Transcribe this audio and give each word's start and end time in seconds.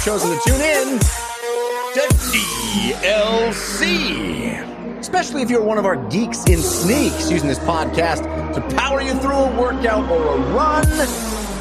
You've 0.00 0.04
chosen 0.04 0.30
to 0.30 0.40
tune 0.46 0.60
in 0.60 0.98
to 0.98 2.00
DLC. 3.30 4.98
Especially 4.98 5.42
if 5.42 5.50
you're 5.50 5.62
one 5.62 5.76
of 5.78 5.84
our 5.84 5.96
geeks 6.08 6.44
in 6.46 6.58
sneaks 6.58 7.30
using 7.30 7.48
this 7.48 7.58
podcast 7.60 8.22
to 8.54 8.60
power 8.76 9.00
you 9.02 9.14
through 9.14 9.32
a 9.32 9.60
workout 9.60 10.10
or 10.10 10.36
a 10.36 10.38
run. 10.52 10.86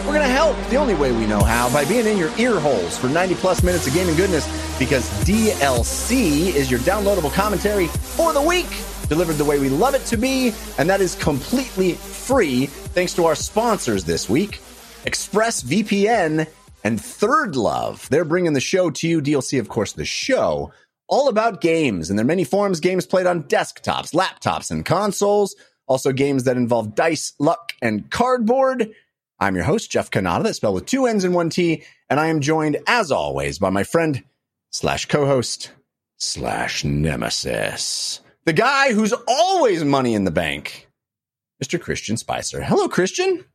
We're 0.06 0.14
going 0.14 0.26
to 0.26 0.34
help 0.34 0.56
the 0.70 0.78
only 0.78 0.96
way 0.96 1.12
we 1.12 1.26
know 1.26 1.42
how 1.42 1.72
by 1.72 1.84
being 1.86 2.06
in 2.08 2.18
your 2.18 2.32
ear 2.38 2.60
holes 2.60 2.98
for 2.98 3.10
90 3.10 3.36
plus 3.36 3.62
minutes 3.64 3.88
of 3.88 3.94
gaming 3.94 4.16
goodness 4.16 4.48
because 4.80 5.10
DLC 5.26 6.54
is 6.54 6.72
your 6.72 6.80
downloadable 6.82 7.34
commentary 7.34 7.88
for 7.88 8.34
the 8.34 8.42
week, 8.42 8.68
delivered 9.08 9.36
the 9.36 9.46
way 9.46 9.60
we 9.60 9.70
love 9.70 9.96
it 9.96 10.06
to 10.06 10.18
be, 10.18 10.54
and 10.78 10.90
that 10.90 11.02
is 11.02 11.16
completely 11.16 11.94
free 11.94 12.68
thanks 12.68 13.14
to 13.16 13.26
our 13.26 13.36
sponsors 13.36 14.04
this 14.06 14.30
week 14.30 14.62
ExpressVPN 15.06 16.48
and 16.84 17.00
ThirdLove. 17.00 18.08
They're 18.10 18.26
bringing 18.26 18.54
the 18.54 18.60
show 18.60 18.90
to 18.90 19.08
you. 19.08 19.22
DLC, 19.22 19.60
of 19.60 19.70
course, 19.70 19.94
the 19.94 20.06
show. 20.06 20.72
All 21.08 21.28
about 21.28 21.62
games 21.62 22.10
and 22.10 22.20
their 22.20 22.26
many 22.26 22.44
forms, 22.44 22.80
games 22.80 23.06
played 23.06 23.26
on 23.26 23.44
desktops, 23.44 24.14
laptops, 24.14 24.72
and 24.72 24.86
consoles. 24.86 25.56
Also, 25.88 26.12
games 26.12 26.44
that 26.44 26.58
involve 26.58 26.94
dice, 26.94 27.34
luck, 27.40 27.74
and 27.82 28.12
cardboard. 28.12 28.92
I'm 29.40 29.56
your 29.56 29.64
host, 29.64 29.90
Jeff 29.90 30.12
Cannata, 30.12 30.44
that's 30.44 30.58
spelled 30.58 30.76
with 30.76 30.86
two 30.86 31.06
N's 31.06 31.24
and 31.24 31.34
one 31.34 31.50
T, 31.50 31.84
and 32.10 32.20
I 32.20 32.28
am 32.28 32.42
joined, 32.42 32.78
as 32.88 33.12
always, 33.12 33.58
by 33.58 33.70
my 33.70 33.84
friend 33.84 34.24
slash 34.70 35.06
co-host 35.06 35.72
slash 36.18 36.84
nemesis, 36.84 38.20
the 38.46 38.54
guy 38.54 38.94
who's 38.94 39.14
always 39.28 39.84
money 39.84 40.14
in 40.14 40.26
the 40.26 40.32
bank, 40.32 40.90
Mr. 41.64 41.80
Christian 41.80 42.18
Spicer. 42.18 42.62
Hello, 42.62 42.88
Christian. 42.88 43.46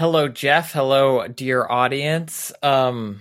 Hello, 0.00 0.28
Jeff. 0.28 0.72
Hello, 0.72 1.28
dear 1.28 1.66
audience. 1.68 2.54
Um, 2.62 3.20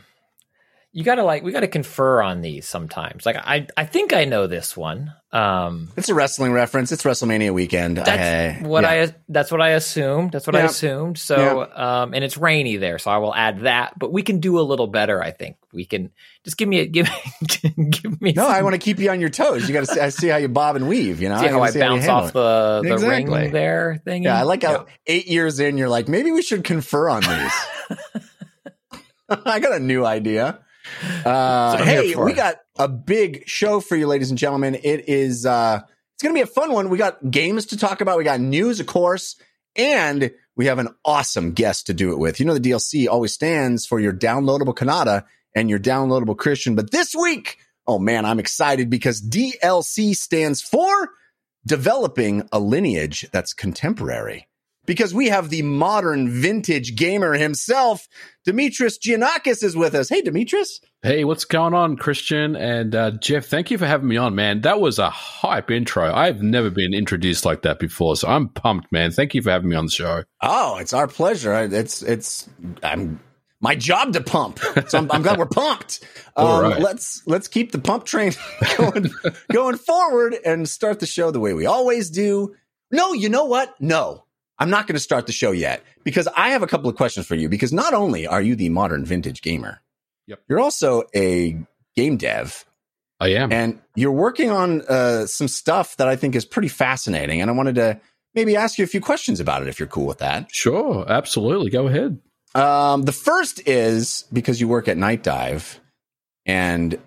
you 0.91 1.03
gotta 1.03 1.23
like 1.23 1.43
we 1.43 1.51
gotta 1.51 1.67
confer 1.67 2.21
on 2.21 2.41
these 2.41 2.67
sometimes. 2.67 3.25
Like 3.25 3.35
I, 3.37 3.67
I 3.77 3.85
think 3.85 4.11
I 4.13 4.25
know 4.25 4.47
this 4.47 4.75
one. 4.75 5.13
Um, 5.31 5.89
It's 5.95 6.09
a 6.09 6.15
wrestling 6.15 6.51
reference. 6.53 6.91
It's 6.91 7.03
WrestleMania 7.03 7.53
weekend. 7.53 7.97
that's 7.97 8.09
I- 8.09 8.67
what 8.67 8.83
yeah. 8.83 8.89
I. 8.89 9.15
That's 9.27 9.51
what 9.51 9.61
I 9.61 9.69
assumed. 9.69 10.31
That's 10.31 10.47
what 10.47 10.55
I 10.55 10.61
assumed. 10.61 11.19
So, 11.19 11.69
um, 11.71 12.15
and 12.15 12.23
it's 12.23 12.35
rainy 12.37 12.77
there, 12.77 12.97
so 12.97 13.11
I 13.11 13.17
will 13.17 13.35
add 13.35 13.59
that. 13.59 13.93
But 13.99 14.11
we 14.11 14.23
can 14.23 14.39
do 14.39 14.59
a 14.59 14.61
little 14.61 14.87
better. 14.87 15.21
I 15.21 15.29
think 15.29 15.57
we 15.71 15.85
can. 15.85 16.09
Just 16.43 16.57
give 16.57 16.67
me 16.67 16.79
a 16.79 16.85
give. 16.87 17.07
give 17.91 18.19
me. 18.19 18.33
No, 18.33 18.43
some- 18.45 18.51
I 18.51 18.63
want 18.63 18.73
to 18.73 18.79
keep 18.79 18.97
you 18.97 19.11
on 19.11 19.19
your 19.21 19.29
toes. 19.29 19.67
You 19.67 19.73
got 19.75 19.81
to 19.81 19.85
see, 19.93 19.99
I 19.99 20.09
see 20.09 20.27
how 20.29 20.37
you 20.37 20.47
bob 20.47 20.75
and 20.75 20.89
weave. 20.89 21.21
You 21.21 21.29
know, 21.29 21.39
see 21.39 21.47
how 21.47 21.61
I 21.61 21.69
see 21.69 21.79
bounce 21.79 22.05
handle 22.05 22.25
off 22.25 22.33
the 22.33 22.81
the 22.83 22.93
Exactly. 22.93 23.37
ring 23.41 23.51
there 23.51 24.01
thing. 24.03 24.23
Yeah, 24.23 24.39
I 24.39 24.41
like 24.41 24.63
how 24.63 24.87
eight 25.05 25.27
years 25.27 25.59
in, 25.59 25.77
you're 25.77 25.89
like, 25.89 26.07
maybe 26.07 26.31
we 26.31 26.41
should 26.41 26.63
confer 26.63 27.07
on 27.09 27.21
these. 27.21 27.53
I 29.45 29.59
got 29.59 29.73
a 29.73 29.79
new 29.79 30.03
idea. 30.05 30.59
Uh, 31.25 31.75
what 31.75 31.81
I'm 31.81 31.87
here 31.87 32.01
hey, 32.03 32.15
we 32.15 32.33
got 32.33 32.57
a 32.77 32.87
big 32.87 33.47
show 33.47 33.79
for 33.79 33.95
you, 33.95 34.07
ladies 34.07 34.29
and 34.29 34.37
gentlemen. 34.37 34.75
It 34.75 35.07
is 35.07 35.45
uh, 35.45 35.81
it's 36.13 36.23
going 36.23 36.35
to 36.35 36.37
be 36.37 36.43
a 36.43 36.53
fun 36.53 36.73
one. 36.73 36.89
We 36.89 36.97
got 36.97 37.31
games 37.31 37.67
to 37.67 37.77
talk 37.77 38.01
about. 38.01 38.17
We 38.17 38.25
got 38.25 38.41
news, 38.41 38.81
of 38.81 38.87
course, 38.87 39.37
and 39.77 40.31
we 40.57 40.65
have 40.65 40.79
an 40.79 40.89
awesome 41.05 41.53
guest 41.53 41.87
to 41.87 41.93
do 41.93 42.11
it 42.11 42.19
with. 42.19 42.41
You 42.41 42.45
know, 42.45 42.53
the 42.53 42.69
DLC 42.69 43.07
always 43.07 43.33
stands 43.33 43.85
for 43.85 43.99
your 43.99 44.11
downloadable 44.11 44.75
Cannata 44.75 45.23
and 45.55 45.69
your 45.69 45.79
downloadable 45.79 46.37
Christian, 46.37 46.75
but 46.75 46.91
this 46.91 47.15
week, 47.15 47.59
oh 47.87 47.99
man, 47.99 48.25
I'm 48.25 48.39
excited 48.39 48.89
because 48.89 49.21
DLC 49.21 50.13
stands 50.13 50.61
for 50.61 51.11
developing 51.65 52.47
a 52.51 52.59
lineage 52.59 53.25
that's 53.31 53.53
contemporary. 53.53 54.48
Because 54.85 55.13
we 55.13 55.27
have 55.27 55.49
the 55.49 55.61
modern 55.61 56.29
vintage 56.29 56.95
gamer 56.95 57.33
himself, 57.33 58.07
Dimitris 58.47 58.97
Giannakis 58.99 59.63
is 59.63 59.75
with 59.75 59.93
us. 59.93 60.09
Hey, 60.09 60.21
Demetrius. 60.21 60.81
Hey, 61.01 61.23
what's 61.23 61.45
going 61.45 61.73
on, 61.73 61.95
Christian 61.95 62.55
and 62.55 62.95
uh, 62.95 63.11
Jeff? 63.11 63.45
Thank 63.45 63.71
you 63.71 63.77
for 63.77 63.85
having 63.85 64.07
me 64.07 64.17
on, 64.17 64.35
man. 64.35 64.61
That 64.61 64.81
was 64.81 64.99
a 64.99 65.09
hype 65.09 65.69
intro. 65.71 66.11
I've 66.13 66.41
never 66.41 66.69
been 66.69 66.93
introduced 66.93 67.45
like 67.45 67.61
that 67.61 67.79
before, 67.79 68.15
so 68.15 68.27
I'm 68.27 68.49
pumped, 68.49 68.91
man. 68.91 69.11
Thank 69.11 69.35
you 69.35 69.41
for 69.41 69.51
having 69.51 69.69
me 69.69 69.75
on 69.75 69.85
the 69.85 69.91
show. 69.91 70.23
Oh, 70.41 70.77
it's 70.77 70.93
our 70.93 71.07
pleasure. 71.07 71.53
It's 71.53 72.01
it's 72.01 72.49
I'm 72.81 73.19
my 73.61 73.75
job 73.75 74.13
to 74.13 74.21
pump. 74.21 74.59
So 74.87 74.97
I'm, 74.97 75.11
I'm 75.11 75.21
glad 75.21 75.37
we're 75.37 75.45
pumped. 75.45 76.03
Um, 76.35 76.61
right. 76.61 76.79
Let's 76.79 77.21
let's 77.27 77.49
keep 77.49 77.73
the 77.73 77.79
pump 77.79 78.05
train 78.05 78.31
going 78.77 79.11
going 79.51 79.75
forward 79.75 80.37
and 80.45 80.69
start 80.69 81.01
the 81.01 81.05
show 81.05 81.31
the 81.31 81.39
way 81.41 81.53
we 81.53 81.65
always 81.65 82.09
do. 82.09 82.55
No, 82.91 83.11
you 83.11 83.27
know 83.27 83.43
what? 83.43 83.75
No, 83.81 84.23
I'm 84.59 84.69
not 84.69 84.87
going 84.87 84.95
to 84.95 84.99
start 84.99 85.25
the 85.25 85.31
show 85.31 85.51
yet 85.51 85.83
because 86.03 86.27
I 86.35 86.49
have 86.49 86.61
a 86.63 86.67
couple 86.67 86.89
of 86.89 86.95
questions 86.95 87.25
for 87.25 87.35
you. 87.35 87.47
Because 87.49 87.71
not 87.73 87.93
only 87.93 88.27
are 88.27 88.41
you 88.41 88.55
the 88.55 88.69
modern 88.69 89.05
vintage 89.05 89.41
gamer, 89.41 89.81
Yep. 90.27 90.41
you're 90.49 90.59
also 90.59 91.03
a 91.15 91.57
game 91.95 92.17
dev. 92.17 92.65
I 93.21 93.29
am. 93.29 93.51
and 93.51 93.79
you're 93.95 94.13
working 94.13 94.49
on 94.49 94.81
uh, 94.83 95.25
some 95.25 95.47
stuff 95.49 95.97
that 95.97 96.07
I 96.07 96.15
think 96.15 96.35
is 96.35 96.45
pretty 96.45 96.69
fascinating. 96.69 97.41
And 97.41 97.49
I 97.49 97.53
wanted 97.53 97.75
to 97.75 97.99
maybe 98.33 98.55
ask 98.55 98.77
you 98.77 98.83
a 98.85 98.87
few 98.87 99.01
questions 99.01 99.39
about 99.41 99.61
it 99.61 99.67
if 99.67 99.77
you're 99.79 99.87
cool 99.89 100.05
with 100.05 100.19
that. 100.19 100.49
sure, 100.53 101.05
absolutely. 101.09 101.69
Go 101.69 101.87
ahead. 101.87 102.19
Um, 102.55 103.01
the 103.03 103.11
first 103.11 103.67
is 103.67 104.23
because 104.31 104.61
you 104.61 104.67
work 104.69 104.87
at 104.87 104.95
Nightdive 104.97 105.79
and 106.45 106.97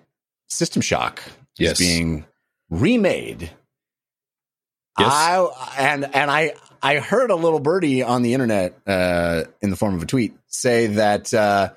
System 0.49 0.81
Shock 0.83 1.23
Yes. 1.57 1.79
is 1.79 1.87
being 1.87 2.25
remade. 2.69 3.49
Yes. 4.99 5.09
I 5.11 5.73
and 5.79 6.05
and 6.15 6.29
I 6.29 6.53
I 6.83 6.99
heard 6.99 7.31
a 7.31 7.35
little 7.35 7.61
birdie 7.61 8.03
on 8.03 8.23
the 8.23 8.33
internet 8.33 8.77
uh, 8.85 9.45
in 9.61 9.69
the 9.69 9.77
form 9.77 9.95
of 9.95 10.03
a 10.03 10.05
tweet 10.05 10.35
say 10.47 10.87
that 10.87 11.33
uh, 11.33 11.69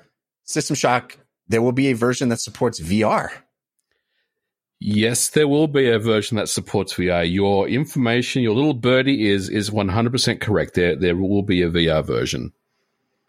System 0.43 0.75
Shock 0.75 1.17
there 1.47 1.61
will 1.61 1.71
be 1.71 1.87
a 1.87 1.95
version 1.95 2.27
that 2.29 2.41
supports 2.41 2.77
VR. 2.81 3.29
Yes, 4.81 5.29
there 5.29 5.47
will 5.47 5.67
be 5.67 5.89
a 5.89 5.97
version 5.97 6.35
that 6.35 6.49
supports 6.49 6.93
VR. 6.93 7.31
Your 7.31 7.69
information, 7.69 8.43
your 8.43 8.53
little 8.53 8.73
birdie 8.73 9.29
is 9.29 9.47
is 9.47 9.69
100% 9.69 10.41
correct. 10.41 10.73
There 10.73 10.95
there 10.97 11.15
will 11.15 11.41
be 11.41 11.61
a 11.61 11.69
VR 11.69 12.05
version. 12.05 12.51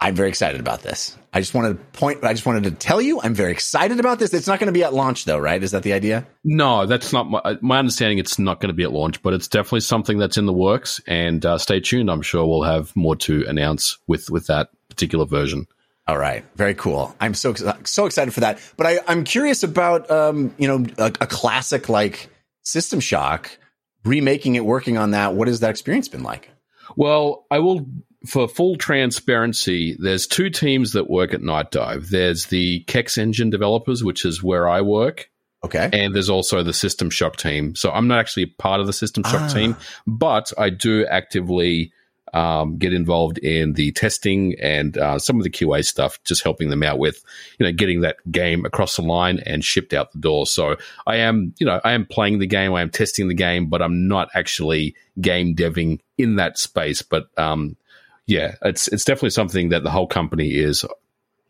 I'm 0.01 0.15
very 0.15 0.29
excited 0.29 0.61
about 0.61 0.83
this. 0.83 1.17
I 1.33 1.41
just 1.41 1.55
wanted 1.55 1.71
to 1.71 1.99
point. 1.99 2.23
I 2.23 2.33
just 2.33 2.47
wanted 2.47 2.65
to 2.65 2.71
tell 2.71 3.01
you 3.01 3.21
I'm 3.21 3.35
very 3.35 3.51
excited 3.51 3.99
about 3.99 4.19
this. 4.19 4.33
It's 4.33 4.47
not 4.47 4.61
going 4.61 4.69
to 4.69 4.73
be 4.73 4.85
at 4.85 4.95
launch 4.95 5.25
though, 5.25 5.39
right? 5.39 5.61
Is 5.63 5.73
that 5.73 5.83
the 5.83 5.93
idea? 5.93 6.27
No, 6.45 6.87
that's 6.87 7.13
not 7.13 7.29
my 7.29 7.59
my 7.61 7.79
understanding. 7.79 8.19
It's 8.19 8.39
not 8.39 8.61
going 8.61 8.69
to 8.69 8.75
be 8.75 8.85
at 8.85 8.93
launch, 8.93 9.23
but 9.23 9.35
it's 9.35 9.49
definitely 9.49 9.81
something 9.81 10.19
that's 10.19 10.37
in 10.37 10.47
the 10.47 10.53
works. 10.53 11.01
And 11.07 11.45
uh, 11.45 11.59
stay 11.59 11.81
tuned. 11.81 12.11
I'm 12.11 12.23
sure 12.23 12.47
we'll 12.47 12.63
have 12.63 12.95
more 12.95 13.17
to 13.17 13.45
announce 13.49 13.99
with 14.07 14.31
with 14.31 14.47
that 14.47 14.71
particular 14.89 15.27
version. 15.27 15.67
All 16.07 16.17
right, 16.17 16.45
very 16.55 16.75
cool. 16.75 17.15
I'm 17.21 17.35
so 17.35 17.55
so 17.85 18.07
excited 18.07 18.33
for 18.33 18.41
that. 18.41 18.61
But 18.77 18.87
I, 18.87 19.01
I'm 19.09 19.25
curious 19.25 19.63
about 19.63 20.11
um, 20.11 20.55
you 20.59 20.69
know 20.69 20.87
a, 20.97 21.13
a 21.21 21.27
classic 21.27 21.89
like 21.89 22.31
System 22.63 23.01
Shock 23.01 23.59
remaking 24.05 24.55
it, 24.55 24.65
working 24.65 24.97
on 24.97 25.11
that. 25.11 25.35
What 25.35 25.49
has 25.49 25.61
that 25.61 25.71
experience 25.71 26.09
been 26.09 26.23
like? 26.23 26.51
Well, 26.97 27.47
I 27.51 27.59
will, 27.59 27.87
for 28.29 28.47
full 28.49 28.77
transparency, 28.77 29.97
there's 29.99 30.27
two 30.27 30.51
teams 30.51 30.93
that 30.93 31.09
work 31.11 31.35
at 31.35 31.41
Nightdive. 31.41 32.09
There's 32.11 32.47
the 32.47 32.81
Kex 32.81 33.19
Engine 33.19 33.51
developers, 33.51 34.05
which 34.05 34.25
is 34.25 34.43
where 34.43 34.69
I 34.69 34.81
work, 34.83 35.31
Okay, 35.65 35.89
and 35.93 36.15
there's 36.15 36.31
also 36.31 36.63
the 36.63 36.73
System 36.73 37.11
Shock 37.11 37.37
team. 37.37 37.75
So 37.75 37.91
I'm 37.91 38.07
not 38.07 38.19
actually 38.19 38.47
part 38.47 38.81
of 38.81 38.87
the 38.87 38.93
System 38.93 39.25
Shock 39.25 39.43
Ah. 39.43 39.49
team, 39.49 39.77
but 40.07 40.53
I 40.59 40.71
do 40.71 41.05
actively 41.07 41.93
um, 42.35 42.77
get 42.77 42.93
involved 42.93 43.39
in 43.39 43.73
the 43.73 43.91
testing 43.93 44.55
and 44.61 44.99
uh, 44.99 45.19
some 45.19 45.39
of 45.39 45.45
the 45.45 45.51
QA 45.51 45.83
stuff, 45.85 46.23
just 46.25 46.43
helping 46.45 46.69
them 46.69 46.83
out 46.83 46.99
with, 46.99 47.25
you 47.59 47.65
know, 47.65 47.73
getting 47.73 48.03
that 48.03 48.17
game 48.31 48.67
across 48.67 48.97
the 48.97 49.03
line 49.03 49.41
and 49.47 49.65
shipped 49.65 49.95
out 49.95 50.13
the 50.13 50.19
door. 50.19 50.47
So 50.47 50.77
I 51.07 51.17
am, 51.17 51.55
you 51.59 51.65
know, 51.65 51.81
I 51.83 51.93
am 51.93 52.05
playing 52.05 52.39
the 52.39 52.47
game, 52.47 52.75
I 52.75 52.83
am 52.83 52.91
testing 52.91 53.29
the 53.29 53.35
game, 53.35 53.69
but 53.69 53.81
I'm 53.81 54.09
not 54.09 54.29
actually 54.35 54.95
game 55.21 55.55
deving 55.57 56.01
in 56.19 56.37
that 56.37 56.59
space. 56.59 57.01
But 57.01 57.29
um, 57.39 57.77
yeah, 58.29 58.55
it's 58.63 58.87
it's 58.87 59.05
definitely 59.05 59.31
something 59.31 59.71
that 59.71 59.83
the 59.83 59.91
whole 59.91 60.07
company 60.07 60.51
is 60.55 60.85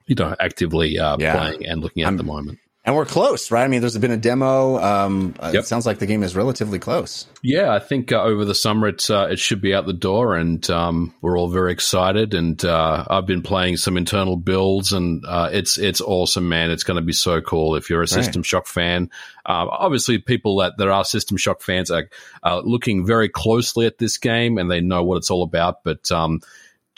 you 0.06 0.14
know 0.14 0.34
actively 0.40 0.98
uh, 0.98 1.16
Yeah. 1.18 1.36
playing 1.36 1.66
and 1.66 1.82
looking 1.82 2.02
at 2.02 2.06
I'm- 2.06 2.14
at 2.14 2.18
the 2.18 2.24
moment. 2.24 2.58
And 2.84 2.96
we're 2.96 3.04
close, 3.04 3.50
right? 3.50 3.64
I 3.64 3.68
mean, 3.68 3.80
there's 3.82 3.98
been 3.98 4.12
a 4.12 4.16
demo. 4.16 4.78
Um, 4.82 5.34
Yep. 5.42 5.54
It 5.56 5.66
sounds 5.66 5.84
like 5.84 5.98
the 5.98 6.06
game 6.06 6.22
is 6.22 6.34
relatively 6.34 6.78
close. 6.78 7.26
Yeah, 7.42 7.70
I 7.74 7.80
think 7.80 8.12
uh, 8.12 8.22
over 8.22 8.46
the 8.46 8.54
summer 8.54 8.88
it's 8.88 9.10
uh, 9.10 9.28
it 9.30 9.38
should 9.38 9.60
be 9.60 9.74
out 9.74 9.84
the 9.84 9.92
door, 9.92 10.36
and 10.36 10.64
um, 10.70 11.12
we're 11.20 11.36
all 11.38 11.48
very 11.50 11.70
excited. 11.70 12.32
And 12.32 12.64
uh, 12.64 13.04
I've 13.10 13.26
been 13.26 13.42
playing 13.42 13.76
some 13.76 13.98
internal 13.98 14.36
builds, 14.38 14.94
and 14.94 15.22
uh, 15.28 15.50
it's 15.52 15.76
it's 15.76 16.00
awesome, 16.00 16.48
man. 16.48 16.70
It's 16.70 16.84
going 16.84 16.96
to 16.96 17.02
be 17.04 17.12
so 17.12 17.42
cool 17.42 17.76
if 17.76 17.90
you're 17.90 18.00
a 18.00 18.08
System 18.08 18.42
Shock 18.42 18.66
fan. 18.66 19.10
Uh, 19.44 19.66
obviously, 19.68 20.16
people 20.16 20.56
that 20.58 20.78
there 20.78 20.90
are 20.92 21.04
System 21.04 21.36
Shock 21.36 21.60
fans 21.60 21.90
are 21.90 22.08
uh, 22.42 22.62
looking 22.64 23.04
very 23.04 23.28
closely 23.28 23.84
at 23.84 23.98
this 23.98 24.16
game, 24.16 24.56
and 24.56 24.70
they 24.70 24.80
know 24.80 25.02
what 25.04 25.16
it's 25.16 25.30
all 25.30 25.42
about. 25.42 25.84
But 25.84 26.10
um, 26.10 26.40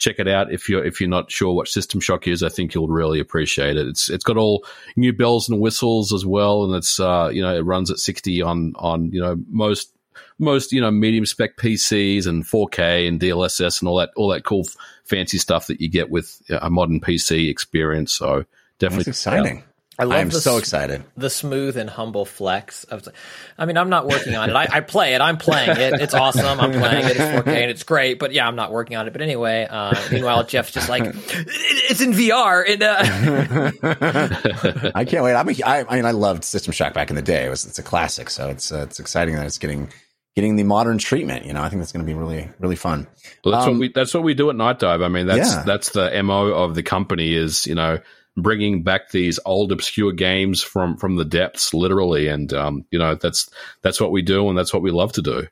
check 0.01 0.17
it 0.17 0.27
out 0.27 0.51
if 0.51 0.67
you're 0.67 0.83
if 0.83 0.99
you're 0.99 1.09
not 1.09 1.31
sure 1.31 1.53
what 1.53 1.67
System 1.67 2.01
Shock 2.01 2.27
is. 2.27 2.43
I 2.43 2.49
think 2.49 2.73
you'll 2.73 2.87
really 2.87 3.19
appreciate 3.19 3.77
it. 3.77 3.87
It's 3.87 4.09
it's 4.09 4.23
got 4.23 4.35
all 4.35 4.65
new 4.97 5.13
bells 5.13 5.47
and 5.47 5.61
whistles 5.61 6.11
as 6.11 6.25
well, 6.25 6.63
and 6.65 6.75
it's 6.75 6.99
uh, 6.99 7.29
you 7.31 7.41
know 7.41 7.55
it 7.55 7.61
runs 7.61 7.91
at 7.91 7.99
60 7.99 8.41
on 8.41 8.73
on 8.77 9.11
you 9.11 9.21
know 9.21 9.37
most 9.47 9.93
most 10.39 10.73
you 10.73 10.81
know 10.81 10.91
medium 10.91 11.25
spec 11.25 11.55
PCs 11.55 12.27
and 12.27 12.43
4K 12.43 13.07
and 13.07 13.21
DLSS 13.21 13.79
and 13.79 13.87
all 13.87 13.97
that 13.97 14.09
all 14.17 14.29
that 14.29 14.43
cool 14.43 14.65
fancy 15.05 15.37
stuff 15.37 15.67
that 15.67 15.79
you 15.79 15.87
get 15.87 16.09
with 16.09 16.41
a 16.49 16.69
modern 16.69 16.99
PC 16.99 17.49
experience. 17.49 18.11
So 18.11 18.45
definitely 18.79 19.05
That's 19.05 19.19
exciting. 19.19 19.63
I 19.99 20.05
love 20.05 20.17
I'm 20.19 20.29
the 20.29 20.41
so 20.41 20.57
excited. 20.57 21.03
the 21.15 21.29
smooth 21.29 21.77
and 21.77 21.89
humble 21.89 22.25
flex 22.25 22.85
of 22.85 23.07
I 23.57 23.65
mean, 23.65 23.77
I'm 23.77 23.89
not 23.89 24.07
working 24.07 24.35
on 24.35 24.49
it. 24.49 24.55
I, 24.55 24.67
I 24.71 24.79
play 24.79 25.13
it. 25.13 25.21
I'm 25.21 25.37
playing 25.37 25.69
it. 25.77 26.01
It's 26.01 26.13
awesome. 26.13 26.59
I'm 26.59 26.71
playing 26.71 27.05
it. 27.05 27.11
It's 27.11 27.19
4K 27.19 27.47
and 27.47 27.69
it's 27.69 27.83
great. 27.83 28.17
But 28.17 28.31
yeah, 28.31 28.47
I'm 28.47 28.55
not 28.55 28.71
working 28.71 28.97
on 28.97 29.07
it. 29.07 29.11
But 29.11 29.21
anyway, 29.21 29.67
uh, 29.69 29.93
meanwhile, 30.11 30.43
Jeff's 30.45 30.71
just 30.71 30.89
like, 30.89 31.03
"It- 31.03 31.15
it's 31.91 32.01
in 32.01 32.13
VR. 32.13 32.63
And 32.67 32.81
uh, 32.81 33.71
I 34.95 35.05
can't 35.05 35.23
wait. 35.23 35.35
I'm 35.35 35.49
a, 35.49 35.63
I, 35.63 35.85
I 35.87 35.95
mean, 35.97 36.05
I 36.05 36.11
loved 36.11 36.43
System 36.43 36.73
Shock 36.73 36.93
back 36.93 37.09
in 37.09 37.15
the 37.15 37.21
day. 37.21 37.45
It 37.45 37.49
was 37.49 37.65
it's 37.65 37.79
a 37.79 37.83
classic, 37.83 38.29
so 38.29 38.49
it's 38.49 38.71
uh, 38.71 38.85
it's 38.89 38.99
exciting 38.99 39.35
that 39.35 39.45
it's 39.45 39.57
getting 39.57 39.89
getting 40.35 40.55
the 40.55 40.63
modern 40.63 40.97
treatment. 40.97 41.45
You 41.45 41.53
know, 41.53 41.61
I 41.61 41.69
think 41.69 41.81
that's 41.81 41.91
going 41.91 42.05
to 42.05 42.11
be 42.11 42.17
really 42.17 42.49
really 42.59 42.75
fun. 42.75 43.07
Well, 43.43 43.53
that's 43.53 43.65
Um, 43.67 43.73
what 43.73 43.79
we 43.79 43.91
that's 43.93 44.13
what 44.13 44.23
we 44.23 44.33
do 44.33 44.49
at 44.49 44.55
Nightdive. 44.55 45.03
I 45.03 45.07
mean, 45.09 45.27
that's 45.27 45.53
Yeah. 45.53 45.63
that's 45.63 45.89
the 45.89 46.21
mo 46.23 46.47
of 46.47 46.75
the 46.75 46.83
company 46.83 47.33
is 47.33 47.67
you 47.67 47.75
know 47.75 47.99
bringing 48.37 48.83
back 48.83 49.11
these 49.11 49.39
old 49.45 49.71
obscure 49.71 50.11
games 50.11 50.61
from 50.61 50.97
from 50.97 51.15
the 51.15 51.25
depths, 51.25 51.73
literally, 51.73 52.27
and 52.27 52.53
um, 52.53 52.85
you 52.91 52.99
know 52.99 53.15
that's 53.15 53.49
that's 53.81 53.99
what 53.99 54.11
we 54.11 54.21
do, 54.21 54.47
and 54.49 54.57
that's 54.57 54.73
what 54.73 54.81
we 54.83 54.91
love 54.91 55.11
to 55.13 55.21
do. 55.21 55.47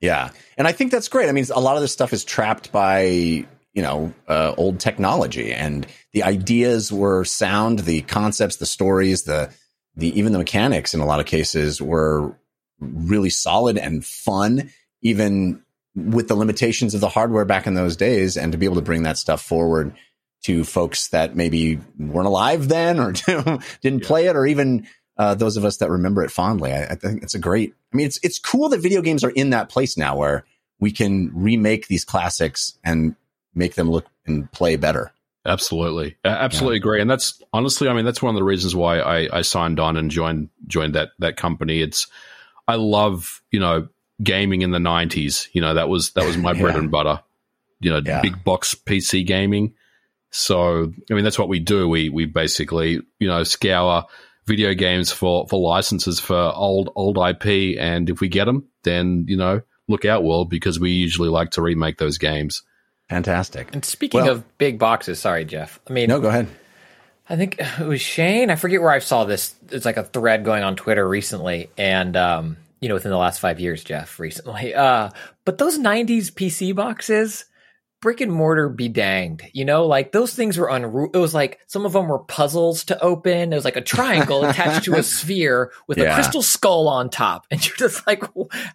Yeah, 0.00 0.30
and 0.56 0.66
I 0.66 0.72
think 0.72 0.92
that's 0.92 1.08
great. 1.08 1.28
I 1.28 1.32
mean, 1.32 1.44
a 1.54 1.60
lot 1.60 1.76
of 1.76 1.82
this 1.82 1.92
stuff 1.92 2.12
is 2.12 2.24
trapped 2.24 2.72
by 2.72 3.02
you 3.02 3.82
know 3.82 4.12
uh, 4.28 4.54
old 4.56 4.80
technology, 4.80 5.52
and 5.52 5.86
the 6.12 6.22
ideas 6.22 6.92
were 6.92 7.24
sound, 7.24 7.80
the 7.80 8.02
concepts, 8.02 8.56
the 8.56 8.66
stories, 8.66 9.24
the 9.24 9.50
the 9.96 10.18
even 10.18 10.32
the 10.32 10.38
mechanics 10.38 10.94
in 10.94 11.00
a 11.00 11.06
lot 11.06 11.20
of 11.20 11.26
cases 11.26 11.80
were 11.80 12.34
really 12.80 13.30
solid 13.30 13.76
and 13.76 14.04
fun, 14.04 14.70
even 15.02 15.62
with 15.94 16.28
the 16.28 16.36
limitations 16.36 16.94
of 16.94 17.00
the 17.00 17.08
hardware 17.08 17.44
back 17.44 17.66
in 17.66 17.74
those 17.74 17.96
days, 17.96 18.36
and 18.36 18.52
to 18.52 18.58
be 18.58 18.66
able 18.66 18.76
to 18.76 18.82
bring 18.82 19.02
that 19.02 19.18
stuff 19.18 19.42
forward 19.42 19.94
to 20.42 20.64
folks 20.64 21.08
that 21.08 21.36
maybe 21.36 21.78
weren't 21.98 22.26
alive 22.26 22.68
then 22.68 22.98
or 22.98 23.12
didn't 23.82 24.04
play 24.04 24.26
it, 24.26 24.36
or 24.36 24.46
even 24.46 24.86
uh, 25.16 25.34
those 25.34 25.56
of 25.56 25.64
us 25.64 25.78
that 25.78 25.90
remember 25.90 26.22
it 26.24 26.30
fondly. 26.30 26.72
I, 26.72 26.84
I 26.84 26.94
think 26.94 27.22
it's 27.22 27.34
a 27.34 27.38
great. 27.38 27.74
I 27.92 27.96
mean, 27.96 28.06
it's 28.06 28.18
it's 28.22 28.38
cool 28.38 28.68
that 28.70 28.80
video 28.80 29.02
games 29.02 29.22
are 29.24 29.30
in 29.30 29.50
that 29.50 29.68
place 29.68 29.96
now 29.96 30.16
where 30.16 30.44
we 30.78 30.90
can 30.92 31.30
remake 31.34 31.88
these 31.88 32.04
classics 32.04 32.78
and 32.84 33.14
make 33.54 33.74
them 33.74 33.90
look 33.90 34.06
and 34.26 34.50
play 34.52 34.76
better. 34.76 35.12
Absolutely, 35.46 36.16
absolutely 36.24 36.76
agree, 36.76 37.00
and 37.00 37.10
that's 37.10 37.42
honestly, 37.52 37.88
I 37.88 37.94
mean, 37.94 38.04
that's 38.04 38.20
one 38.22 38.34
of 38.34 38.38
the 38.38 38.44
reasons 38.44 38.76
why 38.76 39.00
I, 39.00 39.38
I 39.38 39.40
signed 39.42 39.80
on 39.80 39.96
and 39.96 40.10
joined 40.10 40.50
joined 40.66 40.94
that 40.94 41.10
that 41.18 41.36
company. 41.38 41.80
It's 41.80 42.06
I 42.68 42.74
love 42.76 43.42
you 43.50 43.58
know 43.58 43.88
gaming 44.22 44.60
in 44.60 44.70
the 44.70 44.78
'90s. 44.78 45.48
You 45.52 45.62
know 45.62 45.74
that 45.74 45.88
was 45.88 46.10
that 46.12 46.26
was 46.26 46.36
my 46.36 46.52
bread 46.60 46.76
and 46.76 46.90
butter. 46.90 47.22
You 47.80 47.90
know, 47.90 48.02
Yeah. 48.04 48.20
big 48.20 48.44
box 48.44 48.74
PC 48.74 49.26
gaming. 49.26 49.72
So 50.30 50.92
I 51.10 51.14
mean, 51.14 51.24
that's 51.24 51.38
what 51.38 51.48
we 51.48 51.58
do. 51.60 51.88
We 51.88 52.08
we 52.08 52.26
basically 52.26 53.00
you 53.18 53.28
know 53.28 53.42
scour 53.44 54.04
video 54.46 54.74
games 54.74 55.12
for 55.12 55.46
for 55.48 55.60
licenses 55.60 56.20
for 56.20 56.36
old 56.54 56.90
old 56.96 57.18
IP, 57.18 57.78
and 57.78 58.08
if 58.10 58.20
we 58.20 58.28
get 58.28 58.44
them, 58.46 58.66
then 58.84 59.24
you 59.28 59.36
know 59.36 59.62
look 59.88 60.04
out, 60.04 60.22
world, 60.22 60.48
because 60.48 60.78
we 60.78 60.90
usually 60.92 61.28
like 61.28 61.50
to 61.50 61.62
remake 61.62 61.98
those 61.98 62.16
games. 62.18 62.62
Fantastic. 63.08 63.70
and 63.74 63.84
speaking 63.84 64.20
Well- 64.22 64.30
of 64.30 64.58
big 64.58 64.78
boxes, 64.78 65.18
sorry, 65.18 65.44
Jeff. 65.44 65.80
I 65.88 65.92
mean, 65.92 66.08
No, 66.08 66.20
go 66.20 66.28
ahead. 66.28 66.46
I 67.28 67.34
think 67.36 67.56
it 67.58 67.86
was 67.86 68.00
Shane. 68.00 68.50
I 68.50 68.56
forget 68.56 68.80
where 68.80 68.90
I 68.92 68.98
saw 69.00 69.24
this. 69.24 69.54
It's 69.70 69.84
like 69.84 69.96
a 69.96 70.04
thread 70.04 70.44
going 70.44 70.62
on 70.62 70.76
Twitter 70.76 71.08
recently, 71.08 71.70
and 71.76 72.16
um, 72.16 72.56
you 72.80 72.88
know, 72.88 72.94
within 72.94 73.10
the 73.10 73.18
last 73.18 73.40
five 73.40 73.58
years, 73.60 73.82
Jeff, 73.84 74.18
recently. 74.20 74.74
Uh, 74.74 75.10
but 75.44 75.58
those 75.58 75.76
'90s 75.78 76.30
PC 76.32 76.72
boxes, 76.74 77.44
brick 78.00 78.20
and 78.20 78.32
mortar, 78.32 78.68
be 78.68 78.88
danged. 78.88 79.44
You 79.52 79.64
know, 79.64 79.86
like 79.86 80.12
those 80.12 80.34
things 80.34 80.56
were 80.58 80.68
unru 80.68 81.14
It 81.14 81.18
was 81.18 81.34
like 81.34 81.58
some 81.66 81.84
of 81.86 81.92
them 81.92 82.08
were 82.08 82.18
puzzles 82.20 82.84
to 82.84 83.00
open. 83.02 83.52
It 83.52 83.56
was 83.56 83.64
like 83.64 83.76
a 83.76 83.80
triangle 83.82 84.44
attached 84.44 84.84
to 84.86 84.94
a 84.94 85.02
sphere 85.04 85.70
with 85.86 85.98
Yeah. 85.98 86.12
a 86.12 86.14
crystal 86.14 86.42
skull 86.42 86.88
on 86.88 87.10
top, 87.10 87.46
and 87.50 87.64
you're 87.66 87.76
just 87.76 88.06
like, 88.06 88.22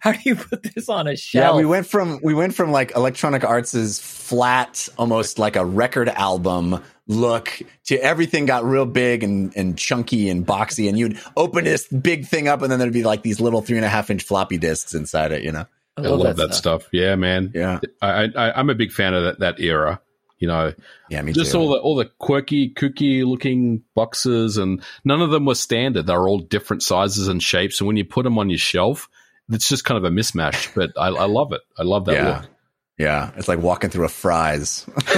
how 0.00 0.12
do 0.12 0.18
you 0.24 0.36
put 0.36 0.62
this 0.62 0.88
on 0.88 1.06
a 1.08 1.16
shelf? 1.16 1.54
Yeah, 1.54 1.56
we 1.58 1.64
went 1.66 1.86
from 1.86 2.20
we 2.22 2.34
went 2.34 2.54
from 2.54 2.70
like 2.70 2.94
Electronic 2.94 3.44
Arts' 3.44 3.98
flat, 4.00 4.88
almost 4.98 5.38
like 5.38 5.56
a 5.56 5.64
record 5.64 6.08
album 6.08 6.82
look 7.08 7.62
to 7.84 7.96
everything 8.02 8.46
got 8.46 8.64
real 8.64 8.84
big 8.84 9.22
and, 9.22 9.56
and 9.56 9.78
chunky 9.78 10.28
and 10.28 10.44
boxy, 10.44 10.88
and 10.88 10.98
you'd 10.98 11.18
open 11.36 11.64
this 11.64 11.86
big 11.86 12.26
thing 12.26 12.48
up, 12.48 12.62
and 12.62 12.70
then 12.72 12.78
there'd 12.80 12.92
be 12.92 13.04
like 13.04 13.22
these 13.22 13.40
little 13.40 13.62
three 13.62 13.76
and 13.76 13.84
a 13.84 13.88
half 13.88 14.10
inch 14.10 14.24
floppy 14.24 14.58
disks 14.58 14.92
inside 14.94 15.30
it. 15.32 15.42
You 15.42 15.52
know? 15.52 15.66
I 15.96 16.02
I 16.02 16.08
love, 16.08 16.36
that, 16.36 16.54
stuff. 16.54 16.88
Yeah, 16.92 17.16
man. 17.16 17.52
Yeah, 17.54 17.80
I, 18.02 18.24
I, 18.24 18.58
I'm 18.58 18.68
a 18.68 18.74
big 18.74 18.92
fan 18.92 19.14
of 19.14 19.24
that, 19.24 19.38
that 19.40 19.60
era. 19.60 20.00
You 20.38 20.48
know, 20.48 20.74
yeah, 21.08 21.22
me 21.22 21.32
just 21.32 21.52
too. 21.52 21.58
all 21.58 21.70
the 21.70 21.78
all 21.78 21.96
the 21.96 22.10
quirky, 22.18 22.70
kooky 22.70 23.24
looking 23.24 23.82
boxes, 23.94 24.58
and 24.58 24.82
none 25.02 25.22
of 25.22 25.30
them 25.30 25.46
were 25.46 25.54
standard. 25.54 26.06
They're 26.06 26.28
all 26.28 26.38
different 26.38 26.82
sizes 26.82 27.28
and 27.28 27.42
shapes. 27.42 27.80
And 27.80 27.86
when 27.86 27.96
you 27.96 28.04
put 28.04 28.24
them 28.24 28.38
on 28.38 28.50
your 28.50 28.58
shelf, 28.58 29.08
it's 29.48 29.68
just 29.68 29.84
kind 29.84 29.96
of 29.96 30.04
a 30.04 30.14
mismatch. 30.14 30.74
But 30.74 30.90
I, 30.98 31.06
I 31.06 31.24
love 31.24 31.52
it. 31.52 31.62
I 31.78 31.84
love 31.84 32.04
that 32.06 32.14
yeah. 32.14 32.28
look. 32.28 32.50
Yeah, 32.98 33.30
it's 33.36 33.48
like 33.48 33.60
walking 33.60 33.88
through 33.88 34.04
a 34.04 34.10
Fry's. 34.10 34.86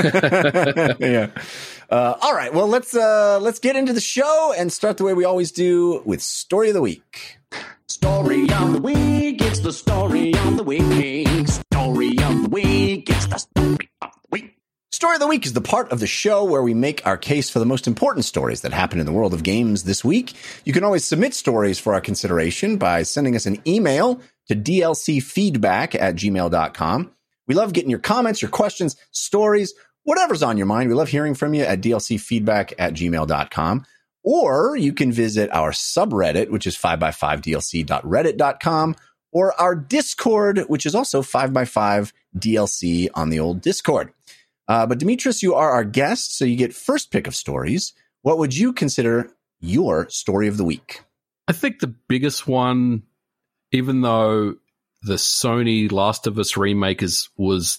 yeah. 1.00 1.30
Uh, 1.90 2.14
all 2.20 2.34
right. 2.34 2.52
Well, 2.52 2.68
let's 2.68 2.94
uh, 2.94 3.38
let's 3.40 3.58
get 3.58 3.74
into 3.74 3.92
the 3.92 4.00
show 4.00 4.52
and 4.56 4.72
start 4.72 4.98
the 4.98 5.04
way 5.04 5.14
we 5.14 5.24
always 5.24 5.50
do 5.50 6.02
with 6.04 6.22
story 6.22 6.68
of 6.68 6.74
the 6.74 6.82
week. 6.82 7.37
Story 7.88 8.42
of 8.50 8.72
the 8.72 8.80
week, 8.80 9.40
it's 9.42 9.60
the 9.60 9.72
story 9.72 10.34
of 10.34 10.56
the 10.56 10.62
week. 10.62 11.48
Story 11.48 12.08
of 12.18 12.42
the 12.42 12.48
week, 12.50 13.08
it's 13.08 13.26
the 13.26 13.38
story 13.38 13.90
of 14.02 14.10
the 14.12 14.28
week. 14.30 14.56
Story 14.90 15.14
of 15.14 15.20
the 15.20 15.26
Week 15.26 15.46
is 15.46 15.52
the 15.52 15.60
part 15.60 15.92
of 15.92 16.00
the 16.00 16.06
show 16.06 16.44
where 16.44 16.62
we 16.62 16.74
make 16.74 17.06
our 17.06 17.16
case 17.16 17.48
for 17.50 17.60
the 17.60 17.66
most 17.66 17.86
important 17.86 18.24
stories 18.24 18.62
that 18.62 18.72
happen 18.72 18.98
in 18.98 19.06
the 19.06 19.12
world 19.12 19.32
of 19.32 19.42
games 19.42 19.84
this 19.84 20.04
week. 20.04 20.34
You 20.64 20.72
can 20.72 20.82
always 20.82 21.04
submit 21.04 21.34
stories 21.34 21.78
for 21.78 21.94
our 21.94 22.00
consideration 22.00 22.78
by 22.78 23.04
sending 23.04 23.36
us 23.36 23.46
an 23.46 23.62
email 23.66 24.20
to 24.48 24.56
dlcfeedback 24.56 25.94
at 25.94 26.16
gmail.com. 26.16 27.12
We 27.46 27.54
love 27.54 27.72
getting 27.72 27.90
your 27.90 28.00
comments, 28.00 28.42
your 28.42 28.50
questions, 28.50 28.96
stories, 29.10 29.72
whatever's 30.02 30.42
on 30.42 30.56
your 30.56 30.66
mind. 30.66 30.88
We 30.88 30.94
love 30.94 31.08
hearing 31.08 31.34
from 31.34 31.54
you 31.54 31.62
at 31.62 31.80
dlcfeedback 31.80 32.74
at 32.78 32.94
gmail.com. 32.94 33.86
Or 34.30 34.76
you 34.76 34.92
can 34.92 35.10
visit 35.10 35.48
our 35.54 35.70
subreddit, 35.70 36.50
which 36.50 36.66
is 36.66 36.76
5x5dlc.reddit.com, 36.76 38.96
or 39.32 39.58
our 39.58 39.74
Discord, 39.74 40.58
which 40.68 40.84
is 40.84 40.94
also 40.94 41.22
5x5DLC 41.22 43.08
on 43.14 43.30
the 43.30 43.40
old 43.40 43.62
Discord. 43.62 44.12
Uh, 44.68 44.84
but 44.84 44.98
Dimitris, 44.98 45.42
you 45.42 45.54
are 45.54 45.70
our 45.70 45.82
guest, 45.82 46.36
so 46.36 46.44
you 46.44 46.56
get 46.56 46.74
first 46.74 47.10
pick 47.10 47.26
of 47.26 47.34
stories. 47.34 47.94
What 48.20 48.36
would 48.36 48.54
you 48.54 48.74
consider 48.74 49.30
your 49.60 50.10
story 50.10 50.48
of 50.48 50.58
the 50.58 50.64
week? 50.64 51.00
I 51.48 51.54
think 51.54 51.78
the 51.78 51.86
biggest 51.86 52.46
one, 52.46 53.04
even 53.72 54.02
though 54.02 54.56
the 55.04 55.14
Sony 55.14 55.90
Last 55.90 56.26
of 56.26 56.38
Us 56.38 56.54
remake 56.54 57.02
is 57.02 57.30
was, 57.38 57.78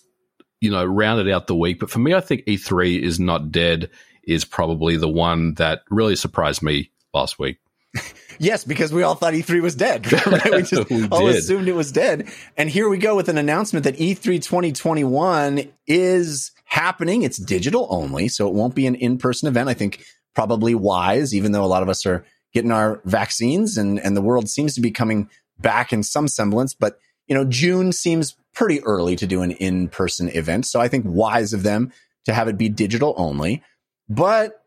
you 0.62 0.72
know, 0.72 0.84
rounded 0.84 1.30
out 1.30 1.46
the 1.46 1.56
week, 1.56 1.80
but 1.80 1.92
for 1.92 2.00
me, 2.00 2.16
I 2.16 2.22
think 2.22 2.46
E3 2.46 3.00
is 3.00 3.20
not 3.20 3.52
dead 3.52 3.92
is 4.30 4.46
probably 4.46 4.98
the 4.98 5.10
one 5.10 5.56
that 5.56 5.82
really 5.90 6.16
surprised 6.16 6.62
me 6.64 6.92
last 7.14 7.40
week. 7.40 7.58
Yes, 8.42 8.64
because 8.64 8.94
we 8.94 9.04
all 9.04 9.16
thought 9.16 9.34
E3 9.34 9.62
was 9.62 9.76
dead. 9.76 10.10
Right? 10.26 10.52
We 10.52 10.62
just 10.64 10.90
We 10.90 11.08
all 11.10 11.28
did. 11.28 11.36
assumed 11.36 11.68
it 11.68 11.76
was 11.76 11.92
dead. 11.92 12.30
And 12.56 12.70
here 12.70 12.88
we 12.88 12.98
go 12.98 13.14
with 13.14 13.28
an 13.28 13.38
announcement 13.38 13.84
that 13.84 14.00
E 14.00 14.16
E3 14.16 14.42
2021 14.42 15.70
is 15.88 16.52
happening. 16.64 17.24
It's 17.24 17.38
digital 17.38 17.86
only, 17.90 18.30
so 18.30 18.48
it 18.48 18.54
won't 18.54 18.76
be 18.76 18.88
an 18.88 18.96
in-person 18.96 19.50
event. 19.50 19.68
I 19.68 19.74
think 19.74 20.06
probably 20.36 20.74
wise, 20.74 21.36
even 21.36 21.52
though 21.52 21.66
a 21.66 21.68
lot 21.68 21.84
of 21.84 21.90
us 21.90 22.06
are 22.06 22.24
getting 22.54 22.72
our 22.72 23.02
vaccines 23.04 23.78
and, 23.78 24.00
and 24.00 24.16
the 24.16 24.22
world 24.22 24.48
seems 24.50 24.74
to 24.76 24.82
be 24.82 24.92
coming 24.92 25.30
back 25.60 25.92
in 25.92 26.02
some 26.02 26.30
semblance. 26.30 26.74
But, 26.74 26.98
you 27.28 27.36
know, 27.36 27.44
June 27.44 27.92
seems 27.92 28.38
pretty 28.54 28.82
early 28.84 29.18
to 29.18 29.28
do 29.28 29.42
an 29.42 29.52
in-person 29.52 30.30
event. 30.30 30.66
So 30.66 30.80
I 30.80 30.88
think 30.88 31.04
wise 31.06 31.52
of 31.52 31.64
them 31.64 31.92
to 32.24 32.34
have 32.34 32.48
it 32.48 32.58
be 32.58 32.70
digital 32.70 33.14
only. 33.18 33.64
But 34.10 34.64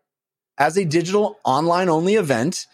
as 0.57 0.77
a 0.77 0.85
digital 0.85 1.39
online 1.45 1.89
only 1.89 2.15
event, 2.15 2.67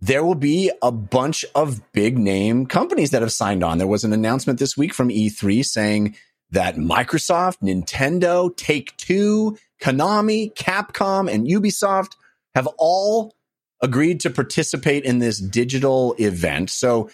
there 0.00 0.24
will 0.24 0.36
be 0.36 0.70
a 0.82 0.92
bunch 0.92 1.44
of 1.54 1.80
big 1.92 2.18
name 2.18 2.66
companies 2.66 3.10
that 3.10 3.22
have 3.22 3.32
signed 3.32 3.64
on. 3.64 3.78
There 3.78 3.86
was 3.86 4.04
an 4.04 4.12
announcement 4.12 4.58
this 4.58 4.76
week 4.76 4.94
from 4.94 5.08
E3 5.08 5.64
saying 5.64 6.16
that 6.50 6.76
Microsoft, 6.76 7.58
Nintendo, 7.60 8.54
Take 8.56 8.96
Two, 8.96 9.58
Konami, 9.82 10.54
Capcom, 10.54 11.32
and 11.32 11.46
Ubisoft 11.46 12.14
have 12.54 12.68
all 12.78 13.34
agreed 13.82 14.20
to 14.20 14.30
participate 14.30 15.04
in 15.04 15.18
this 15.18 15.38
digital 15.38 16.14
event. 16.18 16.70
So 16.70 17.10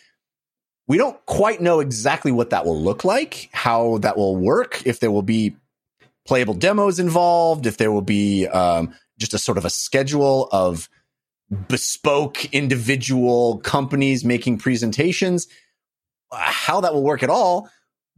we 0.87 0.99
don't 0.99 1.25
quite 1.27 1.61
know 1.61 1.81
exactly 1.81 2.33
what 2.33 2.51
that 2.51 2.67
will 2.67 2.81
look 2.81 3.05
like, 3.05 3.49
how 3.53 3.99
that 3.99 4.17
will 4.17 4.37
work, 4.37 4.83
if 4.85 5.01
there 5.01 5.11
will 5.11 5.23
be 5.23 5.57
playable 6.27 6.55
demos 6.55 6.99
involved, 6.99 7.67
if 7.67 7.77
there 7.77 7.93
will 7.93 8.03
be 8.03 8.47
um, 8.47 8.95
just 9.19 9.35
a 9.35 9.39
sort 9.39 9.59
of 9.59 9.65
a 9.65 9.71
schedule 9.71 10.49
of 10.53 10.89
bespoke 11.69 12.47
individual 12.47 13.59
companies 13.59 14.25
making 14.25 14.59
presentations, 14.59 15.49
how 16.33 16.81
that 16.81 16.95
will 16.95 17.03
work 17.03 17.23
at 17.23 17.31
all. 17.31 17.69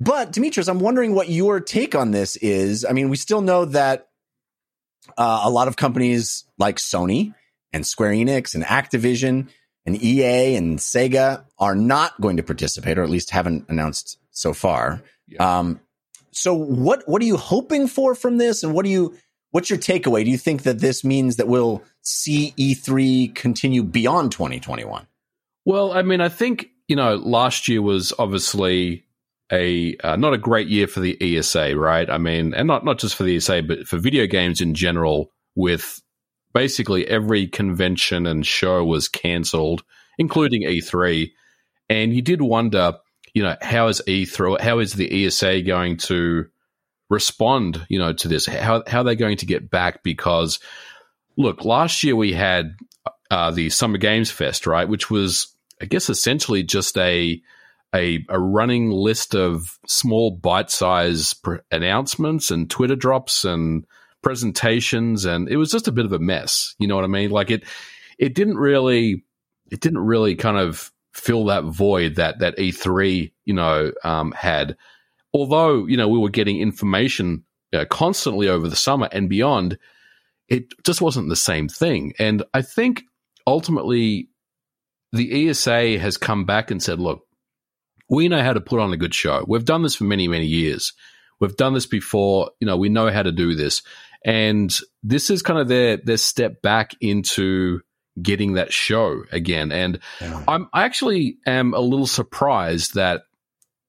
But 0.00 0.32
Dimitris, 0.32 0.68
I'm 0.68 0.80
wondering 0.80 1.14
what 1.14 1.28
your 1.28 1.60
take 1.60 1.94
on 1.94 2.10
this 2.10 2.36
is. 2.36 2.84
I 2.84 2.92
mean, 2.92 3.08
we 3.10 3.16
still 3.16 3.40
know 3.40 3.64
that 3.66 4.08
uh, 5.16 5.42
a 5.44 5.50
lot 5.50 5.68
of 5.68 5.76
companies 5.76 6.44
like 6.58 6.76
Sony 6.76 7.34
and 7.72 7.86
Square 7.86 8.12
Enix 8.12 8.54
and 8.54 8.64
Activision 8.64 9.48
and 9.86 10.02
EA 10.02 10.56
and 10.56 10.78
Sega 10.78 11.44
are 11.58 11.74
not 11.74 12.20
going 12.20 12.38
to 12.38 12.42
participate, 12.42 12.98
or 12.98 13.02
at 13.02 13.10
least 13.10 13.30
haven't 13.30 13.66
announced 13.68 14.18
so 14.30 14.54
far. 14.54 15.02
Yeah. 15.28 15.58
Um, 15.58 15.80
so, 16.34 16.54
what 16.54 17.02
what 17.06 17.22
are 17.22 17.26
you 17.26 17.36
hoping 17.36 17.86
for 17.86 18.14
from 18.14 18.38
this, 18.38 18.62
and 18.62 18.74
what 18.74 18.84
do 18.84 18.90
you 18.90 19.16
what's 19.50 19.70
your 19.70 19.78
takeaway? 19.78 20.24
Do 20.24 20.30
you 20.30 20.38
think 20.38 20.64
that 20.64 20.80
this 20.80 21.04
means 21.04 21.36
that 21.36 21.46
we'll 21.46 21.82
see 22.02 22.52
E3 22.58 23.34
continue 23.34 23.84
beyond 23.84 24.32
2021? 24.32 25.06
Well, 25.64 25.92
I 25.92 26.02
mean, 26.02 26.20
I 26.20 26.28
think 26.28 26.70
you 26.88 26.96
know, 26.96 27.14
last 27.14 27.68
year 27.68 27.80
was 27.80 28.12
obviously 28.18 29.04
a 29.52 29.96
uh, 30.02 30.16
not 30.16 30.34
a 30.34 30.38
great 30.38 30.68
year 30.68 30.86
for 30.86 31.00
the 31.00 31.16
ESA, 31.20 31.76
right? 31.76 32.10
I 32.10 32.18
mean, 32.18 32.52
and 32.52 32.66
not 32.66 32.84
not 32.84 32.98
just 32.98 33.14
for 33.14 33.22
the 33.22 33.36
ESA, 33.36 33.62
but 33.62 33.86
for 33.86 33.98
video 33.98 34.26
games 34.26 34.60
in 34.60 34.74
general, 34.74 35.30
with 35.54 36.02
basically 36.52 37.06
every 37.06 37.46
convention 37.46 38.26
and 38.26 38.46
show 38.46 38.84
was 38.84 39.08
cancelled, 39.08 39.82
including 40.18 40.62
E3. 40.62 41.30
And 41.88 42.14
you 42.14 42.22
did 42.22 42.40
wonder, 42.40 42.94
you 43.34 43.42
know, 43.42 43.56
how 43.60 43.88
is 43.88 44.00
E3, 44.06 44.60
how 44.60 44.78
is 44.78 44.94
the 44.94 45.26
ESA 45.26 45.62
going 45.62 45.96
to 45.98 46.46
respond, 47.10 47.84
you 47.88 47.98
know, 47.98 48.12
to 48.12 48.28
this? 48.28 48.46
How, 48.46 48.82
how 48.86 49.00
are 49.00 49.04
they 49.04 49.16
going 49.16 49.36
to 49.38 49.46
get 49.46 49.70
back? 49.70 50.02
Because, 50.02 50.60
look, 51.36 51.64
last 51.64 52.02
year 52.04 52.16
we 52.16 52.32
had 52.32 52.76
uh, 53.30 53.50
the 53.50 53.70
Summer 53.70 53.98
Games 53.98 54.30
Fest, 54.30 54.66
right, 54.66 54.88
which 54.88 55.10
was, 55.10 55.48
I 55.82 55.86
guess, 55.86 56.08
essentially 56.08 56.62
just 56.62 56.96
a 56.96 57.42
a, 57.94 58.24
a 58.28 58.40
running 58.40 58.90
list 58.90 59.36
of 59.36 59.78
small 59.86 60.32
bite-sized 60.32 61.40
pr- 61.44 61.56
announcements 61.70 62.50
and 62.50 62.68
Twitter 62.68 62.96
drops 62.96 63.44
and 63.44 63.86
presentations, 64.20 65.24
and 65.24 65.48
it 65.48 65.56
was 65.56 65.70
just 65.70 65.86
a 65.86 65.92
bit 65.92 66.04
of 66.04 66.12
a 66.12 66.18
mess. 66.18 66.74
You 66.80 66.88
know 66.88 66.96
what 66.96 67.04
I 67.04 67.08
mean? 67.08 67.30
Like 67.30 67.52
it, 67.52 67.62
it 68.18 68.34
didn't 68.34 68.56
really, 68.56 69.24
it 69.70 69.80
didn't 69.80 70.00
really 70.00 70.34
kind 70.34 70.56
of 70.56 70.90
fill 71.14 71.46
that 71.46 71.64
void 71.64 72.16
that 72.16 72.40
that 72.40 72.58
E3, 72.58 73.32
you 73.44 73.54
know, 73.54 73.92
um, 74.02 74.32
had. 74.32 74.76
Although 75.32 75.86
you 75.86 75.96
know 75.96 76.08
we 76.08 76.18
were 76.18 76.30
getting 76.30 76.60
information 76.60 77.44
uh, 77.72 77.84
constantly 77.90 78.48
over 78.48 78.68
the 78.68 78.76
summer 78.76 79.08
and 79.10 79.28
beyond, 79.28 79.78
it 80.48 80.66
just 80.84 81.00
wasn't 81.00 81.28
the 81.28 81.36
same 81.36 81.68
thing. 81.68 82.12
And 82.18 82.42
I 82.52 82.62
think 82.62 83.04
ultimately, 83.46 84.28
the 85.12 85.48
ESA 85.48 85.98
has 85.98 86.16
come 86.16 86.44
back 86.44 86.70
and 86.70 86.82
said, 86.82 87.00
"Look, 87.00 87.26
we 88.08 88.28
know 88.28 88.42
how 88.42 88.52
to 88.52 88.60
put 88.60 88.80
on 88.80 88.92
a 88.92 88.96
good 88.96 89.14
show. 89.14 89.44
We've 89.46 89.64
done 89.64 89.82
this 89.82 89.96
for 89.96 90.04
many, 90.04 90.28
many 90.28 90.46
years. 90.46 90.92
We've 91.40 91.56
done 91.56 91.74
this 91.74 91.86
before. 91.86 92.50
You 92.60 92.66
know, 92.66 92.76
we 92.76 92.88
know 92.88 93.10
how 93.10 93.22
to 93.22 93.32
do 93.32 93.54
this. 93.54 93.82
And 94.24 94.74
this 95.02 95.30
is 95.30 95.42
kind 95.42 95.58
of 95.58 95.68
their 95.68 95.98
their 95.98 96.16
step 96.16 96.62
back 96.62 96.92
into 97.00 97.80
getting 98.20 98.54
that 98.54 98.72
show 98.72 99.24
again. 99.32 99.72
And 99.72 99.98
yeah. 100.20 100.44
I'm 100.46 100.68
I 100.72 100.84
actually 100.84 101.38
am 101.46 101.74
a 101.74 101.80
little 101.80 102.06
surprised 102.06 102.94
that 102.94 103.22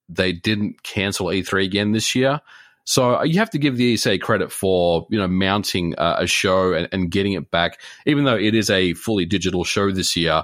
they 0.10 0.32
didn't 0.32 0.84
cancel 0.84 1.28
E3 1.28 1.64
again 1.66 1.92
this 1.92 2.16
year. 2.16 2.42
So 2.86 3.24
you 3.24 3.40
have 3.40 3.50
to 3.52 3.58
give 3.58 3.78
the 3.78 3.94
ESA 3.94 4.20
credit 4.20 4.52
for 4.52 5.08
you 5.10 5.18
know 5.18 5.28
mounting 5.28 5.96
uh, 5.98 6.18
a 6.20 6.28
show 6.28 6.74
and, 6.74 6.88
and, 6.92 7.10
getting 7.10 7.34
it 7.34 7.50
back, 7.50 7.82
even 8.06 8.26
though 8.26 8.38
it 8.38 8.54
is 8.54 8.70
a 8.70 8.94
fully 8.94 9.26
digital 9.26 9.64
show 9.64 9.92
this 9.92 10.16
year. 10.16 10.44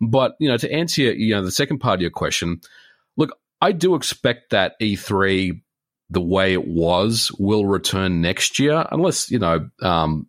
But 0.00 0.34
you 0.38 0.48
know, 0.48 0.56
to 0.56 0.72
answer 0.72 1.02
you 1.02 1.34
know 1.34 1.44
the 1.44 1.50
second 1.50 1.78
part 1.78 1.96
of 1.96 2.00
your 2.00 2.10
question, 2.10 2.62
look, 3.18 3.36
I 3.60 3.72
do 3.72 3.94
expect 3.94 4.50
that 4.50 4.80
E3 4.80 5.60
the 6.08 6.20
way 6.20 6.52
it 6.52 6.66
was 6.66 7.30
will 7.38 7.66
return 7.66 8.20
next 8.20 8.58
year, 8.58 8.86
unless 8.90 9.30
you 9.30 9.38
know, 9.38 9.68
um, 9.80 10.26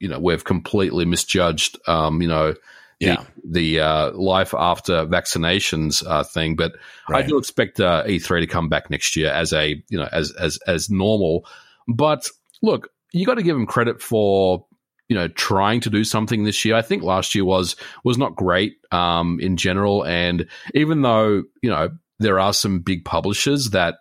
you 0.00 0.08
know, 0.08 0.18
we've 0.18 0.44
completely 0.44 1.04
misjudged, 1.04 1.78
um, 1.86 2.20
you 2.20 2.28
know, 2.28 2.54
yeah. 2.98 3.24
the, 3.44 3.76
the 3.76 3.80
uh, 3.80 4.10
life 4.12 4.54
after 4.56 5.06
vaccinations 5.06 6.04
uh, 6.06 6.24
thing. 6.24 6.56
But 6.56 6.72
right. 7.08 7.24
I 7.24 7.28
do 7.28 7.38
expect 7.38 7.80
uh, 7.80 8.04
E3 8.04 8.40
to 8.40 8.46
come 8.46 8.68
back 8.68 8.90
next 8.90 9.16
year 9.16 9.30
as 9.30 9.52
a 9.52 9.82
you 9.88 9.98
know 9.98 10.08
as 10.10 10.32
as 10.32 10.58
as 10.66 10.90
normal. 10.90 11.46
But 11.88 12.28
look, 12.62 12.90
you 13.12 13.26
got 13.26 13.34
to 13.34 13.42
give 13.42 13.56
them 13.56 13.66
credit 13.66 14.02
for 14.02 14.66
you 15.08 15.16
know 15.16 15.28
trying 15.28 15.80
to 15.80 15.90
do 15.90 16.04
something 16.04 16.44
this 16.44 16.64
year. 16.64 16.76
I 16.76 16.82
think 16.82 17.02
last 17.02 17.34
year 17.34 17.44
was 17.44 17.76
was 18.04 18.18
not 18.18 18.36
great 18.36 18.76
um, 18.92 19.38
in 19.40 19.56
general, 19.56 20.04
and 20.04 20.46
even 20.74 21.02
though 21.02 21.44
you 21.62 21.70
know 21.70 21.90
there 22.18 22.38
are 22.38 22.52
some 22.52 22.80
big 22.80 23.04
publishers 23.04 23.70
that 23.70 23.96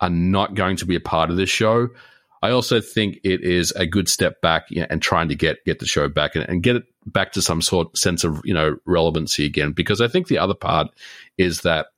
are 0.00 0.10
not 0.10 0.54
going 0.54 0.76
to 0.76 0.86
be 0.86 0.96
a 0.96 1.00
part 1.00 1.30
of 1.30 1.36
this 1.36 1.50
show. 1.50 1.88
I 2.42 2.50
also 2.50 2.80
think 2.80 3.18
it 3.22 3.42
is 3.42 3.70
a 3.72 3.86
good 3.86 4.08
step 4.08 4.40
back 4.40 4.64
you 4.70 4.80
know, 4.80 4.86
and 4.88 5.02
trying 5.02 5.28
to 5.28 5.34
get 5.34 5.64
get 5.64 5.78
the 5.78 5.86
show 5.86 6.08
back 6.08 6.34
and, 6.34 6.48
and, 6.48 6.62
get 6.62 6.76
it 6.76 6.84
back 7.06 7.32
to 7.32 7.42
some 7.42 7.60
sort 7.60 7.88
of 7.88 7.98
sense 7.98 8.24
of 8.24 8.40
you 8.44 8.54
know 8.54 8.76
relevancy 8.86 9.44
again. 9.44 9.72
Because 9.72 10.00
I 10.00 10.08
think 10.08 10.28
the 10.28 10.38
other 10.38 10.54
part 10.54 10.88
is 11.36 11.62
that 11.62 11.88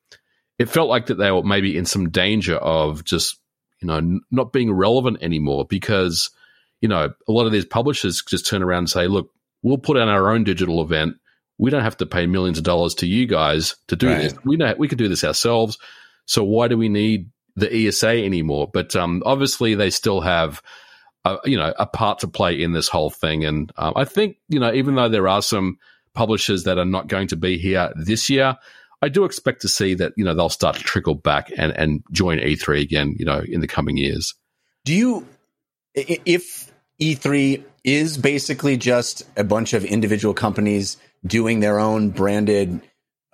it 0.59 0.69
felt 0.69 0.89
like 0.89 1.07
that 1.07 1.15
they 1.15 1.31
were 1.31 1.43
maybe 1.43 1.77
in 1.77 1.85
some 1.85 2.11
danger 2.11 2.57
of 2.57 3.05
just 3.05 3.39
you 3.81 3.89
know 3.89 3.99
n- 3.99 4.21
not 4.31 4.53
being 4.53 4.73
relevant 4.73 5.19
anymore 5.23 5.65
because 5.65 6.31
you 6.81 6.89
know 6.89 7.13
a 7.29 7.33
lot 7.33 7.47
of 7.47 7.53
these 7.53 7.67
publishers 7.67 8.23
just 8.23 8.47
turn 8.47 8.63
around 8.63 8.79
and 8.79 8.91
say, 8.91 9.07
look, 9.07 9.31
we'll 9.63 9.79
put 9.79 9.97
on 9.97 10.09
our 10.09 10.31
own 10.31 10.45
digital 10.45 10.83
event. 10.83 11.17
We 11.59 11.71
don't 11.71 11.83
have 11.83 11.99
to 11.99 12.07
pay 12.07 12.27
millions 12.27 12.59
of 12.59 12.65
dollars 12.65 12.95
to 12.97 13.07
you 13.07 13.27
guys 13.27 13.77
to 13.87 13.95
do 13.95 14.09
right. 14.09 14.23
this. 14.23 14.35
We 14.45 14.57
know 14.57 14.75
we 14.77 14.89
can 14.89 14.99
do 14.99 15.09
this 15.09 15.23
ourselves. 15.23 15.79
So 16.27 16.43
why 16.43 16.69
do 16.69 16.77
we 16.77 16.89
need 16.89 17.31
the 17.57 17.89
ESA 17.89 18.09
anymore. 18.25 18.69
But 18.73 18.95
um, 18.97 19.23
obviously, 19.25 19.75
they 19.75 19.91
still 19.91 20.21
have. 20.21 20.63
A, 21.25 21.39
you 21.45 21.57
know, 21.57 21.73
a 21.79 21.87
part 21.87 22.19
to 22.19 22.27
play 22.27 22.61
in 22.61 22.73
this 22.73 22.89
whole 22.89 23.09
thing, 23.09 23.45
and 23.45 23.71
um, 23.77 23.93
I 23.95 24.05
think 24.05 24.39
you 24.49 24.59
know, 24.59 24.73
even 24.73 24.97
though 24.97 25.09
there 25.09 25.29
are 25.29 25.41
some 25.41 25.79
publishers 26.15 26.65
that 26.65 26.79
are 26.79 26.85
not 26.85 27.07
going 27.07 27.29
to 27.29 27.37
be 27.37 27.59
here 27.59 27.93
this 27.95 28.29
year, 28.29 28.59
I 29.03 29.09
do 29.09 29.25
expect 29.25 29.63
to 29.63 29.69
see 29.69 29.95
that 29.95 30.13
you 30.17 30.25
know 30.25 30.35
they'll 30.35 30.49
start 30.49 30.77
to 30.77 30.83
trickle 30.83 31.17
back 31.17 31.53
and 31.57 31.73
and 31.77 32.03
join 32.13 32.39
E3 32.39 32.81
again, 32.81 33.17
you 33.19 33.25
know, 33.25 33.41
in 33.47 33.61
the 33.61 33.67
coming 33.67 33.97
years. 33.97 34.35
Do 34.85 34.95
you, 34.95 35.27
if 35.95 36.73
E3 37.01 37.63
is 37.85 38.17
basically 38.17 38.77
just 38.77 39.25
a 39.37 39.45
bunch 39.45 39.73
of 39.73 39.85
individual 39.85 40.35
companies 40.35 40.97
doing 41.27 41.61
their 41.61 41.81
own 41.81 42.11
branded 42.11 42.81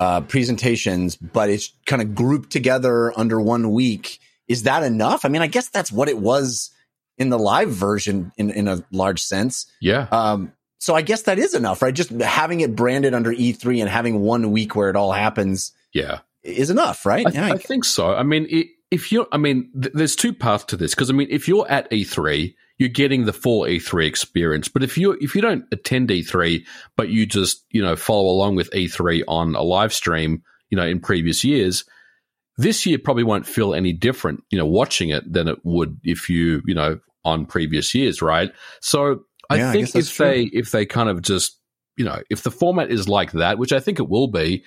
uh, 0.00 0.20
presentations, 0.22 1.16
but 1.16 1.50
it's 1.50 1.72
kind 1.86 2.02
of 2.02 2.14
grouped 2.14 2.50
together 2.50 3.12
under 3.18 3.40
one 3.40 3.72
week. 3.72 4.20
Is 4.46 4.62
that 4.64 4.82
enough? 4.82 5.24
I 5.24 5.28
mean, 5.28 5.42
I 5.42 5.46
guess 5.46 5.68
that's 5.68 5.92
what 5.92 6.08
it 6.08 6.18
was 6.18 6.70
in 7.18 7.28
the 7.30 7.38
live 7.38 7.70
version 7.70 8.32
in, 8.36 8.50
in 8.50 8.68
a 8.68 8.84
large 8.92 9.20
sense. 9.20 9.66
Yeah. 9.80 10.06
Um, 10.10 10.52
so 10.78 10.94
I 10.94 11.02
guess 11.02 11.22
that 11.22 11.38
is 11.38 11.54
enough, 11.54 11.82
right? 11.82 11.92
Just 11.92 12.10
having 12.10 12.60
it 12.60 12.76
branded 12.76 13.12
under 13.12 13.32
E3 13.32 13.80
and 13.80 13.90
having 13.90 14.20
one 14.20 14.52
week 14.52 14.76
where 14.76 14.88
it 14.88 14.96
all 14.96 15.12
happens. 15.12 15.72
Yeah. 15.92 16.20
Is 16.44 16.70
enough, 16.70 17.04
right? 17.04 17.26
I, 17.26 17.30
yeah. 17.30 17.52
I 17.52 17.58
think 17.58 17.84
so. 17.84 18.14
I 18.14 18.22
mean, 18.22 18.46
it, 18.48 18.68
if 18.90 19.10
you're, 19.10 19.26
I 19.32 19.36
mean, 19.36 19.70
th- 19.80 19.92
there's 19.92 20.14
two 20.14 20.32
paths 20.32 20.64
to 20.66 20.76
this 20.76 20.94
because 20.94 21.10
I 21.10 21.12
mean, 21.12 21.28
if 21.30 21.48
you're 21.48 21.68
at 21.68 21.90
E3, 21.90 22.54
you're 22.78 22.88
getting 22.88 23.24
the 23.24 23.32
full 23.32 23.62
E3 23.62 24.06
experience. 24.06 24.68
But 24.68 24.82
if 24.82 24.96
you 24.96 25.12
if 25.20 25.34
you 25.34 25.40
don't 25.40 25.64
attend 25.72 26.08
E3, 26.08 26.64
but 26.96 27.08
you 27.08 27.26
just 27.26 27.64
you 27.70 27.82
know 27.82 27.96
follow 27.96 28.28
along 28.28 28.56
with 28.56 28.70
E3 28.70 29.22
on 29.28 29.54
a 29.54 29.62
live 29.62 29.92
stream, 29.92 30.42
you 30.70 30.76
know, 30.76 30.86
in 30.86 31.00
previous 31.00 31.44
years, 31.44 31.84
this 32.56 32.86
year 32.86 32.98
probably 32.98 33.24
won't 33.24 33.46
feel 33.46 33.74
any 33.74 33.92
different, 33.92 34.42
you 34.50 34.58
know, 34.58 34.66
watching 34.66 35.10
it 35.10 35.30
than 35.30 35.48
it 35.48 35.58
would 35.64 35.98
if 36.04 36.28
you 36.30 36.62
you 36.66 36.74
know 36.74 37.00
on 37.24 37.46
previous 37.46 37.94
years, 37.94 38.22
right? 38.22 38.52
So 38.80 39.24
I 39.50 39.56
yeah, 39.56 39.72
think 39.72 39.94
I 39.94 39.98
if 39.98 40.12
true. 40.12 40.26
they 40.26 40.42
if 40.44 40.70
they 40.70 40.86
kind 40.86 41.08
of 41.08 41.22
just 41.22 41.58
you 41.96 42.04
know 42.04 42.22
if 42.30 42.42
the 42.42 42.50
format 42.50 42.90
is 42.90 43.08
like 43.08 43.32
that, 43.32 43.58
which 43.58 43.72
I 43.72 43.80
think 43.80 43.98
it 43.98 44.08
will 44.08 44.28
be, 44.28 44.64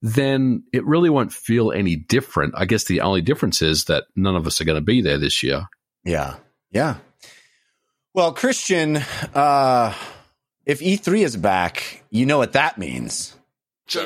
then 0.00 0.62
it 0.72 0.86
really 0.86 1.10
won't 1.10 1.32
feel 1.32 1.72
any 1.72 1.96
different. 1.96 2.54
I 2.56 2.66
guess 2.66 2.84
the 2.84 3.00
only 3.00 3.20
difference 3.20 3.62
is 3.62 3.86
that 3.86 4.04
none 4.14 4.36
of 4.36 4.46
us 4.46 4.60
are 4.60 4.64
going 4.64 4.78
to 4.78 4.84
be 4.84 5.02
there 5.02 5.18
this 5.18 5.42
year. 5.42 5.64
Yeah. 6.04 6.36
Yeah. 6.70 6.98
Well, 8.18 8.32
Christian, 8.32 8.96
uh, 9.32 9.94
if 10.66 10.80
E3 10.80 11.20
is 11.20 11.36
back, 11.36 12.02
you 12.10 12.26
know 12.26 12.36
what 12.36 12.54
that 12.54 12.76
means. 12.76 13.36
The 13.86 14.02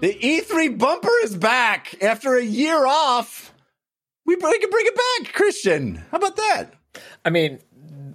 E3 0.00 0.78
bumper 0.78 1.08
is 1.24 1.36
back 1.36 2.02
after 2.02 2.36
a 2.36 2.42
year 2.42 2.86
off. 2.86 3.52
We, 4.24 4.36
we 4.36 4.58
can 4.58 4.70
bring 4.70 4.86
it 4.86 4.96
back, 4.96 5.34
Christian. 5.34 5.96
How 6.10 6.16
about 6.16 6.36
that? 6.36 6.72
I 7.22 7.28
mean, 7.28 7.58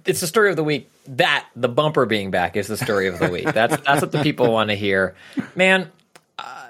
it's 0.06 0.20
the 0.20 0.26
story 0.26 0.50
of 0.50 0.56
the 0.56 0.64
week. 0.64 0.90
That 1.08 1.46
the 1.56 1.68
bumper 1.68 2.06
being 2.06 2.30
back 2.30 2.56
is 2.56 2.66
the 2.68 2.76
story 2.76 3.06
of 3.08 3.18
the 3.18 3.28
week. 3.28 3.52
That's 3.52 3.76
that's 3.82 4.00
what 4.02 4.12
the 4.12 4.22
people 4.22 4.52
want 4.52 4.70
to 4.70 4.76
hear, 4.76 5.14
man. 5.56 5.90
Uh, 6.38 6.68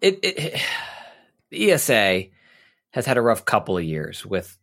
it, 0.00 0.18
it 0.22 0.60
the 1.50 1.72
ESA 1.72 2.24
has 2.90 3.06
had 3.06 3.16
a 3.16 3.20
rough 3.22 3.44
couple 3.44 3.76
of 3.76 3.84
years 3.84 4.24
with, 4.24 4.56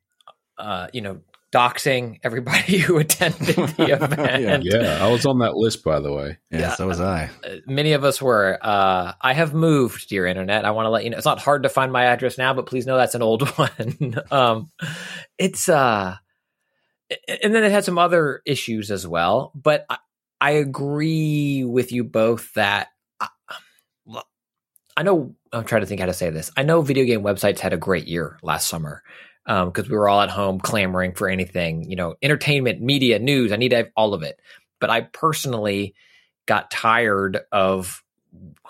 uh, 0.58 0.88
you 0.94 1.02
know, 1.02 1.20
doxing 1.52 2.20
everybody 2.24 2.78
who 2.80 2.98
attended 2.98 3.56
the 3.56 3.84
event. 3.94 4.64
Yeah, 4.66 5.06
I 5.06 5.12
was 5.12 5.26
on 5.28 5.38
that 5.40 5.56
list, 5.56 5.84
by 5.84 6.00
the 6.00 6.12
way. 6.12 6.38
Yeah, 6.50 6.60
Yeah. 6.60 6.76
so 6.76 6.88
was 6.88 7.00
I. 7.00 7.30
Uh, 7.44 7.58
Many 7.68 7.94
of 7.94 8.04
us 8.04 8.20
were. 8.22 8.58
Uh, 8.60 9.14
I 9.22 9.34
have 9.34 9.54
moved, 9.54 10.10
dear 10.10 10.26
internet. 10.26 10.66
I 10.66 10.72
want 10.72 10.88
to 10.88 10.90
let 10.90 11.04
you 11.04 11.12
know 11.12 11.18
it's 11.18 11.26
not 11.26 11.40
hard 11.40 11.62
to 11.64 11.70
find 11.70 11.92
my 11.92 12.06
address 12.06 12.38
now, 12.40 12.54
but 12.56 12.66
please 12.66 12.88
know 12.88 12.98
that's 12.98 13.14
an 13.16 13.22
old 13.22 13.48
one. 13.58 14.16
um, 14.32 14.72
it's 15.38 15.70
uh, 15.70 16.16
and 17.28 17.54
then 17.54 17.64
it 17.64 17.72
had 17.72 17.86
some 17.86 17.98
other 17.98 18.42
issues 18.46 18.92
as 18.92 19.08
well. 19.08 19.52
But 19.56 19.86
I, 19.90 19.98
I 20.40 20.52
agree 20.52 21.64
with 21.64 21.92
you 21.92 22.04
both 22.04 22.54
that 22.54 22.90
uh, 23.20 23.28
I, 23.48 24.22
I 24.96 25.04
know. 25.04 25.36
I'm 25.52 25.66
trying 25.66 25.82
to 25.82 25.88
think 25.88 26.00
how 26.00 26.08
to 26.08 26.14
say 26.14 26.30
this. 26.30 26.52
I 26.58 26.64
know 26.64 26.82
video 26.82 27.06
game 27.06 27.22
websites 27.22 27.60
had 27.60 27.74
a 27.74 27.78
great 27.78 28.08
year 28.08 28.38
last 28.42 28.68
summer 28.68 29.04
um, 29.46 29.70
because 29.70 29.90
we 29.90 29.96
were 29.96 30.10
all 30.10 30.22
at 30.22 30.30
home 30.30 30.60
clamoring 30.60 31.14
for 31.14 31.30
anything, 31.30 31.90
you 31.90 31.96
know, 31.96 32.16
entertainment, 32.22 32.82
media, 32.82 33.20
news. 33.20 33.52
I 33.52 33.58
need 33.58 33.70
to 33.70 33.78
have 33.78 33.90
all 33.96 34.14
of 34.14 34.24
it. 34.24 34.40
But 34.80 34.90
I 34.90 35.02
personally 35.02 35.96
got 36.46 36.72
tired 36.72 37.40
of 37.52 38.03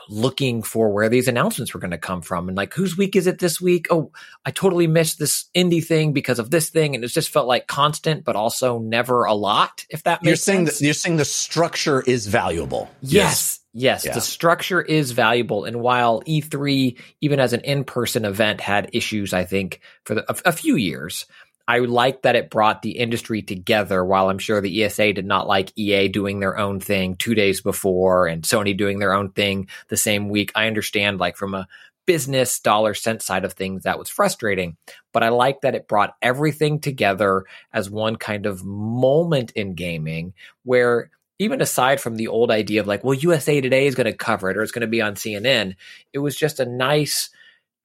looking 0.10 0.62
for 0.62 0.90
where 0.92 1.08
these 1.08 1.28
announcements 1.30 1.74
were 1.74 1.80
going 1.80 1.92
to 1.92 1.98
come 1.98 2.22
from 2.22 2.50
and 2.50 2.58
like 2.58 2.74
whose 2.74 2.98
week 2.98 3.16
is 3.16 3.26
it 3.26 3.40
this 3.40 3.62
week 3.62 3.88
oh 3.90 4.12
i 4.46 4.52
totally 4.52 4.86
missed 4.86 5.18
this 5.18 5.46
indie 5.56 5.84
thing 5.84 6.12
because 6.12 6.40
of 6.40 6.50
this 6.50 6.70
thing 6.70 6.94
and 6.94 7.06
it 7.06 7.08
just 7.08 7.30
felt 7.30 7.48
like 7.48 7.68
constant 7.68 8.26
but 8.26 8.36
also 8.36 8.80
never 8.80 9.24
a 9.24 9.34
lot 9.34 9.86
if 9.90 10.04
that 10.04 10.22
makes 10.22 10.28
You're 10.28 10.36
saying 10.36 10.66
sense 10.68 10.80
that 10.80 10.86
you're 10.86 10.94
saying 10.94 11.18
the 11.18 11.26
structure 11.26 12.02
is 12.02 12.28
valuable. 12.28 12.90
Yes. 13.02 13.60
Yes, 13.76 14.06
Yeah. 14.06 14.14
the 14.14 14.22
structure 14.22 14.82
is 14.84 15.12
valuable. 15.14 15.66
And 15.66 15.78
while 15.82 16.22
E3, 16.28 16.96
even 17.22 17.40
as 17.40 17.54
an 17.54 17.62
in 17.62 17.84
person 17.84 18.24
event, 18.24 18.62
had 18.62 18.88
issues, 18.94 19.34
I 19.34 19.46
think, 19.46 19.80
for 20.04 20.14
the, 20.14 20.32
a, 20.32 20.50
a 20.50 20.52
few 20.52 20.76
years, 20.76 21.26
I 21.68 21.80
like 21.80 22.24
that 22.24 22.36
it 22.36 22.50
brought 22.50 22.82
the 22.82 22.98
industry 22.98 23.42
together. 23.42 24.04
While 24.04 24.30
I'm 24.30 24.40
sure 24.40 24.60
the 24.60 24.84
ESA 24.84 25.14
did 25.14 25.26
not 25.26 25.48
like 25.48 25.72
EA 25.78 26.10
doing 26.10 26.40
their 26.40 26.58
own 26.58 26.80
thing 26.80 27.16
two 27.16 27.36
days 27.36 27.62
before 27.62 28.28
and 28.28 28.44
Sony 28.44 28.78
doing 28.78 29.00
their 29.00 29.14
own 29.14 29.32
thing 29.32 29.68
the 29.88 29.98
same 29.98 30.30
week. 30.30 30.52
I 30.56 30.68
understand, 30.68 31.20
like, 31.20 31.38
from 31.38 31.54
a 31.54 31.68
business 32.06 32.60
dollar 32.60 32.94
cent 32.94 33.22
side 33.22 33.46
of 33.46 33.54
things, 33.54 33.84
that 33.84 33.98
was 33.98 34.10
frustrating. 34.10 34.76
But 35.14 35.24
I 35.24 35.30
like 35.30 35.62
that 35.62 35.76
it 35.76 35.88
brought 35.88 36.16
everything 36.22 36.80
together 36.80 37.46
as 37.72 37.90
one 37.90 38.18
kind 38.18 38.46
of 38.46 38.66
moment 38.66 39.52
in 39.52 39.76
gaming 39.76 40.34
where 40.64 41.10
even 41.40 41.62
aside 41.62 42.00
from 42.00 42.16
the 42.16 42.28
old 42.28 42.52
idea 42.52 42.82
of 42.82 42.88
like, 42.88 43.04
well, 43.04 43.14
USA 43.14 43.60
Today 43.60 43.88
is 43.88 43.96
going 43.96 44.06
to 44.06 44.14
cover 44.14 44.50
it 44.50 44.58
or 44.58 44.64
it's 44.64 44.72
going 44.72 44.82
to 44.82 44.88
be 44.88 45.02
on 45.02 45.16
CNN, 45.16 45.76
it 46.12 46.20
was 46.20 46.36
just 46.36 46.60
a 46.60 46.66
nice 46.66 47.30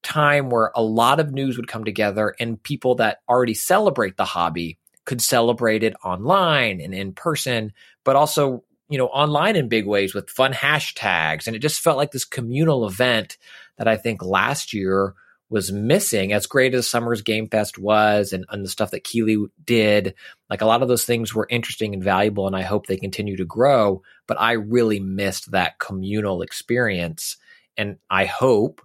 time 0.03 0.51
where 0.51 0.73
a 0.75 0.83
lot 0.83 1.21
of 1.21 1.33
news 1.33 1.57
would 1.57 1.69
come 1.69 1.85
together 1.85 2.35
and 2.39 2.63
people 2.63 2.97
that 2.97 3.19
already 3.29 3.55
celebrate 3.55 4.17
the 4.17 4.25
hobby 4.25 4.79
could 5.05 5.21
celebrate 5.21 5.83
it 5.83 5.95
online 6.05 6.81
and 6.81 6.95
in 6.95 7.13
person, 7.13 7.73
but 8.05 8.17
also, 8.17 8.63
you 8.89 8.99
know, 8.99 9.07
online 9.07 9.57
in 9.57 9.69
big 9.69 9.87
ways 9.87 10.15
with 10.15 10.31
fun 10.31 10.53
hashtags. 10.53 11.47
And 11.47 11.57
it 11.57 11.61
just 11.61 11.81
felt 11.81 11.97
like 11.97 12.11
this 12.11 12.25
communal 12.25 12.87
event 12.87 13.39
that 13.79 13.89
I 13.89 13.97
think 13.97 14.23
last 14.23 14.75
year 14.75 15.15
was 15.51 15.73
missing 15.73 16.33
as 16.33 16.47
great 16.47 16.75
as 16.75 16.89
summer's 16.89 17.23
game 17.23 17.49
fest 17.49 17.79
was 17.79 18.33
and, 18.33 18.45
and 18.51 18.65
the 18.65 18.69
stuff 18.69 18.91
that 18.91 19.05
Keighley 19.05 19.47
did 19.65 20.15
like 20.51 20.61
a 20.61 20.67
lot 20.67 20.83
of 20.83 20.89
those 20.89 21.05
things 21.05 21.35
were 21.35 21.47
interesting 21.49 21.95
and 21.95 22.05
valuable 22.05 22.47
and 22.47 22.55
i 22.55 22.63
hope 22.63 22.87
they 22.87 22.97
continue 22.97 23.37
to 23.37 23.45
grow 23.45 24.03
but 24.27 24.39
i 24.39 24.53
really 24.53 25.01
missed 25.01 25.51
that 25.53 25.79
communal 25.79 26.43
experience 26.43 27.37
and 27.77 27.97
i 28.11 28.25
hope 28.27 28.83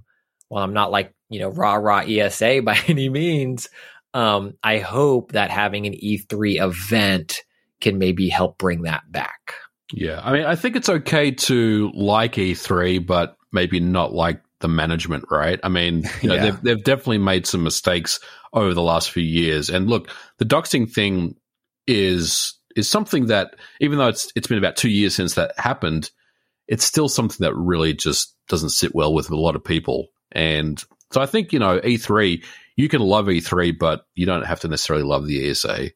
while 0.54 0.64
i'm 0.64 0.74
not 0.74 0.92
like 0.92 1.12
you 1.30 1.40
know 1.40 1.50
rah 1.50 1.76
rah 1.76 2.00
esa 2.06 2.62
by 2.66 2.78
any 2.88 3.10
means 3.10 3.68
um, 4.14 4.54
i 4.64 4.78
hope 4.78 5.32
that 5.32 5.50
having 5.50 5.88
an 5.88 5.94
e3 5.94 6.62
event 6.62 7.42
can 7.82 7.98
maybe 7.98 8.30
help 8.30 8.58
bring 8.58 8.84
that 8.84 9.04
back 9.12 9.56
Yeah, 9.92 10.22
I 10.24 10.32
mean, 10.34 10.46
I 10.46 10.56
think 10.56 10.76
it's 10.76 10.90
okay 10.90 11.32
to 11.32 11.92
like 11.94 12.34
E3, 12.34 13.06
but 13.06 13.36
maybe 13.52 13.80
not 13.80 14.14
like 14.14 14.42
the 14.60 14.68
management, 14.70 15.26
right? 15.30 15.60
I 15.64 15.70
mean, 15.70 16.04
you 16.22 16.30
know, 16.30 16.36
Yeah. 16.36 16.42
they've 16.44 16.62
they've 16.62 16.84
definitely 16.84 17.20
made 17.20 17.46
some 17.46 17.64
mistakes 17.64 18.20
over 18.54 18.74
the 18.74 18.82
last 18.82 19.12
few 19.12 19.24
years. 19.24 19.70
And 19.70 19.90
look, 19.90 20.10
the 20.40 20.46
doxing 20.46 20.90
thing 20.90 21.36
is 21.86 22.58
is 22.76 22.88
something 22.90 23.28
that 23.28 23.56
even 23.82 23.98
though 23.98 24.08
it's 24.08 24.32
it's 24.36 24.48
been 24.48 24.58
about 24.58 24.78
two 24.78 24.90
years 24.90 25.14
since 25.16 25.36
that 25.36 25.54
happened, 25.60 26.10
it's 26.68 26.86
still 26.86 27.10
something 27.10 27.44
that 27.44 27.54
really 27.56 27.94
just 27.94 28.34
doesn't 28.48 28.70
sit 28.70 28.96
well 28.96 29.14
with 29.14 29.30
a 29.30 29.36
lot 29.36 29.56
of 29.56 29.64
people. 29.64 30.08
And 30.34 30.84
so 31.12 31.22
I 31.22 31.26
think 31.26 31.54
you 31.54 31.60
know 31.60 31.80
E3, 31.80 32.44
you 32.76 32.90
can 32.90 33.02
love 33.02 33.28
E3, 33.28 33.78
but 33.78 34.06
you 34.16 34.26
don't 34.26 34.46
have 34.46 34.60
to 34.62 34.68
necessarily 34.68 35.06
love 35.06 35.28
the 35.28 35.50
ESA. 35.50 35.92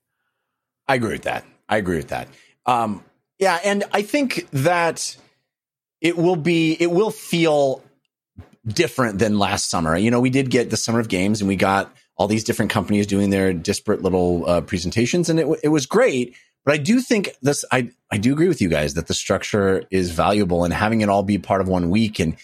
I 0.87 0.95
agree 0.95 1.11
with 1.11 1.23
that. 1.23 1.43
I 1.67 1.77
agree 1.77 1.97
with 1.97 2.09
that. 2.09 2.29
Um, 2.65 3.03
yeah, 3.39 3.59
and 3.63 3.83
I 3.91 4.01
think 4.01 4.47
that 4.51 5.15
it 6.01 6.17
will 6.17 6.35
be 6.35 6.77
it 6.79 6.91
will 6.91 7.11
feel 7.11 7.83
different 8.65 9.19
than 9.19 9.39
last 9.39 9.69
summer. 9.69 9.95
You 9.97 10.11
know, 10.11 10.19
we 10.19 10.29
did 10.29 10.49
get 10.49 10.69
the 10.69 10.77
summer 10.77 10.99
of 10.99 11.09
games, 11.09 11.41
and 11.41 11.47
we 11.47 11.55
got 11.55 11.93
all 12.17 12.27
these 12.27 12.43
different 12.43 12.71
companies 12.71 13.07
doing 13.07 13.29
their 13.29 13.53
disparate 13.53 14.01
little 14.01 14.47
uh, 14.47 14.61
presentations, 14.61 15.29
and 15.29 15.39
it 15.39 15.47
it 15.63 15.69
was 15.69 15.85
great. 15.85 16.35
But 16.65 16.73
I 16.73 16.77
do 16.77 16.99
think 16.99 17.29
this. 17.41 17.63
I 17.71 17.91
I 18.11 18.17
do 18.17 18.33
agree 18.33 18.47
with 18.47 18.61
you 18.61 18.69
guys 18.69 18.95
that 18.95 19.07
the 19.07 19.13
structure 19.13 19.83
is 19.91 20.11
valuable, 20.11 20.63
and 20.63 20.73
having 20.73 21.01
it 21.01 21.09
all 21.09 21.23
be 21.23 21.37
part 21.37 21.61
of 21.61 21.67
one 21.67 21.89
week, 21.89 22.19
and 22.19 22.35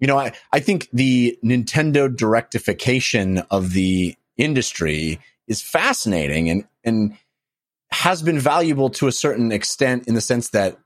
you 0.00 0.06
know, 0.06 0.18
I 0.18 0.32
I 0.52 0.60
think 0.60 0.88
the 0.92 1.38
Nintendo 1.44 2.08
directification 2.08 3.44
of 3.50 3.72
the 3.72 4.14
industry 4.36 5.20
is 5.46 5.62
fascinating, 5.62 6.50
and 6.50 6.64
and 6.84 7.16
has 7.90 8.22
been 8.22 8.38
valuable 8.38 8.90
to 8.90 9.06
a 9.06 9.12
certain 9.12 9.50
extent 9.52 10.06
in 10.08 10.14
the 10.14 10.20
sense 10.20 10.50
that 10.50 10.78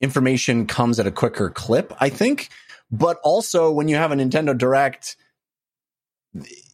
information 0.00 0.66
comes 0.66 0.98
at 0.98 1.06
a 1.06 1.10
quicker 1.10 1.50
clip, 1.50 1.92
I 2.00 2.08
think. 2.08 2.48
But 2.90 3.18
also 3.22 3.70
when 3.70 3.88
you 3.88 3.96
have 3.96 4.10
a 4.10 4.16
Nintendo 4.16 4.56
Direct, 4.56 5.16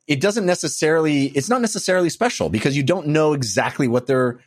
it 0.06 0.20
doesn't 0.20 0.46
necessarily, 0.46 1.26
it's 1.26 1.50
not 1.50 1.60
necessarily 1.60 2.08
special 2.08 2.48
because 2.48 2.76
you 2.76 2.82
don't 2.82 3.08
know 3.08 3.32
exactly 3.32 3.88
what 3.88 4.06
they're, 4.06 4.40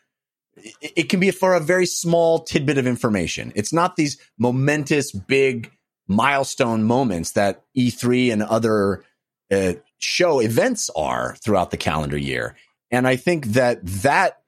it, 0.81 1.09
can 1.09 1.19
be 1.19 1.31
for 1.31 1.53
a 1.53 1.59
very 1.59 1.85
small 1.85 2.39
tidbit 2.39 2.77
of 2.77 2.87
information. 2.87 3.51
It's 3.55 3.71
not 3.71 3.95
these 3.95 4.17
momentous, 4.37 5.11
big 5.11 5.71
milestone 6.09 6.83
moments 6.83 7.31
that 7.33 7.63
E3 7.77 8.33
and 8.33 8.43
other 8.43 9.05
uh, 9.51 9.73
show 9.99 10.41
events 10.41 10.89
are 10.95 11.35
throughout 11.43 11.71
the 11.71 11.77
calendar 11.77 12.17
year. 12.17 12.55
And 12.91 13.07
I 13.07 13.15
think 13.15 13.45
that 13.47 13.85
that 13.85 14.41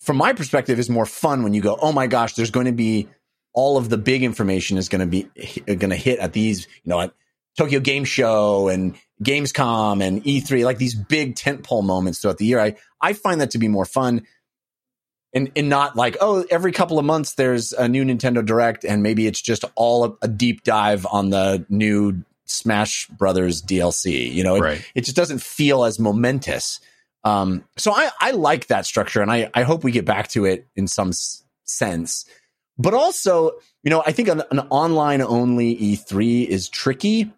from 0.00 0.16
my 0.16 0.32
perspective 0.32 0.78
is 0.78 0.88
more 0.88 1.04
fun 1.04 1.42
when 1.42 1.52
you 1.52 1.60
go, 1.60 1.76
oh 1.80 1.92
my 1.92 2.06
gosh, 2.06 2.34
there's 2.34 2.52
going 2.52 2.66
to 2.66 2.72
be 2.72 3.08
all 3.52 3.76
of 3.76 3.88
the 3.88 3.98
big 3.98 4.22
information 4.22 4.78
is 4.78 4.88
going 4.88 5.00
to 5.00 5.06
be 5.06 5.28
going 5.66 5.90
to 5.90 5.96
hit 5.96 6.20
at 6.20 6.32
these, 6.32 6.66
you 6.84 6.90
know, 6.90 7.00
at 7.00 7.12
Tokyo 7.56 7.80
Game 7.80 8.04
Show 8.04 8.68
and 8.68 8.94
Gamescom 9.24 10.04
and 10.04 10.22
E3, 10.22 10.64
like 10.64 10.78
these 10.78 10.94
big 10.94 11.34
tentpole 11.34 11.82
moments 11.82 12.20
throughout 12.20 12.38
the 12.38 12.44
year. 12.44 12.60
I 12.60 12.76
I 13.00 13.14
find 13.14 13.40
that 13.40 13.50
to 13.52 13.58
be 13.58 13.68
more 13.68 13.86
fun. 13.86 14.26
And, 15.36 15.52
and 15.54 15.68
not 15.68 15.96
like 15.96 16.16
oh 16.22 16.46
every 16.50 16.72
couple 16.72 16.98
of 16.98 17.04
months 17.04 17.34
there's 17.34 17.74
a 17.74 17.86
new 17.88 18.04
Nintendo 18.04 18.44
Direct 18.44 18.84
and 18.84 19.02
maybe 19.02 19.26
it's 19.26 19.42
just 19.42 19.66
all 19.74 20.04
a, 20.04 20.12
a 20.22 20.28
deep 20.28 20.64
dive 20.64 21.06
on 21.12 21.28
the 21.28 21.66
new 21.68 22.24
Smash 22.46 23.06
Brothers 23.08 23.60
DLC. 23.60 24.32
You 24.32 24.44
know, 24.44 24.56
it, 24.56 24.62
it 24.94 25.00
just 25.02 25.16
doesn't 25.16 25.42
feel 25.42 25.84
as 25.84 25.98
momentous. 25.98 26.80
Um, 27.24 27.64
so 27.76 27.92
I, 27.92 28.10
I 28.20 28.30
like 28.30 28.68
that 28.68 28.86
structure 28.86 29.20
and 29.20 29.30
I, 29.30 29.50
I 29.52 29.64
hope 29.64 29.84
we 29.84 29.90
get 29.92 30.04
back 30.04 30.28
to 30.28 30.44
it 30.44 30.66
in 30.76 30.86
some 30.86 31.08
s- 31.08 31.42
sense. 31.64 32.24
But 32.78 32.94
also, 32.94 33.52
you 33.82 33.90
know, 33.90 34.02
I 34.06 34.12
think 34.12 34.28
an, 34.28 34.42
an 34.50 34.60
online 34.70 35.22
only 35.22 35.76
E3 35.76 36.46
is 36.46 36.68
tricky 36.68 37.32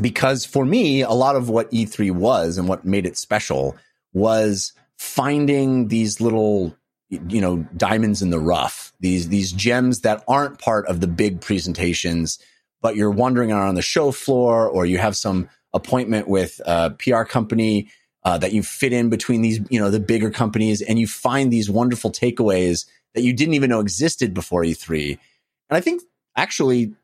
because 0.00 0.44
for 0.44 0.64
me, 0.64 1.02
a 1.02 1.10
lot 1.10 1.36
of 1.36 1.48
what 1.48 1.70
E3 1.70 2.10
was 2.10 2.58
and 2.58 2.68
what 2.68 2.84
made 2.84 3.06
it 3.06 3.16
special 3.16 3.76
was 4.12 4.72
finding 4.98 5.88
these 5.88 6.20
little, 6.20 6.76
you 7.10 7.40
know, 7.40 7.66
diamonds 7.76 8.22
in 8.22 8.30
the 8.30 8.40
rough, 8.40 8.92
these, 9.00 9.28
these 9.28 9.52
gems 9.52 10.00
that 10.00 10.24
aren't 10.26 10.58
part 10.58 10.86
of 10.86 11.00
the 11.00 11.06
big 11.06 11.40
presentations, 11.40 12.38
but 12.80 12.96
you're 12.96 13.10
wandering 13.10 13.52
around 13.52 13.74
the 13.74 13.82
show 13.82 14.10
floor 14.10 14.68
or 14.68 14.86
you 14.86 14.98
have 14.98 15.16
some 15.16 15.48
appointment 15.72 16.28
with 16.28 16.60
a 16.66 16.90
PR 16.90 17.22
company 17.22 17.88
uh, 18.24 18.38
that 18.38 18.52
you 18.52 18.62
fit 18.62 18.92
in 18.92 19.10
between 19.10 19.42
these, 19.42 19.60
you 19.68 19.78
know, 19.78 19.90
the 19.90 20.00
bigger 20.00 20.30
companies 20.30 20.80
and 20.80 20.98
you 20.98 21.06
find 21.06 21.52
these 21.52 21.70
wonderful 21.70 22.10
takeaways 22.10 22.86
that 23.14 23.22
you 23.22 23.32
didn't 23.32 23.54
even 23.54 23.70
know 23.70 23.80
existed 23.80 24.34
before 24.34 24.62
E3. 24.62 25.10
And 25.10 25.76
I 25.76 25.80
think 25.80 26.02
actually 26.36 26.94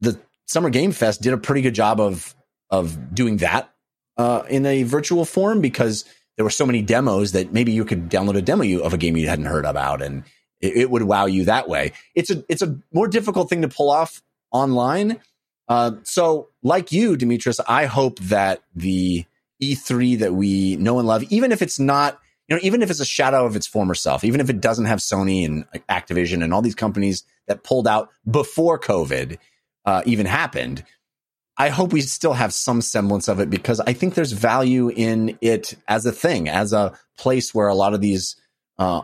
the 0.00 0.18
Summer 0.46 0.70
Game 0.70 0.92
Fest 0.92 1.22
did 1.22 1.32
a 1.32 1.38
pretty 1.38 1.62
good 1.62 1.74
job 1.74 2.00
of 2.00 2.34
of 2.70 3.14
doing 3.14 3.38
that 3.38 3.72
uh, 4.16 4.42
in 4.48 4.64
a 4.64 4.84
virtual 4.84 5.24
form 5.24 5.60
because 5.60 6.04
there 6.40 6.44
were 6.46 6.48
so 6.48 6.64
many 6.64 6.80
demos 6.80 7.32
that 7.32 7.52
maybe 7.52 7.70
you 7.70 7.84
could 7.84 8.08
download 8.08 8.34
a 8.34 8.40
demo 8.40 8.64
of 8.80 8.94
a 8.94 8.96
game 8.96 9.14
you 9.14 9.28
hadn't 9.28 9.44
heard 9.44 9.66
about 9.66 10.00
and 10.00 10.24
it, 10.62 10.74
it 10.74 10.90
would 10.90 11.02
wow 11.02 11.26
you 11.26 11.44
that 11.44 11.68
way. 11.68 11.92
It's 12.14 12.30
a 12.30 12.42
it's 12.48 12.62
a 12.62 12.78
more 12.94 13.08
difficult 13.08 13.50
thing 13.50 13.60
to 13.60 13.68
pull 13.68 13.90
off 13.90 14.22
online. 14.50 15.20
Uh, 15.68 15.96
so, 16.02 16.48
like 16.62 16.92
you, 16.92 17.14
Dimitris, 17.18 17.60
I 17.68 17.84
hope 17.84 18.20
that 18.20 18.62
the 18.74 19.26
E3 19.62 20.20
that 20.20 20.32
we 20.32 20.76
know 20.76 20.98
and 20.98 21.06
love, 21.06 21.24
even 21.24 21.52
if 21.52 21.60
it's 21.60 21.78
not, 21.78 22.18
you 22.48 22.56
know, 22.56 22.60
even 22.62 22.80
if 22.80 22.90
it's 22.90 23.00
a 23.00 23.04
shadow 23.04 23.44
of 23.44 23.54
its 23.54 23.66
former 23.66 23.94
self, 23.94 24.24
even 24.24 24.40
if 24.40 24.48
it 24.48 24.62
doesn't 24.62 24.86
have 24.86 25.00
Sony 25.00 25.44
and 25.44 25.66
Activision 25.90 26.42
and 26.42 26.54
all 26.54 26.62
these 26.62 26.74
companies 26.74 27.22
that 27.48 27.64
pulled 27.64 27.86
out 27.86 28.08
before 28.26 28.80
COVID 28.80 29.36
uh, 29.84 30.02
even 30.06 30.24
happened, 30.24 30.84
I 31.60 31.68
hope 31.68 31.92
we 31.92 32.00
still 32.00 32.32
have 32.32 32.54
some 32.54 32.80
semblance 32.80 33.28
of 33.28 33.38
it 33.38 33.50
because 33.50 33.80
I 33.80 33.92
think 33.92 34.14
there's 34.14 34.32
value 34.32 34.88
in 34.88 35.36
it 35.42 35.74
as 35.86 36.06
a 36.06 36.12
thing, 36.12 36.48
as 36.48 36.72
a 36.72 36.98
place 37.18 37.54
where 37.54 37.68
a 37.68 37.74
lot 37.74 37.92
of 37.92 38.00
these 38.00 38.36
uh, 38.78 39.02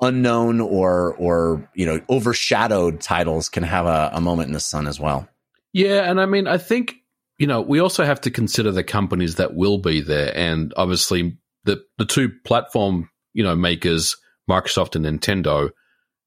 unknown 0.00 0.62
or 0.62 1.14
or 1.16 1.68
you 1.74 1.84
know 1.84 2.00
overshadowed 2.08 3.02
titles 3.02 3.50
can 3.50 3.62
have 3.62 3.84
a, 3.84 4.10
a 4.14 4.22
moment 4.22 4.46
in 4.46 4.54
the 4.54 4.60
sun 4.60 4.86
as 4.86 4.98
well. 4.98 5.28
Yeah, 5.74 6.10
and 6.10 6.18
I 6.18 6.24
mean, 6.24 6.46
I 6.46 6.56
think 6.56 6.94
you 7.36 7.46
know 7.46 7.60
we 7.60 7.78
also 7.78 8.06
have 8.06 8.22
to 8.22 8.30
consider 8.30 8.70
the 8.72 8.82
companies 8.82 9.34
that 9.34 9.54
will 9.54 9.76
be 9.76 10.00
there, 10.00 10.34
and 10.34 10.72
obviously 10.78 11.36
the 11.64 11.84
the 11.98 12.06
two 12.06 12.30
platform 12.46 13.10
you 13.34 13.44
know 13.44 13.54
makers, 13.54 14.16
Microsoft 14.48 14.96
and 14.96 15.04
Nintendo. 15.04 15.68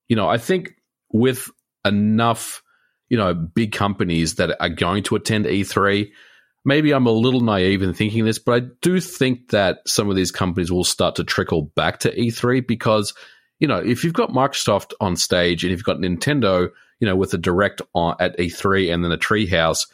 You 0.10 0.16
know, 0.16 0.30
I 0.30 0.38
think 0.38 0.76
with 1.12 1.50
enough 1.84 2.63
you 3.10 3.18
know 3.18 3.34
big 3.34 3.72
companies 3.72 4.36
that 4.36 4.56
are 4.62 4.70
going 4.70 5.04
to 5.04 5.16
attend 5.16 5.46
E3. 5.46 6.10
Maybe 6.66 6.94
I'm 6.94 7.08
a 7.08 7.12
little 7.12 7.42
naive 7.42 7.82
in 7.82 7.94
thinking 7.94 8.24
this, 8.24 8.40
but 8.40 8.64
I 8.64 8.68
do 8.82 9.02
think 9.02 9.50
that 9.50 9.80
some 9.86 10.10
of 10.10 10.16
these 10.16 10.32
companies 10.32 10.72
will 10.72 10.86
start 10.86 11.16
to 11.16 11.26
trickle 11.26 11.64
back 11.76 12.00
to 12.00 12.16
E3 12.16 12.66
because 12.66 13.14
you 13.60 13.68
know, 13.68 13.78
if 13.78 14.04
you've 14.04 14.14
got 14.14 14.32
Microsoft 14.32 14.92
on 15.00 15.16
stage 15.16 15.64
and 15.64 15.72
you've 15.72 15.86
got 15.86 15.96
Nintendo, 15.96 16.70
you 17.00 17.08
know, 17.08 17.16
with 17.16 17.34
a 17.34 17.38
direct 17.38 17.82
on, 17.94 18.16
at 18.20 18.38
E3 18.38 18.94
and 18.94 19.06
then 19.06 19.14
a 19.14 19.18
Treehouse, 19.18 19.88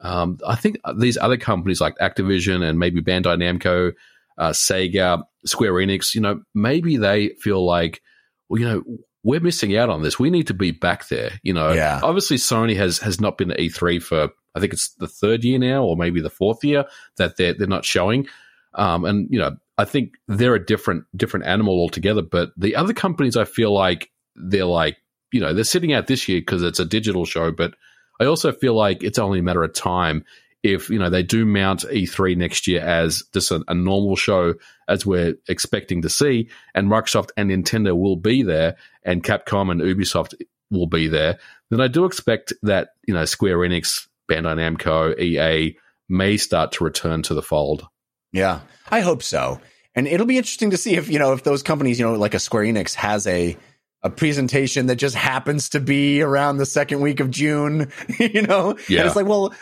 um, 0.00 0.38
I 0.46 0.56
think 0.56 0.78
these 0.96 1.18
other 1.18 1.36
companies 1.36 1.80
like 1.80 1.98
Activision 1.98 2.66
and 2.66 2.78
maybe 2.78 3.02
Bandai 3.02 3.36
Namco, 3.36 3.92
uh, 4.38 4.50
Sega, 4.50 5.24
Square 5.44 5.74
Enix, 5.74 6.14
you 6.14 6.22
know, 6.22 6.42
maybe 6.54 6.96
they 6.96 7.30
feel 7.40 7.64
like, 7.64 8.00
well, 8.48 8.60
you 8.60 8.66
know, 8.66 8.82
we're 9.26 9.40
missing 9.40 9.76
out 9.76 9.90
on 9.90 10.02
this. 10.02 10.20
We 10.20 10.30
need 10.30 10.46
to 10.46 10.54
be 10.54 10.70
back 10.70 11.08
there. 11.08 11.32
You 11.42 11.52
know, 11.52 11.72
Yeah. 11.72 11.98
obviously 12.02 12.36
Sony 12.36 12.76
has 12.76 12.98
has 13.00 13.20
not 13.20 13.36
been 13.36 13.48
to 13.48 13.56
E3 13.56 14.00
for 14.00 14.28
I 14.54 14.60
think 14.60 14.72
it's 14.72 14.94
the 14.94 15.08
third 15.08 15.42
year 15.42 15.58
now, 15.58 15.82
or 15.82 15.96
maybe 15.96 16.20
the 16.20 16.30
fourth 16.30 16.62
year 16.62 16.84
that 17.16 17.36
they're 17.36 17.52
they're 17.52 17.66
not 17.66 17.84
showing. 17.84 18.28
Um, 18.74 19.04
and 19.04 19.26
you 19.28 19.38
know, 19.40 19.56
I 19.76 19.84
think 19.84 20.12
they're 20.28 20.54
a 20.54 20.64
different 20.64 21.04
different 21.16 21.44
animal 21.46 21.74
altogether. 21.74 22.22
But 22.22 22.52
the 22.56 22.76
other 22.76 22.94
companies, 22.94 23.36
I 23.36 23.44
feel 23.44 23.72
like 23.74 24.10
they're 24.36 24.64
like 24.64 24.96
you 25.32 25.40
know 25.40 25.52
they're 25.52 25.64
sitting 25.64 25.92
out 25.92 26.06
this 26.06 26.28
year 26.28 26.40
because 26.40 26.62
it's 26.62 26.78
a 26.78 26.84
digital 26.84 27.24
show. 27.24 27.50
But 27.50 27.74
I 28.20 28.26
also 28.26 28.52
feel 28.52 28.74
like 28.74 29.02
it's 29.02 29.18
only 29.18 29.40
a 29.40 29.42
matter 29.42 29.64
of 29.64 29.74
time 29.74 30.24
if 30.62 30.90
you 30.90 30.98
know 30.98 31.10
they 31.10 31.22
do 31.22 31.44
mount 31.44 31.82
E3 31.82 32.36
next 32.36 32.66
year 32.66 32.80
as 32.80 33.22
just 33.32 33.50
a, 33.50 33.62
a 33.68 33.74
normal 33.74 34.16
show 34.16 34.54
as 34.88 35.04
we're 35.04 35.34
expecting 35.48 36.02
to 36.02 36.08
see, 36.08 36.48
and 36.74 36.88
Microsoft 36.88 37.30
and 37.36 37.50
Nintendo 37.50 37.96
will 37.96 38.16
be 38.16 38.42
there, 38.42 38.76
and 39.02 39.22
Capcom 39.22 39.70
and 39.70 39.80
Ubisoft 39.80 40.34
will 40.70 40.86
be 40.86 41.08
there. 41.08 41.38
Then 41.70 41.80
I 41.80 41.88
do 41.88 42.04
expect 42.04 42.52
that 42.62 42.90
you 43.06 43.14
know 43.14 43.24
Square 43.24 43.58
Enix, 43.58 44.08
Bandai 44.30 44.76
Namco, 44.76 45.18
EA 45.18 45.76
may 46.08 46.36
start 46.36 46.72
to 46.72 46.84
return 46.84 47.22
to 47.22 47.34
the 47.34 47.42
fold. 47.42 47.86
Yeah, 48.32 48.60
I 48.90 49.00
hope 49.00 49.22
so. 49.22 49.60
And 49.94 50.06
it'll 50.06 50.26
be 50.26 50.36
interesting 50.36 50.70
to 50.70 50.76
see 50.76 50.94
if, 50.94 51.08
you 51.08 51.18
know, 51.18 51.32
if 51.32 51.42
those 51.42 51.62
companies, 51.62 51.98
you 51.98 52.04
know, 52.04 52.14
like 52.14 52.34
a 52.34 52.38
Square 52.38 52.64
Enix 52.64 52.94
has 52.94 53.26
a 53.26 53.56
a 54.02 54.10
presentation 54.10 54.86
that 54.86 54.96
just 54.96 55.16
happens 55.16 55.70
to 55.70 55.80
be 55.80 56.22
around 56.22 56.58
the 56.58 56.66
second 56.66 57.00
week 57.00 57.18
of 57.18 57.30
June, 57.30 57.90
you 58.20 58.42
know? 58.42 58.78
Yeah. 58.88 59.00
And 59.00 59.06
it's 59.06 59.16
like, 59.16 59.26
well, 59.26 59.52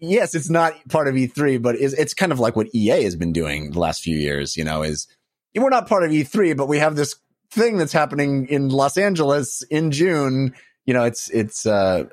yes, 0.00 0.34
it's 0.34 0.50
not 0.50 0.74
part 0.88 1.08
of 1.08 1.14
E3, 1.14 1.60
but 1.60 1.76
it's, 1.76 1.94
it's 1.94 2.14
kind 2.14 2.32
of 2.32 2.40
like 2.40 2.56
what 2.56 2.74
EA 2.74 3.02
has 3.04 3.16
been 3.16 3.32
doing 3.32 3.70
the 3.72 3.78
last 3.78 4.02
few 4.02 4.16
years, 4.16 4.56
you 4.56 4.64
know, 4.64 4.82
is 4.82 5.06
we're 5.54 5.68
not 5.68 5.88
part 5.88 6.04
of 6.04 6.10
E3, 6.10 6.56
but 6.56 6.68
we 6.68 6.78
have 6.78 6.96
this 6.96 7.16
thing 7.50 7.76
that's 7.76 7.92
happening 7.92 8.46
in 8.46 8.68
Los 8.68 8.96
Angeles 8.96 9.62
in 9.62 9.90
June. 9.90 10.54
You 10.86 10.94
know, 10.94 11.04
it's, 11.04 11.28
it's, 11.30 11.66
uh, 11.66 12.04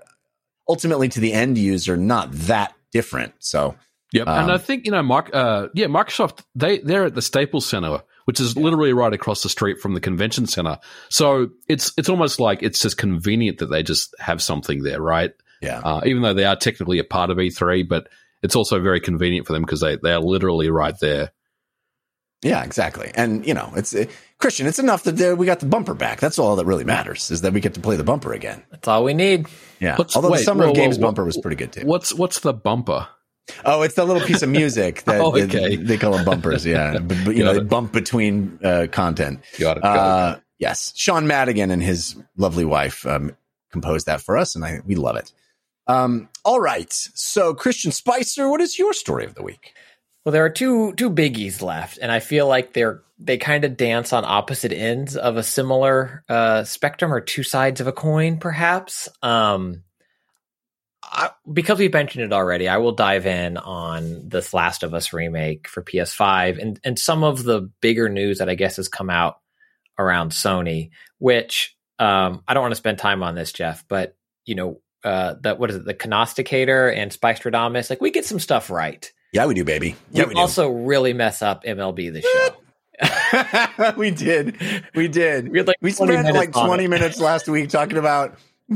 ultimately 0.68 1.10
to 1.10 1.20
the 1.20 1.34
end 1.34 1.58
user, 1.58 1.98
not 1.98 2.32
that 2.32 2.74
different. 2.92 3.34
So, 3.40 3.76
Yep, 4.14 4.28
and 4.28 4.46
Um, 4.46 4.52
I 4.52 4.58
think 4.58 4.86
you 4.86 4.92
know, 4.92 5.04
Mark, 5.04 5.30
uh, 5.34 5.68
yeah, 5.74 5.88
Microsoft 5.88 6.40
they 6.56 6.80
they're 6.80 7.06
at 7.06 7.16
the 7.16 7.22
Staples 7.22 7.66
Center, 7.66 8.02
which 8.26 8.40
is 8.40 8.56
literally 8.56 8.94
right 8.94 9.12
across 9.12 9.44
the 9.44 9.50
street 9.50 9.80
from 9.80 9.94
the 9.94 10.00
convention 10.00 10.48
center. 10.48 10.80
So 11.10 11.50
it's 11.68 11.92
it's 11.98 12.08
almost 12.08 12.40
like 12.40 12.64
it's 12.64 12.80
just 12.80 12.98
convenient 12.98 13.58
that 13.58 13.66
they 13.66 13.84
just 13.84 14.16
have 14.20 14.42
something 14.42 14.84
there, 14.84 15.02
right? 15.02 15.34
Yeah. 15.62 15.80
Uh, 15.80 16.02
even 16.06 16.22
though 16.22 16.34
they 16.34 16.46
are 16.46 16.56
technically 16.56 17.00
a 17.00 17.04
part 17.04 17.30
of 17.30 17.38
E3, 17.38 17.88
but 17.88 18.08
it's 18.44 18.56
also 18.56 18.80
very 18.80 19.00
convenient 19.00 19.48
for 19.48 19.54
them 19.54 19.64
because 19.64 19.82
they 19.82 19.96
they 19.98 20.12
are 20.14 20.20
literally 20.22 20.70
right 20.70 20.96
there. 21.02 21.32
Yeah, 22.44 22.64
exactly. 22.64 23.12
And 23.16 23.46
you 23.48 23.54
know, 23.54 23.72
it's 23.76 23.96
uh, 23.96 24.06
Christian. 24.38 24.68
It's 24.68 24.78
enough 24.80 25.04
that 25.04 25.20
uh, 25.20 25.36
we 25.36 25.46
got 25.48 25.60
the 25.60 25.66
bumper 25.66 25.96
back. 25.96 26.20
That's 26.20 26.38
all 26.38 26.56
that 26.58 26.66
really 26.66 26.84
matters 26.84 27.32
is 27.32 27.42
that 27.42 27.52
we 27.54 27.60
get 27.62 27.74
to 27.74 27.80
play 27.80 27.96
the 27.96 28.04
bumper 28.04 28.32
again. 28.34 28.64
That's 28.70 28.88
all 28.88 29.04
we 29.04 29.16
need. 29.16 29.48
Yeah. 29.80 29.96
What's- 29.96 30.16
Although 30.16 30.30
wait, 30.32 30.40
the 30.40 30.44
Summer 30.44 30.66
whoa, 30.66 30.70
of 30.72 30.76
Games 30.76 30.98
whoa, 30.98 31.08
bumper 31.08 31.26
was 31.26 31.38
pretty 31.38 31.56
good 31.58 31.72
too. 31.72 31.86
What's 31.86 32.14
what's 32.14 32.40
the 32.42 32.54
bumper? 32.54 33.08
Oh, 33.66 33.82
it's 33.82 33.96
the 33.96 34.04
little 34.06 34.22
piece 34.22 34.42
of 34.44 34.50
music 34.50 35.04
that 35.06 35.20
Oh, 35.22 35.36
okay. 35.36 35.78
they 35.78 35.98
call 35.98 36.12
them 36.12 36.26
bumpers. 36.26 36.66
Yeah, 36.66 36.98
but, 37.02 37.18
but, 37.26 37.36
you 37.36 37.44
know, 37.44 37.54
Got 37.54 37.60
they 37.62 37.66
bump 37.66 37.92
between 37.94 38.60
uh, 38.64 38.88
content. 38.92 39.40
Got 39.58 39.78
it. 39.78 39.84
Got 39.84 39.96
it. 39.96 40.00
Uh, 40.00 40.40
yes, 40.60 40.94
Sean 40.96 41.26
Madigan 41.28 41.72
and 41.72 41.82
his 41.82 42.16
lovely 42.36 42.66
wife 42.66 43.06
um, 43.08 43.36
composed 43.72 44.06
that 44.08 44.22
for 44.22 44.38
us, 44.38 44.56
and 44.56 44.64
I 44.64 44.82
we 44.86 44.96
love 44.96 45.16
it. 45.16 45.32
Um, 45.88 46.30
all 46.44 46.60
right, 46.60 46.92
so 46.92 47.54
Christian 47.54 47.92
Spicer, 47.92 48.50
what 48.50 48.62
is 48.62 48.78
your 48.78 48.94
story 48.94 49.26
of 49.26 49.36
the 49.36 49.44
week? 49.44 49.74
Well, 50.26 50.34
there 50.34 50.44
are 50.44 50.50
two 50.50 50.94
two 50.94 51.10
biggies 51.10 51.62
left, 51.62 52.00
and 52.02 52.12
I 52.12 52.20
feel 52.20 52.48
like 52.48 52.74
they're 52.74 53.02
they 53.18 53.38
kind 53.38 53.64
of 53.64 53.78
dance 53.78 54.12
on 54.12 54.26
opposite 54.26 54.74
ends 54.74 55.16
of 55.16 55.38
a 55.38 55.44
similar 55.44 56.24
uh, 56.28 56.66
spectrum 56.66 57.14
or 57.14 57.22
two 57.22 57.44
sides 57.44 57.82
of 57.82 57.88
a 57.88 57.94
coin, 57.94 58.38
perhaps. 58.38 59.08
Um, 59.24 59.84
I, 61.02 61.30
because 61.52 61.80
we've 61.80 61.94
mentioned 61.94 62.26
it 62.26 62.34
already, 62.34 62.68
I 62.68 62.78
will 62.78 62.92
dive 62.92 63.26
in 63.26 63.56
on 63.56 64.28
this 64.28 64.54
Last 64.54 64.84
of 64.84 64.94
Us 64.94 65.14
remake 65.14 65.70
for 65.70 65.82
PS5 65.82 66.62
and 66.62 66.80
and 66.84 67.00
some 67.00 67.24
of 67.24 67.44
the 67.44 67.72
bigger 67.82 68.10
news 68.10 68.40
that 68.40 68.50
I 68.50 68.56
guess 68.56 68.76
has 68.76 68.90
come 68.90 69.10
out 69.10 69.40
around 69.98 70.32
Sony, 70.32 70.90
which 71.20 71.76
um, 72.00 72.44
I 72.46 72.54
don't 72.54 72.64
want 72.64 72.74
to 72.74 72.76
spend 72.76 72.98
time 72.98 73.24
on 73.24 73.36
this, 73.36 73.54
Jeff, 73.54 73.86
but 73.88 74.16
you 74.46 74.56
know. 74.56 74.82
Uh, 75.08 75.36
that 75.42 75.58
what 75.58 75.70
is 75.70 75.78
it? 75.78 75.86
The 75.86 75.94
Canosticator 75.94 76.94
and 76.94 77.14
Spice 77.14 77.40
Stradamus. 77.40 77.90
Like 77.90 78.02
we 78.02 78.12
get 78.12 78.26
some 78.26 78.40
stuff 78.40 78.70
right. 78.70 79.10
Yeah, 79.32 79.46
we 79.46 79.54
do, 79.54 79.64
baby. 79.64 79.96
Yeah, 80.12 80.26
we 80.26 80.36
we 80.36 80.42
also 80.42 80.70
really 80.70 81.14
mess 81.14 81.42
up 81.42 81.64
MLB 81.64 82.12
the 82.12 82.22
show. 82.22 83.94
we 83.98 84.12
did. 84.12 84.58
We 84.96 85.08
did. 85.08 85.50
We 85.50 85.60
had 85.60 85.68
like 85.68 85.78
we 85.82 85.92
spent 85.92 86.34
like 86.34 86.52
20 86.52 86.84
it. 86.84 86.88
minutes 86.90 87.20
last 87.20 87.48
week 87.48 87.70
talking 87.70 87.98
about 87.98 88.38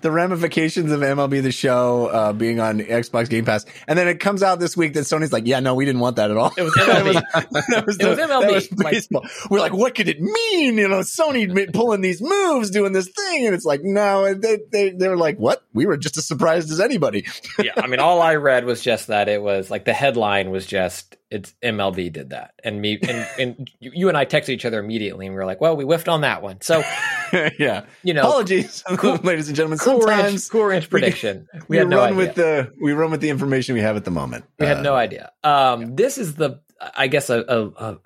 the 0.00 0.10
ramifications 0.10 0.90
of 0.92 1.00
MLB 1.00 1.42
the 1.42 1.52
show 1.52 2.06
uh, 2.06 2.32
being 2.32 2.60
on 2.60 2.80
Xbox 2.80 3.28
Game 3.28 3.44
Pass. 3.44 3.64
And 3.88 3.98
then 3.98 4.08
it 4.08 4.20
comes 4.20 4.42
out 4.42 4.60
this 4.60 4.76
week 4.76 4.94
that 4.94 5.00
Sony's 5.00 5.32
like, 5.32 5.46
yeah, 5.46 5.60
no, 5.60 5.74
we 5.74 5.84
didn't 5.84 6.00
want 6.00 6.16
that 6.16 6.30
at 6.30 6.36
all. 6.36 6.52
It 6.56 6.62
was 6.62 6.74
MLB. 6.76 7.12
that 7.70 7.86
was, 7.86 7.98
It 7.98 8.06
was 8.06 8.16
the- 8.16 8.22
MLB. 8.22 8.68
that 8.76 8.92
was 8.94 9.10
Like- 9.12 9.50
We're 9.50 9.60
like, 9.60 9.72
what 9.72 9.94
could 9.94 10.08
it 10.08 10.20
mean? 10.20 10.78
You 10.78 10.88
know, 10.88 11.00
Sony 11.00 11.72
pulling 11.72 12.00
these 12.00 12.20
moves, 12.22 12.70
doing 12.70 12.92
this 12.92 13.08
thing. 13.08 13.46
And 13.46 13.54
it's 13.54 13.64
like, 13.64 13.80
no, 13.82 14.34
they, 14.34 14.58
they, 14.72 14.90
they 14.90 15.08
were 15.08 15.16
like, 15.16 15.38
what? 15.38 15.62
We 15.72 15.86
were 15.86 15.96
just 15.96 16.16
as 16.16 16.26
surprised 16.26 16.70
as 16.70 16.80
anybody. 16.80 17.26
yeah, 17.58 17.72
I 17.76 17.86
mean, 17.86 18.00
all 18.00 18.22
I 18.22 18.36
read 18.36 18.64
was 18.64 18.82
just 18.82 19.08
that 19.08 19.28
it 19.28 19.42
was 19.42 19.70
like 19.70 19.84
the 19.84 19.92
headline 19.92 20.50
was 20.50 20.66
just 20.66 21.16
it's 21.30 21.54
MLB 21.62 22.12
did 22.12 22.30
that, 22.30 22.52
and 22.62 22.80
me 22.80 22.98
and, 23.02 23.26
and 23.38 23.70
you 23.80 24.08
and 24.08 24.16
I 24.16 24.24
texted 24.24 24.50
each 24.50 24.64
other 24.64 24.78
immediately, 24.78 25.26
and 25.26 25.34
we 25.34 25.38
were 25.38 25.44
like, 25.46 25.60
well, 25.60 25.76
we 25.76 25.84
whiffed 25.84 26.08
on 26.08 26.20
that 26.20 26.42
one. 26.42 26.60
So 26.60 26.82
yeah. 27.58 27.84
you 28.04 28.14
know, 28.14 28.22
Apologies, 28.22 28.82
cool- 28.96 29.16
ladies 29.22 29.48
and 29.48 29.56
gentlemen. 29.56 29.78
cool 29.78 30.00
ranch, 30.00 30.20
Sometimes 30.22 30.48
cool 30.48 30.64
ranch 30.66 30.88
prediction. 30.90 31.48
We, 31.54 31.60
we, 31.68 31.76
had 31.78 31.88
no 31.88 31.96
run 31.98 32.06
idea. 32.12 32.16
with 32.18 32.34
the 32.36 32.72
we 32.80 32.92
run 32.92 33.10
with 33.10 33.20
the 33.20 33.30
information 33.30 33.74
we 33.74 33.80
have 33.80 33.96
at 33.96 34.04
the 34.04 34.10
moment. 34.10 34.44
We 34.58 34.66
had 34.66 34.78
Uh, 34.78 34.82
no 34.82 34.94
idea. 34.94 35.32
Um, 35.42 35.96
This 35.96 36.16
is 36.18 36.34
the, 36.36 36.60
I 36.96 37.08
guess, 37.08 37.28
a, 37.30 37.40
a 37.48 37.66
a 37.86 37.98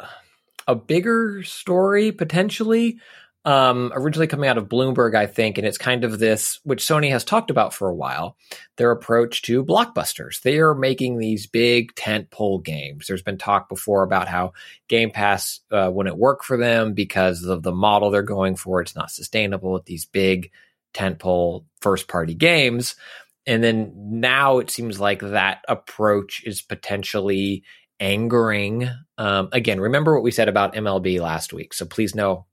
a 0.68 0.74
bigger 0.74 1.42
story 1.42 2.12
potentially. 2.12 2.98
Um, 3.44 3.90
originally 3.94 4.26
coming 4.26 4.50
out 4.50 4.58
of 4.58 4.68
Bloomberg, 4.68 5.14
I 5.14 5.26
think, 5.26 5.56
and 5.56 5.66
it's 5.66 5.78
kind 5.78 6.04
of 6.04 6.18
this, 6.18 6.60
which 6.64 6.84
Sony 6.84 7.10
has 7.10 7.24
talked 7.24 7.50
about 7.50 7.72
for 7.72 7.88
a 7.88 7.94
while, 7.94 8.36
their 8.76 8.90
approach 8.90 9.40
to 9.42 9.64
blockbusters. 9.64 10.42
They 10.42 10.58
are 10.58 10.74
making 10.74 11.16
these 11.16 11.46
big 11.46 11.94
tentpole 11.94 12.62
games. 12.62 13.06
There's 13.06 13.22
been 13.22 13.38
talk 13.38 13.68
before 13.70 14.02
about 14.02 14.28
how 14.28 14.52
Game 14.88 15.10
Pass 15.10 15.60
uh, 15.70 15.90
wouldn't 15.92 16.18
work 16.18 16.44
for 16.44 16.58
them 16.58 16.92
because 16.92 17.42
of 17.44 17.62
the 17.62 17.72
model 17.72 18.10
they're 18.10 18.22
going 18.22 18.56
for. 18.56 18.82
It's 18.82 18.96
not 18.96 19.10
sustainable 19.10 19.72
with 19.72 19.86
these 19.86 20.04
big 20.04 20.50
tentpole 20.92 21.64
first 21.80 22.08
party 22.08 22.34
games. 22.34 22.94
And 23.46 23.64
then 23.64 23.92
now 23.94 24.58
it 24.58 24.70
seems 24.70 25.00
like 25.00 25.20
that 25.20 25.64
approach 25.66 26.42
is 26.44 26.60
potentially 26.60 27.64
angering. 27.98 28.88
Um, 29.16 29.48
again, 29.52 29.80
remember 29.80 30.14
what 30.14 30.22
we 30.22 30.30
said 30.30 30.48
about 30.48 30.74
MLB 30.74 31.20
last 31.20 31.54
week. 31.54 31.72
So 31.72 31.86
please 31.86 32.14
know 32.14 32.46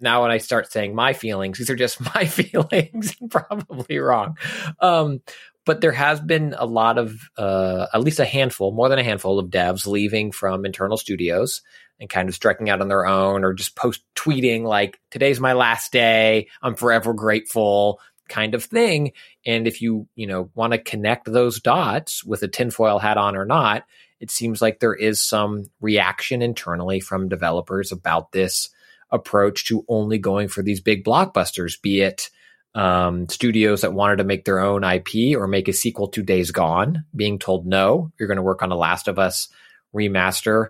now 0.00 0.22
when 0.22 0.30
I 0.30 0.38
start 0.38 0.70
saying 0.70 0.94
my 0.94 1.12
feelings, 1.12 1.58
these 1.58 1.70
are 1.70 1.76
just 1.76 2.00
my 2.14 2.24
feelings, 2.24 3.16
probably 3.30 3.98
wrong. 3.98 4.36
Um, 4.80 5.20
but 5.64 5.80
there 5.80 5.92
has 5.92 6.20
been 6.20 6.54
a 6.56 6.64
lot 6.64 6.96
of, 6.96 7.20
uh, 7.36 7.86
at 7.92 8.00
least 8.00 8.20
a 8.20 8.24
handful, 8.24 8.72
more 8.72 8.88
than 8.88 8.98
a 8.98 9.04
handful 9.04 9.38
of 9.38 9.50
devs 9.50 9.86
leaving 9.86 10.32
from 10.32 10.64
internal 10.64 10.96
studios 10.96 11.60
and 12.00 12.08
kind 12.08 12.28
of 12.28 12.34
striking 12.34 12.70
out 12.70 12.80
on 12.80 12.88
their 12.88 13.06
own 13.06 13.44
or 13.44 13.52
just 13.52 13.76
post 13.76 14.02
tweeting 14.14 14.62
like, 14.62 14.98
today's 15.10 15.40
my 15.40 15.52
last 15.52 15.92
day. 15.92 16.48
I'm 16.62 16.74
forever 16.74 17.12
grateful 17.12 18.00
kind 18.28 18.54
of 18.54 18.64
thing. 18.64 19.12
And 19.44 19.66
if 19.66 19.82
you, 19.82 20.06
you 20.14 20.26
know, 20.26 20.50
want 20.54 20.72
to 20.72 20.78
connect 20.78 21.30
those 21.30 21.60
dots 21.60 22.24
with 22.24 22.42
a 22.42 22.48
tinfoil 22.48 22.98
hat 22.98 23.16
on 23.16 23.36
or 23.36 23.44
not, 23.44 23.84
it 24.20 24.30
seems 24.30 24.60
like 24.60 24.80
there 24.80 24.94
is 24.94 25.22
some 25.22 25.66
reaction 25.80 26.42
internally 26.42 27.00
from 27.00 27.28
developers 27.28 27.92
about 27.92 28.32
this 28.32 28.70
approach 29.10 29.66
to 29.66 29.84
only 29.88 30.18
going 30.18 30.48
for 30.48 30.62
these 30.62 30.80
big 30.80 31.04
blockbusters, 31.04 31.80
be 31.80 32.00
it 32.00 32.30
um, 32.74 33.28
studios 33.28 33.80
that 33.80 33.94
wanted 33.94 34.16
to 34.16 34.24
make 34.24 34.44
their 34.44 34.60
own 34.60 34.84
IP 34.84 35.36
or 35.36 35.46
make 35.46 35.68
a 35.68 35.72
sequel 35.72 36.08
to 36.08 36.22
Days 36.22 36.50
Gone, 36.50 37.04
being 37.14 37.38
told 37.38 37.66
no, 37.66 38.12
you're 38.18 38.28
going 38.28 38.36
to 38.36 38.42
work 38.42 38.62
on 38.62 38.70
a 38.70 38.76
Last 38.76 39.08
of 39.08 39.18
Us 39.18 39.48
remaster, 39.94 40.68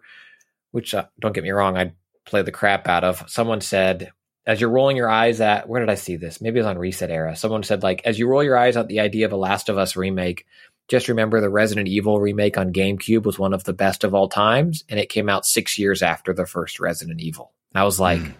which 0.71 0.95
uh, 0.95 1.07
don't 1.21 1.35
get 1.35 1.45
me 1.45 1.51
wrong, 1.51 1.77
I'd 1.77 1.95
play 2.25 2.43
the 2.43 2.53
crap 2.53 2.89
out 2.89 3.05
of. 3.05 3.29
Someone 3.29 3.61
said, 3.61 4.13
as 4.47 4.61
you're 4.61 4.71
rolling 4.71 4.97
your 4.97 5.11
eyes 5.11 5.41
at, 5.41 5.69
where 5.69 5.81
did 5.81 5.91
I 5.91 5.97
see 5.97 6.17
this? 6.17 6.41
Maybe 6.41 6.59
it 6.59 6.63
was 6.63 6.69
on 6.69 6.77
ResetEra. 6.77 7.37
Someone 7.37 7.63
said, 7.63 7.83
like, 7.83 8.03
as 8.07 8.19
you 8.19 8.27
roll 8.27 8.43
your 8.43 8.57
eyes 8.57 8.77
at 8.77 8.89
the 8.89 9.01
idea 9.01 9.27
of 9.27 9.33
a 9.33 9.37
Last 9.37 9.69
of 9.69 9.77
Us 9.77 9.97
remake, 9.97 10.47
just 10.89 11.09
remember 11.09 11.41
the 11.41 11.51
Resident 11.51 11.87
Evil 11.89 12.19
remake 12.19 12.57
on 12.57 12.73
GameCube 12.73 13.27
was 13.27 13.39
one 13.39 13.53
of 13.53 13.65
the 13.65 13.75
best 13.75 14.05
of 14.05 14.15
all 14.15 14.29
times, 14.29 14.85
and 14.89 14.99
it 14.99 15.11
came 15.11 15.29
out 15.29 15.45
six 15.45 15.79
years 15.79 16.03
after 16.03 16.33
the 16.33 16.47
first 16.47 16.81
Resident 16.81 17.21
Evil. 17.21 17.53
I 17.75 17.85
was 17.85 18.01
like, 18.01 18.21
mm. 18.21 18.35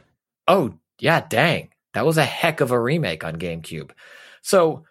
oh, 0.47 0.75
yeah, 0.99 1.21
dang. 1.21 1.71
That 1.95 2.07
was 2.07 2.19
a 2.19 2.25
heck 2.25 2.61
of 2.61 2.71
a 2.71 2.81
remake 2.81 3.25
on 3.25 3.37
GameCube. 3.37 3.91
So, 4.43 4.85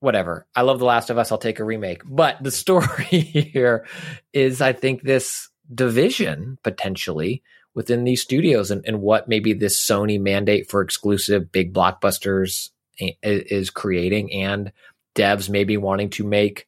whatever. 0.00 0.46
I 0.54 0.62
love 0.62 0.78
The 0.78 0.84
Last 0.84 1.10
of 1.10 1.18
Us. 1.18 1.32
I'll 1.32 1.38
take 1.38 1.60
a 1.60 1.64
remake. 1.64 2.02
But 2.04 2.42
the 2.42 2.50
story 2.52 3.04
here 3.04 3.86
is, 4.32 4.60
I 4.60 4.72
think, 4.72 5.02
this 5.02 5.48
division 5.72 6.58
potentially 6.62 7.42
within 7.74 8.04
these 8.04 8.22
studios 8.22 8.70
and, 8.70 8.84
and 8.86 9.00
what 9.00 9.28
maybe 9.28 9.52
this 9.52 9.78
Sony 9.78 10.20
mandate 10.20 10.68
for 10.68 10.80
exclusive 10.80 11.52
big 11.52 11.72
blockbusters 11.72 12.70
is 13.22 13.70
creating 13.70 14.32
and 14.32 14.72
devs 15.14 15.48
maybe 15.48 15.76
wanting 15.76 16.10
to 16.10 16.24
make 16.24 16.66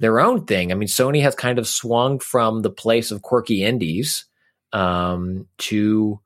their 0.00 0.20
own 0.20 0.46
thing. 0.46 0.72
I 0.72 0.74
mean, 0.74 0.88
Sony 0.88 1.22
has 1.22 1.34
kind 1.34 1.58
of 1.58 1.68
swung 1.68 2.18
from 2.18 2.62
the 2.62 2.70
place 2.70 3.10
of 3.10 3.22
quirky 3.22 3.64
indies 3.64 4.26
um, 4.72 5.46
to 5.58 6.20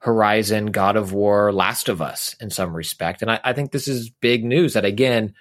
Horizon, 0.00 0.66
God 0.66 0.96
of 0.96 1.12
War, 1.12 1.52
Last 1.52 1.88
of 1.88 2.00
Us 2.00 2.36
in 2.40 2.50
some 2.50 2.74
respect. 2.74 3.22
And 3.22 3.30
I, 3.30 3.40
I, 3.42 3.52
think 3.52 3.72
this 3.72 3.88
is 3.88 4.10
big 4.10 4.44
news 4.44 4.74
that 4.74 4.84
again, 4.84 5.34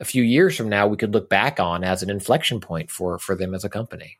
a 0.00 0.04
few 0.04 0.22
years 0.22 0.56
from 0.56 0.68
now, 0.68 0.88
we 0.88 0.96
could 0.96 1.14
look 1.14 1.28
back 1.28 1.60
on 1.60 1.84
as 1.84 2.02
an 2.02 2.10
inflection 2.10 2.60
point 2.60 2.90
for 2.90 3.18
for 3.18 3.36
them 3.36 3.54
as 3.54 3.64
a 3.64 3.68
company. 3.68 4.18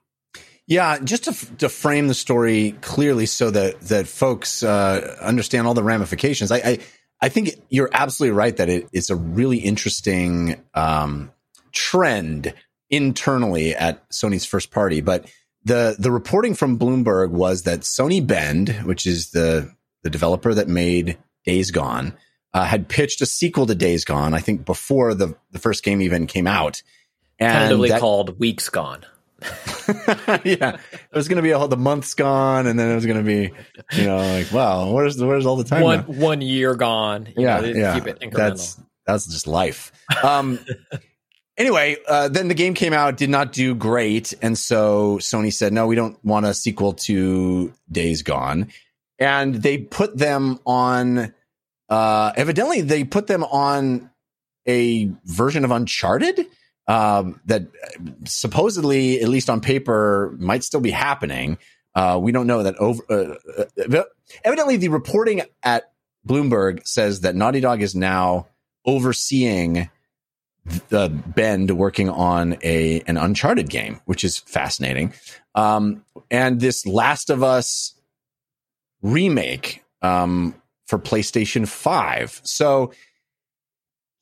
Yeah, 0.69 0.99
just 1.01 1.25
to, 1.25 1.57
to 1.57 1.69
frame 1.69 2.07
the 2.07 2.15
story 2.15 2.77
clearly, 2.81 3.27
so 3.27 3.51
that 3.51 3.81
that 3.81 4.07
folks 4.07 4.63
uh, 4.63 5.17
understand 5.21 5.67
all 5.67 5.75
the 5.75 5.83
ramifications. 5.83 6.53
I, 6.53 6.57
I, 6.59 6.79
I 7.21 7.29
think 7.29 7.51
you're 7.69 7.91
absolutely 7.93 8.37
right 8.37 8.57
that 8.57 8.69
it, 8.69 8.89
it's 8.93 9.11
a 9.11 9.17
really 9.17 9.59
interesting 9.59 10.63
um, 10.75 11.33
trend 11.73 12.55
internally 12.91 13.75
at 13.75 14.09
Sony's 14.11 14.45
first 14.45 14.71
party, 14.71 15.01
but 15.01 15.29
the 15.65 15.97
the 15.99 16.11
reporting 16.11 16.55
from 16.55 16.79
Bloomberg 16.79 17.31
was 17.31 17.63
that 17.63 17.81
Sony 17.81 18.25
Bend, 18.25 18.71
which 18.85 19.07
is 19.07 19.31
the 19.31 19.73
the 20.03 20.11
developer 20.11 20.53
that 20.55 20.69
made 20.69 21.19
Days 21.45 21.71
Gone, 21.71 22.15
uh, 22.55 22.65
had 22.65 22.89
pitched 22.89 23.21
a 23.21 23.27
sequel 23.27 23.67
to 23.67 23.75
Days 23.75 24.05
Gone. 24.05 24.35
I 24.35 24.41
think 24.41 24.65
before 24.65 25.15
the 25.15 25.37
the 25.53 25.59
first 25.59 25.85
game 25.85 26.03
even 26.03 26.27
came 26.27 26.47
out, 26.47 26.83
and 27.39 27.53
tentatively 27.53 27.91
that, 27.91 28.01
called 28.01 28.39
Weeks 28.39 28.69
Gone. 28.69 29.05
yeah, 30.45 30.77
it 30.77 31.15
was 31.15 31.27
going 31.27 31.37
to 31.37 31.43
be 31.43 31.53
all 31.53 31.67
the 31.67 31.77
months 31.77 32.15
gone, 32.15 32.69
and 32.69 32.79
then 32.79 32.93
it 32.93 32.95
was 32.95 33.07
going 33.07 33.19
to 33.19 33.25
be, 33.25 33.53
you 33.97 34.07
know, 34.07 34.19
like 34.19 34.53
wow, 34.53 34.93
where's 34.93 35.21
where's 35.21 35.47
all 35.47 35.57
the 35.57 35.65
time? 35.65 35.83
One 35.83 35.99
now? 35.99 36.05
one 36.05 36.41
year 36.41 36.77
gone. 36.77 37.27
You 37.37 37.43
yeah, 37.45 37.61
know, 37.61 37.67
yeah. 37.67 37.99
That's 38.31 38.81
that's 39.05 39.27
just 39.27 39.47
life. 39.49 39.91
Um, 40.23 40.61
Anyway, 41.59 41.97
uh, 42.09 42.29
then 42.29 42.49
the 42.49 42.55
game 42.55 42.75
came 42.75 42.93
out, 42.93 43.17
did 43.17 43.29
not 43.29 43.53
do 43.53 43.75
great. 43.75 44.33
And 44.41 44.57
so 44.57 45.19
Sony 45.19 45.53
said, 45.53 45.73
no, 45.73 45.87
we 45.87 45.97
don't 45.97 46.23
want 46.25 46.47
a 46.47 46.55
sequel 46.55 46.95
to 46.95 47.73
Days 47.91 48.23
Gone. 48.23 48.69
And 49.19 49.55
they 49.55 49.79
put 49.79 50.17
them 50.17 50.59
on, 50.65 51.35
uh, 51.89 52.33
evidently, 52.37 52.81
they 52.81 53.05
put 53.05 53.27
them 53.27 53.45
on 53.45 54.11
a 54.67 55.11
version 55.25 55.65
of 55.65 55.71
Uncharted 55.71 56.47
um, 56.89 57.41
that 57.47 57.69
supposedly, 58.25 59.21
at 59.21 59.29
least 59.29 59.51
on 59.51 59.61
paper, 59.61 60.35
might 60.39 60.65
still 60.65 60.81
be 60.81 60.91
happening. 60.91 61.59
Uh, 61.95 62.19
we 62.21 62.33
don't 62.33 62.47
know 62.47 62.63
that 62.63 62.77
over. 62.77 63.03
Uh, 63.09 63.65
uh 63.95 64.05
evidently, 64.45 64.79
the 64.79 64.89
reporting 64.89 65.43
at 65.63 65.93
Bloomberg 66.27 66.87
says 66.87 67.21
that 67.21 67.35
Naughty 67.35 67.61
Dog 67.61 67.83
is 67.83 67.95
now 67.95 68.47
overseeing 68.85 69.91
the 70.89 71.09
Bend 71.09 71.71
working 71.73 72.09
on 72.09 72.57
a 72.63 73.01
an 73.07 73.17
Uncharted 73.17 73.69
game, 73.69 74.01
which 74.05 74.25
is 74.25 74.39
fascinating. 74.39 75.13
Um, 75.55 76.05
and 76.31 76.61
this 76.61 76.87
Last 76.87 77.31
of 77.31 77.43
Us 77.43 77.95
remake 79.03 79.85
um, 80.03 80.55
for 80.87 80.99
PlayStation 80.99 81.67
Five. 81.67 82.41
So, 82.45 82.93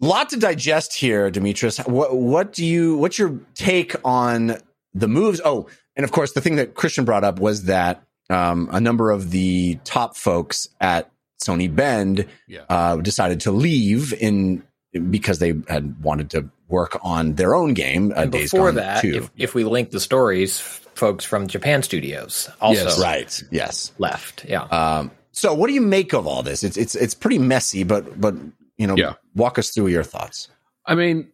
lot 0.01 0.31
to 0.31 0.39
digest 0.39 0.97
here, 0.97 1.31
Dimitris. 1.31 1.87
What 1.89 2.17
what 2.17 2.53
do 2.53 2.65
you? 2.65 2.97
What's 2.97 3.19
your 3.19 3.39
take 3.55 3.95
on 4.05 4.57
the 4.95 5.09
moves? 5.09 5.41
Oh, 5.45 5.69
and 5.97 6.05
of 6.05 6.13
course, 6.13 6.33
the 6.33 6.41
thing 6.41 6.57
that 6.57 6.75
Christian 6.75 7.05
brought 7.05 7.25
up 7.25 7.39
was 7.39 7.65
that 7.65 8.03
um, 8.31 8.69
a 8.73 8.81
number 8.81 9.11
of 9.11 9.31
the 9.31 9.79
top 9.85 10.17
folks 10.17 10.69
at 10.81 11.11
Sony 11.43 11.75
Bend 11.75 12.27
yeah. 12.47 12.63
uh, 12.69 12.97
decided 12.97 13.41
to 13.41 13.53
leave 13.53 14.13
in 14.15 14.63
because 14.93 15.39
they 15.39 15.55
had 15.69 16.03
wanted 16.03 16.31
to 16.31 16.49
work 16.69 16.99
on 17.03 17.35
their 17.35 17.55
own 17.55 17.75
game. 17.75 18.13
Uh, 18.15 18.27
before 18.27 18.73
that, 18.73 19.05
if, 19.05 19.31
if, 19.37 19.55
we 19.55 19.65
link 19.65 19.91
the 19.91 20.01
stories, 20.01 20.59
folks 20.59 21.25
from 21.25 21.47
Japan 21.47 21.83
Studios 21.83 22.51
also 22.61 22.85
yes, 22.85 23.01
right, 23.01 23.43
yes, 23.51 23.93
left. 23.99 24.45
Yeah. 24.47 24.63
Um, 24.63 25.11
so, 25.33 25.55
what 25.55 25.69
do 25.69 25.75
you 25.75 25.81
make 25.81 26.13
of 26.13 26.27
all 26.27 26.43
this? 26.43 26.65
It's 26.65 26.77
it's 26.77 26.95
it's 26.95 27.15
pretty 27.15 27.39
messy, 27.39 27.85
but 27.85 28.21
but 28.21 28.35
you 28.77 28.87
know, 28.87 28.97
yeah. 28.97 29.15
walk 29.35 29.59
us 29.59 29.71
through 29.71 29.89
your 29.89 30.03
thoughts. 30.03 30.49
I 30.85 30.95
mean, 30.95 31.31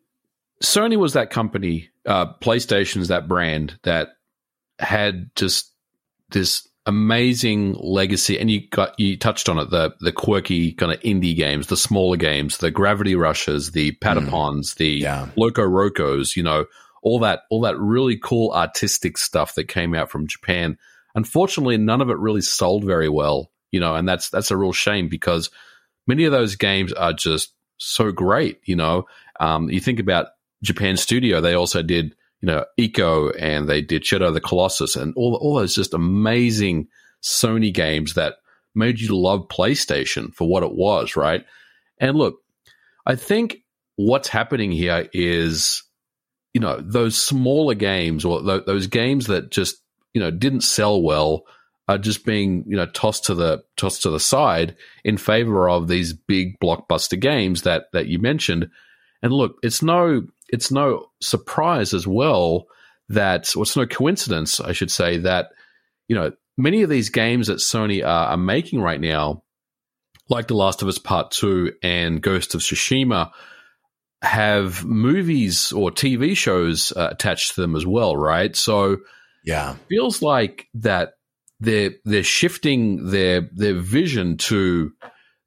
Sony 0.62 0.96
was 0.96 1.14
that 1.14 1.30
company. 1.30 1.88
Uh, 2.04 2.32
PlayStation's 2.34 3.08
that 3.08 3.26
brand 3.26 3.78
that 3.82 4.10
had 4.78 5.30
just 5.34 5.72
this 6.30 6.68
amazing 6.86 7.74
legacy 7.80 8.38
and 8.38 8.48
you 8.48 8.66
got 8.68 8.98
you 8.98 9.16
touched 9.16 9.48
on 9.48 9.58
it 9.58 9.70
the 9.70 9.92
the 10.00 10.12
quirky 10.12 10.72
kind 10.72 10.92
of 10.92 11.00
indie 11.00 11.34
games 11.34 11.66
the 11.66 11.76
smaller 11.76 12.16
games 12.16 12.58
the 12.58 12.70
gravity 12.70 13.16
rushes 13.16 13.72
the 13.72 13.90
patapons 13.96 14.72
mm. 14.72 14.76
the 14.76 14.88
yeah. 14.90 15.28
loco 15.36 15.64
rocos 15.64 16.36
you 16.36 16.44
know 16.44 16.64
all 17.02 17.18
that 17.18 17.40
all 17.50 17.60
that 17.60 17.76
really 17.78 18.16
cool 18.16 18.52
artistic 18.52 19.18
stuff 19.18 19.56
that 19.56 19.64
came 19.64 19.96
out 19.96 20.08
from 20.08 20.28
japan 20.28 20.78
unfortunately 21.16 21.76
none 21.76 22.00
of 22.00 22.08
it 22.08 22.18
really 22.18 22.40
sold 22.40 22.84
very 22.84 23.08
well 23.08 23.50
you 23.72 23.80
know 23.80 23.96
and 23.96 24.08
that's 24.08 24.30
that's 24.30 24.52
a 24.52 24.56
real 24.56 24.72
shame 24.72 25.08
because 25.08 25.50
many 26.06 26.24
of 26.24 26.30
those 26.30 26.54
games 26.54 26.92
are 26.92 27.12
just 27.12 27.52
so 27.78 28.12
great 28.12 28.60
you 28.64 28.76
know 28.76 29.06
um, 29.40 29.68
you 29.68 29.80
think 29.80 29.98
about 29.98 30.28
japan 30.62 30.96
studio 30.96 31.40
they 31.40 31.54
also 31.54 31.82
did 31.82 32.14
you 32.46 32.52
know, 32.52 32.64
Ico 32.78 33.34
and 33.36 33.68
they 33.68 33.82
did 33.82 34.06
Shadow 34.06 34.28
of 34.28 34.34
the 34.34 34.40
Colossus 34.40 34.94
and 34.94 35.12
all, 35.16 35.34
all 35.34 35.56
those 35.56 35.74
just 35.74 35.94
amazing 35.94 36.86
Sony 37.20 37.74
games 37.74 38.14
that 38.14 38.34
made 38.72 39.00
you 39.00 39.16
love 39.16 39.48
PlayStation 39.48 40.32
for 40.32 40.48
what 40.48 40.62
it 40.62 40.72
was, 40.72 41.16
right? 41.16 41.44
And 41.98 42.16
look, 42.16 42.40
I 43.04 43.16
think 43.16 43.64
what's 43.96 44.28
happening 44.28 44.70
here 44.70 45.08
is, 45.12 45.82
you 46.54 46.60
know, 46.60 46.80
those 46.80 47.20
smaller 47.20 47.74
games 47.74 48.24
or 48.24 48.40
th- 48.40 48.64
those 48.64 48.86
games 48.86 49.26
that 49.26 49.50
just, 49.50 49.78
you 50.14 50.20
know, 50.20 50.30
didn't 50.30 50.60
sell 50.60 51.02
well 51.02 51.46
are 51.88 51.98
just 51.98 52.24
being 52.24 52.64
you 52.66 52.76
know 52.76 52.86
tossed 52.86 53.24
to 53.24 53.34
the 53.34 53.64
tossed 53.76 54.02
to 54.02 54.10
the 54.10 54.20
side 54.20 54.76
in 55.04 55.16
favor 55.16 55.68
of 55.68 55.86
these 55.86 56.12
big 56.12 56.58
blockbuster 56.60 57.18
games 57.18 57.62
that 57.62 57.86
that 57.92 58.06
you 58.06 58.20
mentioned. 58.20 58.70
And 59.22 59.32
look, 59.32 59.58
it's 59.62 59.82
no 59.82 60.26
it's 60.48 60.70
no 60.70 61.06
surprise 61.20 61.94
as 61.94 62.06
well 62.06 62.66
that 63.08 63.52
it's 63.56 63.76
no 63.76 63.86
coincidence, 63.86 64.60
I 64.60 64.72
should 64.72 64.90
say, 64.90 65.18
that 65.18 65.50
you 66.08 66.16
know 66.16 66.32
many 66.56 66.82
of 66.82 66.90
these 66.90 67.10
games 67.10 67.46
that 67.48 67.58
Sony 67.58 68.02
are, 68.02 68.28
are 68.28 68.36
making 68.36 68.80
right 68.80 69.00
now, 69.00 69.42
like 70.28 70.48
The 70.48 70.54
Last 70.54 70.82
of 70.82 70.88
Us 70.88 70.98
Part 70.98 71.30
Two 71.30 71.72
and 71.82 72.20
Ghost 72.20 72.54
of 72.54 72.60
Tsushima, 72.60 73.30
have 74.22 74.84
movies 74.84 75.72
or 75.72 75.90
TV 75.90 76.36
shows 76.36 76.92
uh, 76.92 77.08
attached 77.10 77.54
to 77.54 77.60
them 77.60 77.76
as 77.76 77.86
well, 77.86 78.16
right? 78.16 78.54
So 78.56 78.98
Yeah. 79.44 79.76
feels 79.88 80.22
like 80.22 80.68
that 80.74 81.14
they're 81.60 81.92
they're 82.04 82.22
shifting 82.22 83.10
their 83.10 83.48
their 83.52 83.74
vision 83.74 84.36
to 84.36 84.92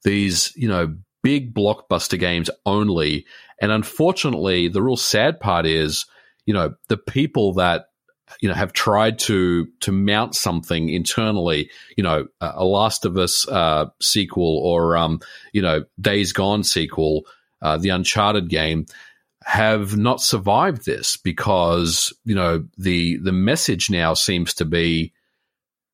these 0.04 0.54
you 0.56 0.68
know 0.68 0.96
big 1.22 1.54
blockbuster 1.54 2.18
games 2.18 2.50
only 2.66 3.26
and 3.62 3.72
unfortunately 3.72 4.68
the 4.68 4.82
real 4.82 4.98
sad 4.98 5.40
part 5.40 5.66
is 5.66 6.06
you 6.46 6.54
know 6.54 6.74
the 6.88 6.98
people 6.98 7.54
that 7.54 7.86
you 8.42 8.50
know 8.50 8.56
have 8.56 8.74
tried 8.74 9.18
to 9.20 9.68
to 9.80 9.92
mount 9.92 10.36
something 10.36 10.90
internally 10.90 11.70
you 11.98 12.04
know 12.04 12.28
a, 12.42 12.64
last 12.64 13.06
of 13.06 13.18
us 13.18 13.48
uh, 13.48 13.86
sequel 14.02 14.60
or 14.64 14.96
um 14.96 15.20
you 15.54 15.62
know 15.62 15.84
days 16.00 16.34
gone 16.34 16.64
sequel 16.64 17.24
uh, 17.62 17.78
the 17.78 17.90
uncharted 17.90 18.50
game 18.50 18.86
have 19.44 19.98
not 19.98 20.22
survived 20.22 20.86
this 20.86 21.18
because 21.18 22.14
you 22.26 22.36
know 22.36 22.66
the 22.78 23.18
the 23.18 23.32
message 23.32 23.90
now 23.90 24.14
seems 24.14 24.54
to 24.54 24.66
be 24.66 25.14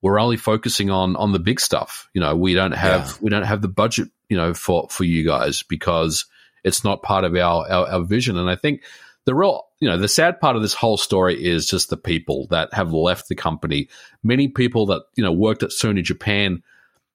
we're 0.06 0.20
only 0.20 0.38
focusing 0.38 0.92
on 0.92 1.16
on 1.16 1.32
the 1.32 1.40
big 1.40 1.60
stuff. 1.60 2.10
You 2.14 2.22
know, 2.22 2.36
we 2.36 2.54
don't 2.54 2.74
have 2.74 3.08
Yeah. 3.08 3.14
we 3.22 3.30
don't 3.32 3.44
have 3.44 3.64
the 3.64 3.68
budget, 3.68 4.10
you 4.30 4.38
know, 4.38 4.54
for 4.54 4.88
for 4.90 5.04
you 5.04 5.26
guys 5.26 5.64
because 5.64 6.26
it's 6.66 6.84
not 6.84 7.04
part 7.04 7.24
of 7.24 7.36
our, 7.36 7.70
our 7.72 7.88
our 7.88 8.04
vision. 8.04 8.38
And 8.38 8.50
I 8.50 8.56
think 8.56 8.84
the 9.26 9.36
real, 9.36 9.66
you 9.80 9.88
know, 9.88 9.98
the 9.98 10.08
sad 10.08 10.40
part 10.42 10.56
of 10.56 10.62
this 10.62 10.74
whole 10.74 10.98
story 10.98 11.42
is 11.42 11.68
just 11.68 11.90
the 11.90 11.98
people 11.98 12.48
that 12.48 12.74
have 12.74 12.92
left 12.92 13.30
the 13.30 13.36
company. 13.36 13.88
Many 14.24 14.48
people 14.48 14.88
that 14.88 15.04
you 15.16 15.24
know 15.24 15.32
worked 15.32 15.64
at 15.64 15.70
Sony 15.70 16.04
Japan 16.04 16.64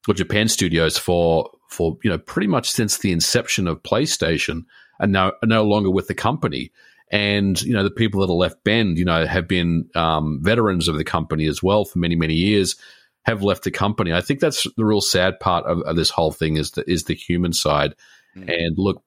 or 0.08 0.14
Japan 0.14 0.48
Studios 0.48 0.96
for 0.96 1.50
for 1.68 1.98
you 2.02 2.10
know 2.10 2.18
pretty 2.18 2.46
much 2.46 2.70
since 2.70 2.98
the 2.98 3.12
inception 3.12 3.68
of 3.68 3.82
PlayStation 3.82 4.64
are 5.00 5.06
now 5.06 5.32
are 5.42 5.46
no 5.46 5.64
longer 5.64 5.90
with 5.90 6.08
the 6.08 6.14
company. 6.14 6.72
And 7.12 7.60
you 7.62 7.74
know 7.74 7.82
the 7.82 7.90
people 7.90 8.20
that 8.20 8.32
are 8.32 8.36
left 8.36 8.62
Bend, 8.62 8.96
you 8.96 9.04
know, 9.04 9.26
have 9.26 9.48
been 9.48 9.90
um, 9.96 10.38
veterans 10.42 10.86
of 10.86 10.96
the 10.96 11.04
company 11.04 11.46
as 11.46 11.60
well 11.62 11.84
for 11.84 11.98
many 11.98 12.14
many 12.14 12.34
years. 12.34 12.76
Have 13.24 13.42
left 13.42 13.64
the 13.64 13.70
company. 13.70 14.12
I 14.12 14.22
think 14.22 14.40
that's 14.40 14.66
the 14.76 14.84
real 14.84 15.02
sad 15.02 15.38
part 15.38 15.66
of, 15.66 15.82
of 15.82 15.94
this 15.94 16.08
whole 16.08 16.32
thing 16.32 16.56
is 16.56 16.70
the 16.70 16.90
is 16.90 17.04
the 17.04 17.14
human 17.14 17.52
side. 17.52 17.94
And 18.34 18.78
look, 18.78 19.02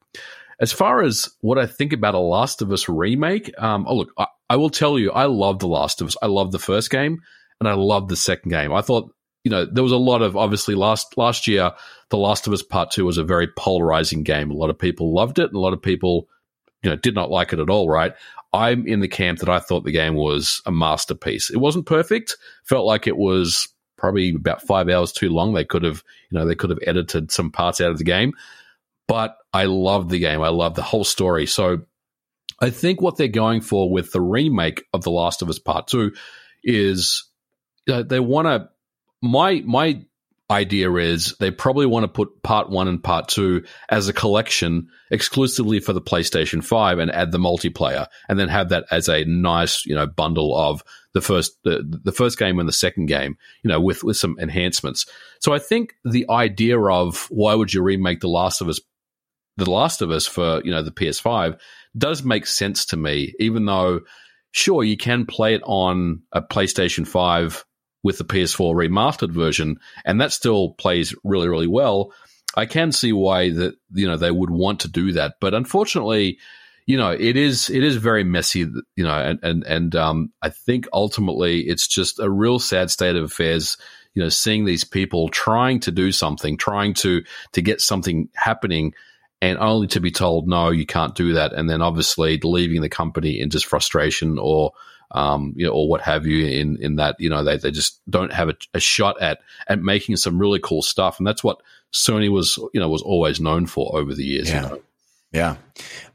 as 0.60 0.72
far 0.72 1.02
as 1.02 1.30
what 1.42 1.58
I 1.58 1.66
think 1.66 1.94
about 1.94 2.16
a 2.16 2.20
Last 2.20 2.62
of 2.62 2.72
Us 2.72 2.88
remake, 2.88 3.52
um, 3.62 3.86
oh 3.88 3.96
look, 3.96 4.14
I, 4.18 4.28
I 4.50 4.56
will 4.56 4.70
tell 4.70 5.00
you, 5.00 5.12
I 5.12 5.26
love 5.26 5.60
the 5.60 5.68
Last 5.68 6.02
of 6.02 6.08
Us. 6.08 6.16
I 6.22 6.28
love 6.28 6.52
the 6.52 6.60
first 6.60 6.90
game, 6.90 7.22
and 7.60 7.68
I 7.68 7.74
love 7.74 8.08
the 8.08 8.16
second 8.16 8.50
game. 8.50 8.74
I 8.74 8.82
thought, 8.82 9.14
you 9.44 9.52
know, 9.52 9.66
there 9.66 9.84
was 9.84 9.92
a 9.92 9.98
lot 9.98 10.22
of 10.22 10.38
obviously 10.38 10.76
last 10.76 11.18
last 11.18 11.48
year, 11.48 11.72
the 12.10 12.18
Last 12.18 12.48
of 12.48 12.54
Us 12.54 12.64
Part 12.64 12.92
Two 12.92 13.06
was 13.06 13.18
a 13.18 13.24
very 13.24 13.48
polarizing 13.58 14.24
game. 14.24 14.52
A 14.52 14.56
lot 14.56 14.70
of 14.70 14.78
people 14.78 15.14
loved 15.14 15.40
it, 15.40 15.48
and 15.48 15.56
a 15.56 15.60
lot 15.60 15.74
of 15.74 15.82
people, 15.82 16.28
you 16.84 16.90
know, 16.90 16.96
did 16.96 17.16
not 17.16 17.32
like 17.32 17.54
it 17.54 17.60
at 17.60 17.70
all. 17.70 17.90
Right? 17.90 18.14
I'm 18.54 18.86
in 18.86 19.00
the 19.00 19.08
camp 19.08 19.40
that 19.40 19.50
I 19.50 19.60
thought 19.60 19.84
the 19.84 19.92
game 19.92 20.14
was 20.14 20.62
a 20.68 20.72
masterpiece. 20.72 21.50
It 21.50 21.58
wasn't 21.58 21.88
perfect. 21.88 22.38
Felt 22.64 22.86
like 22.86 23.08
it 23.08 23.18
was 23.18 23.68
probably 23.98 24.36
about 24.36 24.62
five 24.62 24.90
hours 24.90 25.12
too 25.12 25.30
long. 25.30 25.54
They 25.54 25.66
could 25.66 25.84
have, 25.84 26.04
you 26.30 26.38
know, 26.38 26.46
they 26.46 26.54
could 26.54 26.70
have 26.70 26.80
edited 26.86 27.32
some 27.32 27.50
parts 27.50 27.82
out 27.82 27.90
of 27.90 27.98
the 27.98 28.04
game 28.04 28.34
but 29.08 29.38
I 29.54 29.66
love 29.66 30.10
the 30.10 30.20
game. 30.20 30.42
I 30.42 30.50
love 30.50 30.76
the 30.76 30.82
whole 30.82 31.04
story. 31.04 31.46
So 31.46 31.80
I 32.60 32.70
think 32.70 33.02
what 33.02 33.18
they're 33.18 33.28
going 33.28 33.62
for 33.62 33.92
with 33.92 34.12
the 34.12 34.22
remake 34.22 34.84
of 34.94 35.04
The 35.04 35.12
Last 35.12 35.42
of 35.42 35.50
Us 35.50 35.60
Part 35.60 35.88
2 35.88 36.12
is 36.64 37.30
uh, 37.90 38.04
they 38.04 38.20
want 38.20 38.48
to 38.48 38.70
my 39.22 39.62
my 39.66 40.04
idea 40.50 40.92
is 40.94 41.36
they 41.40 41.52
probably 41.52 41.86
want 41.86 42.04
to 42.04 42.08
put 42.08 42.44
part 42.44 42.70
1 42.70 42.88
and 42.88 43.04
part 43.04 43.28
2 43.30 43.64
as 43.90 44.08
a 44.08 44.14
collection 44.14 44.88
exclusively 45.10 45.80
for 45.80 45.94
the 45.94 46.02
PlayStation 46.02 46.64
5 46.64 47.00
and 47.00 47.12
add 47.12 47.32
the 47.32 47.38
multiplayer 47.38 48.08
and 48.30 48.38
then 48.38 48.50
have 48.50 48.70
that 48.70 48.86
as 48.92 49.10
a 49.10 49.24
nice, 49.26 49.86
you 49.86 49.96
know, 49.96 50.06
bundle 50.06 50.56
of 50.56 50.84
the 51.14 51.22
first 51.22 51.58
the, 51.64 51.84
the 52.04 52.12
first 52.12 52.38
game 52.38 52.60
and 52.60 52.68
the 52.68 52.74
second 52.74 53.06
game, 53.06 53.38
you 53.64 53.70
know, 53.70 53.80
with 53.80 54.04
with 54.04 54.18
some 54.18 54.38
enhancements. 54.40 55.06
So 55.40 55.54
I 55.54 55.60
think 55.60 55.96
the 56.04 56.26
idea 56.30 56.80
of 56.80 57.28
why 57.30 57.56
would 57.56 57.74
you 57.74 57.82
remake 57.82 58.20
The 58.20 58.28
Last 58.28 58.62
of 58.62 58.70
Us 58.70 58.80
the 59.58 59.70
Last 59.70 60.02
of 60.02 60.12
Us 60.12 60.26
for 60.26 60.62
you 60.64 60.72
know 60.72 60.82
the 60.82 60.92
PS5 60.92 61.60
does 61.98 62.24
make 62.24 62.46
sense 62.46 62.86
to 62.88 62.98
me, 62.98 63.34
even 63.40 63.66
though 63.66 64.02
sure 64.52 64.84
you 64.84 64.98
can 64.98 65.26
play 65.26 65.54
it 65.54 65.62
on 65.66 66.24
a 66.32 66.42
PlayStation 66.42 67.08
5 67.08 67.66
with 68.04 68.18
the 68.18 68.26
PS4 68.26 68.74
remastered 68.76 69.32
version, 69.32 69.80
and 70.06 70.20
that 70.22 70.32
still 70.32 70.72
plays 70.72 71.16
really 71.24 71.48
really 71.48 71.68
well. 71.68 72.14
I 72.56 72.66
can 72.66 72.92
see 72.92 73.14
why 73.14 73.52
that 73.52 73.76
you 73.94 74.08
know 74.08 74.18
they 74.18 74.32
would 74.32 74.50
want 74.50 74.82
to 74.82 74.88
do 74.88 75.14
that, 75.14 75.36
but 75.40 75.54
unfortunately, 75.54 76.40
you 76.86 76.98
know 76.98 77.12
it 77.12 77.38
is 77.38 77.70
it 77.70 77.84
is 77.84 77.96
very 77.96 78.24
messy, 78.24 78.60
you 78.96 79.04
know, 79.04 79.18
and 79.18 79.40
and 79.44 79.64
and 79.64 79.96
um, 79.96 80.32
I 80.42 80.50
think 80.50 80.88
ultimately 80.94 81.62
it's 81.62 81.88
just 81.88 82.20
a 82.20 82.30
real 82.30 82.60
sad 82.60 82.92
state 82.92 83.16
of 83.16 83.24
affairs. 83.24 83.78
You 84.16 84.22
know, 84.22 84.30
seeing 84.30 84.66
these 84.66 84.84
people 84.84 85.30
trying 85.30 85.80
to 85.82 85.92
do 85.92 86.12
something, 86.12 86.56
trying 86.58 86.94
to 86.96 87.24
to 87.54 87.62
get 87.62 87.82
something 87.82 88.30
happening 88.36 88.94
and 89.44 89.60
only 89.60 89.88
to 89.88 90.00
be 90.00 90.12
told 90.12 90.48
no 90.48 90.70
you 90.70 90.86
can't 90.86 91.16
do 91.16 91.34
that 91.34 91.54
and 91.54 91.70
then 91.70 91.82
obviously 91.82 92.40
leaving 92.44 92.82
the 92.82 92.90
company 92.90 93.40
in 93.42 93.50
just 93.50 93.66
frustration 93.66 94.38
or 94.40 94.72
um, 95.12 95.54
you 95.56 95.66
know 95.66 95.74
or 95.74 95.88
what 95.90 96.02
have 96.02 96.26
you 96.26 96.46
in 96.48 96.78
in 96.82 96.96
that 96.96 97.16
you 97.20 97.30
know 97.30 97.44
they, 97.44 97.58
they 97.58 97.72
just 97.72 98.00
don't 98.10 98.34
have 98.34 98.50
a, 98.50 98.56
a 98.74 98.80
shot 98.80 99.22
at 99.22 99.40
at 99.68 99.80
making 99.82 100.18
some 100.18 100.40
really 100.40 100.60
cool 100.60 100.82
stuff 100.82 101.20
and 101.20 101.28
that's 101.28 101.44
what 101.44 101.62
Sony 101.92 102.30
was 102.32 102.58
you 102.74 102.80
know 102.80 102.90
was 102.90 103.04
always 103.04 103.40
known 103.40 103.66
for 103.68 103.98
over 104.00 104.14
the 104.14 104.24
years 104.24 104.50
Yeah. 104.50 104.64
you 104.64 104.70
know? 104.70 104.82
Yeah. 105.34 105.56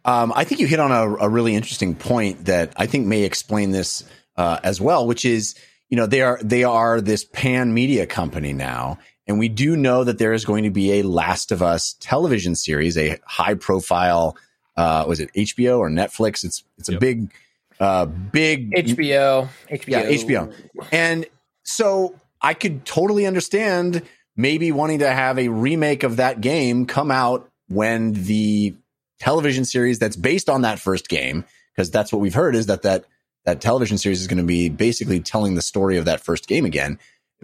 Um, 0.05 0.33
I 0.35 0.45
think 0.45 0.61
you 0.61 0.69
hit 0.69 0.79
on 0.79 0.93
a, 0.93 1.27
a 1.27 1.29
really 1.29 1.57
interesting 1.57 1.97
point 1.97 2.45
that 2.45 2.73
I 2.77 2.87
think 2.87 3.07
may 3.07 3.25
explain 3.25 3.73
this 3.73 4.05
uh, 4.37 4.61
as 4.63 4.81
well, 4.81 5.09
which 5.09 5.25
is, 5.25 5.57
you 5.91 5.97
know, 5.97 6.07
they 6.07 6.23
are 6.23 6.39
they 6.41 6.63
are 6.63 7.01
this 7.01 7.25
pan 7.25 7.75
media 7.75 8.07
company 8.07 8.53
now, 8.53 8.99
and 9.29 9.39
we 9.39 9.49
do 9.49 9.77
know 9.77 10.05
that 10.05 10.19
there 10.19 10.33
is 10.33 10.45
going 10.45 10.65
to 10.65 10.71
be 10.71 10.99
a 10.99 11.03
Last 11.03 11.53
of 11.53 11.63
Us 11.63 11.95
television 12.01 12.55
series, 12.55 12.97
a 12.97 13.19
high 13.25 13.55
profile. 13.55 14.37
Uh, 14.77 15.05
was 15.07 15.21
it 15.21 15.31
HBO 15.35 15.79
or 15.79 15.91
Netflix? 15.91 16.45
It's 16.45 16.65
it's 16.79 16.89
a 16.89 16.93
Yep. 16.93 17.01
big, 17.01 17.31
uh, 17.79 18.07
big 18.07 18.73
HBO, 18.73 19.49
HBO, 19.71 19.85
yeah, 19.87 20.05
HBO. 20.05 20.53
And 20.91 21.27
so 21.65 22.15
I 22.41 22.55
could 22.55 22.85
totally 22.87 23.27
understand 23.27 24.03
maybe 24.37 24.73
wanting 24.73 25.01
to 25.01 25.11
have 25.11 25.39
a 25.39 25.49
remake 25.49 26.05
of 26.05 26.17
that 26.17 26.41
game 26.41 26.87
come 26.87 27.11
out 27.11 27.49
when 27.69 28.13
the 28.13 28.75
television 29.21 29.65
series 29.65 29.99
that's 29.99 30.17
based 30.17 30.49
on 30.49 30.63
that 30.63 30.79
first 30.79 31.09
game, 31.09 31.45
because 31.75 31.91
that's 31.91 32.13
what 32.13 32.21
we've 32.21 32.35
heard 32.35 32.55
is 32.55 32.67
that 32.67 32.83
that 32.83 33.05
that 33.45 33.61
television 33.61 33.99
series 33.99 34.21
is 34.21 34.27
going 34.27 34.39
to 34.39 34.45
be 34.45 34.69
basically 34.69 35.21
telling 35.21 35.55
the 35.55 35.63
story 35.63 35.97
of 35.99 36.05
that 36.05 36.21
first 36.21 36.47
game 36.47 36.65
again. 36.65 36.99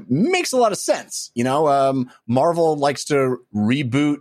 Makes 0.09 0.53
a 0.53 0.57
lot 0.57 0.73
of 0.73 0.79
sense. 0.79 1.31
You 1.35 1.45
know, 1.45 1.69
um, 1.69 2.11
Marvel 2.27 2.77
likes 2.77 3.05
to 3.07 3.39
reboot 3.55 4.19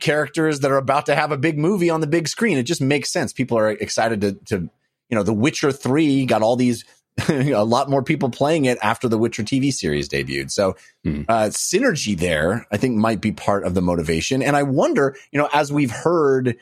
characters 0.00 0.60
that 0.60 0.70
are 0.70 0.76
about 0.76 1.06
to 1.06 1.14
have 1.14 1.32
a 1.32 1.36
big 1.36 1.58
movie 1.58 1.90
on 1.90 2.00
the 2.00 2.06
big 2.06 2.28
screen. 2.28 2.58
It 2.58 2.64
just 2.64 2.80
makes 2.80 3.10
sense. 3.12 3.32
People 3.32 3.58
are 3.58 3.70
excited 3.70 4.20
to, 4.22 4.32
to 4.46 4.70
you 5.08 5.16
know, 5.16 5.22
The 5.22 5.32
Witcher 5.32 5.72
3 5.72 6.26
got 6.26 6.42
all 6.42 6.56
these, 6.56 6.84
a 7.28 7.64
lot 7.64 7.88
more 7.90 8.02
people 8.02 8.30
playing 8.30 8.64
it 8.64 8.78
after 8.82 9.08
the 9.08 9.18
Witcher 9.18 9.42
TV 9.44 9.72
series 9.72 10.08
debuted. 10.08 10.50
So, 10.50 10.74
Mhm. 11.06 11.26
uh, 11.28 11.48
synergy 11.50 12.18
there, 12.18 12.66
I 12.72 12.76
think 12.76 12.96
might 12.96 13.20
be 13.20 13.30
part 13.32 13.64
of 13.64 13.74
the 13.74 13.82
motivation. 13.82 14.42
And 14.42 14.56
I 14.56 14.62
wonder, 14.64 15.16
you 15.30 15.38
know, 15.38 15.48
as 15.52 15.72
we've 15.72 15.90
heard, 15.92 16.56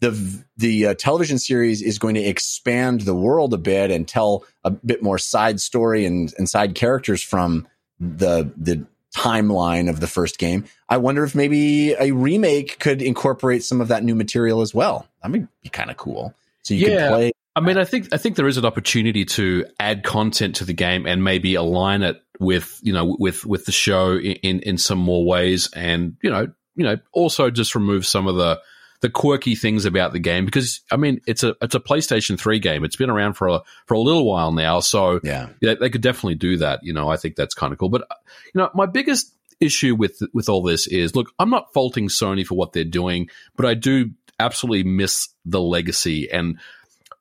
the 0.00 0.44
the 0.56 0.86
uh, 0.86 0.94
television 0.94 1.38
series 1.40 1.82
is 1.82 1.98
going 1.98 2.14
to 2.14 2.20
expand 2.22 3.00
the 3.00 3.14
world 3.16 3.52
a 3.52 3.58
bit 3.58 3.90
and 3.90 4.06
tell 4.06 4.44
a 4.62 4.70
bit 4.70 5.02
more 5.02 5.18
side 5.18 5.60
story 5.60 6.06
and, 6.06 6.32
and 6.38 6.48
side 6.48 6.76
characters 6.76 7.20
from 7.22 7.66
the 8.00 8.50
the 8.56 8.86
timeline 9.16 9.88
of 9.88 10.00
the 10.00 10.06
first 10.06 10.38
game. 10.38 10.64
I 10.88 10.98
wonder 10.98 11.24
if 11.24 11.34
maybe 11.34 11.92
a 11.92 12.12
remake 12.12 12.78
could 12.78 13.02
incorporate 13.02 13.64
some 13.64 13.80
of 13.80 13.88
that 13.88 14.04
new 14.04 14.14
material 14.14 14.60
as 14.60 14.74
well. 14.74 15.08
That 15.22 15.32
would 15.32 15.48
be 15.62 15.68
kind 15.70 15.90
of 15.90 15.96
cool. 15.96 16.34
So 16.62 16.74
you 16.74 16.86
Yeah. 16.88 17.08
could 17.08 17.14
play. 17.14 17.32
I 17.56 17.60
mean, 17.60 17.76
I 17.78 17.84
think 17.84 18.08
I 18.12 18.18
think 18.18 18.36
there 18.36 18.46
is 18.46 18.56
an 18.56 18.64
opportunity 18.64 19.24
to 19.24 19.64
add 19.80 20.04
content 20.04 20.56
to 20.56 20.64
the 20.64 20.74
game 20.74 21.06
and 21.06 21.24
maybe 21.24 21.56
align 21.56 22.02
it 22.02 22.22
with 22.38 22.78
you 22.82 22.92
know 22.92 23.16
with 23.18 23.44
with 23.44 23.64
the 23.64 23.72
show 23.72 24.12
in 24.12 24.32
in, 24.42 24.60
in 24.60 24.78
some 24.78 24.98
more 24.98 25.24
ways, 25.24 25.68
and 25.74 26.16
you 26.22 26.30
know 26.30 26.46
you 26.76 26.84
know 26.84 26.98
also 27.12 27.50
just 27.50 27.74
remove 27.74 28.06
some 28.06 28.28
of 28.28 28.36
the 28.36 28.60
the 29.00 29.10
quirky 29.10 29.54
things 29.54 29.84
about 29.84 30.12
the 30.12 30.18
game 30.18 30.44
because 30.44 30.80
I 30.90 30.96
mean 30.96 31.20
it's 31.26 31.42
a 31.44 31.54
it's 31.62 31.74
a 31.74 31.80
PlayStation 31.80 32.38
3 32.38 32.58
game. 32.58 32.84
It's 32.84 32.96
been 32.96 33.10
around 33.10 33.34
for 33.34 33.48
a 33.48 33.60
for 33.86 33.94
a 33.94 34.00
little 34.00 34.26
while 34.26 34.52
now, 34.52 34.80
so 34.80 35.20
Yeah. 35.22 35.50
yeah, 35.60 35.74
they 35.78 35.90
could 35.90 36.00
definitely 36.00 36.34
do 36.34 36.56
that. 36.58 36.80
You 36.82 36.92
know, 36.92 37.08
I 37.08 37.16
think 37.16 37.36
that's 37.36 37.54
kind 37.54 37.72
of 37.72 37.78
cool. 37.78 37.88
But 37.90 38.02
uh, 38.02 38.14
you 38.54 38.60
know, 38.60 38.70
my 38.74 38.86
biggest 38.86 39.34
issue 39.60 39.94
with 39.94 40.20
with 40.32 40.48
all 40.48 40.62
this 40.62 40.86
is, 40.86 41.14
look, 41.14 41.30
I'm 41.38 41.50
not 41.50 41.72
faulting 41.72 42.08
Sony 42.08 42.44
for 42.46 42.56
what 42.56 42.72
they're 42.72 42.84
doing, 42.84 43.28
but 43.56 43.66
I 43.66 43.74
do 43.74 44.10
absolutely 44.40 44.84
miss 44.84 45.28
the 45.44 45.60
legacy 45.60 46.30
and. 46.30 46.58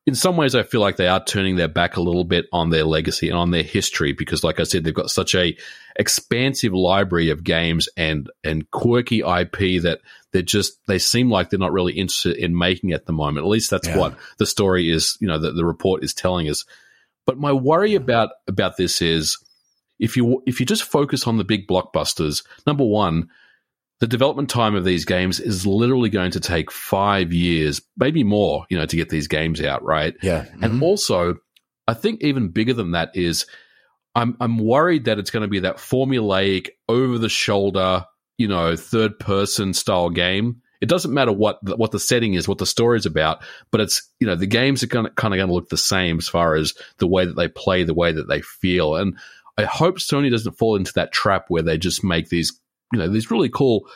In 0.08 0.16
some 0.16 0.38
ways, 0.38 0.56
I 0.56 0.64
feel 0.64 0.80
like 0.80 0.96
they 0.96 1.10
are 1.10 1.22
turning 1.22 1.58
their 1.58 1.68
back 1.68 1.98
a 1.98 2.02
little 2.02 2.24
bit 2.24 2.46
on 2.54 2.70
their 2.70 2.86
legacy 2.86 3.28
and 3.28 3.38
on 3.38 3.52
their 3.52 3.62
history 3.62 4.14
because, 4.14 4.42
like 4.42 4.58
I 4.58 4.64
said, 4.64 4.86
they've 4.86 4.94
got 4.94 5.10
such 5.10 5.36
a 5.36 5.56
expansive 5.98 6.74
library 6.74 7.30
of 7.30 7.44
games 7.44 7.90
and 7.98 8.30
and 8.42 8.72
quirky 8.72 9.20
IP 9.20 9.82
that 9.82 10.00
they 10.32 10.44
just 10.44 10.80
they 10.88 10.98
seem 10.98 11.30
like 11.30 11.50
they're 11.50 11.60
not 11.60 11.74
really 11.74 11.92
interested 11.92 12.38
in 12.38 12.58
making 12.58 12.94
at 12.94 13.06
the 13.06 13.12
moment. 13.12 13.46
At 13.46 13.50
least 13.50 13.70
that's 13.70 13.88
Yeah. 13.90 13.98
what 13.98 14.18
the 14.38 14.46
story 14.46 14.90
is. 14.90 15.18
You 15.20 15.28
know, 15.28 15.40
the, 15.40 15.52
the 15.52 15.66
report 15.66 16.06
is 16.06 16.14
telling 16.14 16.48
us. 16.48 16.64
But 17.26 17.38
my 17.38 17.52
worry 17.52 17.96
about 17.96 18.30
about 18.48 18.78
this 18.78 19.02
is 19.02 19.38
if 20.00 20.16
you 20.16 20.42
if 20.48 20.62
you 20.62 20.66
just 20.66 20.84
focus 20.84 21.28
on 21.28 21.38
the 21.38 21.44
big 21.44 21.68
blockbusters, 21.68 22.46
number 22.66 22.86
one, 22.86 23.28
the 24.00 24.08
development 24.08 24.50
time 24.50 24.76
of 24.76 24.86
these 24.86 25.06
games 25.06 25.40
is 25.40 25.66
literally 25.66 26.10
going 26.10 26.32
to 26.32 26.40
take 26.40 26.72
five 26.72 27.34
years, 27.34 27.82
maybe 27.98 28.24
more, 28.24 28.66
you 28.70 28.78
know, 28.78 28.86
to 28.86 28.96
get 28.96 29.10
these 29.10 29.28
games 29.28 29.62
out, 29.62 29.84
right? 29.84 30.16
Yeah. 30.22 30.46
And 30.62 30.74
mm-hmm. 30.74 30.84
also, 30.84 31.36
I 31.88 31.94
think 31.94 32.22
even 32.22 32.50
bigger 32.50 32.74
than 32.74 32.92
that 32.92 33.16
is 33.16 33.48
I'm 34.14 34.38
I'm 34.40 34.58
worried 34.60 35.06
that 35.06 35.20
it's 35.20 35.32
going 35.32 35.42
to 35.42 35.48
be 35.48 35.60
that 35.60 35.78
formulaic, 35.78 36.70
over 36.90 37.18
the 37.18 37.30
shoulder, 37.30 38.06
you 38.38 38.48
know, 38.48 38.76
third 38.76 39.20
person 39.20 39.74
style 39.74 40.10
game. 40.10 40.62
It 40.80 40.90
doesn't 40.90 41.14
matter 41.14 41.32
what 41.32 41.58
the, 41.64 41.76
what 41.76 41.92
the 41.92 42.00
setting 42.00 42.36
is, 42.36 42.48
what 42.48 42.60
the 42.60 42.66
story 42.68 42.98
is 42.98 43.08
about, 43.08 43.44
but 43.72 43.82
it's 43.82 44.08
you 44.20 44.28
know 44.28 44.36
the 44.36 44.46
games 44.46 44.84
are 44.84 44.88
going 44.88 45.06
to 45.06 45.12
kind 45.12 45.34
of 45.34 45.40
going 45.40 45.48
to 45.48 45.54
look 45.54 45.70
the 45.70 45.78
same 45.78 46.20
as 46.20 46.28
far 46.28 46.56
as 46.56 46.76
the 47.00 47.08
way 47.08 47.26
that 47.26 47.36
they 47.36 47.48
play, 47.48 47.84
the 47.84 47.96
way 47.96 48.12
that 48.12 48.28
they 48.28 48.42
feel, 48.42 48.96
and 48.96 49.18
I 49.58 49.64
hope 49.64 49.98
Sony 49.98 50.30
doesn't 50.30 50.58
fall 50.58 50.76
into 50.76 50.94
that 50.94 51.12
trap 51.12 51.46
where 51.48 51.64
they 51.64 51.78
just 51.78 52.04
make 52.04 52.30
these 52.30 52.60
you 52.94 53.00
know 53.00 53.08
these 53.10 53.30
really 53.32 53.50
cool 53.50 53.88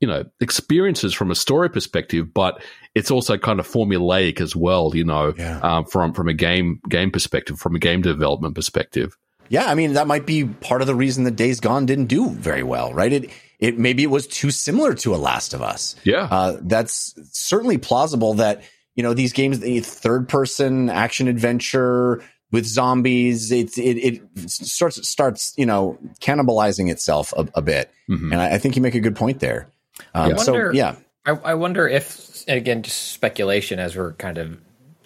you 0.00 0.08
know 0.08 0.24
experiences 0.40 1.12
from 1.14 1.30
a 1.30 1.34
story 1.34 1.68
perspective, 1.70 2.32
but 2.32 2.62
it's 2.94 3.10
also 3.10 3.36
kind 3.38 3.60
of 3.60 3.68
formulaic 3.68 4.40
as 4.40 4.56
well. 4.56 4.92
You 4.94 5.04
know, 5.04 5.34
Yeah. 5.36 5.60
um, 5.60 5.84
from 5.84 6.12
from 6.14 6.28
a 6.28 6.34
game 6.34 6.80
game 6.88 7.10
perspective, 7.10 7.58
from 7.58 7.74
a 7.76 7.78
game 7.78 8.02
development 8.02 8.54
perspective. 8.54 9.16
Yeah, 9.48 9.66
I 9.66 9.74
mean 9.74 9.94
that 9.94 10.06
might 10.06 10.26
be 10.26 10.44
part 10.44 10.80
of 10.80 10.86
the 10.86 10.94
reason 10.94 11.24
that 11.24 11.32
Days 11.36 11.60
Gone 11.60 11.84
didn't 11.86 12.06
do 12.06 12.30
very 12.30 12.62
well, 12.62 12.92
right? 12.94 13.12
It 13.12 13.30
it 13.58 13.78
maybe 13.78 14.02
it 14.02 14.10
was 14.10 14.26
too 14.26 14.50
similar 14.50 14.94
to 14.94 15.14
a 15.14 15.18
Last 15.18 15.52
of 15.54 15.60
Us. 15.60 15.96
Yeah, 16.04 16.28
Uh, 16.30 16.56
that's 16.62 17.14
certainly 17.36 17.76
plausible 17.76 18.34
that 18.34 18.62
you 18.94 19.02
know 19.02 19.12
these 19.12 19.32
games, 19.32 19.58
the 19.60 19.80
third 19.80 20.28
person 20.28 20.88
action 20.88 21.28
adventure 21.28 22.22
with 22.52 22.66
zombies, 22.66 23.52
it 23.52 23.76
it, 23.78 23.96
it 24.36 24.50
starts 24.50 25.08
starts 25.08 25.54
you 25.56 25.66
know 25.66 25.98
cannibalizing 26.20 26.90
itself 26.90 27.32
a, 27.36 27.48
a 27.54 27.62
bit, 27.62 27.90
Mhm. 28.08 28.32
and 28.32 28.40
I, 28.40 28.54
I 28.54 28.58
think 28.58 28.76
you 28.76 28.82
make 28.82 28.94
a 28.94 29.00
good 29.00 29.16
point 29.16 29.40
there. 29.40 29.68
Um, 30.14 30.32
I 30.34 30.36
so 30.36 30.52
wonder- 30.52 30.72
yeah, 30.74 30.96
I, 31.26 31.30
I 31.32 31.54
wonder 31.54 31.86
if, 31.86 32.44
again, 32.48 32.82
just 32.82 33.12
speculation 33.12 33.78
as 33.78 33.94
we're 33.96 34.14
kind 34.14 34.38
of 34.38 34.58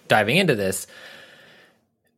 diving 0.08 0.36
into 0.36 0.54
this. 0.54 0.86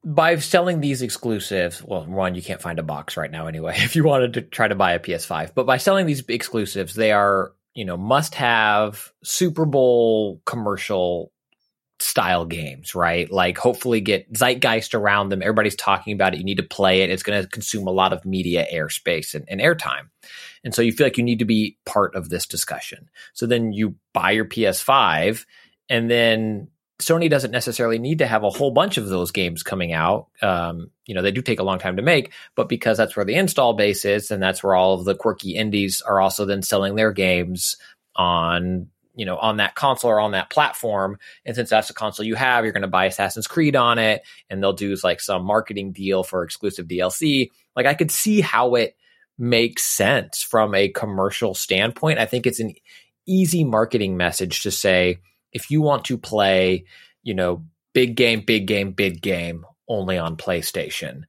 By 0.04 0.36
selling 0.38 0.80
these 0.80 1.02
exclusives, 1.02 1.82
well, 1.82 2.04
one, 2.04 2.36
you 2.36 2.42
can't 2.42 2.60
find 2.62 2.78
a 2.78 2.84
box 2.84 3.16
right 3.16 3.30
now 3.30 3.48
anyway 3.48 3.74
if 3.78 3.96
you 3.96 4.04
wanted 4.04 4.34
to 4.34 4.42
try 4.42 4.68
to 4.68 4.74
buy 4.76 4.92
a 4.92 5.00
PS5. 5.00 5.52
But 5.54 5.66
by 5.66 5.78
selling 5.78 6.06
these 6.06 6.22
exclusives, 6.28 6.94
they 6.94 7.10
are, 7.10 7.52
you 7.74 7.84
know, 7.84 7.96
must 7.96 8.36
have 8.36 9.10
Super 9.24 9.64
Bowl 9.64 10.40
commercial 10.44 11.32
style 11.98 12.44
games, 12.44 12.94
right? 12.94 13.30
Like 13.30 13.58
hopefully 13.58 14.00
get 14.00 14.32
zeitgeist 14.32 14.94
around 14.94 15.30
them. 15.30 15.42
Everybody's 15.42 15.76
talking 15.76 16.12
about 16.12 16.34
it. 16.34 16.38
You 16.38 16.44
need 16.44 16.58
to 16.58 16.62
play 16.62 17.02
it. 17.02 17.10
It's 17.10 17.22
going 17.22 17.42
to 17.42 17.48
consume 17.48 17.86
a 17.86 17.92
lot 17.92 18.12
of 18.12 18.24
media 18.24 18.66
airspace 18.72 19.34
and, 19.34 19.44
and 19.48 19.60
airtime. 19.60 20.08
And 20.62 20.74
so 20.74 20.82
you 20.82 20.92
feel 20.92 21.06
like 21.06 21.16
you 21.16 21.24
need 21.24 21.38
to 21.38 21.44
be 21.44 21.78
part 21.86 22.14
of 22.14 22.28
this 22.28 22.46
discussion. 22.46 23.08
So 23.32 23.46
then 23.46 23.72
you 23.72 23.96
buy 24.12 24.32
your 24.32 24.44
PS5 24.44 25.46
and 25.88 26.10
then 26.10 26.68
Sony 26.98 27.28
doesn't 27.28 27.50
necessarily 27.50 27.98
need 27.98 28.18
to 28.18 28.26
have 28.26 28.42
a 28.42 28.50
whole 28.50 28.70
bunch 28.70 28.96
of 28.96 29.08
those 29.08 29.30
games 29.30 29.62
coming 29.62 29.92
out. 29.92 30.28
Um, 30.42 30.90
you 31.06 31.14
know, 31.14 31.22
they 31.22 31.30
do 31.30 31.42
take 31.42 31.60
a 31.60 31.64
long 31.64 31.78
time 31.78 31.96
to 31.96 32.02
make, 32.02 32.32
but 32.54 32.68
because 32.68 32.96
that's 32.96 33.14
where 33.16 33.24
the 33.24 33.34
install 33.34 33.74
base 33.74 34.04
is 34.04 34.30
and 34.30 34.42
that's 34.42 34.62
where 34.62 34.74
all 34.74 34.94
of 34.94 35.04
the 35.04 35.14
quirky 35.14 35.54
indies 35.56 36.00
are 36.00 36.20
also 36.20 36.46
then 36.46 36.62
selling 36.62 36.94
their 36.94 37.12
games 37.12 37.76
on, 38.14 38.88
you 39.16 39.24
know, 39.24 39.36
on 39.38 39.56
that 39.56 39.74
console 39.74 40.12
or 40.12 40.20
on 40.20 40.32
that 40.32 40.50
platform. 40.50 41.18
And 41.44 41.56
since 41.56 41.70
that's 41.70 41.88
the 41.88 41.94
console 41.94 42.26
you 42.26 42.36
have, 42.36 42.64
you're 42.64 42.72
going 42.72 42.82
to 42.82 42.88
buy 42.88 43.06
Assassin's 43.06 43.48
Creed 43.48 43.74
on 43.74 43.98
it 43.98 44.22
and 44.48 44.62
they'll 44.62 44.74
do 44.74 44.94
like 45.02 45.20
some 45.20 45.44
marketing 45.44 45.92
deal 45.92 46.22
for 46.22 46.44
exclusive 46.44 46.86
DLC. 46.86 47.50
Like 47.74 47.86
I 47.86 47.94
could 47.94 48.10
see 48.10 48.42
how 48.42 48.74
it 48.74 48.96
makes 49.38 49.82
sense 49.82 50.42
from 50.42 50.74
a 50.74 50.88
commercial 50.88 51.54
standpoint. 51.54 52.18
I 52.18 52.26
think 52.26 52.46
it's 52.46 52.60
an 52.60 52.74
easy 53.26 53.64
marketing 53.64 54.16
message 54.16 54.62
to 54.62 54.70
say 54.70 55.18
if 55.52 55.70
you 55.70 55.80
want 55.80 56.04
to 56.06 56.18
play, 56.18 56.84
you 57.22 57.34
know, 57.34 57.64
big 57.94 58.16
game, 58.16 58.42
big 58.42 58.66
game, 58.66 58.92
big 58.92 59.22
game 59.22 59.64
only 59.88 60.18
on 60.18 60.36
PlayStation 60.36 61.22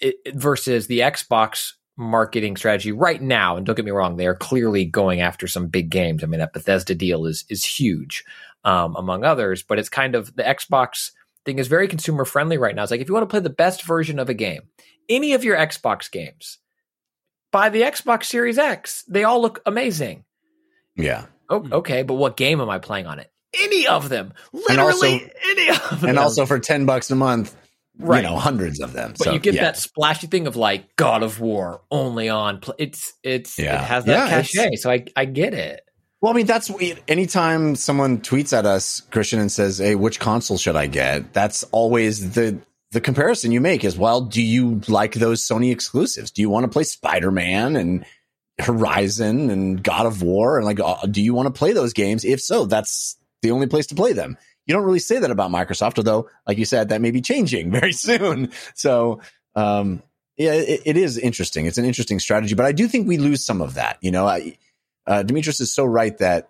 it, 0.00 0.16
versus 0.34 0.86
the 0.86 1.00
Xbox 1.00 1.72
marketing 1.96 2.56
strategy 2.56 2.92
right 2.92 3.20
now. 3.20 3.56
And 3.56 3.66
don't 3.66 3.76
get 3.76 3.84
me 3.84 3.90
wrong, 3.90 4.16
they 4.16 4.26
are 4.26 4.34
clearly 4.34 4.84
going 4.84 5.20
after 5.20 5.46
some 5.46 5.68
big 5.68 5.90
games. 5.90 6.22
I 6.22 6.26
mean, 6.26 6.40
that 6.40 6.52
Bethesda 6.52 6.94
deal 6.94 7.26
is 7.26 7.44
is 7.48 7.64
huge, 7.64 8.24
um, 8.64 8.96
among 8.96 9.24
others. 9.24 9.62
But 9.62 9.78
it's 9.78 9.88
kind 9.88 10.14
of 10.14 10.34
the 10.34 10.42
Xbox 10.42 11.10
thing 11.44 11.58
is 11.58 11.68
very 11.68 11.88
consumer 11.88 12.24
friendly 12.24 12.56
right 12.58 12.74
now. 12.74 12.82
It's 12.82 12.90
like 12.90 13.00
if 13.00 13.08
you 13.08 13.14
want 13.14 13.28
to 13.28 13.32
play 13.32 13.40
the 13.40 13.50
best 13.50 13.84
version 13.84 14.18
of 14.18 14.28
a 14.28 14.34
game, 14.34 14.62
any 15.08 15.34
of 15.34 15.44
your 15.44 15.56
Xbox 15.56 16.10
games, 16.10 16.58
buy 17.50 17.68
the 17.68 17.82
Xbox 17.82 18.24
Series 18.24 18.58
X. 18.58 19.04
They 19.08 19.24
all 19.24 19.40
look 19.42 19.60
amazing. 19.66 20.24
yeah. 20.96 21.26
Oh, 21.50 21.68
okay, 21.70 22.02
but 22.02 22.14
what 22.14 22.38
game 22.38 22.62
am 22.62 22.70
I 22.70 22.78
playing 22.78 23.06
on 23.06 23.18
it? 23.18 23.30
Any 23.52 23.86
of 23.86 24.08
them, 24.08 24.32
literally 24.54 25.12
also- 25.12 25.28
any 25.44 25.68
of 25.68 26.00
them. 26.00 26.08
And 26.10 26.18
also 26.18 26.46
for 26.46 26.58
ten 26.58 26.86
bucks 26.86 27.10
a 27.10 27.16
month, 27.16 27.54
Right. 27.98 28.24
you 28.24 28.30
know, 28.30 28.36
hundreds 28.36 28.80
of 28.80 28.92
them. 28.94 29.10
but 29.18 29.24
so 29.24 29.32
you 29.32 29.38
get 29.38 29.54
yeah. 29.54 29.64
that 29.64 29.76
splashy 29.76 30.26
thing 30.26 30.46
of 30.46 30.56
like 30.56 30.96
God 30.96 31.22
of 31.22 31.40
War 31.40 31.82
only 31.90 32.28
on. 32.28 32.60
Pl- 32.60 32.74
it's 32.78 33.12
it's 33.22 33.58
Yeah. 33.58 33.82
it 33.82 33.84
has 33.84 34.04
that 34.06 34.30
Yeah, 34.30 34.42
cachet, 34.42 34.76
so 34.76 34.90
I 34.90 35.04
I 35.14 35.26
get 35.26 35.52
it. 35.54 35.82
Well, 36.20 36.32
I 36.32 36.36
mean, 36.36 36.46
that's 36.46 36.70
anytime 37.08 37.74
someone 37.74 38.20
tweets 38.20 38.56
at 38.56 38.64
us, 38.64 39.00
Christian, 39.10 39.40
and 39.40 39.50
says, 39.50 39.78
"Hey, 39.78 39.94
which 39.96 40.20
console 40.20 40.56
should 40.56 40.76
I 40.76 40.86
get?" 40.86 41.32
That's 41.32 41.64
always 41.64 42.32
the 42.34 42.58
the 42.92 43.00
comparison 43.00 43.52
you 43.52 43.60
make. 43.60 43.84
Is 43.84 43.98
well, 43.98 44.20
do 44.22 44.40
you 44.42 44.80
like 44.88 45.14
those 45.14 45.46
Sony 45.46 45.72
exclusives? 45.72 46.30
Do 46.30 46.40
you 46.40 46.48
want 46.48 46.64
to 46.64 46.68
play 46.68 46.84
Spider 46.84 47.30
Man 47.30 47.74
and 47.76 48.04
Horizon 48.60 49.50
and 49.50 49.82
God 49.82 50.06
of 50.06 50.22
War? 50.22 50.56
And 50.58 50.64
like, 50.66 50.80
uh, 50.80 51.06
do 51.06 51.20
you 51.22 51.34
want 51.34 51.52
to 51.52 51.58
play 51.58 51.72
those 51.72 51.92
games? 51.92 52.24
If 52.24 52.40
so, 52.40 52.64
that's 52.66 53.16
the 53.42 53.50
only 53.50 53.66
place 53.66 53.86
to 53.88 53.94
play 53.94 54.12
them. 54.12 54.36
You 54.72 54.78
don't 54.78 54.86
really 54.86 55.00
say 55.00 55.18
that 55.18 55.30
about 55.30 55.50
Microsoft, 55.50 55.98
although, 55.98 56.30
like 56.46 56.56
you 56.56 56.64
said, 56.64 56.88
that 56.88 57.02
may 57.02 57.10
be 57.10 57.20
changing 57.20 57.70
very 57.78 57.92
soon. 57.92 58.50
So, 58.74 59.20
um, 59.54 60.02
yeah, 60.38 60.54
it, 60.54 60.80
it 60.86 60.96
is 60.96 61.18
interesting. 61.18 61.66
It's 61.66 61.76
an 61.76 61.84
interesting 61.84 62.18
strategy, 62.18 62.54
but 62.54 62.64
I 62.64 62.72
do 62.72 62.88
think 62.88 63.06
we 63.06 63.18
lose 63.18 63.44
some 63.44 63.60
of 63.60 63.74
that. 63.74 63.98
You 64.00 64.10
know, 64.10 64.26
I, 64.26 64.56
uh, 65.06 65.24
Dimitris 65.26 65.60
is 65.60 65.74
so 65.74 65.84
right 65.84 66.16
that 66.18 66.48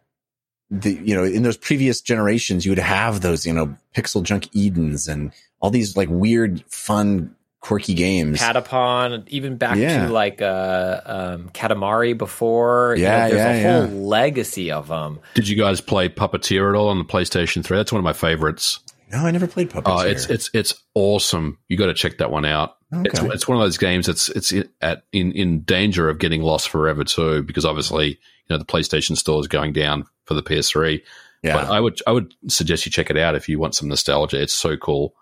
the 0.71 0.93
you 1.03 1.17
know 1.17 1.25
in 1.25 1.43
those 1.43 1.57
previous 1.57 2.01
generations 2.01 2.65
you 2.65 2.71
would 2.71 2.79
have 2.79 3.21
those 3.21 3.45
you 3.45 3.53
know 3.53 3.77
PixelJunk 3.95 4.49
Edens 4.55 5.09
and 5.09 5.33
all 5.59 5.71
these 5.71 5.97
like 5.97 6.09
weird, 6.09 6.63
fun, 6.69 7.35
quirky 7.63 7.95
games. 7.95 8.39
Patapon, 8.41 9.27
even 9.29 9.57
back 9.57 9.77
Yeah. 9.79 10.07
to 10.09 10.13
like 10.13 10.43
uh, 10.43 11.01
um, 11.07 11.49
Katamari 11.55 12.17
before. 12.19 12.95
you 12.99 13.05
know, 13.05 13.09
Yeah, 13.09 13.29
there's 13.29 13.39
yeah, 13.63 13.71
a 13.71 13.73
whole 13.87 13.89
yeah. 13.97 14.05
legacy 14.07 14.71
of 14.71 14.89
them. 14.89 15.21
Did 15.35 15.49
you 15.49 15.57
guys 15.57 15.81
play 15.81 16.09
Puppeteer 16.11 16.69
at 16.69 16.77
all 16.77 16.89
on 16.89 16.99
the 16.99 17.05
PlayStation 17.05 17.65
3? 17.65 17.77
That's 17.79 17.93
one 17.93 18.01
of 18.01 18.05
my 18.05 18.13
favorites. 18.13 18.81
no, 19.11 19.19
I 19.25 19.31
never 19.31 19.47
played 19.47 19.71
Puppeteer. 19.71 19.83
Oh, 19.87 20.01
it's 20.07 20.27
it's 20.29 20.51
it's 20.53 20.75
awesome. 20.95 21.59
You 21.69 21.77
got 21.79 21.87
to 21.87 21.95
check 21.95 22.19
that 22.19 22.31
one 22.31 22.45
out. 22.45 22.77
It's 22.93 23.21
Okay. 23.21 23.29
it's 23.33 23.49
one 23.49 23.57
of 23.57 23.63
those 23.65 23.79
games 23.79 24.07
that's 24.07 24.29
it's 24.31 24.53
in, 24.53 24.69
at 24.83 25.05
in 25.13 25.33
in 25.33 25.61
danger 25.63 26.09
of 26.11 26.19
getting 26.19 26.43
lost 26.43 26.69
forever 26.69 27.05
too 27.05 27.43
because 27.43 27.65
obviously 27.65 28.09
you 28.09 28.17
know 28.51 28.59
the 28.59 28.65
PlayStation 28.67 29.17
Store 29.17 29.41
is 29.41 29.49
going 29.49 29.73
down 29.73 30.05
for 30.27 30.35
the 30.35 30.43
PS3. 30.43 31.01
yeah. 31.43 31.55
But 31.55 31.71
I 31.71 31.79
would 31.81 32.01
I 32.07 32.13
would 32.13 32.35
suggest 32.49 32.85
you 32.87 32.93
check 32.93 33.09
it 33.11 33.17
out 33.17 33.35
if 33.35 33.49
you 33.49 33.59
want 33.59 33.75
some 33.75 33.89
nostalgia. 33.89 34.41
It's 34.43 34.53
so 34.53 34.77
cool. 34.77 35.15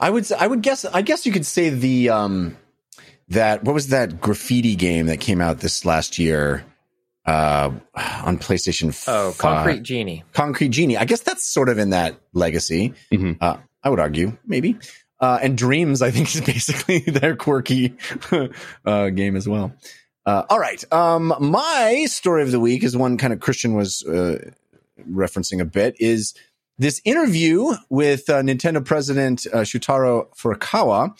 I 0.00 0.10
would 0.10 0.24
s- 0.24 0.32
I 0.32 0.46
would 0.46 0.62
guess 0.62 0.84
I 0.84 1.02
guess 1.02 1.26
you 1.26 1.32
could 1.32 1.46
say 1.46 1.68
the 1.70 2.08
um 2.10 2.56
that 3.28 3.62
what 3.64 3.74
was 3.74 3.88
that 3.88 4.20
graffiti 4.20 4.74
game 4.74 5.06
that 5.06 5.20
came 5.20 5.40
out 5.40 5.60
this 5.60 5.84
last 5.84 6.18
year 6.18 6.64
uh 7.26 7.70
on 7.94 8.38
PlayStation 8.38 8.88
Oh, 9.06 9.30
5? 9.32 9.38
Concrete 9.38 9.82
Genie. 9.82 10.24
Concrete 10.32 10.70
Genie. 10.70 10.96
I 10.96 11.04
guess 11.04 11.20
that's 11.20 11.46
sort 11.46 11.68
of 11.68 11.78
in 11.78 11.90
that 11.90 12.16
legacy. 12.32 12.94
Mhm. 13.12 13.36
Uh, 13.40 13.58
I 13.82 13.90
would 13.90 14.00
argue, 14.00 14.36
maybe. 14.46 14.76
Uh, 15.20 15.38
and 15.42 15.56
Dreams, 15.56 16.00
I 16.02 16.10
think, 16.10 16.28
is 16.34 16.40
basically 16.40 17.00
their 17.00 17.36
quirky 17.36 17.94
uh, 18.86 19.10
game 19.10 19.36
as 19.36 19.46
well. 19.48 19.72
Uh, 20.26 20.44
all 20.48 20.58
right. 20.58 20.82
Um, 20.92 21.34
my 21.40 22.06
story 22.08 22.42
of 22.42 22.52
the 22.52 22.60
week 22.60 22.82
is 22.84 22.96
one 22.96 23.16
kind 23.18 23.32
of 23.32 23.40
Christian 23.40 23.74
was 23.74 24.02
uh, 24.04 24.50
referencing 25.10 25.60
a 25.60 25.64
bit 25.64 25.96
is 26.00 26.34
this 26.80 26.98
interview 27.04 27.74
with 27.90 28.30
uh, 28.30 28.40
Nintendo 28.40 28.82
President 28.82 29.46
uh, 29.52 29.58
Shuntaro 29.58 30.34
Furukawa, 30.34 31.14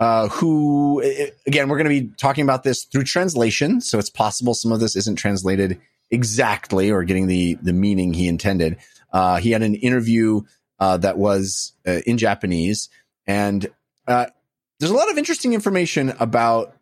uh, 0.00 0.26
who, 0.26 1.00
again, 1.46 1.68
we're 1.68 1.78
going 1.78 1.88
to 1.88 2.00
be 2.00 2.10
talking 2.18 2.42
about 2.42 2.64
this 2.64 2.82
through 2.82 3.04
translation. 3.04 3.80
So 3.80 4.00
it's 4.00 4.10
possible 4.10 4.54
some 4.54 4.72
of 4.72 4.80
this 4.80 4.96
isn't 4.96 5.14
translated 5.14 5.80
exactly 6.10 6.90
or 6.90 7.04
getting 7.04 7.28
the, 7.28 7.56
the 7.62 7.72
meaning 7.72 8.12
he 8.12 8.26
intended. 8.26 8.76
Uh, 9.12 9.36
he 9.36 9.52
had 9.52 9.62
an 9.62 9.76
interview 9.76 10.40
uh, 10.80 10.96
that 10.96 11.16
was 11.16 11.74
uh, 11.86 12.00
in 12.04 12.18
Japanese, 12.18 12.88
and 13.24 13.70
there's 14.08 14.90
a 14.90 14.94
lot 14.94 15.10
of 15.12 15.16
interesting 15.16 15.54
information 15.54 16.12
about 16.18 16.74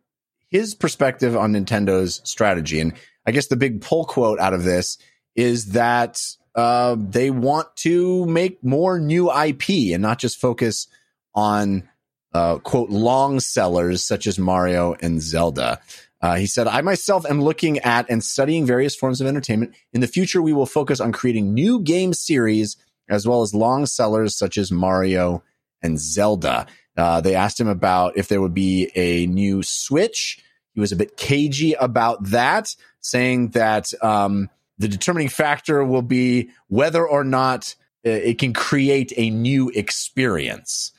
his 0.48 0.74
perspective 0.74 1.36
on 1.36 1.52
Nintendo's 1.52 2.22
strategy. 2.24 2.80
And 2.80 2.94
I 3.26 3.32
guess 3.32 3.48
the 3.48 3.56
big 3.56 3.82
pull 3.82 4.06
quote 4.06 4.40
out 4.40 4.54
of 4.54 4.64
this 4.64 4.96
is 5.36 5.72
that 5.72 6.22
uh, 6.54 6.96
they 6.98 7.30
want 7.30 7.74
to 7.76 8.26
make 8.26 8.62
more 8.62 8.98
new 8.98 9.30
IP 9.32 9.92
and 9.92 10.02
not 10.02 10.18
just 10.18 10.40
focus 10.40 10.86
on 11.34 11.88
uh, 12.34 12.58
quote 12.58 12.90
long 12.90 13.40
sellers 13.40 14.04
such 14.04 14.26
as 14.26 14.38
Mario 14.38 14.94
and 15.00 15.20
Zelda. 15.20 15.80
Uh, 16.20 16.36
he 16.36 16.46
said, 16.46 16.68
I 16.68 16.80
myself 16.82 17.26
am 17.28 17.42
looking 17.42 17.80
at 17.80 18.08
and 18.08 18.22
studying 18.22 18.64
various 18.64 18.94
forms 18.94 19.20
of 19.20 19.26
entertainment. 19.26 19.74
In 19.92 20.00
the 20.00 20.06
future, 20.06 20.40
we 20.40 20.52
will 20.52 20.66
focus 20.66 21.00
on 21.00 21.12
creating 21.12 21.52
new 21.52 21.80
game 21.80 22.12
series 22.14 22.76
as 23.08 23.26
well 23.26 23.42
as 23.42 23.54
long 23.54 23.86
sellers 23.86 24.36
such 24.36 24.56
as 24.56 24.70
Mario 24.70 25.42
and 25.82 25.98
Zelda. 25.98 26.66
Uh, 26.96 27.20
they 27.20 27.34
asked 27.34 27.58
him 27.58 27.68
about 27.68 28.16
if 28.16 28.28
there 28.28 28.40
would 28.40 28.54
be 28.54 28.90
a 28.94 29.26
new 29.26 29.62
Switch. 29.62 30.38
He 30.74 30.80
was 30.80 30.92
a 30.92 30.96
bit 30.96 31.16
cagey 31.16 31.72
about 31.74 32.22
that, 32.30 32.74
saying 33.00 33.48
that 33.50 33.92
um, 34.02 34.48
the 34.82 34.88
determining 34.88 35.28
factor 35.28 35.84
will 35.84 36.02
be 36.02 36.50
whether 36.66 37.06
or 37.06 37.22
not 37.22 37.76
uh, 38.04 38.10
it 38.10 38.38
can 38.38 38.52
create 38.52 39.12
a 39.16 39.30
new 39.30 39.70
experience, 39.70 40.90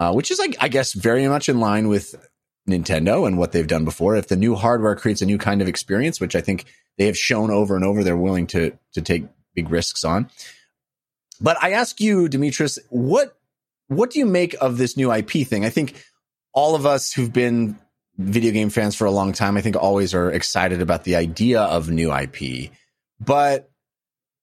uh, 0.00 0.12
which 0.12 0.32
is, 0.32 0.40
like, 0.40 0.56
I 0.60 0.66
guess, 0.66 0.92
very 0.92 1.28
much 1.28 1.48
in 1.48 1.60
line 1.60 1.86
with 1.86 2.16
Nintendo 2.68 3.28
and 3.28 3.38
what 3.38 3.52
they've 3.52 3.68
done 3.68 3.84
before. 3.84 4.16
If 4.16 4.26
the 4.26 4.36
new 4.36 4.56
hardware 4.56 4.96
creates 4.96 5.22
a 5.22 5.26
new 5.26 5.38
kind 5.38 5.62
of 5.62 5.68
experience, 5.68 6.20
which 6.20 6.34
I 6.34 6.40
think 6.40 6.64
they 6.98 7.06
have 7.06 7.16
shown 7.16 7.52
over 7.52 7.76
and 7.76 7.84
over, 7.84 8.02
they're 8.02 8.16
willing 8.16 8.48
to 8.48 8.76
to 8.94 9.00
take 9.00 9.26
big 9.54 9.70
risks 9.70 10.02
on. 10.02 10.28
But 11.40 11.56
I 11.62 11.72
ask 11.72 12.00
you, 12.00 12.28
Dimitris, 12.28 12.80
what 12.88 13.36
what 13.86 14.10
do 14.10 14.18
you 14.18 14.26
make 14.26 14.56
of 14.60 14.76
this 14.76 14.96
new 14.96 15.12
IP 15.12 15.46
thing? 15.46 15.64
I 15.64 15.70
think 15.70 16.04
all 16.52 16.74
of 16.74 16.84
us 16.84 17.12
who've 17.12 17.32
been 17.32 17.78
video 18.18 18.50
game 18.50 18.70
fans 18.70 18.96
for 18.96 19.04
a 19.04 19.10
long 19.12 19.32
time, 19.32 19.56
I 19.56 19.60
think 19.60 19.76
always 19.76 20.14
are 20.14 20.32
excited 20.32 20.82
about 20.82 21.04
the 21.04 21.14
idea 21.14 21.62
of 21.62 21.88
new 21.88 22.12
IP. 22.12 22.72
But 23.20 23.70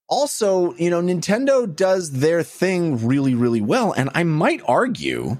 also, 0.08 0.74
you 0.74 0.88
know, 0.90 1.02
Nintendo 1.02 1.72
does 1.74 2.12
their 2.12 2.42
thing 2.42 3.06
really, 3.06 3.34
really 3.34 3.60
well. 3.60 3.92
And 3.92 4.08
I 4.14 4.22
might 4.24 4.62
argue 4.66 5.38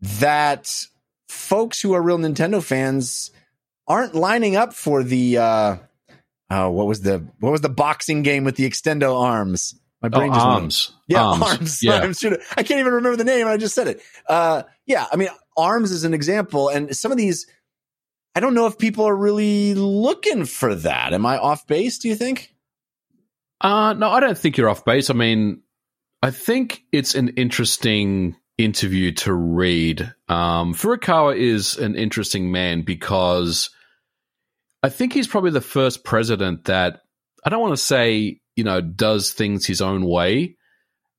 that 0.00 0.70
folks 1.28 1.80
who 1.80 1.92
are 1.94 2.02
real 2.02 2.18
Nintendo 2.18 2.62
fans 2.62 3.30
aren't 3.86 4.14
lining 4.14 4.56
up 4.56 4.74
for 4.74 5.02
the 5.02 5.38
uh 5.38 5.76
oh, 6.50 6.70
what 6.70 6.86
was 6.86 7.02
the 7.02 7.26
what 7.40 7.50
was 7.52 7.60
the 7.60 7.68
boxing 7.68 8.22
game 8.22 8.44
with 8.44 8.56
the 8.56 8.68
extendo 8.68 9.20
arms? 9.20 9.74
My 10.02 10.08
Oh, 10.12 10.18
brain 10.18 10.32
just 10.32 10.44
went- 10.46 10.54
arms. 10.60 10.92
yeah, 11.08 11.24
arms. 11.24 11.42
arms. 11.42 11.78
Yeah. 11.82 12.00
I'm 12.00 12.14
I 12.56 12.62
can't 12.62 12.80
even 12.80 12.92
remember 12.94 13.16
the 13.16 13.24
name. 13.24 13.46
I 13.46 13.56
just 13.56 13.74
said 13.74 13.88
it. 13.88 14.00
Uh, 14.28 14.62
yeah, 14.86 15.06
I 15.10 15.16
mean, 15.16 15.28
arms 15.56 15.90
is 15.90 16.04
an 16.04 16.12
example, 16.14 16.68
and 16.68 16.94
some 16.94 17.10
of 17.12 17.18
these, 17.18 17.46
I 18.36 18.40
don't 18.40 18.52
know 18.52 18.66
if 18.66 18.76
people 18.76 19.08
are 19.08 19.16
really 19.16 19.72
looking 19.72 20.44
for 20.44 20.74
that. 20.74 21.14
Am 21.14 21.24
I 21.24 21.38
off 21.38 21.66
base? 21.66 21.96
Do 21.96 22.08
you 22.08 22.14
think? 22.14 22.54
Uh, 23.62 23.94
no, 23.94 24.10
I 24.10 24.20
don't 24.20 24.36
think 24.36 24.58
you're 24.58 24.68
off 24.68 24.84
base. 24.84 25.08
I 25.08 25.14
mean, 25.14 25.62
I 26.22 26.30
think 26.32 26.82
it's 26.92 27.14
an 27.14 27.28
interesting 27.30 28.36
interview 28.58 29.12
to 29.12 29.32
read. 29.32 30.12
Um, 30.28 30.74
Furukawa 30.74 31.34
is 31.34 31.78
an 31.78 31.96
interesting 31.96 32.52
man 32.52 32.82
because 32.82 33.70
I 34.82 34.90
think 34.90 35.14
he's 35.14 35.26
probably 35.26 35.50
the 35.50 35.62
first 35.62 36.04
president 36.04 36.66
that 36.66 37.00
I 37.42 37.48
don't 37.48 37.62
want 37.62 37.72
to 37.72 37.82
say, 37.82 38.40
you 38.54 38.64
know, 38.64 38.82
does 38.82 39.32
things 39.32 39.64
his 39.64 39.80
own 39.80 40.04
way 40.04 40.56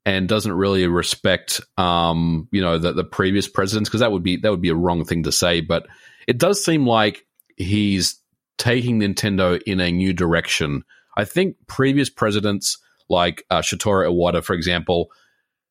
and 0.06 0.30
doesn't 0.30 0.54
really 0.54 0.86
respect, 0.86 1.62
um, 1.80 2.48
you 2.52 2.62
know, 2.62 2.78
the, 2.78 2.94
the 2.94 3.04
previous 3.04 3.48
presidents 3.48 3.90
because 3.90 4.02
that 4.02 4.12
would 4.12 4.24
be 4.24 4.38
that 4.38 4.52
would 4.52 4.62
be 4.62 4.70
a 4.70 4.76
wrong 4.76 5.04
thing 5.04 5.24
to 5.24 5.32
say. 5.32 5.62
But 5.62 5.88
it 6.28 6.38
does 6.38 6.64
seem 6.64 6.86
like 6.86 7.26
he's 7.56 8.20
taking 8.58 9.00
Nintendo 9.00 9.62
in 9.66 9.80
a 9.80 9.92
new 9.92 10.14
direction. 10.14 10.84
I 11.16 11.26
think 11.26 11.56
previous 11.68 12.10
presidents 12.10 12.78
like 13.10 13.44
uh, 13.50 13.62
Satoru 13.62 14.08
Iwata, 14.12 14.44
for 14.44 14.54
example, 14.54 15.10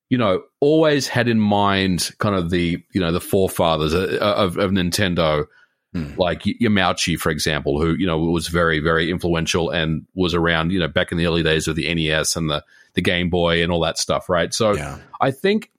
you 0.09 0.19
know, 0.19 0.43
always 0.61 1.09
had 1.09 1.29
in 1.29 1.39
mind 1.41 2.11
kind 2.19 2.35
of 2.35 2.51
the 2.51 2.83
you 2.93 3.01
know 3.01 3.13
the 3.13 3.21
forefathers 3.21 3.93
of, 3.93 4.11
of, 4.15 4.57
of 4.59 4.71
Nintendo, 4.71 5.47
Hmm. 5.95 6.13
like 6.19 6.43
Yamauchi, 6.43 7.17
for 7.17 7.31
example, 7.31 7.81
who 7.81 7.95
you 7.95 8.07
know 8.07 8.19
was 8.19 8.49
very 8.49 8.81
very 8.81 9.11
influential 9.11 9.71
and 9.71 10.05
was 10.15 10.35
around 10.35 10.71
you 10.73 10.79
know 10.79 10.89
back 10.89 11.11
in 11.13 11.17
the 11.17 11.27
early 11.27 11.43
days 11.43 11.69
of 11.69 11.77
the 11.77 11.93
NES 11.95 12.37
and 12.37 12.51
the 12.51 12.63
the 12.95 13.01
Game 13.01 13.31
Boy 13.31 13.63
and 13.63 13.71
all 13.73 13.81
that 13.81 13.97
stuff, 13.97 14.29
right? 14.29 14.53
So 14.53 14.75
Yeah. 14.75 14.99
I 15.21 15.31
think 15.31 15.71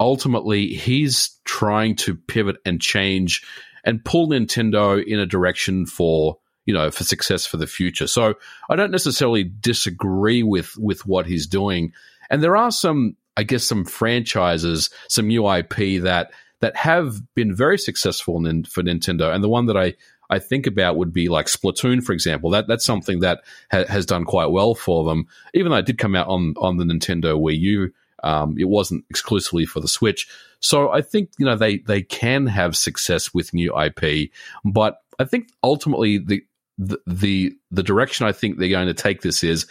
ultimately 0.00 0.68
he's 0.68 1.38
trying 1.44 1.94
to 1.96 2.14
pivot 2.14 2.56
and 2.64 2.80
change 2.80 3.44
and 3.84 4.04
pull 4.04 4.28
Nintendo 4.28 5.02
in 5.02 5.18
a 5.18 5.26
direction 5.26 5.86
for 5.86 6.38
you 6.66 6.74
know 6.74 6.90
for 6.90 7.04
success 7.04 7.46
for 7.46 7.56
the 7.56 7.66
future. 7.66 8.06
So 8.06 8.34
I 8.68 8.76
don't 8.76 8.90
necessarily 8.90 9.44
disagree 9.44 10.42
with 10.42 10.76
with 10.76 11.06
what 11.06 11.26
he's 11.26 11.46
doing, 11.46 11.92
and 12.30 12.42
there 12.42 12.56
are 12.56 12.70
some 12.70 13.16
I 13.36 13.42
guess 13.42 13.64
some 13.64 13.84
franchises, 13.84 14.90
some 15.08 15.28
UIP 15.28 16.02
that 16.02 16.32
that 16.60 16.76
have 16.76 17.22
been 17.34 17.54
very 17.54 17.78
successful 17.78 18.44
in, 18.46 18.64
for 18.64 18.82
Nintendo, 18.82 19.34
and 19.34 19.42
the 19.42 19.48
one 19.48 19.66
that 19.66 19.76
I 19.76 19.94
I 20.28 20.38
think 20.38 20.66
about 20.66 20.96
would 20.96 21.12
be 21.12 21.28
like 21.28 21.46
Splatoon, 21.46 22.04
for 22.04 22.12
example. 22.12 22.50
That 22.50 22.68
that's 22.68 22.84
something 22.84 23.20
that 23.20 23.42
ha- 23.72 23.86
has 23.88 24.06
done 24.06 24.24
quite 24.24 24.50
well 24.50 24.74
for 24.74 25.04
them, 25.04 25.26
even 25.54 25.72
though 25.72 25.78
it 25.78 25.86
did 25.86 25.98
come 25.98 26.14
out 26.14 26.28
on 26.28 26.54
on 26.56 26.76
the 26.76 26.84
Nintendo 26.84 27.38
Wii 27.38 27.58
U. 27.58 27.92
Um, 28.22 28.56
it 28.58 28.68
wasn't 28.68 29.04
exclusively 29.08 29.64
for 29.64 29.80
the 29.80 29.88
Switch, 29.88 30.28
so 30.60 30.90
I 30.90 31.02
think 31.02 31.30
you 31.38 31.46
know 31.46 31.56
they 31.56 31.78
they 31.78 32.02
can 32.02 32.46
have 32.46 32.76
success 32.76 33.34
with 33.34 33.54
new 33.54 33.76
IP, 33.78 34.30
but 34.64 34.98
I 35.18 35.24
think 35.24 35.48
ultimately 35.62 36.18
the 36.18 36.42
the 36.78 37.52
the, 37.70 37.82
direction 37.82 38.26
I 38.26 38.32
think 38.32 38.58
they're 38.58 38.68
going 38.68 38.86
to 38.86 38.94
take 38.94 39.20
this 39.20 39.44
is 39.44 39.66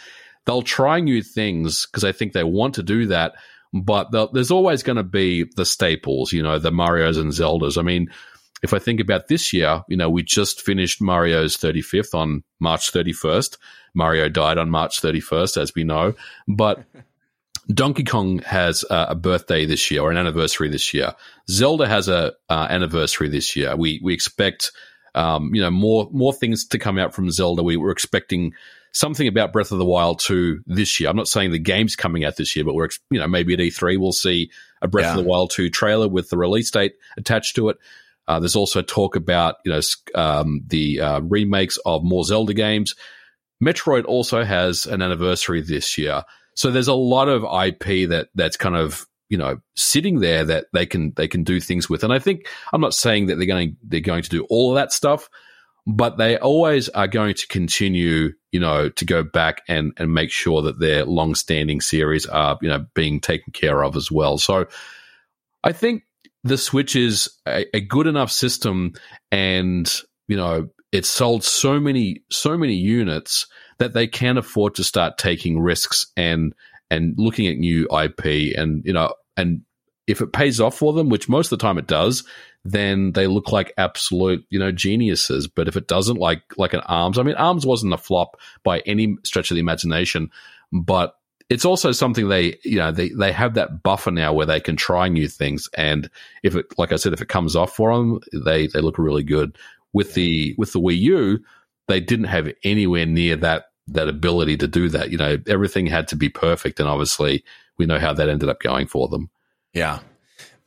they'll 0.46 0.62
try 0.62 1.00
new 1.00 1.22
things 1.22 1.86
because 1.86 2.04
I 2.04 2.12
think 2.12 2.32
they 2.32 2.44
want 2.44 2.74
to 2.76 2.82
do 2.82 3.06
that, 3.06 3.32
but 3.72 4.12
there's 4.32 4.52
always 4.52 4.82
going 4.82 4.96
to 4.96 5.02
be 5.02 5.44
the 5.56 5.64
staples, 5.64 6.32
you 6.32 6.42
know, 6.42 6.58
the 6.58 6.70
Mario's 6.70 7.16
and 7.16 7.32
Zeldas. 7.32 7.76
I 7.78 7.82
mean, 7.82 8.10
if 8.62 8.72
I 8.72 8.78
think 8.78 9.00
about 9.00 9.28
this 9.28 9.52
year, 9.52 9.82
you 9.88 9.96
know, 9.96 10.08
we 10.08 10.22
just 10.22 10.60
finished 10.60 11.00
Mario's 11.00 11.56
35th 11.56 12.14
on 12.14 12.44
March 12.60 12.92
31st. 12.92 13.56
Mario 13.94 14.28
died 14.28 14.58
on 14.58 14.70
March 14.70 15.00
31st, 15.00 15.60
as 15.60 15.74
we 15.74 15.82
know, 15.82 16.14
but 16.46 16.84
Donkey 17.72 18.04
Kong 18.04 18.38
has 18.40 18.84
uh, 18.88 19.06
a 19.10 19.14
birthday 19.14 19.64
this 19.66 19.90
year 19.90 20.02
or 20.02 20.10
an 20.10 20.16
anniversary 20.16 20.68
this 20.68 20.92
year. 20.94 21.14
Zelda 21.48 21.86
has 21.86 22.08
a 22.08 22.32
uh, 22.48 22.66
anniversary 22.70 23.28
this 23.28 23.54
year. 23.56 23.76
We 23.76 24.00
we 24.02 24.14
expect 24.14 24.72
um, 25.14 25.54
you 25.54 25.60
know 25.60 25.70
more 25.70 26.08
more 26.12 26.32
things 26.32 26.66
to 26.68 26.78
come 26.78 26.98
out 26.98 27.14
from 27.14 27.30
Zelda. 27.30 27.62
We 27.62 27.76
were 27.76 27.90
expecting 27.90 28.52
something 28.92 29.28
about 29.28 29.52
Breath 29.52 29.70
of 29.70 29.78
the 29.78 29.84
Wild 29.84 30.18
2 30.18 30.62
this 30.66 30.98
year. 30.98 31.08
I'm 31.08 31.16
not 31.16 31.28
saying 31.28 31.52
the 31.52 31.58
game's 31.60 31.94
coming 31.94 32.24
out 32.24 32.36
this 32.36 32.56
year, 32.56 32.64
but 32.64 32.74
we're 32.74 32.86
ex- 32.86 32.98
you 33.10 33.20
know 33.20 33.28
maybe 33.28 33.52
at 33.54 33.60
E3 33.60 33.98
we'll 33.98 34.12
see 34.12 34.50
a 34.82 34.88
Breath 34.88 35.04
Yeah. 35.04 35.10
of 35.12 35.16
the 35.18 35.28
Wild 35.28 35.50
2 35.50 35.70
trailer 35.70 36.08
with 36.08 36.30
the 36.30 36.38
release 36.38 36.70
date 36.70 36.94
attached 37.16 37.56
to 37.56 37.68
it. 37.68 37.76
Uh, 38.26 38.40
there's 38.40 38.56
also 38.56 38.82
talk 38.82 39.16
about 39.16 39.56
you 39.64 39.72
know 39.72 39.80
um, 40.14 40.62
the 40.66 41.00
uh, 41.00 41.20
remakes 41.20 41.78
of 41.84 42.02
more 42.04 42.24
Zelda 42.24 42.54
games. 42.54 42.94
Metroid 43.62 44.06
also 44.06 44.42
has 44.42 44.86
an 44.86 45.02
anniversary 45.02 45.60
this 45.60 45.98
year. 45.98 46.24
So 46.60 46.70
there's 46.70 46.88
a 46.88 46.94
lot 46.94 47.30
of 47.30 47.42
IP 47.42 48.10
that 48.10 48.28
that's 48.34 48.58
kind 48.58 48.76
of 48.76 49.06
you 49.30 49.38
know 49.38 49.62
sitting 49.76 50.20
there 50.20 50.44
that 50.44 50.66
they 50.74 50.84
can 50.84 51.14
they 51.16 51.26
can 51.26 51.42
do 51.42 51.58
things 51.58 51.88
with. 51.88 52.04
And 52.04 52.12
I 52.12 52.18
think 52.18 52.48
I'm 52.70 52.82
not 52.82 52.92
saying 52.92 53.28
that 53.28 53.36
they're 53.36 53.46
going 53.46 53.78
they're 53.82 54.00
going 54.00 54.24
to 54.24 54.28
do 54.28 54.46
all 54.50 54.68
of 54.68 54.74
that 54.74 54.92
stuff, 54.92 55.30
but 55.86 56.18
they 56.18 56.36
always 56.36 56.90
are 56.90 57.06
going 57.06 57.32
to 57.36 57.46
continue 57.46 58.32
you 58.52 58.60
know 58.60 58.90
to 58.90 59.06
go 59.06 59.22
back 59.22 59.62
and 59.68 59.94
and 59.96 60.12
make 60.12 60.30
sure 60.30 60.60
that 60.60 60.78
their 60.78 61.06
long 61.06 61.34
standing 61.34 61.80
series 61.80 62.26
are 62.26 62.58
you 62.60 62.68
know 62.68 62.84
being 62.92 63.20
taken 63.20 63.54
care 63.54 63.82
of 63.82 63.96
as 63.96 64.10
well. 64.12 64.36
So 64.36 64.66
I 65.64 65.72
think 65.72 66.02
the 66.44 66.58
Switch 66.58 66.94
is 66.94 67.30
a, 67.48 67.64
a 67.74 67.80
good 67.80 68.06
enough 68.06 68.30
system, 68.30 68.92
and 69.32 69.90
you 70.28 70.36
know 70.36 70.68
it's 70.92 71.08
sold 71.08 71.42
so 71.42 71.80
many 71.80 72.22
so 72.30 72.58
many 72.58 72.74
units 72.74 73.46
that 73.80 73.94
they 73.94 74.06
can 74.06 74.38
afford 74.38 74.76
to 74.76 74.84
start 74.84 75.18
taking 75.18 75.58
risks 75.58 76.06
and 76.16 76.54
and 76.90 77.14
looking 77.16 77.48
at 77.48 77.56
new 77.56 77.88
IP 77.90 78.56
and 78.56 78.84
you 78.84 78.92
know 78.92 79.12
and 79.36 79.62
if 80.06 80.20
it 80.20 80.32
pays 80.32 80.60
off 80.60 80.76
for 80.76 80.92
them, 80.92 81.08
which 81.08 81.28
most 81.28 81.52
of 81.52 81.58
the 81.58 81.62
time 81.62 81.78
it 81.78 81.86
does, 81.86 82.24
then 82.64 83.12
they 83.12 83.26
look 83.26 83.52
like 83.52 83.72
absolute 83.78 84.44
you 84.50 84.58
know 84.58 84.70
geniuses. 84.70 85.48
But 85.48 85.66
if 85.66 85.76
it 85.76 85.88
doesn't, 85.88 86.18
like 86.18 86.42
like 86.56 86.74
an 86.74 86.80
Arms, 86.80 87.18
I 87.18 87.22
mean 87.22 87.36
Arms 87.36 87.64
wasn't 87.64 87.94
a 87.94 87.98
flop 87.98 88.38
by 88.62 88.80
any 88.80 89.16
stretch 89.24 89.50
of 89.50 89.54
the 89.54 89.60
imagination, 89.60 90.30
but 90.72 91.16
it's 91.48 91.64
also 91.64 91.90
something 91.90 92.28
they 92.28 92.58
you 92.64 92.76
know 92.76 92.92
they 92.92 93.08
they 93.10 93.32
have 93.32 93.54
that 93.54 93.82
buffer 93.82 94.10
now 94.10 94.32
where 94.32 94.46
they 94.46 94.60
can 94.60 94.76
try 94.76 95.08
new 95.08 95.28
things. 95.28 95.68
And 95.74 96.10
if 96.42 96.54
it 96.54 96.66
like 96.76 96.92
I 96.92 96.96
said 96.96 97.12
if 97.12 97.22
it 97.22 97.28
comes 97.28 97.56
off 97.56 97.74
for 97.74 97.96
them 97.96 98.20
they 98.32 98.66
they 98.66 98.80
look 98.80 98.98
really 98.98 99.24
good. 99.24 99.56
With 99.92 100.14
the 100.14 100.54
with 100.58 100.72
the 100.72 100.80
Wii 100.80 100.98
U 100.98 101.38
they 101.88 102.00
didn't 102.00 102.26
have 102.26 102.50
anywhere 102.62 103.06
near 103.06 103.36
that 103.36 103.69
that 103.92 104.08
ability 104.08 104.56
to 104.56 104.66
do 104.66 104.88
that 104.88 105.10
you 105.10 105.18
know 105.18 105.36
everything 105.46 105.86
had 105.86 106.08
to 106.08 106.16
be 106.16 106.28
perfect 106.28 106.80
and 106.80 106.88
obviously 106.88 107.44
we 107.78 107.86
know 107.86 107.98
how 107.98 108.12
that 108.12 108.28
ended 108.28 108.48
up 108.48 108.60
going 108.60 108.86
for 108.86 109.08
them 109.08 109.30
Yeah. 109.72 110.00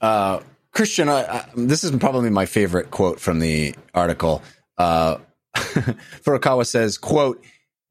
Uh, 0.01 0.39
Christian, 0.71 1.07
I, 1.07 1.23
I, 1.23 1.45
this 1.55 1.83
is 1.83 1.91
probably 1.91 2.29
my 2.29 2.45
favorite 2.45 2.91
quote 2.91 3.19
from 3.19 3.39
the 3.39 3.75
article. 3.93 4.41
Uh, 4.77 5.17
Furukawa 5.55 6.65
says, 6.65 6.97
quote, 6.97 7.43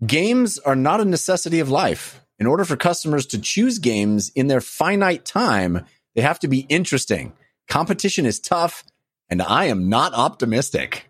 games 0.05 0.59
are 0.59 0.74
not 0.74 1.01
a 1.01 1.05
necessity 1.05 1.61
of 1.61 1.70
life. 1.70 2.20
In 2.39 2.47
order 2.47 2.64
for 2.64 2.76
customers 2.76 3.26
to 3.26 3.41
choose 3.41 3.78
games 3.78 4.30
in 4.35 4.49
their 4.49 4.61
finite 4.61 5.24
time, 5.24 5.85
they 6.14 6.22
have 6.22 6.41
to 6.41 6.49
be 6.49 6.61
interesting. 6.68 7.33
Competition 7.68 8.26
is 8.26 8.41
tough, 8.41 8.83
and 9.30 9.41
I 9.41 9.66
am 9.66 9.89
not 9.89 10.12
optimistic. 10.12 11.09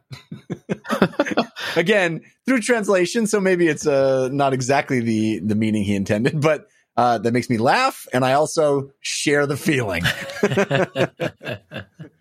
Again, 1.77 2.23
through 2.47 2.61
translation, 2.61 3.27
so 3.27 3.41
maybe 3.41 3.69
it's 3.69 3.87
uh, 3.87 4.29
not 4.33 4.53
exactly 4.53 5.01
the 5.01 5.41
the 5.41 5.55
meaning 5.55 5.85
he 5.85 5.95
intended, 5.95 6.41
but 6.41 6.67
uh, 6.97 7.19
that 7.19 7.33
makes 7.33 7.49
me 7.49 7.59
laugh, 7.59 8.07
and 8.13 8.25
I 8.25 8.35
also 8.35 8.91
share 9.01 9.47
the 9.47 9.57
feeling. 9.57 10.05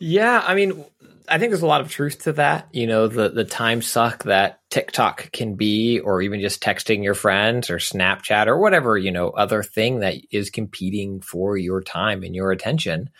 Yeah, 0.00 0.42
I 0.44 0.54
mean, 0.54 0.82
I 1.28 1.38
think 1.38 1.50
there's 1.50 1.62
a 1.62 1.66
lot 1.66 1.82
of 1.82 1.90
truth 1.90 2.24
to 2.24 2.32
that. 2.32 2.68
You 2.72 2.86
know, 2.86 3.06
the 3.06 3.28
the 3.28 3.44
time 3.44 3.82
suck 3.82 4.24
that 4.24 4.60
TikTok 4.70 5.30
can 5.30 5.54
be, 5.54 6.00
or 6.00 6.22
even 6.22 6.40
just 6.40 6.62
texting 6.62 7.04
your 7.04 7.14
friends 7.14 7.70
or 7.70 7.76
Snapchat 7.76 8.46
or 8.46 8.58
whatever 8.58 8.96
you 8.96 9.12
know 9.12 9.28
other 9.28 9.62
thing 9.62 10.00
that 10.00 10.16
is 10.32 10.50
competing 10.50 11.20
for 11.20 11.56
your 11.56 11.82
time 11.82 12.24
and 12.24 12.34
your 12.34 12.50
attention. 12.50 13.10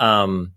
Um, 0.00 0.52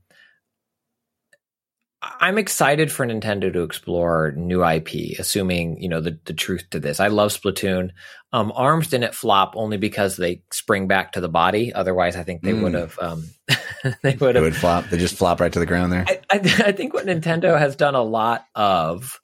I'm 2.19 2.37
excited 2.37 2.91
for 2.91 3.05
Nintendo 3.05 3.51
to 3.53 3.61
explore 3.63 4.33
new 4.35 4.63
IP, 4.65 5.17
assuming 5.19 5.81
you 5.81 5.89
know 5.89 6.01
the 6.01 6.19
the 6.25 6.33
truth 6.33 6.65
to 6.71 6.79
this. 6.79 6.99
I 6.99 7.07
love 7.07 7.31
Splatoon. 7.31 7.91
Um, 8.33 8.51
Arms 8.55 8.87
didn't 8.89 9.15
flop 9.15 9.53
only 9.55 9.77
because 9.77 10.17
they 10.17 10.41
spring 10.51 10.87
back 10.87 11.13
to 11.13 11.21
the 11.21 11.29
body. 11.29 11.73
Otherwise, 11.73 12.15
I 12.15 12.23
think 12.23 12.41
they 12.41 12.51
Mm. 12.53 12.61
would 12.63 12.73
have 12.73 12.99
um, 12.99 13.23
they 14.03 14.15
would 14.15 14.35
have 14.35 14.55
flop. 14.57 14.85
They 14.89 14.97
just 14.97 15.15
flop 15.15 15.39
right 15.39 15.51
to 15.53 15.59
the 15.59 15.65
ground 15.65 15.91
there. 15.93 16.05
I, 16.07 16.19
I, 16.31 16.35
I 16.67 16.71
think 16.73 16.93
what 16.93 17.05
Nintendo 17.05 17.57
has 17.57 17.75
done 17.75 17.95
a 17.95 18.03
lot 18.03 18.45
of 18.55 19.19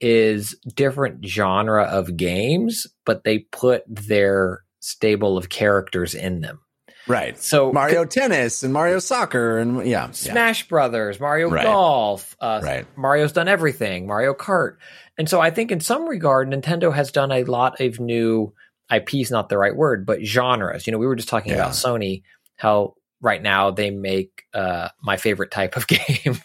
is 0.00 0.54
different 0.74 1.26
genre 1.26 1.84
of 1.84 2.16
games, 2.16 2.86
but 3.04 3.24
they 3.24 3.40
put 3.40 3.82
their 3.88 4.62
stable 4.80 5.36
of 5.36 5.48
characters 5.48 6.14
in 6.14 6.40
them. 6.40 6.60
Right. 7.08 7.38
So 7.42 7.72
Mario 7.72 8.04
Tennis 8.04 8.62
and 8.62 8.72
Mario 8.72 8.98
Soccer 8.98 9.58
and 9.58 9.78
yeah. 9.86 10.06
yeah. 10.06 10.10
Smash 10.12 10.68
Brothers, 10.68 11.18
Mario 11.18 11.48
Right. 11.50 11.64
Golf, 11.64 12.36
uh, 12.40 12.60
Right. 12.62 12.86
Mario's 12.96 13.32
done 13.32 13.48
everything, 13.48 14.06
Mario 14.06 14.34
Kart. 14.34 14.76
And 15.16 15.28
so 15.28 15.40
I 15.40 15.50
think 15.50 15.72
in 15.72 15.80
some 15.80 16.06
regard, 16.08 16.48
Nintendo 16.48 16.94
has 16.94 17.10
done 17.10 17.32
a 17.32 17.44
lot 17.44 17.80
of 17.80 17.98
new 17.98 18.52
IPs, 18.92 19.30
not 19.30 19.48
the 19.48 19.58
right 19.58 19.74
word, 19.74 20.06
but 20.06 20.22
genres. 20.24 20.86
You 20.86 20.92
know, 20.92 20.98
we 20.98 21.06
were 21.06 21.16
just 21.16 21.28
talking 21.28 21.50
Yeah. 21.52 21.58
about 21.58 21.72
Sony, 21.72 22.22
how 22.56 22.94
right 23.20 23.42
now 23.42 23.70
they 23.72 23.90
make 23.90 24.44
uh, 24.54 24.90
my 25.02 25.16
favorite 25.16 25.50
type 25.50 25.76
of 25.76 25.86
game, 25.88 26.38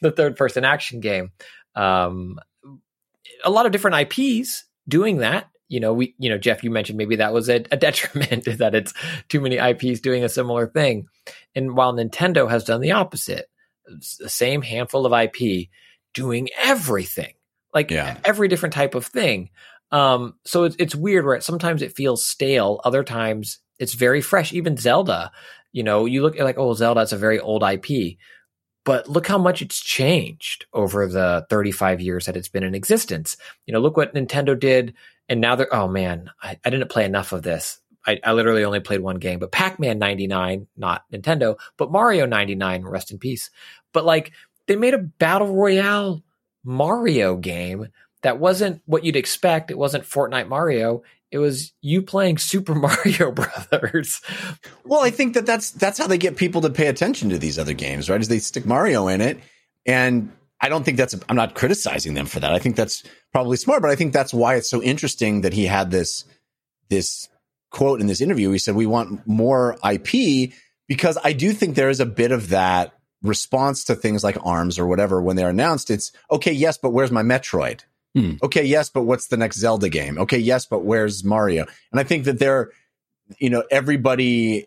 the 0.00 0.12
third 0.16 0.36
person 0.36 0.64
action 0.64 1.00
game. 1.00 1.30
Um, 1.74 2.38
a 3.44 3.50
lot 3.50 3.66
of 3.66 3.72
different 3.72 4.12
IPs 4.12 4.64
doing 4.88 5.18
that. 5.18 5.49
You 5.70 5.80
know, 5.80 5.94
we, 5.94 6.14
you 6.18 6.28
know, 6.28 6.36
Jeff, 6.36 6.62
you 6.62 6.70
mentioned 6.70 6.98
maybe 6.98 7.16
that 7.16 7.32
was 7.32 7.48
a, 7.48 7.64
a 7.70 7.76
detriment 7.78 8.44
that 8.58 8.74
it's 8.74 8.92
too 9.28 9.40
many 9.40 9.56
IPs 9.56 10.00
doing 10.00 10.24
a 10.24 10.28
similar 10.28 10.66
thing. 10.66 11.06
And 11.54 11.74
while 11.76 11.94
Nintendo 11.94 12.50
has 12.50 12.64
done 12.64 12.80
the 12.82 12.92
opposite, 12.92 13.46
the 14.18 14.28
same 14.28 14.62
handful 14.62 15.06
of 15.06 15.12
IP 15.12 15.68
doing 16.12 16.48
everything, 16.60 17.34
like 17.72 17.90
Yeah. 17.90 18.18
every 18.24 18.48
different 18.48 18.74
type 18.74 18.94
of 18.94 19.06
thing. 19.06 19.50
Um, 19.92 20.34
so 20.44 20.64
it's, 20.64 20.76
it's 20.78 20.94
weird, 20.94 21.24
right? 21.24 21.42
Sometimes 21.42 21.82
it 21.82 21.96
feels 21.96 22.26
stale. 22.26 22.80
Other 22.84 23.02
times 23.02 23.60
it's 23.78 23.94
very 23.94 24.20
fresh. 24.20 24.52
Even 24.52 24.76
Zelda, 24.76 25.32
you 25.72 25.82
know, 25.82 26.04
you 26.04 26.22
look 26.22 26.36
at 26.38 26.44
like, 26.44 26.58
oh, 26.58 26.74
Zelda, 26.74 27.00
it's 27.02 27.12
a 27.12 27.16
very 27.16 27.40
old 27.40 27.62
IP, 27.62 28.16
but 28.84 29.08
look 29.08 29.26
how 29.26 29.38
much 29.38 29.62
it's 29.62 29.80
changed 29.80 30.66
over 30.72 31.06
the 31.06 31.46
35 31.50 32.00
years 32.00 32.26
that 32.26 32.36
it's 32.36 32.48
been 32.48 32.62
in 32.64 32.74
existence. 32.74 33.36
You 33.66 33.74
know, 33.74 33.80
look 33.80 33.96
what 33.96 34.14
Nintendo 34.14 34.58
did. 34.58 34.94
And 35.30 35.40
now 35.40 35.54
they're, 35.54 35.72
oh 35.74 35.88
man, 35.88 36.30
I, 36.42 36.58
I 36.64 36.70
didn't 36.70 36.90
play 36.90 37.06
enough 37.06 37.32
of 37.32 37.42
this. 37.42 37.80
I, 38.06 38.18
I 38.24 38.32
literally 38.32 38.64
only 38.64 38.80
played 38.80 39.00
one 39.00 39.18
game, 39.18 39.38
but 39.38 39.52
Pac 39.52 39.78
Man 39.78 39.98
99, 39.98 40.66
not 40.76 41.04
Nintendo, 41.12 41.56
but 41.76 41.92
Mario 41.92 42.26
99, 42.26 42.82
rest 42.84 43.12
in 43.12 43.18
peace. 43.18 43.50
But 43.92 44.04
like, 44.04 44.32
they 44.66 44.76
made 44.76 44.94
a 44.94 44.98
battle 44.98 45.54
royale 45.54 46.22
Mario 46.64 47.36
game 47.36 47.88
that 48.22 48.38
wasn't 48.38 48.82
what 48.86 49.04
you'd 49.04 49.16
expect. 49.16 49.70
It 49.70 49.78
wasn't 49.78 50.04
Fortnite 50.04 50.48
Mario. 50.48 51.02
It 51.30 51.38
was 51.38 51.72
you 51.80 52.02
playing 52.02 52.38
Super 52.38 52.74
Mario 52.74 53.30
Brothers. 53.30 54.20
Well, 54.84 55.00
I 55.00 55.10
think 55.10 55.34
that 55.34 55.46
that's 55.46 55.70
that's 55.70 55.98
how 55.98 56.06
they 56.06 56.18
get 56.18 56.36
people 56.36 56.62
to 56.62 56.70
pay 56.70 56.88
attention 56.88 57.30
to 57.30 57.38
these 57.38 57.58
other 57.58 57.74
games, 57.74 58.10
right? 58.10 58.20
Is 58.20 58.28
they 58.28 58.40
stick 58.40 58.66
Mario 58.66 59.06
in 59.08 59.20
it, 59.20 59.38
and 59.86 60.32
I 60.60 60.68
don't 60.68 60.84
think 60.84 60.96
that's. 60.96 61.14
I'm 61.28 61.36
not 61.36 61.54
criticizing 61.54 62.14
them 62.14 62.26
for 62.26 62.40
that. 62.40 62.52
I 62.52 62.58
think 62.58 62.76
that's 62.76 63.02
probably 63.32 63.56
smart, 63.56 63.82
but 63.82 63.90
I 63.90 63.96
think 63.96 64.12
that's 64.12 64.34
why 64.34 64.56
it's 64.56 64.70
so 64.70 64.82
interesting 64.82 65.40
that 65.40 65.52
he 65.52 65.66
had 65.66 65.90
this 65.90 66.24
this 66.88 67.28
quote 67.70 68.00
in 68.00 68.06
this 68.06 68.20
interview. 68.20 68.50
He 68.50 68.58
said, 68.58 68.74
"We 68.74 68.86
want 68.86 69.26
more 69.26 69.76
IP 69.88 70.52
because 70.88 71.16
I 71.22 71.32
do 71.32 71.52
think 71.52 71.76
there 71.76 71.88
is 71.88 72.00
a 72.00 72.06
bit 72.06 72.32
of 72.32 72.50
that 72.50 72.92
response 73.22 73.84
to 73.84 73.94
things 73.94 74.24
like 74.24 74.36
Arms 74.44 74.78
or 74.78 74.86
whatever 74.86 75.20
when 75.20 75.36
they're 75.36 75.50
announced. 75.50 75.90
It's 75.90 76.12
okay, 76.30 76.52
yes, 76.52 76.78
but 76.78 76.90
where's 76.90 77.10
my 77.10 77.22
Metroid? 77.22 77.80
Hmm. 78.14 78.32
Okay, 78.42 78.64
yes, 78.64 78.90
but 78.90 79.02
what's 79.02 79.28
the 79.28 79.36
next 79.36 79.58
Zelda 79.58 79.88
game? 79.88 80.18
Okay, 80.18 80.38
yes, 80.38 80.66
but 80.66 80.84
where's 80.84 81.22
Mario? 81.22 81.66
And 81.92 82.00
I 82.00 82.02
think 82.02 82.24
that 82.24 82.38
they're, 82.38 82.70
you 83.38 83.50
know, 83.50 83.62
everybody 83.70 84.66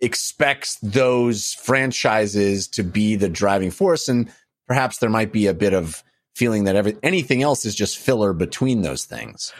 expects 0.00 0.78
those 0.82 1.54
franchises 1.54 2.68
to 2.68 2.84
be 2.84 3.16
the 3.16 3.28
driving 3.28 3.70
force, 3.70 4.08
and 4.08 4.30
perhaps 4.66 4.98
there 4.98 5.10
might 5.10 5.32
be 5.32 5.46
a 5.46 5.54
bit 5.54 5.72
of 5.74 6.02
feeling 6.34 6.64
that 6.64 6.76
every 6.76 6.96
anything 7.02 7.42
else 7.42 7.64
is 7.64 7.74
just 7.74 7.98
filler 7.98 8.32
between 8.32 8.82
those 8.82 9.04
things. 9.04 9.52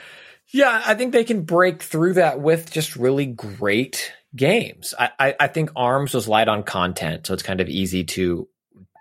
Yeah, 0.48 0.82
I 0.86 0.94
think 0.94 1.12
they 1.12 1.24
can 1.24 1.42
break 1.42 1.82
through 1.82 2.14
that 2.14 2.40
with 2.40 2.70
just 2.70 2.94
really 2.96 3.26
great 3.26 4.12
games. 4.34 4.94
I, 4.98 5.10
I, 5.18 5.34
I 5.40 5.46
think 5.48 5.70
Arms 5.74 6.14
was 6.14 6.28
light 6.28 6.46
on 6.48 6.62
content, 6.62 7.26
so 7.26 7.34
it's 7.34 7.42
kind 7.42 7.60
of 7.60 7.68
easy 7.68 8.04
to 8.04 8.48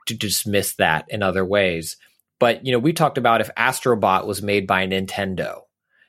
to 0.08 0.16
dismiss 0.16 0.76
that 0.76 1.06
in 1.10 1.22
other 1.24 1.46
ways. 1.46 1.98
But 2.40 2.66
you 2.66 2.72
know, 2.72 2.80
we 2.80 2.94
talked 2.94 3.18
about 3.18 3.42
if 3.42 3.54
Astrobot 3.56 4.26
was 4.26 4.42
made 4.42 4.68
by 4.68 4.88
Nintendo, 4.88 5.62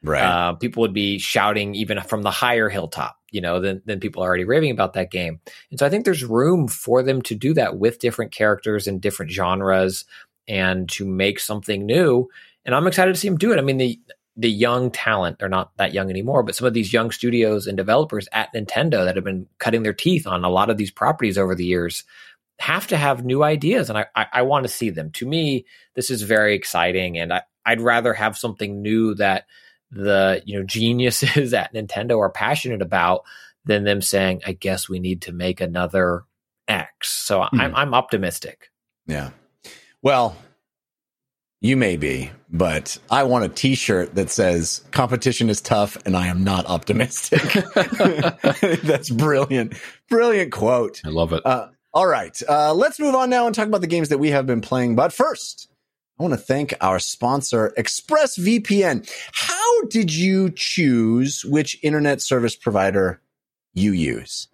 Right. 0.03 0.23
uh, 0.23 0.53
people 0.55 0.83
would 0.83 0.93
be 0.95 1.19
shouting 1.19 1.75
even 1.75 2.01
from 2.03 2.23
the 2.23 2.31
higher 2.31 2.69
hilltop. 2.69 3.16
You 3.31 3.41
know, 3.41 3.61
then 3.61 3.83
then 3.85 4.01
people 4.01 4.23
are 4.23 4.27
already 4.27 4.45
raving 4.45 4.71
about 4.71 4.95
that 4.95 5.11
game. 5.11 5.41
And 5.71 5.79
so 5.79 5.87
I 5.87 5.91
think 5.91 6.05
there's 6.05 6.25
room 6.25 6.69
for 6.69 7.03
them 7.03 7.23
to 7.23 7.35
do 7.35 7.55
that 7.55 7.79
with 7.79 7.99
different 7.99 8.33
characters 8.33 8.87
and 8.87 9.01
different 9.01 9.33
genres, 9.33 10.05
and 10.49 10.89
to 10.91 11.05
make 11.07 11.41
something 11.41 11.85
new. 11.85 12.29
And 12.65 12.75
I'm 12.75 12.87
excited 12.87 13.15
to 13.15 13.21
see 13.21 13.29
them 13.29 13.39
do 13.39 13.53
it. 13.53 13.59
I 13.59 13.63
mean, 13.63 13.79
the 13.79 14.01
the 14.37 14.51
young 14.51 14.91
talent, 14.91 15.39
they're 15.39 15.49
not 15.49 15.77
that 15.79 15.95
young 15.95 16.11
anymore, 16.11 16.43
but 16.43 16.55
some 16.55 16.67
of 16.67 16.75
these 16.75 16.93
young 16.93 17.11
studios 17.11 17.67
and 17.67 17.77
developers 17.77 18.29
at 18.33 18.53
Nintendo 18.53 19.05
that 19.05 19.17
have 19.17 19.25
been 19.25 19.47
cutting 19.59 19.83
their 19.83 19.95
teeth 19.95 20.27
on 20.27 20.45
a 20.45 20.51
lot 20.51 20.69
of 20.69 20.77
these 20.77 20.91
properties 20.91 21.39
over 21.39 21.55
the 21.55 21.65
years 21.65 22.05
have 22.59 22.87
to 22.89 22.97
have 22.97 23.25
new 23.25 23.43
ideas. 23.43 23.89
And 23.89 23.99
I, 23.99 24.07
I, 24.15 24.27
I 24.35 24.43
want 24.43 24.65
to 24.65 24.73
see 24.73 24.91
them. 24.91 25.11
To 25.13 25.27
me, 25.27 25.65
this 25.95 26.11
is 26.11 26.23
very 26.23 26.55
exciting. 26.55 27.19
And 27.19 27.33
I, 27.33 27.43
I'd 27.65 27.81
rather 27.81 28.13
have 28.13 28.37
something 28.37 28.83
new 28.83 29.15
that 29.15 29.47
the, 29.91 30.43
you 30.45 30.59
know, 30.59 30.65
geniuses 30.65 31.55
at 31.55 31.75
Nintendo 31.75 32.19
are 32.19 32.31
passionate 32.31 32.83
about 32.83 33.25
than 33.65 33.85
them 33.85 34.01
saying, 34.01 34.43
I 34.47 34.53
guess 34.53 34.89
we 34.89 35.01
need 35.01 35.23
to 35.23 35.33
make 35.33 35.61
another 35.61 36.25
X. 36.69 37.09
So 37.09 37.43
I'm, 37.43 37.75
I'm 37.75 37.95
optimistic. 37.95 38.71
Yeah. 39.07 39.31
Well, 40.03 40.37
you 41.61 41.77
may 41.77 41.97
be, 41.97 42.31
but 42.51 42.99
I 43.11 43.25
want 43.25 43.45
a 43.45 43.49
t-shirt 43.49 44.15
that 44.15 44.31
says 44.31 44.85
competition 44.93 45.49
is 45.49 45.61
tough 45.61 45.97
and 46.07 46.17
I 46.17 46.29
am 46.29 46.45
not 46.45 46.67
optimistic. 46.67 47.43
That's 48.83 49.11
brilliant. 49.11 49.75
Brilliant 50.09 50.53
quote. 50.53 51.01
I 51.05 51.09
love 51.09 51.33
it. 51.33 51.45
Uh, 51.45 51.69
all 51.93 52.07
right. 52.07 52.41
Uh, 52.49 52.75
let's 52.75 53.01
move 53.01 53.15
on 53.15 53.31
now 53.31 53.47
and 53.47 53.55
talk 53.55 53.67
about 53.67 53.81
the 53.81 53.87
games 53.87 54.11
that 54.11 54.19
we 54.19 54.31
have 54.31 54.47
been 54.47 54.61
playing. 54.61 54.97
But 54.97 55.13
first, 55.13 55.69
I 56.19 56.23
want 56.23 56.33
to 56.33 56.39
thank 56.39 56.75
our 56.81 56.99
sponsor, 56.99 57.75
ExpressVPN. 57.77 59.11
How 59.33 59.83
did 59.89 60.15
you 60.15 60.51
choose 60.51 61.45
which 61.45 61.79
internet 61.83 62.23
service 62.23 62.57
provider 62.57 63.21
you 63.75 63.93
use? 63.93 64.49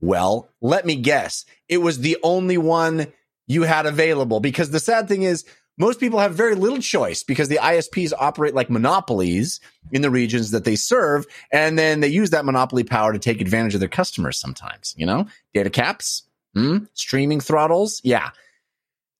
Well, 0.00 0.50
let 0.60 0.84
me 0.84 0.96
guess. 0.96 1.46
It 1.68 1.78
was 1.78 2.00
the 2.00 2.18
only 2.22 2.58
one 2.58 3.06
you 3.46 3.62
had 3.62 3.86
available 3.86 4.40
because 4.40 4.70
the 4.70 4.80
sad 4.80 5.08
thing 5.08 5.22
is 5.22 5.46
most 5.78 6.00
people 6.00 6.18
have 6.18 6.34
very 6.34 6.54
little 6.54 6.78
choice 6.78 7.22
because 7.22 7.48
the 7.48 7.56
ISPs 7.56 8.12
operate 8.18 8.54
like 8.54 8.68
monopolies 8.68 9.60
in 9.92 10.02
the 10.02 10.10
regions 10.10 10.50
that 10.50 10.64
they 10.64 10.76
serve. 10.76 11.26
And 11.50 11.78
then 11.78 12.00
they 12.00 12.08
use 12.08 12.30
that 12.30 12.44
monopoly 12.44 12.84
power 12.84 13.12
to 13.12 13.18
take 13.18 13.40
advantage 13.40 13.74
of 13.74 13.80
their 13.80 13.88
customers 13.88 14.38
sometimes, 14.38 14.94
you 14.98 15.06
know, 15.06 15.26
data 15.54 15.70
caps, 15.70 16.24
hmm? 16.54 16.78
streaming 16.92 17.40
throttles. 17.40 18.00
Yeah. 18.04 18.30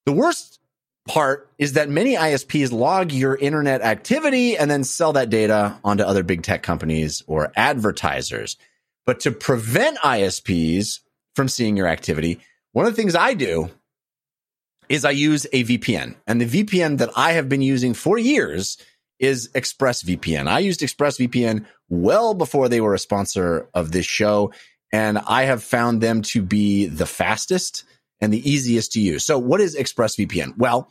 The 0.04 0.12
worst 0.12 0.55
part 1.06 1.50
is 1.58 1.74
that 1.74 1.88
many 1.88 2.14
ISPs 2.14 2.72
log 2.72 3.12
your 3.12 3.36
internet 3.36 3.82
activity 3.82 4.56
and 4.56 4.70
then 4.70 4.84
sell 4.84 5.12
that 5.14 5.30
data 5.30 5.78
onto 5.84 6.04
other 6.04 6.22
big 6.22 6.42
tech 6.42 6.62
companies 6.62 7.22
or 7.26 7.52
advertisers. 7.56 8.56
But 9.04 9.20
to 9.20 9.30
prevent 9.30 9.98
ISPs 9.98 11.00
from 11.34 11.48
seeing 11.48 11.76
your 11.76 11.86
activity, 11.86 12.40
one 12.72 12.86
of 12.86 12.92
the 12.92 13.00
things 13.00 13.14
I 13.14 13.34
do 13.34 13.70
is 14.88 15.04
I 15.04 15.10
use 15.10 15.46
a 15.52 15.64
VPN. 15.64 16.16
And 16.26 16.40
the 16.40 16.64
VPN 16.64 16.98
that 16.98 17.10
I 17.16 17.32
have 17.32 17.48
been 17.48 17.62
using 17.62 17.94
for 17.94 18.18
years 18.18 18.78
is 19.18 19.48
ExpressVPN. 19.54 20.46
I 20.46 20.58
used 20.58 20.80
ExpressVPN 20.80 21.64
well 21.88 22.34
before 22.34 22.68
they 22.68 22.80
were 22.80 22.94
a 22.94 22.98
sponsor 22.98 23.68
of 23.72 23.92
this 23.92 24.06
show. 24.06 24.52
And 24.92 25.18
I 25.18 25.44
have 25.44 25.62
found 25.62 26.00
them 26.00 26.22
to 26.22 26.42
be 26.42 26.86
the 26.86 27.06
fastest 27.06 27.84
and 28.20 28.32
the 28.32 28.48
easiest 28.50 28.92
to 28.92 29.00
use. 29.00 29.24
So 29.24 29.38
what 29.38 29.60
is 29.60 29.76
ExpressVPN? 29.76 30.56
Well, 30.56 30.90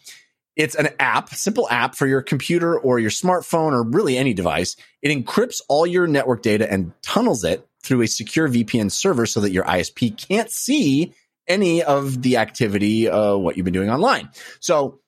it's 0.56 0.76
an 0.76 0.90
app, 1.00 1.30
simple 1.30 1.68
app 1.70 1.96
for 1.96 2.08
your 2.08 2.22
computer 2.22 2.80
or 2.80 3.00
your 3.00 3.10
smartphone 3.10 3.74
or 3.74 3.84
really 3.84 4.18
any 4.18 4.34
device. 4.34 4.76
It 5.02 5.10
encrypts 5.10 5.62
all 5.68 5.86
your 5.86 6.08
network 6.08 6.42
data 6.42 6.72
and 6.72 6.94
tunnels 7.02 7.44
it 7.44 7.68
through 7.84 8.02
a 8.02 8.08
secure 8.08 8.48
VPN 8.48 8.92
server 8.92 9.26
so 9.26 9.42
that 9.42 9.52
your 9.52 9.66
ISP 9.66 10.18
can't 10.18 10.50
see 10.50 11.14
any 11.48 11.84
of 11.84 12.22
the 12.22 12.38
activity, 12.38 13.08
uh, 13.10 13.36
what 13.36 13.58
you've 13.58 13.66
been 13.66 13.74
doing 13.74 13.90
online. 13.90 14.30
So 14.60 15.00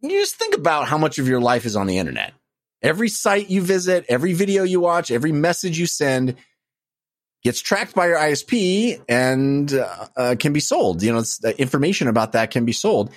you 0.00 0.10
just 0.10 0.36
think 0.36 0.54
about 0.54 0.88
how 0.88 0.98
much 0.98 1.18
of 1.18 1.28
your 1.28 1.40
life 1.40 1.64
is 1.64 1.76
on 1.76 1.86
the 1.86 1.98
internet. 1.98 2.32
Every 2.82 3.08
site 3.08 3.48
you 3.48 3.62
visit, 3.62 4.04
every 4.08 4.32
video 4.32 4.62
you 4.62 4.80
watch, 4.80 5.10
every 5.10 5.32
message 5.32 5.78
you 5.78 5.86
send 5.86 6.36
gets 7.46 7.60
tracked 7.60 7.94
by 7.94 8.08
your 8.08 8.18
ISP 8.18 9.00
and 9.08 9.72
uh, 9.72 10.06
uh, 10.16 10.34
can 10.36 10.52
be 10.52 10.58
sold. 10.58 11.00
You 11.00 11.12
know, 11.12 11.22
information 11.58 12.08
about 12.08 12.32
that 12.32 12.50
can 12.50 12.64
be 12.64 12.72
sold. 12.72 13.12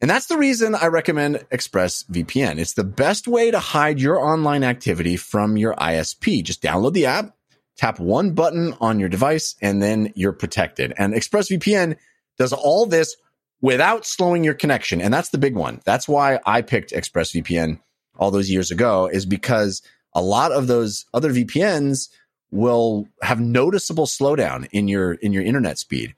And 0.00 0.10
that's 0.10 0.26
the 0.26 0.38
reason 0.38 0.74
I 0.74 0.86
recommend 0.86 1.44
ExpressVPN. 1.52 2.58
It's 2.58 2.72
the 2.72 2.84
best 2.84 3.28
way 3.28 3.50
to 3.50 3.58
hide 3.58 4.00
your 4.00 4.18
online 4.18 4.64
activity 4.64 5.18
from 5.18 5.58
your 5.58 5.74
ISP. 5.74 6.44
Just 6.44 6.62
download 6.62 6.94
the 6.94 7.06
app, 7.06 7.36
tap 7.76 8.00
one 8.00 8.32
button 8.32 8.74
on 8.80 8.98
your 8.98 9.10
device, 9.10 9.54
and 9.60 9.82
then 9.82 10.14
you're 10.14 10.32
protected. 10.32 10.94
And 10.96 11.12
ExpressVPN 11.12 11.96
does 12.38 12.54
all 12.54 12.86
this 12.86 13.16
without 13.60 14.06
slowing 14.06 14.44
your 14.44 14.54
connection. 14.54 15.02
And 15.02 15.12
that's 15.12 15.28
the 15.28 15.38
big 15.38 15.54
one. 15.54 15.82
That's 15.84 16.08
why 16.08 16.40
I 16.46 16.62
picked 16.62 16.92
ExpressVPN 16.92 17.80
all 18.16 18.30
those 18.30 18.48
years 18.48 18.70
ago 18.70 19.10
is 19.12 19.26
because 19.26 19.82
a 20.14 20.22
lot 20.22 20.52
of 20.52 20.68
those 20.68 21.04
other 21.12 21.30
VPNs 21.30 22.08
will 22.50 23.08
have 23.22 23.40
noticeable 23.40 24.06
slowdown 24.06 24.68
in 24.72 24.88
your 24.88 25.14
in 25.14 25.32
your 25.32 25.42
internet 25.42 25.78
speed. 25.78 26.14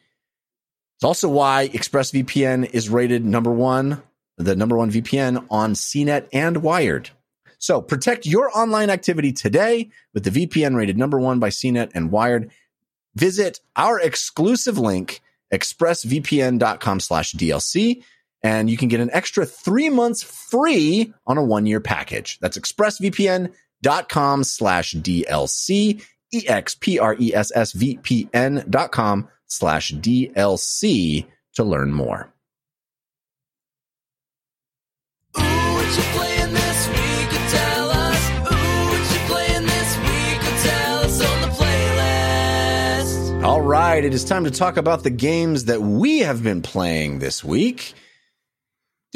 It's 0.96 1.04
also 1.04 1.28
why 1.28 1.68
ExpressVPN 1.72 2.70
is 2.72 2.88
rated 2.88 3.24
number 3.24 3.52
one, 3.52 4.02
the 4.36 4.56
number 4.56 4.76
one 4.76 4.90
VPN 4.90 5.46
on 5.50 5.74
CNET 5.74 6.28
and 6.32 6.58
Wired. 6.58 7.10
So 7.58 7.80
protect 7.80 8.26
your 8.26 8.56
online 8.56 8.90
activity 8.90 9.32
today 9.32 9.90
with 10.14 10.24
the 10.24 10.30
VPN 10.30 10.76
rated 10.76 10.96
number 10.96 11.20
one 11.20 11.38
by 11.38 11.50
CNET 11.50 11.90
and 11.94 12.10
Wired. 12.10 12.50
Visit 13.14 13.60
our 13.74 14.00
exclusive 14.00 14.78
link, 14.78 15.20
expressvpn.com 15.52 17.00
slash 17.00 17.32
DLC, 17.32 18.04
and 18.42 18.70
you 18.70 18.76
can 18.76 18.88
get 18.88 19.00
an 19.00 19.10
extra 19.12 19.44
three 19.44 19.90
months 19.90 20.22
free 20.22 21.12
on 21.26 21.38
a 21.38 21.42
one 21.42 21.66
year 21.66 21.80
package. 21.80 22.38
That's 22.40 22.58
expressvpn.com 22.58 24.44
slash 24.44 24.94
DLC, 24.94 26.04
E-X-P-R-E-S-S-V-P-N 26.32 28.64
dot 28.68 28.92
com 28.92 29.28
slash 29.46 29.92
DLC 29.94 31.26
to 31.54 31.64
learn 31.64 31.92
more. 31.92 32.30
Ooh, 35.38 35.42
what 35.42 35.96
you 35.96 36.02
playing 36.02 36.52
this 36.52 36.88
week? 36.88 37.32
Or 37.32 37.48
tell 37.48 37.90
us. 37.90 38.30
Ooh, 38.30 38.88
what 38.88 39.12
you 39.12 39.18
playing 39.26 39.66
this 39.66 39.96
week? 39.98 40.42
Or 40.42 40.56
tell 40.62 40.98
us 40.98 41.20
on 41.24 41.40
the 41.40 41.48
playlist. 41.48 43.44
All 43.44 43.60
right, 43.62 44.04
it 44.04 44.12
is 44.14 44.24
time 44.24 44.44
to 44.44 44.50
talk 44.50 44.76
about 44.76 45.02
the 45.02 45.10
games 45.10 45.64
that 45.64 45.80
we 45.80 46.18
have 46.20 46.42
been 46.42 46.62
playing 46.62 47.18
this 47.18 47.42
week. 47.42 47.94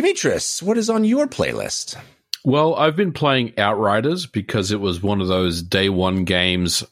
Dimitris, 0.00 0.62
what 0.62 0.78
is 0.78 0.88
on 0.88 1.04
your 1.04 1.26
playlist? 1.26 1.96
Well, 2.44 2.74
I've 2.74 2.96
been 2.96 3.12
playing 3.12 3.52
Outriders 3.58 4.26
because 4.26 4.72
it 4.72 4.80
was 4.80 5.02
one 5.02 5.20
of 5.20 5.28
those 5.28 5.62
day 5.62 5.90
one 5.90 6.24
games 6.24 6.82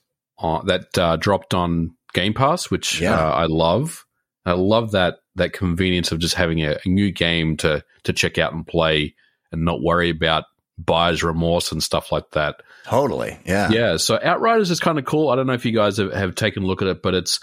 uh, 0.42 0.62
that 0.62 0.96
uh, 0.98 1.16
dropped 1.16 1.54
on 1.54 1.94
Game 2.14 2.34
Pass, 2.34 2.70
which 2.70 3.00
Yeah. 3.00 3.14
uh, 3.14 3.30
I 3.30 3.46
love. 3.46 4.04
I 4.46 4.52
love 4.52 4.92
that 4.92 5.16
that 5.36 5.52
convenience 5.52 6.12
of 6.12 6.18
just 6.18 6.34
having 6.34 6.60
a, 6.64 6.76
a 6.84 6.88
new 6.88 7.10
game 7.12 7.56
to 7.58 7.84
to 8.04 8.12
check 8.12 8.38
out 8.38 8.52
and 8.52 8.66
play, 8.66 9.14
and 9.52 9.64
not 9.64 9.82
worry 9.82 10.10
about 10.10 10.44
buyer's 10.78 11.22
remorse 11.22 11.72
and 11.72 11.82
stuff 11.82 12.10
like 12.10 12.30
that. 12.32 12.62
Totally. 12.84 13.38
Yeah. 13.44 13.70
Yeah, 13.70 13.96
so 13.98 14.18
Outriders 14.22 14.70
is 14.70 14.80
kind 14.80 14.98
of 14.98 15.04
cool. 15.04 15.28
I 15.28 15.36
don't 15.36 15.46
know 15.46 15.52
if 15.52 15.66
you 15.66 15.72
guys 15.72 15.98
have, 15.98 16.12
have 16.14 16.34
taken 16.34 16.62
a 16.62 16.66
look 16.66 16.80
at 16.80 16.88
it, 16.88 17.02
but 17.02 17.14
it's 17.14 17.38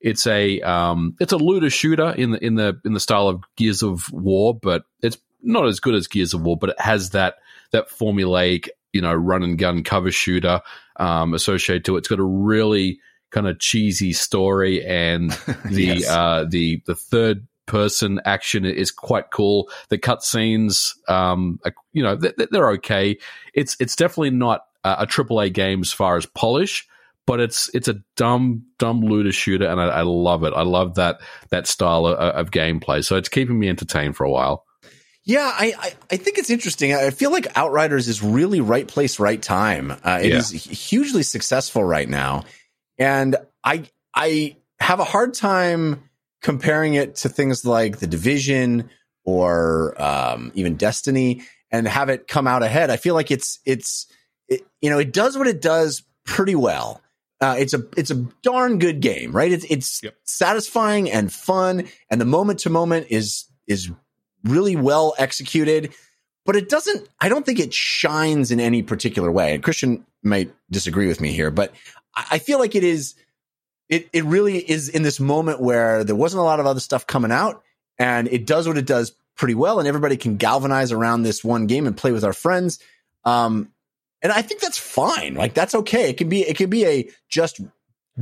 it's 0.00 0.26
a 0.26 0.60
um, 0.62 1.14
it's 1.20 1.32
a 1.32 1.36
looter 1.36 1.68
shooter 1.70 2.10
in 2.12 2.30
the 2.30 2.44
in 2.44 2.54
the 2.54 2.80
in 2.84 2.94
the 2.94 3.00
style 3.00 3.28
of 3.28 3.42
Gears 3.56 3.82
of 3.82 4.10
War, 4.10 4.54
but 4.58 4.84
it's 5.02 5.18
not 5.42 5.66
as 5.66 5.80
good 5.80 5.94
as 5.94 6.06
Gears 6.06 6.32
of 6.34 6.40
War, 6.42 6.56
but 6.56 6.70
it 6.70 6.80
has 6.80 7.10
that 7.10 7.34
that 7.72 7.90
formulaic 7.90 8.68
you 8.92 9.02
know 9.02 9.12
run 9.12 9.42
and 9.42 9.58
gun 9.58 9.84
cover 9.84 10.10
shooter 10.10 10.62
um, 10.98 11.34
associated 11.34 11.84
to 11.86 11.96
it. 11.96 11.98
It's 12.00 12.08
got 12.08 12.18
a 12.18 12.24
really 12.24 12.98
kind 13.30 13.46
of 13.46 13.58
cheesy 13.58 14.12
story, 14.12 14.84
and 14.84 15.30
the 15.64 15.84
Yes. 15.98 16.08
uh, 16.08 16.44
the 16.48 16.82
the 16.86 16.94
third 16.94 17.46
person 17.66 18.20
action 18.24 18.64
is 18.64 18.90
quite 18.90 19.30
cool. 19.30 19.70
The 19.90 19.98
cutscenes, 19.98 20.94
um, 21.08 21.60
are- 21.64 21.74
you 21.92 22.02
know, 22.02 22.16
they're, 22.16 22.32
they're 22.50 22.70
okay. 22.72 23.18
It's 23.54 23.76
it's 23.80 23.94
definitely 23.96 24.30
not 24.30 24.62
a, 24.84 25.06
triple 25.06 25.38
a 25.40 25.44
AAA 25.50 25.52
game 25.52 25.80
as 25.80 25.92
far 25.92 26.16
as 26.16 26.24
polish, 26.26 26.86
but 27.26 27.40
it's 27.40 27.68
it's 27.74 27.88
a 27.88 27.96
dumb 28.16 28.64
dumb 28.78 29.02
looter 29.02 29.32
shooter, 29.32 29.66
and 29.66 29.80
I, 29.80 29.86
I 29.88 30.02
love 30.02 30.44
it. 30.44 30.54
I 30.54 30.62
love 30.62 30.94
that 30.94 31.20
that 31.50 31.66
style 31.66 32.06
of, 32.06 32.14
of 32.16 32.50
gameplay. 32.50 33.04
So 33.04 33.16
it's 33.16 33.28
keeping 33.28 33.58
me 33.58 33.68
entertained 33.68 34.16
for 34.16 34.24
a 34.24 34.30
while. 34.30 34.64
Yeah, 35.28 35.52
I, 35.54 35.74
I, 35.78 35.92
I 36.12 36.16
think 36.16 36.38
it's 36.38 36.48
interesting. 36.48 36.94
I 36.94 37.10
feel 37.10 37.30
like 37.30 37.46
Outriders 37.54 38.08
is 38.08 38.22
really 38.22 38.62
right 38.62 38.88
place, 38.88 39.20
right 39.20 39.40
time. 39.40 39.90
Uh, 39.90 40.20
it 40.22 40.30
Yeah. 40.32 40.38
is 40.38 40.50
hugely 40.50 41.22
successful 41.22 41.84
right 41.84 42.08
now, 42.08 42.44
and 42.96 43.36
I 43.62 43.84
I 44.14 44.56
have 44.80 45.00
a 45.00 45.04
hard 45.04 45.34
time 45.34 46.08
comparing 46.40 46.94
it 46.94 47.16
to 47.16 47.28
things 47.28 47.66
like 47.66 47.98
the 47.98 48.06
Division 48.06 48.88
or 49.22 50.00
um, 50.00 50.50
even 50.54 50.76
Destiny, 50.76 51.42
and 51.70 51.86
have 51.86 52.08
it 52.08 52.26
come 52.26 52.46
out 52.46 52.62
ahead. 52.62 52.88
I 52.88 52.96
feel 52.96 53.14
like 53.14 53.30
it's 53.30 53.60
it's 53.66 54.06
it, 54.48 54.62
you 54.80 54.88
know 54.88 54.98
it 54.98 55.12
does 55.12 55.36
what 55.36 55.46
it 55.46 55.60
does 55.60 56.04
pretty 56.24 56.54
well. 56.54 57.02
Uh, 57.38 57.56
it's 57.58 57.74
a 57.74 57.82
it's 57.98 58.10
a 58.10 58.24
darn 58.42 58.78
good 58.78 59.00
game, 59.00 59.32
right? 59.32 59.52
It's 59.52 59.66
it's 59.68 60.02
Yep. 60.02 60.14
satisfying 60.24 61.10
and 61.10 61.30
fun, 61.30 61.86
and 62.10 62.18
the 62.18 62.24
moment 62.24 62.60
to 62.60 62.70
moment 62.70 63.08
is 63.10 63.44
is 63.66 63.90
really 64.44 64.76
well 64.76 65.14
executed, 65.18 65.92
but 66.44 66.56
it 66.56 66.68
doesn't, 66.68 67.08
I 67.20 67.28
don't 67.28 67.44
think 67.44 67.58
it 67.58 67.74
shines 67.74 68.50
in 68.50 68.60
any 68.60 68.82
particular 68.82 69.30
way. 69.30 69.54
And 69.54 69.62
Christian 69.62 70.04
might 70.22 70.52
disagree 70.70 71.06
with 71.06 71.20
me 71.20 71.32
here, 71.32 71.50
but 71.50 71.72
I 72.14 72.38
feel 72.38 72.58
like 72.58 72.74
it 72.74 72.84
is, 72.84 73.14
it, 73.88 74.08
it 74.12 74.24
really 74.24 74.58
is 74.58 74.88
in 74.88 75.02
this 75.02 75.20
moment 75.20 75.60
where 75.60 76.04
there 76.04 76.16
wasn't 76.16 76.40
a 76.40 76.44
lot 76.44 76.60
of 76.60 76.66
other 76.66 76.80
stuff 76.80 77.06
coming 77.06 77.32
out 77.32 77.62
and 77.98 78.28
it 78.28 78.46
does 78.46 78.66
what 78.66 78.78
it 78.78 78.86
does 78.86 79.12
pretty 79.36 79.54
well. 79.54 79.78
And 79.78 79.88
everybody 79.88 80.16
can 80.16 80.36
galvanize 80.36 80.92
around 80.92 81.22
this 81.22 81.44
one 81.44 81.66
game 81.66 81.86
and 81.86 81.96
play 81.96 82.12
with 82.12 82.24
our 82.24 82.32
friends. 82.32 82.78
Um, 83.24 83.70
and 84.20 84.32
I 84.32 84.42
think 84.42 84.60
that's 84.60 84.78
fine. 84.78 85.34
Like 85.34 85.54
that's 85.54 85.74
okay. 85.74 86.10
It 86.10 86.16
can 86.16 86.28
be, 86.28 86.42
it 86.42 86.56
can 86.56 86.70
be 86.70 86.84
a 86.86 87.08
just 87.28 87.60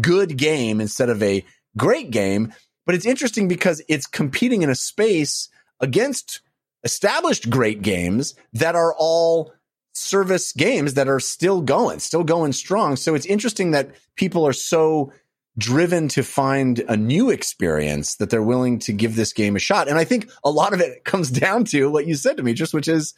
good 0.00 0.36
game 0.36 0.80
instead 0.80 1.08
of 1.08 1.22
a 1.22 1.44
great 1.76 2.10
game. 2.10 2.52
But 2.84 2.94
it's 2.94 3.06
interesting 3.06 3.48
because 3.48 3.82
it's 3.88 4.06
competing 4.06 4.62
in 4.62 4.70
a 4.70 4.74
space 4.74 5.48
against 5.80 6.40
established 6.84 7.50
great 7.50 7.82
games 7.82 8.34
that 8.52 8.74
are 8.76 8.94
all 8.96 9.52
service 9.92 10.52
games 10.52 10.94
that 10.94 11.08
are 11.08 11.20
still 11.20 11.62
going, 11.62 11.98
still 11.98 12.22
going 12.24 12.52
strong. 12.52 12.96
So 12.96 13.14
it's 13.14 13.26
interesting 13.26 13.70
that 13.72 13.90
people 14.14 14.46
are 14.46 14.52
so 14.52 15.12
driven 15.58 16.06
to 16.08 16.22
find 16.22 16.80
a 16.80 16.96
new 16.98 17.30
experience 17.30 18.16
that 18.16 18.28
they're 18.28 18.42
willing 18.42 18.78
to 18.80 18.92
give 18.92 19.16
this 19.16 19.32
game 19.32 19.56
a 19.56 19.58
shot. 19.58 19.88
And 19.88 19.96
I 19.98 20.04
think 20.04 20.30
a 20.44 20.50
lot 20.50 20.74
of 20.74 20.80
it 20.80 21.02
comes 21.04 21.30
down 21.30 21.64
to 21.66 21.90
what 21.90 22.06
you 22.06 22.14
said 22.14 22.36
to 22.36 22.42
me, 22.42 22.52
just 22.52 22.74
which 22.74 22.88
is 22.88 23.14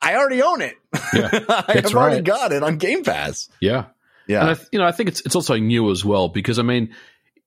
I 0.00 0.14
already 0.14 0.42
own 0.42 0.62
it. 0.62 0.76
Yeah, 1.12 1.28
I 1.48 1.72
have 1.72 1.82
that's 1.82 1.94
already 1.94 2.22
got 2.22 2.52
it 2.52 2.62
on 2.62 2.78
Game 2.78 3.02
Pass. 3.02 3.48
Yeah, 3.60 3.86
Yeah. 4.28 4.40
and 4.42 4.50
I, 4.50 4.54
th- 4.54 4.68
you 4.72 4.78
know, 4.78 4.86
I 4.86 4.92
think 4.92 5.08
it's 5.08 5.20
it's 5.22 5.34
also 5.34 5.56
new 5.56 5.90
as 5.90 6.04
well 6.04 6.28
because 6.28 6.58
I 6.58 6.62
mean, 6.62 6.94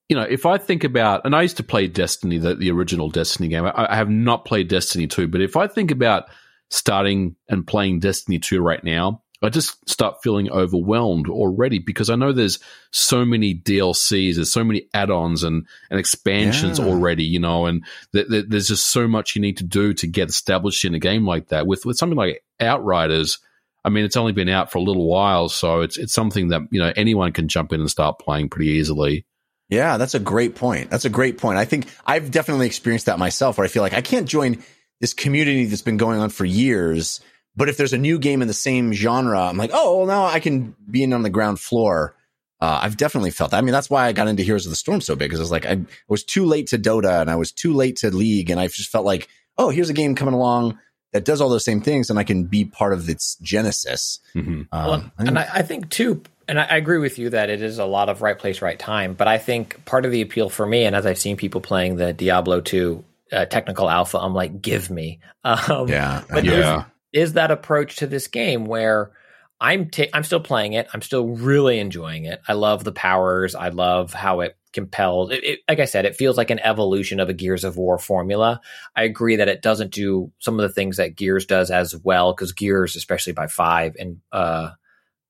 you 0.10 0.16
know, 0.16 0.24
if 0.24 0.45
I 0.45 0.58
think 0.58 0.84
about, 0.84 1.26
and 1.26 1.36
I 1.36 1.41
used 1.41 1.58
to 1.58 1.64
play 1.64 1.88
Destiny, 1.88 2.38
the, 2.38 2.56
the 2.56 2.72
original 2.72 3.10
Destiny 3.10 3.47
game. 3.47 3.66
I, 3.66 3.88
I 3.89 3.95
have 3.95 4.10
not 4.10 4.45
played 4.45 4.68
Destiny 4.68 5.08
2, 5.08 5.28
but 5.28 5.41
if 5.41 5.56
I 5.56 5.68
think 5.68 5.91
about 5.91 6.26
starting 6.70 7.36
and 7.49 7.66
playing 7.66 7.99
Destiny 7.99 8.39
2 8.39 8.62
right 8.62 8.84
now, 8.84 9.22
I 9.41 9.49
just 9.49 9.89
start 9.89 10.24
feeling 10.24 10.49
overwhelmed 10.49 11.28
already 11.28 11.80
because 11.80 12.10
I 12.10 12.16
know 12.16 12.32
there's 12.32 12.60
so 12.91 13.26
many 13.26 13.54
DLCs, 13.54 14.36
there's 14.36 14.54
so 14.54 14.64
many 14.64 14.88
add-ons 14.93 15.43
and, 15.43 15.68
and 15.89 15.99
expansions 15.99 16.80
Yeah. 16.80 16.86
already, 16.86 17.26
you 17.26 17.39
know, 17.39 17.66
and 17.66 17.84
th- 18.14 18.30
th- 18.30 18.45
there's 18.47 18.70
just 18.70 18.88
so 18.88 19.06
much 19.06 19.36
you 19.36 19.41
need 19.41 19.58
to 19.58 19.66
do 19.66 19.93
to 19.95 20.08
get 20.08 20.30
established 20.30 20.86
in 20.86 20.95
a 20.95 20.99
game 20.99 21.26
like 21.26 21.49
that. 21.49 21.68
With 21.68 21.86
with 21.86 21.97
something 21.97 22.18
like 22.18 22.41
Outriders, 22.62 23.39
I 23.84 23.89
mean, 23.89 24.06
it's 24.06 24.16
only 24.16 24.32
been 24.32 24.47
out 24.47 24.72
for 24.72 24.78
a 24.78 24.82
little 24.82 25.08
while, 25.10 25.49
so 25.49 25.82
it's 25.82 25.97
it's 25.97 26.14
something 26.14 26.47
that 26.47 26.62
you 26.72 26.80
know 26.80 26.93
anyone 26.95 27.34
can 27.34 27.49
jump 27.49 27.74
in 27.74 27.82
and 27.82 27.91
start 27.91 28.20
playing 28.20 28.47
pretty 28.47 28.72
easily. 28.72 29.26
Yeah, 29.74 29.97
that's 29.97 30.13
a 30.13 30.19
great 30.19 30.55
point. 30.55 30.89
That's 30.89 31.05
a 31.05 31.09
great 31.09 31.38
point. 31.38 31.57
I 31.57 31.65
think 31.65 31.88
I've 32.05 32.30
definitely 32.32 32.67
experienced 32.67 33.07
that 33.07 33.17
myself 33.19 33.57
where 33.57 33.65
I 33.65 33.67
feel 33.67 33.82
like 33.82 33.93
I 33.93 34.01
can't 34.01 34.28
join 34.28 34.63
this 35.01 35.13
community 35.13 35.65
that's 35.65 35.82
been 35.82 35.97
going 35.97 36.19
on 36.19 36.30
for 36.30 36.45
years. 36.45 37.19
But 37.55 37.69
if 37.69 37.78
there's 37.78 37.93
a 37.93 37.97
new 37.97 38.17
game 38.19 38.41
in 38.41 38.47
the 38.47 38.53
same 38.53 38.93
genre, 38.93 39.41
I'm 39.41 39.57
like, 39.57 39.71
oh, 39.74 39.97
well, 39.99 40.07
now 40.07 40.26
I 40.26 40.39
can 40.39 40.76
be 40.89 41.03
in 41.03 41.13
on 41.13 41.21
the 41.24 41.30
ground 41.30 41.59
floor. 41.59 42.15
Uh, 42.61 42.80
I've 42.84 42.97
definitely 42.97 43.32
felt 43.32 43.51
that. 43.51 43.57
I 43.57 43.61
mean, 43.61 43.74
that's 43.74 43.89
why 43.89 44.05
I 44.05 44.11
got 44.13 44.28
into 44.28 44.41
Heroes 44.43 44.65
of 44.65 44.69
the 44.69 44.76
Storm 44.76 45.01
so 45.01 45.15
big 45.15 45.30
because 45.30 45.39
I 45.39 45.43
was 45.43 45.51
like, 45.51 45.65
I 45.65 45.82
was 46.07 46.24
too 46.24 46.45
late 46.45 46.67
to 46.67 46.78
Dota 46.80 47.19
and 47.21 47.30
I 47.30 47.36
was 47.36 47.51
too 47.51 47.74
late 47.74 47.97
to 47.97 48.09
League. 48.09 48.49
And 48.49 48.59
I 48.59 48.67
just 48.67 48.89
felt 48.89 49.05
like, 49.05 49.28
oh, 49.57 49.69
here's 49.69 49.89
a 49.89 49.93
game 49.93 50.15
coming 50.15 50.34
along 50.34 50.80
that 51.11 51.26
does 51.26 51.41
all 51.41 51.49
those 51.49 51.65
same 51.65 51.82
things 51.82 52.09
and 52.09 52.17
I 52.17 52.24
can 52.24 52.45
be 52.45 52.65
part 52.65 52.93
of 52.93 53.09
its 53.09 53.36
genesis. 53.41 54.19
Mhm. 54.34 54.67
Um, 54.71 54.88
Well, 54.89 55.11
and 55.19 55.38
I, 55.38 55.47
I 55.55 55.61
think 55.61 55.89
too, 55.89 56.24
and 56.54 56.60
I, 56.60 56.78
agree 56.78 56.99
with 56.99 57.18
you 57.18 57.32
that 57.32 57.49
it 57.49 57.64
is 57.64 57.80
a 57.80 57.86
lot 57.86 58.10
of 58.10 58.22
right 58.22 58.38
place, 58.38 58.62
right 58.62 58.78
time. 58.78 59.16
But 59.16 59.28
I 59.28 59.39
think 59.39 59.84
part 59.86 60.06
of 60.06 60.12
the 60.12 60.22
appeal 60.22 60.49
for 60.49 60.68
me, 60.68 60.84
and 60.84 60.95
as 60.95 61.04
I've 61.04 61.18
seen 61.18 61.36
people 61.36 61.62
playing 61.62 61.95
the 61.95 62.14
Diablo 62.14 62.62
2 62.62 63.04
uh, 63.32 63.45
technical 63.45 63.89
alpha, 63.89 64.20
I'm 64.20 64.36
like, 64.36 64.62
give 64.62 64.91
me. 64.91 65.20
Um, 65.45 65.89
yeah. 65.89 66.24
but 66.30 66.45
Yeah. 66.45 66.86
is, 67.12 67.30
is 67.30 67.34
that 67.34 67.49
approach 67.49 67.97
to 67.97 68.08
this 68.08 68.28
game 68.28 68.66
where 68.66 69.12
I'm 69.60 69.89
ta- 69.89 70.12
I'm 70.14 70.24
still 70.24 70.39
playing 70.39 70.74
it. 70.74 70.88
I'm 70.93 71.01
still 71.01 71.28
really 71.28 71.80
enjoying 71.80 72.26
it. 72.26 72.39
I 72.47 72.54
love 72.54 72.84
the 72.84 72.93
powers. 72.93 73.56
I 73.56 73.70
love 73.70 74.14
how 74.14 74.41
it 74.41 74.56
compels. 74.74 75.32
It, 75.32 75.43
it, 75.43 75.60
like 75.68 75.80
I 75.80 75.86
said, 75.86 76.06
it 76.06 76.16
feels 76.16 76.38
like 76.38 76.49
an 76.49 76.60
evolution 76.60 77.20
of 77.20 77.30
a 77.30 77.34
Gears 77.34 77.64
of 77.64 77.76
War 77.78 77.97
formula. 77.97 78.62
I 78.95 79.04
agree 79.04 79.38
that 79.38 79.49
it 79.49 79.62
doesn't 79.62 79.91
do 79.91 80.32
some 80.39 80.60
of 80.60 80.64
the 80.68 80.74
things 80.74 80.97
that 80.97 81.16
Gears 81.16 81.45
does 81.45 81.72
as 81.72 81.95
well 81.95 82.32
because 82.32 82.54
Gears, 82.54 82.95
especially 82.95 83.34
by 83.34 83.47
five 83.47 83.95
and 83.99 84.22
uh, 84.32 84.70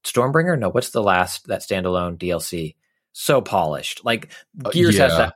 Stormbringer, 0.03 0.57
no, 0.57 0.69
what's 0.69 0.89
the 0.89 1.03
last 1.03 1.47
that 1.47 1.61
standalone 1.61 2.17
DLC? 2.17 2.75
So 3.13 3.41
polished. 3.41 4.03
Like 4.03 4.31
uh, 4.63 4.69
Gears 4.69 4.97
has 4.97 5.11
yeah. 5.13 5.17
that 5.17 5.35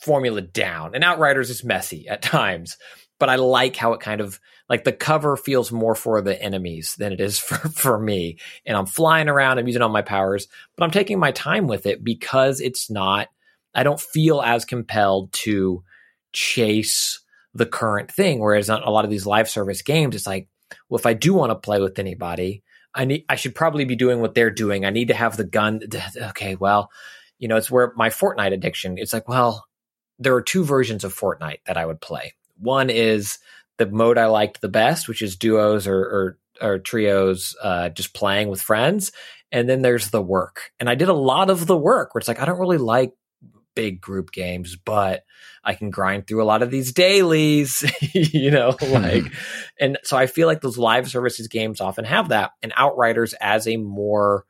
formula 0.00 0.40
down, 0.40 0.94
and 0.94 1.04
Outriders 1.04 1.50
is 1.50 1.64
messy 1.64 2.08
at 2.08 2.22
times. 2.22 2.76
But 3.18 3.28
I 3.28 3.36
like 3.36 3.76
how 3.76 3.94
it 3.94 4.00
kind 4.00 4.20
of 4.20 4.38
like 4.68 4.84
the 4.84 4.92
cover 4.92 5.36
feels 5.36 5.72
more 5.72 5.94
for 5.94 6.20
the 6.20 6.40
enemies 6.40 6.94
than 6.96 7.12
it 7.12 7.20
is 7.20 7.38
for, 7.38 7.56
for 7.68 7.98
me. 7.98 8.38
And 8.66 8.76
I'm 8.76 8.86
flying 8.86 9.28
around, 9.28 9.58
I'm 9.58 9.66
using 9.66 9.82
all 9.82 9.88
my 9.88 10.02
powers, 10.02 10.46
but 10.76 10.84
I'm 10.84 10.90
taking 10.90 11.18
my 11.18 11.32
time 11.32 11.66
with 11.66 11.86
it 11.86 12.04
because 12.04 12.60
it's 12.60 12.90
not, 12.90 13.28
I 13.74 13.82
don't 13.82 14.00
feel 14.00 14.40
as 14.40 14.64
compelled 14.64 15.32
to 15.32 15.82
chase 16.32 17.20
the 17.54 17.66
current 17.66 18.10
thing. 18.10 18.40
Whereas 18.40 18.70
on 18.70 18.82
a 18.82 18.90
lot 18.90 19.04
of 19.04 19.10
these 19.10 19.26
live 19.26 19.48
service 19.48 19.82
games, 19.82 20.14
it's 20.14 20.26
like, 20.26 20.48
well, 20.88 20.98
if 20.98 21.06
I 21.06 21.14
do 21.14 21.34
want 21.34 21.50
to 21.50 21.56
play 21.56 21.80
with 21.80 21.98
anybody, 21.98 22.62
I 22.98 23.04
need, 23.04 23.24
I 23.28 23.36
should 23.36 23.54
probably 23.54 23.84
be 23.84 23.94
doing 23.94 24.20
what 24.20 24.34
they're 24.34 24.50
doing. 24.50 24.84
I 24.84 24.90
need 24.90 25.08
to 25.08 25.14
have 25.14 25.36
the 25.36 25.44
gun. 25.44 25.80
Okay, 26.16 26.56
well, 26.56 26.90
you 27.38 27.46
know, 27.46 27.56
it's 27.56 27.70
where 27.70 27.92
my 27.96 28.08
Fortnite 28.08 28.52
addiction, 28.52 28.98
it's 28.98 29.12
like, 29.12 29.28
well, 29.28 29.66
there 30.18 30.34
are 30.34 30.42
two 30.42 30.64
versions 30.64 31.04
of 31.04 31.14
Fortnite 31.14 31.60
that 31.66 31.76
I 31.76 31.86
would 31.86 32.00
play. 32.00 32.34
One 32.58 32.90
is 32.90 33.38
the 33.76 33.86
mode 33.86 34.18
I 34.18 34.26
liked 34.26 34.60
the 34.60 34.68
best, 34.68 35.06
which 35.06 35.22
is 35.22 35.36
duos 35.36 35.86
or 35.86 36.00
or, 36.00 36.38
or 36.60 36.78
trios, 36.80 37.54
uh, 37.62 37.90
just 37.90 38.14
playing 38.14 38.48
with 38.48 38.60
friends. 38.60 39.12
And 39.52 39.68
then 39.68 39.80
there's 39.80 40.10
the 40.10 40.20
work, 40.20 40.72
and 40.80 40.90
I 40.90 40.96
did 40.96 41.08
a 41.08 41.14
lot 41.14 41.50
of 41.50 41.66
the 41.66 41.76
work 41.76 42.14
where 42.14 42.18
it's 42.18 42.28
like 42.28 42.40
I 42.40 42.44
don't 42.44 42.58
really 42.58 42.78
like 42.78 43.12
big 43.78 44.00
group 44.00 44.32
games, 44.32 44.74
but 44.74 45.22
I 45.62 45.74
can 45.74 45.90
grind 45.90 46.26
through 46.26 46.42
a 46.42 46.50
lot 46.50 46.64
of 46.64 46.72
these 46.72 46.90
dailies, 46.92 47.88
you 48.12 48.50
know, 48.50 48.76
like, 48.82 49.22
and 49.78 49.98
so 50.02 50.16
I 50.16 50.26
feel 50.26 50.48
like 50.48 50.62
those 50.62 50.78
live 50.78 51.08
services 51.08 51.46
games 51.46 51.80
often 51.80 52.04
have 52.04 52.30
that, 52.30 52.50
and 52.60 52.72
Outriders 52.76 53.34
as 53.40 53.68
a 53.68 53.76
more 53.76 54.44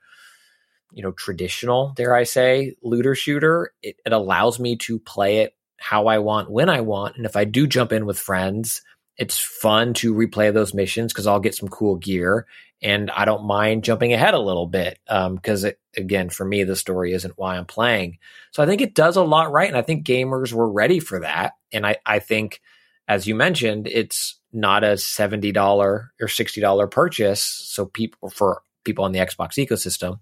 you 0.90 1.02
know 1.02 1.12
traditional 1.12 1.92
dare 1.96 2.14
i 2.14 2.22
say 2.22 2.74
looter 2.82 3.14
shooter 3.14 3.74
it, 3.82 3.96
it 4.06 4.12
allows 4.14 4.58
me 4.58 4.74
to 4.74 4.98
play 4.98 5.40
it 5.40 5.54
how 5.76 6.06
i 6.06 6.16
want 6.16 6.50
when 6.50 6.70
i 6.70 6.80
want 6.80 7.14
and 7.18 7.26
if 7.26 7.36
i 7.36 7.44
do 7.44 7.66
jump 7.66 7.92
in 7.92 8.06
with 8.06 8.18
friends 8.18 8.80
it's 9.18 9.36
fun 9.36 9.92
to 9.92 10.14
replay 10.14 10.50
those 10.50 10.72
missions 10.72 11.12
because 11.12 11.26
i'll 11.26 11.40
get 11.40 11.54
some 11.54 11.68
cool 11.68 11.96
gear 11.96 12.46
and 12.82 13.10
i 13.10 13.24
don't 13.24 13.44
mind 13.44 13.84
jumping 13.84 14.12
ahead 14.12 14.34
a 14.34 14.38
little 14.38 14.66
bit 14.66 14.98
because 15.06 15.64
it 15.64 15.78
again 15.96 16.28
for 16.28 16.44
me 16.44 16.64
the 16.64 16.76
story 16.76 17.12
isn't 17.12 17.36
why 17.36 17.56
i'm 17.56 17.66
playing 17.66 18.18
so 18.50 18.62
i 18.62 18.66
think 18.66 18.80
it 18.80 18.94
does 18.94 19.16
a 19.16 19.22
lot 19.22 19.52
right 19.52 19.68
and 19.68 19.76
i 19.76 19.82
think 19.82 20.06
gamers 20.06 20.52
were 20.52 20.70
ready 20.70 21.00
for 21.00 21.20
that 21.20 21.54
and 21.72 21.86
i, 21.86 21.96
I 22.04 22.18
think 22.18 22.60
as 23.06 23.26
you 23.26 23.34
mentioned 23.34 23.86
it's 23.86 24.38
not 24.50 24.82
a 24.82 24.92
$70 24.92 25.54
or 25.58 26.10
$60 26.22 26.90
purchase 26.90 27.42
so 27.42 27.86
people 27.86 28.30
for 28.30 28.62
people 28.84 29.04
on 29.04 29.12
the 29.12 29.18
xbox 29.20 29.64
ecosystem 29.64 30.20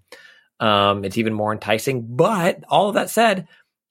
um, 0.59 1.05
it's 1.05 1.17
even 1.17 1.33
more 1.33 1.51
enticing. 1.51 2.15
But 2.15 2.63
all 2.67 2.89
of 2.89 2.95
that 2.95 3.09
said, 3.09 3.47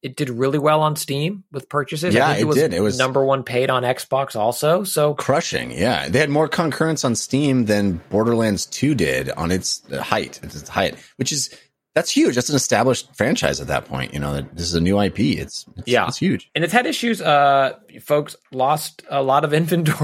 it 0.07 0.17
did 0.17 0.31
really 0.31 0.59
well 0.59 0.81
on 0.83 0.97
Steam 0.97 1.45
with 1.53 1.69
purchases. 1.69 2.15
Yeah, 2.15 2.29
I 2.29 2.35
think 2.35 2.43
it 2.43 2.45
was 2.47 2.57
did. 2.57 2.73
It 2.73 2.81
was- 2.81 2.99
number 2.99 3.25
one 3.25 3.43
paid 3.43 3.69
on 3.71 3.83
Xbox 3.83 4.35
also. 4.37 4.85
So 4.85 5.15
crushing. 5.15 5.71
Yeah, 5.73 6.09
they 6.09 6.19
had 6.19 6.31
more 6.31 6.49
concurrence 6.49 7.05
on 7.05 7.15
Steam 7.15 7.67
than 7.67 8.01
Borderlands 8.11 8.67
2 8.67 8.95
did 8.95 9.31
on 9.31 9.51
its 9.51 9.83
height. 9.93 10.41
Its 10.43 10.69
height, 10.69 10.95
which 11.17 11.33
is 11.33 11.51
that's 11.95 12.11
huge. 12.11 12.35
That's 12.35 12.51
an 12.51 12.57
established 12.57 13.09
franchise 13.17 13.59
at 13.59 13.69
that 13.69 13.87
point. 13.87 14.13
You 14.13 14.21
know, 14.21 14.43
this 14.53 14.65
is 14.67 14.75
a 14.75 14.83
new 14.83 15.01
IP. 15.01 15.19
It's, 15.19 15.65
it's 15.79 15.89
Yeah. 15.89 16.07
it's 16.09 16.19
huge. 16.19 16.51
and 16.55 16.63
it's 16.63 16.73
had 16.73 16.85
issues. 16.85 17.23
Uh, 17.23 17.73
folks 18.03 18.37
lost 18.53 19.03
a 19.11 19.23
lot 19.23 19.45
of 19.45 19.55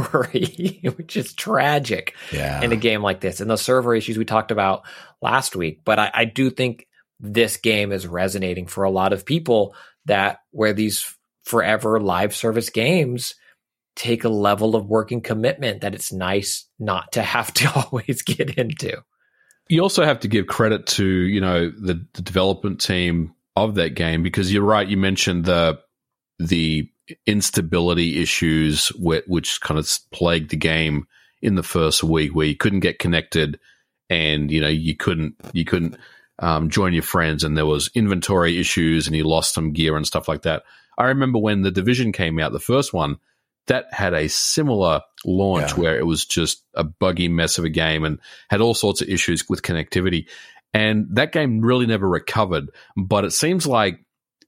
inventory, 0.06 0.80
which 0.96 1.16
is 1.16 1.34
tragic 1.34 2.14
Yeah, 2.32 2.62
in 2.62 2.72
a 2.72 2.76
game 2.76 3.02
like 3.02 3.20
this. 3.20 3.40
And 3.40 3.50
the 3.50 3.56
server 3.56 3.94
issues 3.94 4.16
we 4.16 4.24
talked 4.24 4.50
about 4.50 4.84
last 5.20 5.54
week. 5.54 5.82
But 5.84 5.98
I, 5.98 6.10
I 6.14 6.24
do 6.24 6.48
think 6.50 6.86
this 7.20 7.56
game 7.58 7.92
is 7.92 8.06
resonating 8.06 8.66
for 8.66 8.84
a 8.84 8.90
lot 8.90 9.12
of 9.12 9.24
people 9.24 9.74
that 10.06 10.38
where 10.50 10.72
these 10.72 11.16
forever 11.44 12.00
live 12.00 12.34
service 12.34 12.70
games 12.70 13.34
take 13.94 14.24
a 14.24 14.28
level 14.28 14.74
of 14.74 14.86
working 14.86 15.20
commitment 15.20 15.82
that 15.82 15.94
it's 15.94 16.12
nice 16.12 16.66
not 16.78 17.12
to 17.12 17.22
have 17.22 17.52
to 17.52 17.70
always 17.92 18.22
get 18.22 18.56
into. 18.58 19.02
you 19.68 19.82
also 19.82 20.04
have 20.04 20.20
to 20.20 20.28
give 20.28 20.46
credit 20.46 20.86
to 20.86 21.04
you 21.06 21.40
know 21.40 21.70
the, 21.70 22.04
the 22.14 22.22
development 22.22 22.80
team 22.80 23.34
of 23.56 23.74
that 23.74 23.90
game 23.90 24.22
because 24.22 24.52
you're 24.52 24.62
right. 24.62 24.88
You 24.88 24.96
mentioned 24.96 25.44
the 25.44 25.78
the 26.38 26.88
instability 27.26 28.22
issues 28.22 28.88
whi- 28.88 29.22
which 29.26 29.60
kind 29.60 29.78
of 29.78 29.88
plagued 30.12 30.50
the 30.50 30.56
game 30.56 31.06
in 31.40 31.56
the 31.56 31.62
first 31.62 32.02
week, 32.02 32.34
where 32.34 32.46
you 32.46 32.56
couldn't 32.56 32.80
get 32.80 32.98
connected, 32.98 33.58
and 34.08 34.50
you 34.50 34.60
know 34.60 34.68
you 34.68 34.96
couldn't 34.96 35.34
you 35.52 35.64
couldn't 35.64 35.96
um, 36.42 36.68
join 36.68 36.92
your 36.92 37.02
friends, 37.02 37.44
and 37.44 37.56
there 37.56 37.64
was 37.66 37.90
inventory 37.94 38.58
issues, 38.58 39.06
and 39.06 39.16
you 39.16 39.24
lost 39.24 39.54
some 39.54 39.72
gear 39.72 39.96
and 39.96 40.06
stuff 40.06 40.28
like 40.28 40.42
that. 40.42 40.64
I 40.98 41.04
remember 41.06 41.38
when 41.38 41.62
the 41.62 41.70
division 41.70 42.12
came 42.12 42.38
out, 42.38 42.52
the 42.52 42.60
first 42.60 42.92
one 42.92 43.16
that 43.68 43.86
had 43.92 44.12
a 44.12 44.28
similar 44.28 45.00
launch 45.24 45.70
Yeah. 45.72 45.80
where 45.80 45.98
it 45.98 46.04
was 46.06 46.26
just 46.26 46.64
a 46.74 46.82
buggy 46.84 47.28
mess 47.28 47.58
of 47.58 47.64
a 47.64 47.70
game 47.70 48.04
and 48.04 48.18
had 48.50 48.60
all 48.60 48.74
sorts 48.74 49.00
of 49.00 49.08
issues 49.08 49.48
with 49.48 49.62
connectivity. 49.62 50.26
And 50.74 51.06
that 51.12 51.32
game 51.32 51.60
really 51.60 51.86
never 51.86 52.08
recovered. 52.08 52.70
But 52.96 53.24
it 53.24 53.30
seems 53.32 53.66
like 53.66 54.00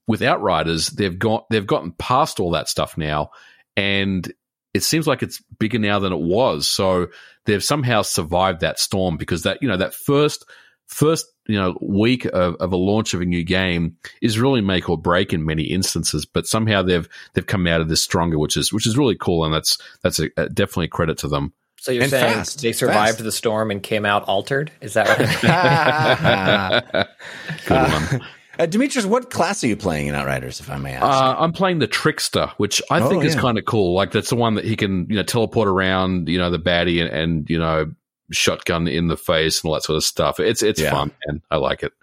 with 0.07 0.21
Outriders, 0.21 0.87
they've 0.89 1.17
got 1.17 1.45
they've 1.49 1.65
gotten 1.65 1.93
past 1.93 2.39
all 2.39 2.51
that 2.51 2.67
stuff 2.67 2.97
now, 2.97 3.31
and 3.77 4.31
it 4.73 4.83
seems 4.83 5.07
like 5.07 5.23
it's 5.23 5.41
bigger 5.59 5.79
now 5.79 5.99
than 5.99 6.11
it 6.11 6.19
was. 6.19 6.67
So 6.67 7.07
they've 7.45 7.63
somehow 7.63 8.01
survived 8.01 8.61
that 8.61 8.79
storm 8.79 9.15
because 9.17 9.43
that 9.43 9.59
you 9.61 9.67
know 9.69 9.77
that 9.77 9.93
first 9.93 10.45
first 10.87 11.25
you 11.47 11.57
know 11.59 11.77
week 11.81 12.25
of, 12.25 12.55
of 12.55 12.71
a 12.73 12.77
launch 12.77 13.13
of 13.13 13.21
a 13.21 13.25
new 13.25 13.43
game 13.43 13.97
is 14.21 14.39
really 14.39 14.61
make 14.61 14.89
or 14.89 14.97
break 14.97 15.33
in 15.33 15.45
many 15.45 15.63
instances. 15.63 16.25
But 16.25 16.47
somehow 16.47 16.81
they've 16.81 17.07
they've 17.33 17.45
come 17.45 17.67
out 17.67 17.81
of 17.81 17.89
this 17.89 18.01
stronger, 18.03 18.37
which 18.39 18.57
is 18.57 18.73
which 18.73 18.87
is 18.87 18.97
really 18.97 19.15
cool, 19.15 19.45
and 19.45 19.53
that's 19.53 19.77
that's 20.01 20.19
a, 20.19 20.29
a 20.37 20.49
definitely 20.49 20.85
a 20.85 20.89
credit 20.89 21.17
to 21.19 21.27
them. 21.27 21.53
So 21.77 21.91
you're 21.91 22.03
And 22.03 22.09
saying 22.11 22.33
fast. 22.37 22.61
they 22.61 22.71
survived 22.71 23.17
Fast. 23.17 23.23
the 23.25 23.31
storm 23.31 23.69
and 23.69 23.83
came 23.83 24.05
out 24.05 24.23
altered? 24.23 24.71
Is 24.81 24.93
that 24.95 25.07
right? 25.43 27.05
Good 27.67 27.77
one. 27.91 28.21
uh, 28.57 28.65
Dimitris, 28.65 29.05
what 29.05 29.29
class 29.29 29.63
are 29.63 29.67
you 29.67 29.75
playing 29.75 30.07
in 30.07 30.15
Outriders, 30.15 30.59
if 30.59 30.69
I 30.71 30.77
may 30.77 30.93
ask? 30.93 31.03
Uh, 31.03 31.35
I'm 31.37 31.51
playing 31.51 31.79
the 31.79 31.87
trickster, 31.87 32.51
which 32.57 32.81
I 32.89 33.01
Oh, 33.01 33.09
think 33.09 33.23
is 33.23 33.35
kind 33.35 33.57
of 33.59 33.65
cool. 33.65 33.93
Like 33.93 34.11
that's 34.11 34.29
the 34.29 34.35
one 34.35 34.55
that 34.55 34.65
he 34.65 34.75
can, 34.75 35.05
you 35.09 35.17
know, 35.17 35.23
teleport 35.23 35.67
around, 35.67 36.27
you 36.29 36.37
know, 36.39 36.49
the 36.49 36.59
baddie 36.59 37.01
and, 37.01 37.09
and 37.13 37.49
you 37.49 37.59
know, 37.59 37.91
shotgun 38.31 38.87
in 38.87 39.07
the 39.07 39.17
face 39.17 39.61
and 39.61 39.69
all 39.69 39.73
that 39.75 39.83
sort 39.83 39.97
of 39.97 40.03
stuff. 40.03 40.39
It's 40.39 40.63
it's 40.63 40.81
Yeah. 40.81 40.91
fun 40.91 41.11
and 41.25 41.41
I 41.51 41.57
like 41.57 41.83
it. 41.83 41.93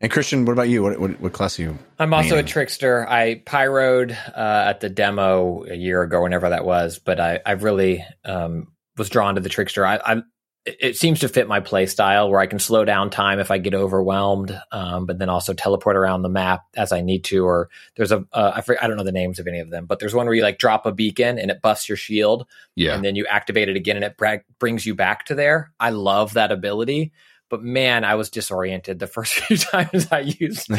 And 0.00 0.10
Christian, 0.10 0.44
what 0.44 0.52
about 0.52 0.68
you? 0.68 0.82
What 0.82 0.98
what, 1.00 1.20
what 1.20 1.32
class 1.32 1.58
are 1.58 1.62
you? 1.62 1.78
I'm 1.98 2.12
also 2.12 2.36
a 2.36 2.42
trickster. 2.42 3.08
I 3.08 3.42
pyroed 3.46 4.12
uh, 4.36 4.64
at 4.68 4.80
the 4.80 4.90
demo 4.90 5.64
a 5.64 5.74
year 5.74 6.02
ago, 6.02 6.22
whenever 6.22 6.50
that 6.50 6.64
was, 6.64 6.98
but 6.98 7.20
I, 7.20 7.40
I 7.46 7.52
really 7.52 8.04
um, 8.24 8.68
was 8.98 9.08
drawn 9.08 9.36
to 9.36 9.40
the 9.40 9.48
trickster. 9.48 9.86
I, 9.86 9.96
I 9.96 10.22
it 10.66 10.96
seems 10.96 11.20
to 11.20 11.28
fit 11.28 11.46
my 11.46 11.60
play 11.60 11.84
style 11.84 12.30
where 12.30 12.40
I 12.40 12.46
can 12.46 12.58
slow 12.58 12.86
down 12.86 13.10
time 13.10 13.38
if 13.38 13.50
I 13.50 13.58
get 13.58 13.74
overwhelmed, 13.74 14.58
um, 14.72 15.04
but 15.04 15.18
then 15.18 15.28
also 15.28 15.52
teleport 15.52 15.94
around 15.96 16.22
the 16.22 16.30
map 16.30 16.62
as 16.74 16.90
I 16.90 17.02
need 17.02 17.24
to. 17.24 17.44
Or 17.44 17.68
there's 17.96 18.12
a 18.12 18.24
uh, 18.32 18.52
I, 18.54 18.60
forget, 18.62 18.82
I 18.82 18.86
don't 18.86 18.96
know 18.96 19.04
the 19.04 19.12
names 19.12 19.38
of 19.38 19.46
any 19.46 19.60
of 19.60 19.68
them, 19.70 19.84
but 19.84 19.98
there's 19.98 20.14
one 20.14 20.24
where 20.26 20.34
you 20.34 20.42
like 20.42 20.58
drop 20.58 20.86
a 20.86 20.92
beacon 20.92 21.38
and 21.38 21.50
it 21.50 21.60
busts 21.60 21.88
your 21.88 21.96
shield, 21.96 22.46
Yeah. 22.76 22.94
and 22.94 23.04
then 23.04 23.14
you 23.14 23.26
activate 23.26 23.68
it 23.68 23.76
again 23.76 23.96
and 23.96 24.04
it 24.06 24.16
bra- 24.16 24.38
brings 24.58 24.86
you 24.86 24.94
back 24.94 25.26
to 25.26 25.34
there. 25.34 25.70
I 25.78 25.90
love 25.90 26.32
that 26.34 26.50
ability. 26.50 27.12
But 27.50 27.62
man, 27.62 28.02
I 28.04 28.14
was 28.14 28.30
disoriented 28.30 28.98
the 28.98 29.06
first 29.16 29.34
few 29.34 29.58
times 29.58 30.08
I 30.10 30.20
used 30.20 30.70
it. 30.70 30.76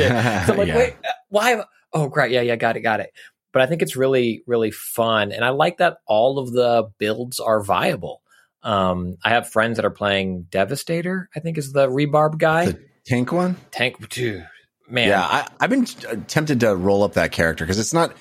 So 0.47 0.53
I'm 0.53 0.57
like, 0.57 0.67
Yeah. 0.67 0.77
wait, 0.77 0.93
uh, 1.07 1.11
why? 1.29 1.63
Oh, 1.93 2.09
great. 2.09 2.31
Yeah, 2.31 2.41
yeah, 2.41 2.55
got 2.55 2.75
it, 2.75 2.81
got 2.81 3.01
it. 3.01 3.11
But 3.53 3.61
I 3.61 3.67
think 3.67 3.81
it's 3.83 3.95
really, 3.95 4.41
really 4.47 4.71
fun. 4.71 5.31
And 5.31 5.45
I 5.45 5.49
like 5.49 5.77
that 5.77 5.97
all 6.07 6.39
of 6.39 6.51
the 6.51 6.89
builds 6.97 7.39
are 7.39 7.61
viable. 7.63 8.21
Um, 8.66 9.18
I 9.24 9.30
have 9.30 9.47
friends 9.49 9.76
that 9.78 9.86
are 9.86 9.89
playing 9.91 10.47
Devastator, 10.49 11.30
I 11.36 11.39
think 11.39 11.57
is 11.57 11.72
the 11.72 11.88
rebarb 11.88 12.38
guy. 12.39 12.66
The 12.72 12.80
tank 13.05 13.32
one? 13.32 13.55
Tank, 13.72 14.09
dude, 14.09 14.45
man. 14.89 15.07
Yeah, 15.09 15.22
I, 15.24 15.47
I've 15.59 15.70
been 15.70 15.86
uh, 16.09 16.16
tempted 16.28 16.59
to 16.61 16.76
roll 16.76 17.03
up 17.03 17.13
that 17.13 17.32
character 17.32 17.63
because 17.63 17.80
it's 17.80 17.93
not 17.93 18.13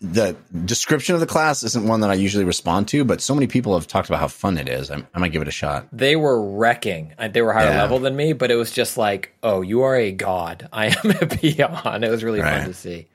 the 0.00 0.36
description 0.64 1.14
of 1.14 1.20
the 1.20 1.26
class 1.26 1.62
isn't 1.62 1.86
one 1.86 2.00
that 2.00 2.10
I 2.10 2.14
usually 2.14 2.44
respond 2.44 2.88
to, 2.88 3.04
but 3.04 3.20
so 3.20 3.34
many 3.34 3.46
people 3.46 3.74
have 3.74 3.86
talked 3.86 4.08
about 4.08 4.20
how 4.20 4.28
fun 4.28 4.58
it 4.58 4.68
is. 4.68 4.90
I, 4.90 5.02
I 5.14 5.18
might 5.18 5.32
give 5.32 5.42
it 5.42 5.48
a 5.48 5.52
shot. 5.52 5.86
They 5.92 6.16
were 6.16 6.50
wrecking. 6.56 7.14
They 7.32 7.40
were 7.42 7.52
higher 7.52 7.70
Yeah. 7.70 7.82
level 7.82 7.98
than 7.98 8.16
me, 8.16 8.32
but 8.34 8.50
it 8.50 8.56
was 8.56 8.70
just 8.72 8.96
like, 8.98 9.34
oh, 9.42 9.60
you 9.62 9.82
are 9.82 9.96
a 9.96 10.12
god. 10.12 10.68
I 10.72 10.86
am 10.86 11.10
a 11.10 11.26
peon. 11.26 12.04
It 12.04 12.10
was 12.10 12.24
really 12.24 12.40
Right. 12.40 12.58
fun 12.58 12.66
to 12.68 12.74
see. 12.74 13.08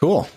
Cool. 0.00 0.28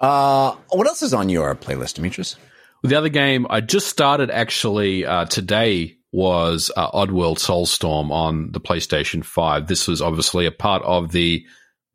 Uh, 0.00 0.56
what 0.70 0.86
else 0.86 1.02
is 1.02 1.12
on 1.12 1.28
your 1.28 1.54
playlist, 1.54 2.00
Dimitris? 2.00 2.36
The 2.82 2.96
other 2.96 3.08
game 3.08 3.46
I 3.50 3.60
just 3.60 3.88
started 3.88 4.30
actually 4.30 5.04
uh, 5.04 5.26
today 5.26 5.96
was 6.12 6.70
uh, 6.76 6.90
Oddworld 6.90 7.36
Soulstorm 7.38 8.10
on 8.10 8.52
the 8.52 8.60
PlayStation 8.60 9.24
5. 9.24 9.66
This 9.66 9.86
was 9.86 10.02
obviously 10.02 10.46
a 10.46 10.50
part 10.50 10.82
of 10.82 11.12
the 11.12 11.44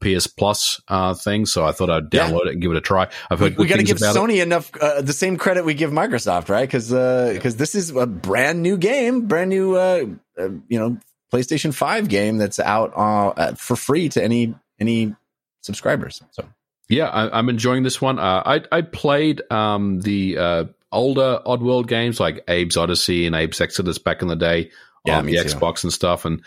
PS 0.02 0.28
Plus 0.28 0.80
uh, 0.88 1.14
thing, 1.16 1.46
so 1.46 1.66
I 1.66 1.72
thought 1.72 1.90
I'd 1.90 2.14
Yeah. 2.14 2.30
download 2.30 2.46
it 2.46 2.54
and 2.54 2.62
give 2.62 2.72
it 2.72 2.78
a 2.78 2.82
try. 2.82 3.08
I've 3.30 3.40
heard 3.40 3.58
we 3.58 3.66
got 3.66 3.78
to 3.78 3.84
give 3.84 3.98
about 3.98 4.16
it. 4.16 4.20
Sony 4.20 4.42
enough 4.42 4.72
uh, 4.80 5.02
the 5.02 5.14
same 5.14 5.38
credit 5.38 5.66
we 5.66 5.74
give 5.74 5.92
Microsoft, 5.92 6.50
right? 6.50 6.68
Because 6.68 6.90
because 7.34 7.56
this 7.56 7.76
is 7.76 7.90
a 7.96 8.06
brand 8.06 8.62
new 8.62 8.78
game, 8.78 9.28
brand 9.28 9.50
new 9.50 9.76
uh, 9.76 10.06
uh, 10.38 10.50
you 10.68 10.78
know 10.80 10.98
PlayStation 11.34 11.74
Five 11.74 12.08
game 12.08 12.38
that's 12.38 12.60
out 12.60 12.94
uh, 12.96 13.30
uh, 13.30 13.56
for 13.56 13.76
free 13.76 14.10
to 14.10 14.24
any 14.24 14.54
any 14.80 15.16
subscribers. 15.62 16.22
So 16.32 16.46
Yeah, 16.88 17.08
I, 17.08 17.38
I'm 17.38 17.50
enjoying 17.50 17.84
this 17.84 18.02
one. 18.02 18.20
Uh, 18.20 18.44
I 18.46 18.62
I 18.72 18.82
played 18.82 19.42
um, 19.52 20.02
the 20.02 20.38
uh, 20.38 20.64
older 20.92 21.42
Oddworld 21.46 21.88
games 21.88 22.20
like 22.20 22.44
Abe's 22.48 22.78
Odyssey 22.78 23.26
and 23.26 23.36
Abe's 23.36 23.62
Exodus 23.62 23.98
back 23.98 24.22
in 24.22 24.28
the 24.28 24.36
day 24.36 24.72
Yeah, 25.06 25.18
on 25.20 25.26
the 25.26 25.34
too. 25.34 25.44
Xbox 25.44 25.84
and 25.84 25.92
stuff, 25.92 26.26
and 26.26 26.44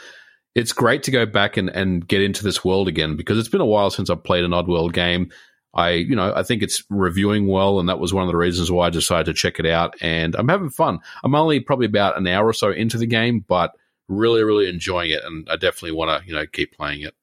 it's 0.55 0.72
great 0.72 1.05
to 1.05 1.11
go 1.11 1.26
back 1.26 1.57
and, 1.57 1.68
and 1.68 2.07
get 2.07 2.22
into 2.22 2.45
this 2.45 2.64
world 2.64 2.89
again 2.89 3.16
because 3.16 3.39
it's 3.39 3.49
been 3.49 3.61
a 3.61 3.66
while 3.66 3.91
since 3.91 4.11
I've 4.11 4.24
played 4.24 4.45
an 4.45 4.53
Oddworld 4.53 4.93
game. 4.93 5.30
I 5.74 5.91
you 5.91 6.16
know 6.16 6.32
I 6.34 6.43
think 6.45 6.62
it's 6.62 6.82
reviewing 6.89 7.47
well, 7.47 7.80
and 7.80 7.89
that 7.89 7.99
was 7.99 8.14
one 8.14 8.24
of 8.24 8.28
the 8.28 8.36
reasons 8.36 8.70
why 8.70 8.86
I 8.86 8.91
decided 8.91 9.26
to 9.26 9.34
check 9.34 9.59
it 9.59 9.66
out. 9.66 9.95
And 10.01 10.34
I'm 10.36 10.49
having 10.49 10.70
fun. 10.70 11.01
I'm 11.22 11.34
only 11.34 11.61
probably 11.61 11.86
about 11.86 12.16
an 12.16 12.26
hour 12.26 12.47
or 12.47 12.53
so 12.53 12.70
into 12.70 12.97
the 12.97 13.07
game, 13.07 13.45
but 13.47 13.72
really 14.09 14.43
really 14.43 14.68
enjoying 14.68 15.11
it, 15.11 15.22
and 15.24 15.49
I 15.51 15.57
definitely 15.57 15.93
want 15.93 16.22
to 16.22 16.28
you 16.28 16.34
know 16.34 16.47
keep 16.47 16.76
playing 16.76 17.03
it. 17.03 17.14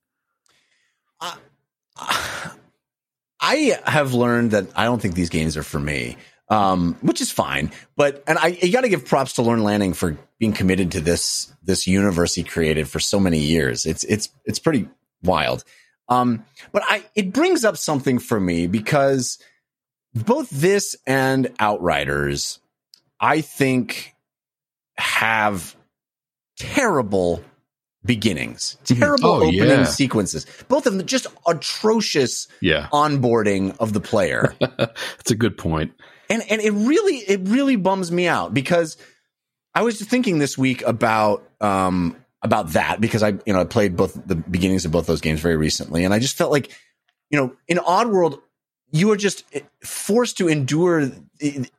I 3.46 3.80
have 3.86 4.16
learned 4.16 4.52
that 4.52 4.68
I 4.76 4.86
don't 4.86 5.00
think 5.00 5.14
these 5.14 5.30
games 5.30 5.56
are 5.56 5.62
for 5.62 5.80
me, 5.80 6.18
um, 6.50 6.98
which 7.02 7.22
is 7.22 7.32
fine. 7.32 7.72
But 7.96 8.24
and 8.26 8.40
I 8.40 8.58
you 8.60 8.72
got 8.72 8.82
to 8.82 8.90
give 8.90 9.06
props 9.06 9.34
to 9.34 9.44
Lorne 9.44 9.64
Lanning 9.64 9.94
for 9.94 10.18
being 10.40 10.52
committed 10.52 10.92
to 10.94 11.02
this 11.02 11.54
this 11.62 11.86
universe 11.86 12.34
he 12.34 12.44
created 12.44 12.90
for 12.90 13.00
so 13.00 13.20
many 13.20 13.38
years. 13.40 13.86
It's 13.86 14.04
it's 14.04 14.30
it's 14.46 14.58
pretty 14.58 14.90
wild. 15.22 15.64
Um, 16.10 16.44
but 16.72 16.82
I 16.88 17.04
it 17.14 17.34
brings 17.34 17.64
up 17.64 17.78
something 17.78 18.18
for 18.18 18.40
me 18.40 18.66
because 18.66 19.38
both 20.16 20.50
this 20.50 20.96
and 21.06 21.54
Outriders, 21.60 22.60
I 23.20 23.42
think, 23.42 24.16
have 24.98 25.76
terrible 26.58 27.44
beginnings, 28.06 28.78
terrible 28.86 29.30
Oh, 29.30 29.36
opening 29.42 29.54
yeah. 29.54 29.84
sequences. 29.86 30.46
Both 30.68 30.86
of 30.86 30.98
them 30.98 31.06
just 31.06 31.28
atrocious 31.48 32.48
Yeah, 32.62 32.88
onboarding 32.94 33.76
of 33.80 33.94
the 33.94 34.02
player. 34.02 34.54
that's 34.60 35.32
a 35.32 35.36
good 35.36 35.58
point. 35.58 35.94
and 36.30 36.44
and 36.50 36.62
it 36.62 36.72
really 36.72 37.18
it 37.18 37.42
really 37.44 37.76
bums 37.76 38.12
me 38.12 38.28
out 38.28 38.54
because 38.54 38.98
I 39.74 39.82
was 39.84 40.02
thinking 40.02 40.40
this 40.40 40.58
week 40.58 40.82
about 40.84 41.50
um 41.62 42.16
about 42.42 42.70
that 42.74 43.02
because 43.02 43.24
I 43.24 43.30
you 43.46 43.54
know 43.54 43.62
I 43.62 43.66
played 43.66 43.96
both 43.96 44.14
the 44.26 44.36
beginnings 44.36 44.86
of 44.86 44.92
both 44.92 45.08
those 45.08 45.22
games 45.22 45.40
very 45.40 45.58
recently 45.58 46.04
and 46.06 46.14
I 46.14 46.20
just 46.20 46.38
felt 46.38 46.52
like 46.52 46.72
you 47.30 47.40
know 47.40 47.56
in 47.68 47.78
Oddworld 47.78 48.40
you 48.92 49.12
are 49.12 49.18
just 49.18 49.44
forced 49.84 50.38
to 50.38 50.48
endure 50.48 51.12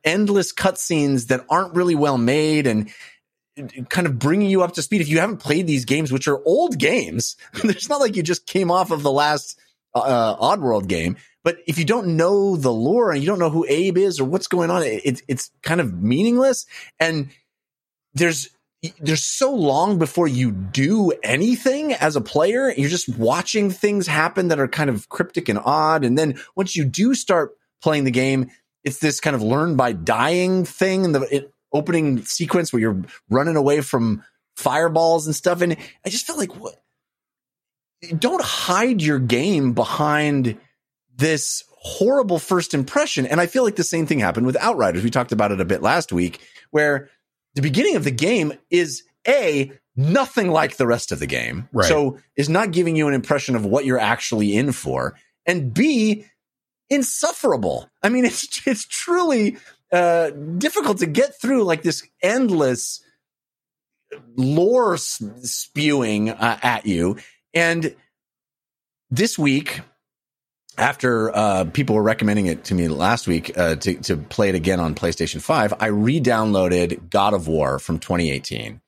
endless 0.03 0.53
cutscenes 0.53 1.27
that 1.27 1.45
aren't 1.49 1.73
really 1.73 1.95
well 1.95 2.17
made 2.17 2.67
and 2.67 2.89
kind 3.89 4.07
of 4.07 4.19
bringing 4.19 4.49
you 4.49 4.63
up 4.63 4.73
to 4.73 4.81
speed 4.81 5.01
if 5.01 5.09
you 5.09 5.19
haven't 5.19 5.37
played 5.37 5.67
these 5.67 5.85
games 5.85 6.11
which 6.11 6.27
are 6.27 6.41
old 6.45 6.77
games 6.77 7.35
it's 7.63 7.89
not 7.89 7.99
like 7.99 8.15
you 8.15 8.23
just 8.23 8.45
came 8.45 8.71
off 8.71 8.91
of 8.91 9.03
the 9.03 9.11
last 9.11 9.59
uh, 9.95 10.35
Oddworld 10.35 10.87
game 10.87 11.17
but 11.47 11.59
if 11.65 11.79
you 11.79 11.85
don't 11.85 12.17
know 12.17 12.57
the 12.57 12.73
lore 12.73 13.13
and 13.13 13.21
you 13.21 13.25
don't 13.25 13.39
know 13.39 13.49
who 13.49 13.65
Abe 13.69 13.99
is 13.99 14.19
or 14.19 14.25
what's 14.25 14.47
going 14.47 14.69
on, 14.69 14.83
it, 14.83 15.01
it's 15.05 15.21
it's 15.29 15.49
kind 15.63 15.79
of 15.79 15.93
meaningless. 15.93 16.65
And 16.99 17.29
there's 18.13 18.49
there's 18.99 19.23
so 19.23 19.55
long 19.55 19.97
before 19.97 20.27
you 20.27 20.51
do 20.51 21.13
anything 21.23 21.93
as 21.93 22.17
a 22.17 22.21
player. 22.21 22.69
You're 22.75 22.89
just 22.89 23.07
watching 23.17 23.71
things 23.71 24.07
happen 24.07 24.49
that 24.49 24.59
are 24.59 24.67
kind 24.67 24.89
of 24.89 25.07
cryptic 25.07 25.47
and 25.47 25.57
odd. 25.57 26.03
And 26.03 26.17
then 26.17 26.37
once 26.57 26.75
you 26.75 26.83
do 26.83 27.13
start 27.13 27.55
playing 27.81 28.03
the 28.03 28.11
game, 28.11 28.51
it's 28.83 28.99
this 28.99 29.21
kind 29.21 29.33
of 29.33 29.41
learn 29.41 29.77
by 29.77 29.93
dying 29.93 30.65
thing 30.65 31.05
And 31.05 31.15
the 31.15 31.33
it, 31.33 31.53
opening 31.77 32.23
sequence 32.25 32.73
where 32.73 32.81
you're 32.81 33.01
running 33.29 33.55
away 33.55 33.81
from 33.81 34.23
fireballs 34.55 35.27
and 35.27 35.35
stuff. 35.35 35.61
And 35.61 35.77
I 36.05 36.09
just 36.09 36.25
felt 36.25 36.39
like 36.39 36.55
what 36.55 36.75
don't 38.17 38.43
hide 38.43 39.01
your 39.01 39.19
game 39.19 39.73
behind 39.73 40.57
this 41.15 41.63
horrible 41.79 42.39
first 42.39 42.73
impression. 42.73 43.25
And 43.25 43.39
I 43.41 43.47
feel 43.47 43.63
like 43.63 43.75
the 43.75 43.83
same 43.83 44.05
thing 44.05 44.19
happened 44.19 44.45
with 44.45 44.57
Outriders. 44.57 45.03
We 45.03 45.09
talked 45.09 45.31
about 45.31 45.51
it 45.51 45.61
a 45.61 45.65
bit 45.65 45.81
last 45.81 46.11
week, 46.11 46.41
where 46.71 47.09
the 47.55 47.61
beginning 47.61 47.95
of 47.95 48.03
the 48.03 48.11
game 48.11 48.53
is 48.69 49.03
A, 49.27 49.71
nothing 49.95 50.51
like 50.51 50.77
the 50.77 50.87
rest 50.87 51.11
of 51.11 51.19
the 51.19 51.27
game. 51.27 51.69
Right. 51.71 51.87
So 51.87 52.19
is 52.35 52.49
not 52.49 52.71
giving 52.71 52.95
you 52.95 53.07
an 53.07 53.13
impression 53.13 53.55
of 53.55 53.65
what 53.65 53.85
you're 53.85 53.99
actually 53.99 54.55
in 54.55 54.71
for. 54.73 55.15
And 55.45 55.73
B, 55.73 56.25
insufferable. 56.89 57.89
I 58.03 58.09
mean, 58.09 58.25
it's 58.25 58.67
it's 58.67 58.85
truly 58.85 59.57
uh, 59.91 60.29
difficult 60.29 60.99
to 60.99 61.05
get 61.05 61.39
through 61.39 61.63
like 61.63 61.81
this 61.83 62.07
endless 62.21 63.03
lore 64.35 64.97
spewing 64.97 66.29
uh, 66.29 66.59
at 66.61 66.85
you. 66.85 67.17
And 67.53 67.95
this 69.09 69.37
week, 69.37 69.81
after 70.77 71.35
uh, 71.35 71.65
people 71.65 71.95
were 71.95 72.03
recommending 72.03 72.45
it 72.45 72.65
to 72.65 72.75
me 72.75 72.87
last 72.87 73.27
week 73.27 73.57
uh, 73.57 73.75
to 73.77 73.95
to 73.95 74.17
play 74.17 74.49
it 74.49 74.55
again 74.55 74.79
on 74.79 74.95
PlayStation 74.95 75.41
Five, 75.41 75.73
I 75.79 75.87
re-downloaded 75.87 77.09
God 77.09 77.33
of 77.33 77.47
War 77.47 77.79
from 77.79 77.99
2018, 77.99 78.81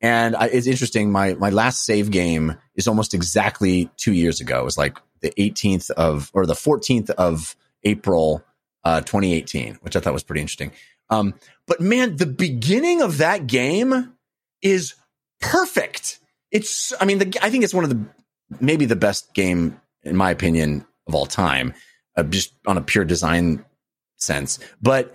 and 0.00 0.36
I, 0.36 0.46
it's 0.46 0.66
interesting. 0.66 1.10
My 1.10 1.34
my 1.34 1.50
last 1.50 1.84
save 1.84 2.10
game 2.10 2.56
is 2.76 2.86
almost 2.86 3.12
exactly 3.14 3.90
two 3.96 4.12
years 4.12 4.40
ago. 4.40 4.60
It 4.60 4.64
was 4.64 4.78
like 4.78 4.98
the 5.20 5.30
18th 5.30 5.90
of 5.90 6.30
or 6.32 6.46
the 6.46 6.54
14th 6.54 7.10
of 7.10 7.56
April, 7.82 8.44
uh, 8.86 9.00
2018, 9.00 9.78
which 9.80 9.96
I 9.96 10.00
thought 10.00 10.12
was 10.12 10.22
pretty 10.22 10.42
interesting. 10.42 10.70
Um, 11.10 11.34
but 11.66 11.80
man, 11.80 12.16
the 12.16 12.26
beginning 12.26 13.02
of 13.02 13.18
that 13.18 13.48
game 13.48 14.14
is 14.62 14.94
perfect. 15.40 16.20
It's 16.52 16.92
I 17.00 17.04
mean, 17.04 17.18
the, 17.18 17.38
I 17.42 17.50
think 17.50 17.64
it's 17.64 17.74
one 17.74 17.82
of 17.82 17.90
the 17.90 18.04
maybe 18.60 18.84
the 18.84 18.94
best 18.94 19.34
game 19.34 19.80
in 20.04 20.14
my 20.14 20.30
opinion 20.30 20.86
of 21.08 21.16
all 21.16 21.26
time, 21.26 21.74
uh, 22.16 22.22
just 22.22 22.52
on 22.64 22.78
a 22.78 22.80
pure 22.80 23.04
design 23.04 23.64
sense. 24.18 24.60
But 24.80 25.12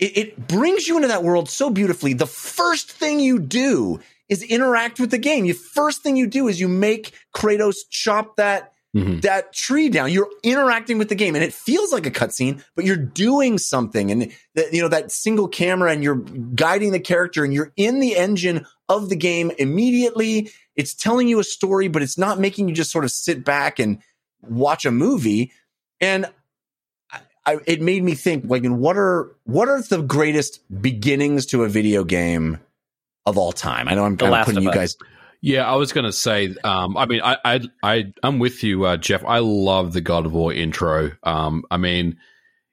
it, 0.00 0.18
it 0.18 0.48
brings 0.48 0.88
you 0.88 0.96
into 0.96 1.08
that 1.08 1.22
world 1.22 1.48
so 1.48 1.70
beautifully. 1.70 2.14
The 2.14 2.26
first 2.26 2.90
thing 2.90 3.20
you 3.20 3.38
do 3.38 4.00
is 4.28 4.42
interact 4.42 4.98
with 4.98 5.12
the 5.12 5.18
game. 5.18 5.46
The 5.46 5.52
first 5.52 6.02
thing 6.02 6.16
you 6.16 6.26
do 6.26 6.48
is 6.48 6.58
you 6.58 6.66
make 6.66 7.12
Kratos 7.32 7.76
chop 7.88 8.36
that 8.36 8.72
Mhm. 8.94 9.22
that 9.22 9.52
tree 9.52 9.88
down. 9.88 10.12
You're 10.12 10.30
interacting 10.42 10.98
with 10.98 11.08
the 11.08 11.14
game, 11.16 11.34
and 11.34 11.42
it 11.42 11.52
feels 11.52 11.92
like 11.92 12.06
a 12.06 12.10
cutscene, 12.10 12.62
but 12.76 12.84
you're 12.84 12.96
doing 12.96 13.58
something. 13.58 14.10
And 14.10 14.32
the, 14.54 14.68
you 14.72 14.80
know 14.80 14.88
that 14.88 15.10
single 15.10 15.48
camera, 15.48 15.90
and 15.90 16.04
you're 16.04 16.16
guiding 16.54 16.92
the 16.92 17.00
character, 17.00 17.44
and 17.44 17.52
you're 17.52 17.72
in 17.76 17.98
the 17.98 18.16
engine 18.16 18.66
of 18.88 19.08
the 19.08 19.16
game 19.16 19.50
immediately. 19.58 20.50
It's 20.76 20.94
telling 20.94 21.28
you 21.28 21.40
a 21.40 21.44
story, 21.44 21.88
but 21.88 22.02
it's 22.02 22.18
not 22.18 22.38
making 22.38 22.68
you 22.68 22.74
just 22.74 22.90
sort 22.92 23.04
of 23.04 23.10
sit 23.10 23.44
back 23.44 23.78
and 23.78 23.98
watch 24.42 24.84
a 24.84 24.90
movie. 24.90 25.52
And 26.00 26.26
I, 27.12 27.20
I, 27.46 27.58
it 27.66 27.80
made 27.80 28.02
me 28.02 28.14
think 28.14 28.44
like, 28.46 28.64
and 28.64 28.78
what 28.78 28.96
are 28.96 29.34
what 29.44 29.68
are 29.68 29.82
the 29.82 30.02
greatest 30.02 30.60
beginnings 30.80 31.46
to 31.46 31.64
a 31.64 31.68
video 31.68 32.04
game 32.04 32.60
of 33.26 33.38
all 33.38 33.52
time? 33.52 33.88
I 33.88 33.94
know 33.94 34.04
I'm 34.04 34.16
The 34.16 34.24
kind 34.26 34.34
of 34.34 34.46
putting 34.46 34.62
you 34.62 34.70
Us. 34.70 34.96
Yeah, 35.44 35.70
I 35.70 35.74
was 35.76 35.92
going 35.92 36.06
to 36.06 36.12
say. 36.12 36.56
Um, 36.64 36.96
I 36.96 37.04
mean, 37.04 37.20
I, 37.22 37.36
I, 37.44 37.60
I, 37.82 38.12
I'm 38.22 38.38
with 38.38 38.64
you, 38.64 38.86
uh, 38.86 38.96
Jeff. 38.96 39.22
I 39.26 39.40
love 39.40 39.92
the 39.92 40.00
God 40.00 40.24
of 40.24 40.32
War 40.32 40.54
intro. 40.54 41.10
Um, 41.22 41.64
I 41.70 41.76
mean, 41.76 42.16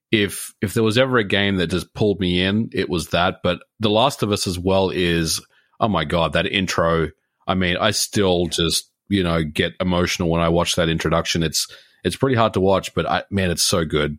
if 0.10 0.54
if 0.62 0.74
there 0.74 0.82
was 0.82 0.98
ever 0.98 1.18
a 1.18 1.26
game 1.26 1.58
that 1.58 1.68
just 1.68 1.94
pulled 1.94 2.22
me 2.22 2.42
in, 2.42 2.70
it 2.72 2.88
was 2.88 3.10
that. 3.10 3.42
But 3.44 3.60
The 3.82 3.90
Last 3.90 4.24
of 4.24 4.32
Us 4.32 4.48
as 4.48 4.58
well 4.58 4.90
is. 4.90 5.46
Oh 5.82 5.90
my 5.90 6.06
god, 6.06 6.32
that 6.32 6.46
intro! 6.46 7.10
I 7.46 7.56
mean, 7.56 7.76
I 7.76 7.92
still 7.92 8.46
just 8.46 8.90
you 9.10 9.22
know 9.22 9.44
get 9.44 9.74
emotional 9.82 10.30
when 10.30 10.40
I 10.40 10.48
watch 10.48 10.78
that 10.78 10.88
introduction. 10.88 11.44
It's 11.44 11.68
it's 12.06 12.16
pretty 12.16 12.38
hard 12.38 12.54
to 12.54 12.62
watch, 12.62 12.94
but 12.94 13.06
I, 13.06 13.24
man, 13.30 13.52
it's 13.52 13.64
so 13.64 13.84
good. 13.84 14.18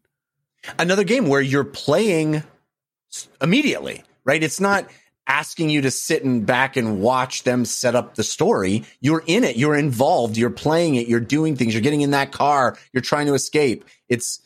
another 0.79 1.05
game 1.05 1.27
where 1.27 1.41
you're 1.41 1.65
playing 1.65 2.43
immediately, 3.41 4.05
right? 4.27 4.43
It's 4.43 4.61
not 4.61 4.91
asking 5.27 5.71
you 5.71 5.83
to 5.83 5.91
sit 5.91 6.25
and 6.25 6.45
back 6.45 6.77
and 6.77 7.01
watch 7.01 7.45
them 7.45 7.65
set 7.65 7.95
up 7.95 8.15
the 8.17 8.25
story. 8.25 8.85
You're 9.01 9.23
in 9.27 9.45
it. 9.45 9.57
You're 9.57 9.77
involved. 9.77 10.37
You're 10.37 10.51
playing 10.51 10.97
it. 10.97 11.07
You're 11.07 11.21
doing 11.21 11.57
things. 11.57 11.75
You're 11.75 11.83
getting 11.83 12.01
in 12.01 12.11
that 12.11 12.33
car. 12.33 12.77
You're 12.93 13.03
trying 13.03 13.27
to 13.27 13.35
escape. 13.35 13.85
It's, 14.09 14.41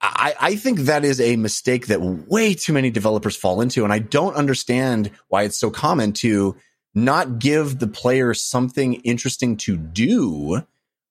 I, 0.00 0.34
I 0.40 0.56
think 0.56 0.80
that 0.80 1.04
is 1.04 1.20
a 1.20 1.36
mistake 1.36 1.88
that 1.88 2.00
way 2.00 2.54
too 2.54 2.72
many 2.72 2.90
developers 2.90 3.34
fall 3.36 3.60
into. 3.60 3.82
And 3.82 3.92
I 3.92 3.98
don't 3.98 4.36
understand 4.36 5.10
why 5.28 5.42
it's 5.42 5.58
so 5.58 5.70
common 5.70 6.12
to 6.14 6.54
not 6.94 7.38
give 7.38 7.78
the 7.78 7.88
player 7.88 8.34
something 8.34 8.94
interesting 8.94 9.56
to 9.58 9.76
do 9.76 10.62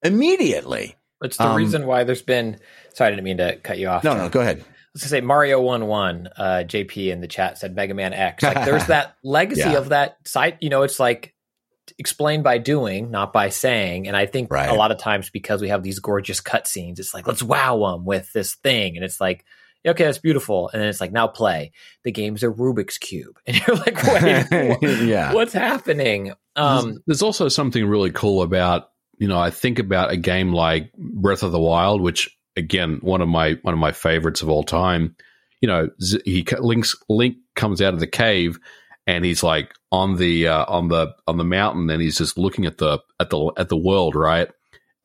immediately. 0.01 0.95
It's 1.21 1.37
the 1.37 1.47
Um, 1.47 1.57
reason 1.57 1.87
why 1.87 2.03
there's 2.03 2.21
been. 2.21 2.57
Sorry, 2.93 3.07
I 3.07 3.11
didn't 3.11 3.23
mean 3.25 3.37
to 3.37 3.55
cut 3.57 3.77
you 3.79 3.87
off. 3.89 4.03
No, 4.03 4.11
John. 4.11 4.17
no, 4.19 4.29
go 4.29 4.41
ahead. 4.41 4.63
Let's 4.95 5.03
just 5.03 5.11
say 5.11 5.21
Mario 5.21 5.59
One 5.61 5.85
One. 5.87 6.29
Uh, 6.35 6.63
JP 6.65 7.11
in 7.11 7.19
the 7.21 7.27
chat 7.27 7.57
said 7.59 7.75
Mega 7.75 7.93
Man 7.93 8.13
X. 8.13 8.41
Like 8.41 8.65
there's 8.65 8.85
that 8.87 9.15
legacy 9.23 9.59
Yeah. 9.61 9.73
of 9.77 9.89
that 9.89 10.17
site. 10.25 10.57
You 10.61 10.69
know, 10.69 10.83
it's 10.83 10.99
like 10.99 11.35
explained 11.99 12.43
by 12.43 12.57
doing, 12.57 13.11
not 13.11 13.31
by 13.33 13.49
saying. 13.49 14.07
And 14.07 14.15
I 14.17 14.25
think 14.25 14.51
Right. 14.51 14.69
a 14.69 14.73
lot 14.73 14.91
of 14.91 14.97
times 14.97 15.29
because 15.29 15.61
we 15.61 15.69
have 15.69 15.83
these 15.83 15.99
gorgeous 15.99 16.41
cutscenes, 16.41 16.97
it's 16.99 17.13
like 17.13 17.27
let's 17.27 17.43
wow 17.43 17.91
them 17.91 18.05
with 18.05 18.31
this 18.33 18.55
thing, 18.55 18.95
and 18.95 19.05
it's 19.05 19.21
like. 19.21 19.45
Okay, 19.87 20.03
that's 20.05 20.17
beautiful. 20.17 20.67
And 20.73 20.81
then 20.81 20.89
it's 20.89 20.99
like, 20.99 21.11
now 21.11 21.27
play. 21.27 21.71
The 22.03 22.11
game's 22.11 22.41
a 22.41 22.47
Rubik's 22.47 22.97
Cube. 22.97 23.37
And 23.45 23.55
you're 23.55 23.75
like, 23.75 24.01
wait, 24.01 24.81
yeah. 25.07 25.31
what's 25.31 25.53
happening? 25.53 26.33
Um, 26.55 27.03
There's 27.05 27.21
also 27.21 27.49
something 27.49 27.85
really 27.85 28.09
cool 28.09 28.41
about 28.41 28.89
you 29.19 29.27
know 29.27 29.37
I 29.39 29.51
think 29.51 29.77
about 29.77 30.09
a 30.09 30.17
game 30.17 30.51
like 30.53 30.91
Breath 30.97 31.43
of 31.43 31.51
the 31.51 31.59
Wild, 31.59 32.01
which 32.01 32.35
again 32.55 32.99
one 33.01 33.21
of 33.21 33.27
my 33.27 33.53
one 33.61 33.73
of 33.73 33.79
my 33.79 33.91
favorites 33.91 34.41
of 34.41 34.49
all 34.49 34.63
time. 34.63 35.15
You 35.61 35.67
know, 35.67 35.89
he 36.25 36.45
links 36.59 36.95
Link 37.09 37.37
comes 37.55 37.81
out 37.81 37.93
of 37.93 37.99
the 37.99 38.07
cave 38.07 38.59
and 39.07 39.23
he's 39.25 39.41
like 39.43 39.73
on 39.91 40.17
the 40.17 40.47
uh, 40.47 40.65
on 40.67 40.89
the 40.89 41.15
on 41.27 41.37
the 41.37 41.43
mountain 41.43 41.89
and 41.89 42.01
he's 42.01 42.17
just 42.17 42.37
looking 42.37 42.65
at 42.65 42.77
the 42.77 42.99
at 43.19 43.29
the 43.29 43.51
at 43.57 43.69
the 43.69 43.77
world, 43.77 44.15
right? 44.15 44.49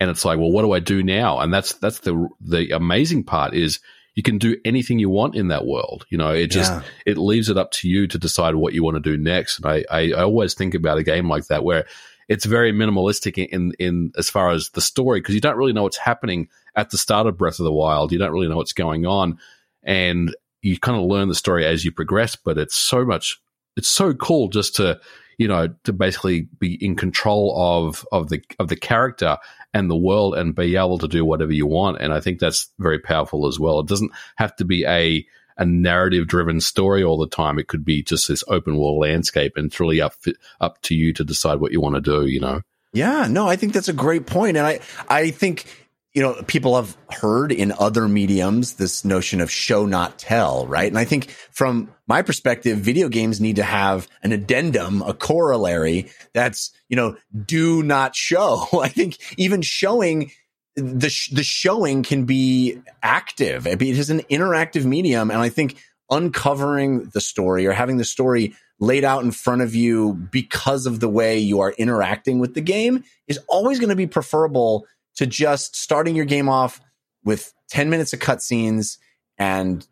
And 0.01 0.11
it's 0.11 0.25
like, 0.25 0.39
well, 0.39 0.51
what 0.51 0.63
do 0.63 0.73
I 0.73 0.81
do 0.81 1.03
now? 1.03 1.39
And 1.41 1.53
that's 1.53 1.75
that's 1.75 2.01
the 2.01 2.29
the 2.41 2.75
amazing 2.75 3.25
part 3.25 3.55
is 3.55 3.81
you 4.15 4.23
can 4.23 4.39
do 4.39 4.57
anything 4.65 4.99
you 4.99 5.09
want 5.09 5.37
in 5.37 5.49
that 5.49 5.67
world. 5.67 6.05
You 6.11 6.19
know, 6.19 6.31
it 6.31 6.51
just 6.51 6.73
Yeah. 6.73 6.83
it 7.07 7.17
leaves 7.17 7.49
it 7.49 7.57
up 7.57 7.71
to 7.73 7.89
you 7.89 8.07
to 8.09 8.19
decide 8.19 8.55
what 8.55 8.75
you 8.75 8.83
want 8.83 8.97
to 8.97 9.01
do 9.01 9.17
next. 9.17 9.59
And 9.61 9.67
I, 9.67 9.85
I, 9.91 10.13
I 10.13 10.23
always 10.25 10.55
think 10.55 10.75
about 10.75 10.99
a 10.99 11.05
game 11.05 11.29
like 11.29 11.47
that 11.47 11.63
where 11.65 11.87
it's 12.29 12.45
very 12.45 12.73
minimalistic 12.73 13.39
in, 13.39 13.47
in, 13.47 13.73
in 13.79 14.13
as 14.19 14.29
far 14.29 14.51
as 14.51 14.71
the 14.71 14.81
story 14.81 15.21
because 15.21 15.35
you 15.35 15.41
don't 15.41 15.57
really 15.57 15.73
know 15.73 15.85
what's 15.85 15.97
happening 15.97 16.49
at 16.77 16.91
the 16.91 16.99
start 16.99 17.27
of 17.27 17.39
Breath 17.39 17.59
of 17.59 17.65
the 17.65 17.73
Wild. 17.73 18.13
You 18.13 18.19
don't 18.19 18.33
really 18.33 18.49
know 18.49 18.57
what's 18.57 18.73
going 18.73 19.07
on, 19.07 19.39
and 19.83 20.35
you 20.63 20.79
kind 20.79 20.99
of 20.99 21.05
learn 21.05 21.29
the 21.29 21.35
story 21.35 21.65
as 21.67 21.85
you 21.85 21.93
progress. 21.93 22.37
But 22.37 22.59
it's 22.59 22.77
so 22.77 23.05
much, 23.05 23.41
it's 23.77 23.89
so 23.89 24.15
cool 24.15 24.49
just 24.49 24.77
to 24.77 25.01
you 25.39 25.49
know 25.49 25.69
to 25.85 25.93
basically 25.93 26.49
be 26.59 26.75
in 26.85 26.97
control 26.97 27.55
of 27.57 28.07
of 28.13 28.29
the 28.29 28.43
of 28.59 28.69
the 28.69 28.77
character 28.77 29.39
and 29.73 29.91
the 29.91 29.97
world 29.97 30.35
and 30.35 30.55
be 30.55 30.77
able 30.77 30.99
to 30.99 31.09
do 31.09 31.25
whatever 31.25 31.53
you 31.53 31.67
want. 31.67 31.99
And 32.01 32.13
I 32.13 32.21
think 32.21 32.39
that's 32.39 32.69
very 32.79 32.99
powerful 32.99 33.47
as 33.47 33.59
well. 33.59 33.81
It 33.81 33.87
doesn't 33.87 34.13
have 34.37 34.55
to 34.57 34.65
be 34.65 34.85
a 34.85 35.27
a 35.57 35.65
narrative 35.65 36.27
driven 36.27 36.61
story 36.61 37.05
all 37.05 37.19
the 37.19 37.29
time. 37.29 37.59
It 37.59 37.69
could 37.69 37.85
be 37.85 38.03
just 38.03 38.29
this 38.29 38.43
open 38.49 38.77
world 38.77 38.99
landscape, 38.99 39.53
and 39.57 39.67
it's 39.67 39.79
really 39.79 40.01
up 40.01 40.15
up 40.61 40.81
to 40.83 40.95
you 40.95 41.13
to 41.15 41.25
decide 41.25 41.61
what 41.61 41.73
you 41.73 41.81
want 41.81 41.97
to 41.97 42.01
do. 42.01 42.27
You 42.27 42.41
know, 42.41 42.63
Yeah, 42.93 43.27
no, 43.29 43.47
I 43.47 43.57
think 43.57 43.73
that's 43.73 43.89
a 43.89 43.95
great 43.95 44.27
point, 44.27 44.57
and 44.57 44.67
I 44.67 44.81
I 45.09 45.31
think 45.31 45.67
you 46.15 46.23
know 46.23 46.43
people 46.47 46.77
have 46.77 46.97
heard 47.13 47.53
in 47.53 47.73
other 47.79 48.09
mediums 48.09 48.75
this 48.75 49.05
notion 49.05 49.41
of 49.41 49.51
show 49.51 49.87
not 49.87 50.19
tell, 50.19 50.67
right? 50.67 50.89
And 50.89 50.99
I 50.99 51.05
think 51.05 51.31
from 51.53 51.93
my 52.07 52.23
perspective, 52.23 52.79
video 52.79 53.09
games 53.09 53.41
need 53.41 53.57
to 53.57 53.63
have 53.63 54.09
an 54.23 54.33
addendum, 54.33 55.03
a 55.03 55.15
corollary 55.15 56.11
that's 56.33 56.73
you 56.89 56.97
know 56.97 57.17
do 57.47 57.83
not 57.83 58.17
show. 58.17 58.67
I 58.83 58.89
think 58.89 59.19
even 59.39 59.63
showing 59.63 60.33
the 60.75 61.11
sh- 61.11 61.31
the 61.31 61.45
showing 61.45 62.03
can 62.03 62.25
be 62.25 62.81
active. 63.03 63.67
It 63.67 63.81
is 63.81 64.11
an 64.11 64.21
interactive 64.23 64.85
medium, 64.85 65.31
and 65.31 65.41
I 65.41 65.49
think 65.49 65.77
uncovering 66.11 67.11
the 67.15 67.21
story 67.21 67.67
or 67.67 67.73
having 67.73 67.99
the 67.99 68.05
story 68.05 68.55
laid 68.81 69.05
out 69.05 69.23
in 69.23 69.31
front 69.31 69.63
of 69.63 69.75
you 69.75 70.15
because 70.15 70.87
of 70.87 70.99
the 70.99 71.09
way 71.09 71.39
you 71.39 71.61
are 71.61 71.73
interacting 71.73 72.41
with 72.41 72.55
the 72.55 72.61
game 72.61 73.05
is 73.29 73.39
always 73.47 73.79
going 73.79 73.91
to 73.91 73.97
be 73.97 74.07
preferable 74.07 74.87
to 75.17 75.27
just 75.27 75.77
starting 75.77 76.17
your 76.17 76.25
game 76.25 76.49
off 76.49 76.81
with 77.25 77.53
10 77.71 77.91
minutes 77.91 78.13
of 78.13 78.21
cutscenes 78.21 78.99
and 79.39 79.87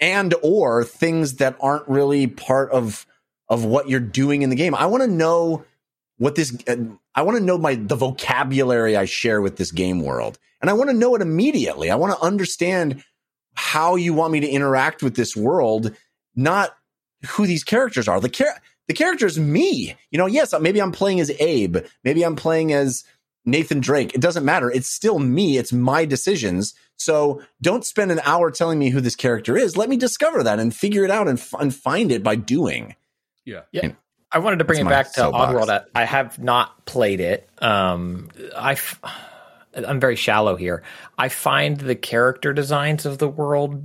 and 0.00 0.34
or 0.42 0.84
things 0.84 1.34
that 1.34 1.56
aren't 1.60 1.88
really 1.88 2.26
part 2.26 2.70
of 2.70 3.06
of 3.48 3.64
what 3.64 3.88
you're 3.88 4.00
doing 4.00 4.42
in 4.42 4.50
the 4.50 4.56
game. 4.56 4.74
I 4.74 4.86
want 4.86 5.02
to 5.02 5.08
know 5.08 5.64
what 6.18 6.34
this 6.34 6.56
I 7.14 7.22
want 7.22 7.38
to 7.38 7.44
know 7.44 7.58
my 7.58 7.74
the 7.74 7.96
vocabulary 7.96 8.96
I 8.96 9.04
share 9.04 9.40
with 9.40 9.56
this 9.56 9.72
game 9.72 10.00
world. 10.00 10.38
And 10.60 10.68
I 10.68 10.72
want 10.72 10.90
to 10.90 10.96
know 10.96 11.14
it 11.14 11.22
immediately. 11.22 11.90
I 11.90 11.94
want 11.94 12.12
to 12.12 12.24
understand 12.24 13.04
how 13.54 13.96
you 13.96 14.12
want 14.12 14.32
me 14.32 14.40
to 14.40 14.48
interact 14.48 15.02
with 15.02 15.14
this 15.14 15.36
world, 15.36 15.94
not 16.34 16.76
who 17.26 17.46
these 17.46 17.64
characters 17.64 18.08
are. 18.08 18.20
The 18.20 18.28
char- 18.28 18.60
the 18.88 18.94
character 18.94 19.26
is 19.26 19.38
me. 19.38 19.96
You 20.10 20.18
know, 20.18 20.26
yes, 20.26 20.54
maybe 20.60 20.80
I'm 20.80 20.92
playing 20.92 21.20
as 21.20 21.30
Abe, 21.38 21.78
maybe 22.04 22.24
I'm 22.24 22.36
playing 22.36 22.72
as 22.72 23.04
Nathan 23.50 23.80
Drake. 23.80 24.14
It 24.14 24.20
doesn't 24.20 24.44
matter. 24.44 24.70
It's 24.70 24.88
still 24.88 25.18
me. 25.18 25.56
It's 25.58 25.72
my 25.72 26.04
decisions. 26.04 26.74
So 26.96 27.42
don't 27.62 27.84
spend 27.84 28.10
an 28.10 28.20
hour 28.24 28.50
telling 28.50 28.78
me 28.78 28.90
who 28.90 29.00
this 29.00 29.16
character 29.16 29.56
is. 29.56 29.76
Let 29.76 29.88
me 29.88 29.96
discover 29.96 30.42
that 30.44 30.58
and 30.58 30.74
figure 30.74 31.04
it 31.04 31.10
out 31.10 31.28
and, 31.28 31.38
f- 31.38 31.54
and 31.58 31.74
find 31.74 32.10
it 32.12 32.22
by 32.22 32.36
doing. 32.36 32.94
yeah. 33.44 33.62
Yeah. 33.72 33.92
I 34.30 34.40
wanted 34.40 34.58
to 34.58 34.64
bring 34.64 34.84
That's 34.84 34.88
it 34.88 34.90
back 34.90 35.12
to 35.14 35.20
soapbox. 35.20 35.54
Oddworld. 35.54 35.84
I 35.94 36.02
I 36.02 36.04
have 36.04 36.38
not 36.38 36.84
played 36.84 37.20
it. 37.20 37.48
Um, 37.62 38.28
I, 38.54 38.72
f- 38.72 39.00
I'm 39.74 40.00
very 40.00 40.16
shallow 40.16 40.54
here. 40.54 40.82
I 41.16 41.30
find 41.30 41.78
the 41.78 41.94
character 41.94 42.52
designs 42.52 43.06
of 43.06 43.16
the 43.16 43.28
world 43.28 43.82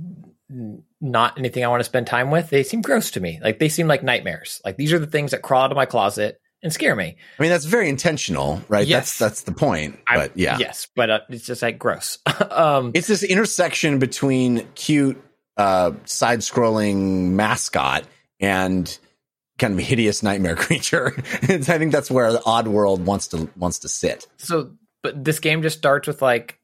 not 1.00 1.38
anything 1.38 1.64
I 1.64 1.68
want 1.68 1.80
to 1.80 1.84
spend 1.84 2.06
time 2.06 2.30
with. 2.30 2.50
They 2.50 2.62
seem 2.62 2.82
gross 2.82 3.12
to 3.12 3.20
me. 3.20 3.40
Like 3.42 3.58
they 3.58 3.68
seem 3.68 3.86
like 3.86 4.02
nightmares. 4.02 4.60
Like 4.64 4.76
these 4.76 4.92
are 4.92 4.98
the 4.98 5.06
things 5.06 5.30
that 5.30 5.42
crawl 5.42 5.62
out 5.64 5.72
of 5.72 5.76
my 5.76 5.86
closet 5.86 6.40
and 6.64 6.72
scare 6.72 6.96
me. 6.96 7.16
I 7.38 7.42
mean, 7.42 7.50
that's 7.50 7.66
very 7.66 7.88
intentional, 7.88 8.60
right? 8.68 8.84
Yes. 8.86 9.16
That's 9.16 9.18
that's 9.18 9.42
the 9.42 9.52
point. 9.52 10.00
I- 10.08 10.16
But 10.16 10.36
yeah, 10.36 10.58
yes, 10.58 10.88
but 10.96 11.10
uh, 11.10 11.20
it's 11.28 11.46
just 11.46 11.62
like 11.62 11.78
gross. 11.78 12.18
um, 12.50 12.90
it's 12.94 13.06
this 13.06 13.22
intersection 13.22 14.00
between 14.00 14.66
cute 14.74 15.22
uh 15.56 15.92
side 16.04 16.40
scrolling 16.40 17.30
mascot 17.34 18.02
and 18.40 18.98
kind 19.56 19.72
of 19.74 19.78
a 19.78 19.82
hideous 19.82 20.20
nightmare 20.24 20.56
creature. 20.66 21.14
I 21.42 21.58
think 21.58 21.92
that's 21.92 22.10
where 22.10 22.32
the 22.32 22.42
odd 22.44 22.66
world 22.66 23.06
wants 23.06 23.28
to 23.28 23.48
wants 23.56 23.78
to 23.80 23.88
sit. 23.88 24.26
so, 24.38 24.72
but 25.04 25.22
this 25.24 25.38
game 25.38 25.62
just 25.62 25.78
starts 25.78 26.08
with 26.08 26.20
like. 26.22 26.58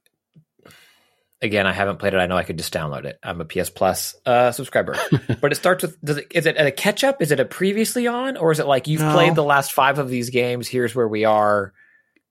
Again, 1.43 1.67
I 1.67 1.73
haven't 1.73 1.99
played 1.99 2.13
it. 2.13 2.19
I 2.19 2.27
know 2.27 2.37
I 2.37 2.43
could 2.45 2.59
just 2.59 2.73
download 2.75 3.05
it. 3.07 3.19
I'm 3.23 3.41
a 3.41 3.47
PS 3.47 3.71
Plus 3.71 4.15
uh, 4.27 4.53
subscriber, 4.53 4.95
but 5.41 5.53
it 5.53 5.55
starts 5.57 5.83
with. 5.83 5.99
Does 6.05 6.19
it? 6.19 6.27
Is 6.33 6.45
it 6.47 6.57
a 6.59 6.71
catch 6.71 7.03
up? 7.03 7.23
Is 7.23 7.31
it 7.33 7.41
a 7.41 7.47
previously 7.47 8.07
on, 8.07 8.37
or 8.37 8.53
is 8.53 8.59
it 8.59 8.67
like 8.67 8.87
you've 8.89 9.01
No. 9.01 9.13
played 9.15 9.35
the 9.35 9.43
last 9.45 9.73
five 9.73 9.99
of 9.99 10.11
these 10.11 10.29
games? 10.31 10.69
Here's 10.69 10.95
where 10.95 11.09
we 11.09 11.25
are. 11.25 11.73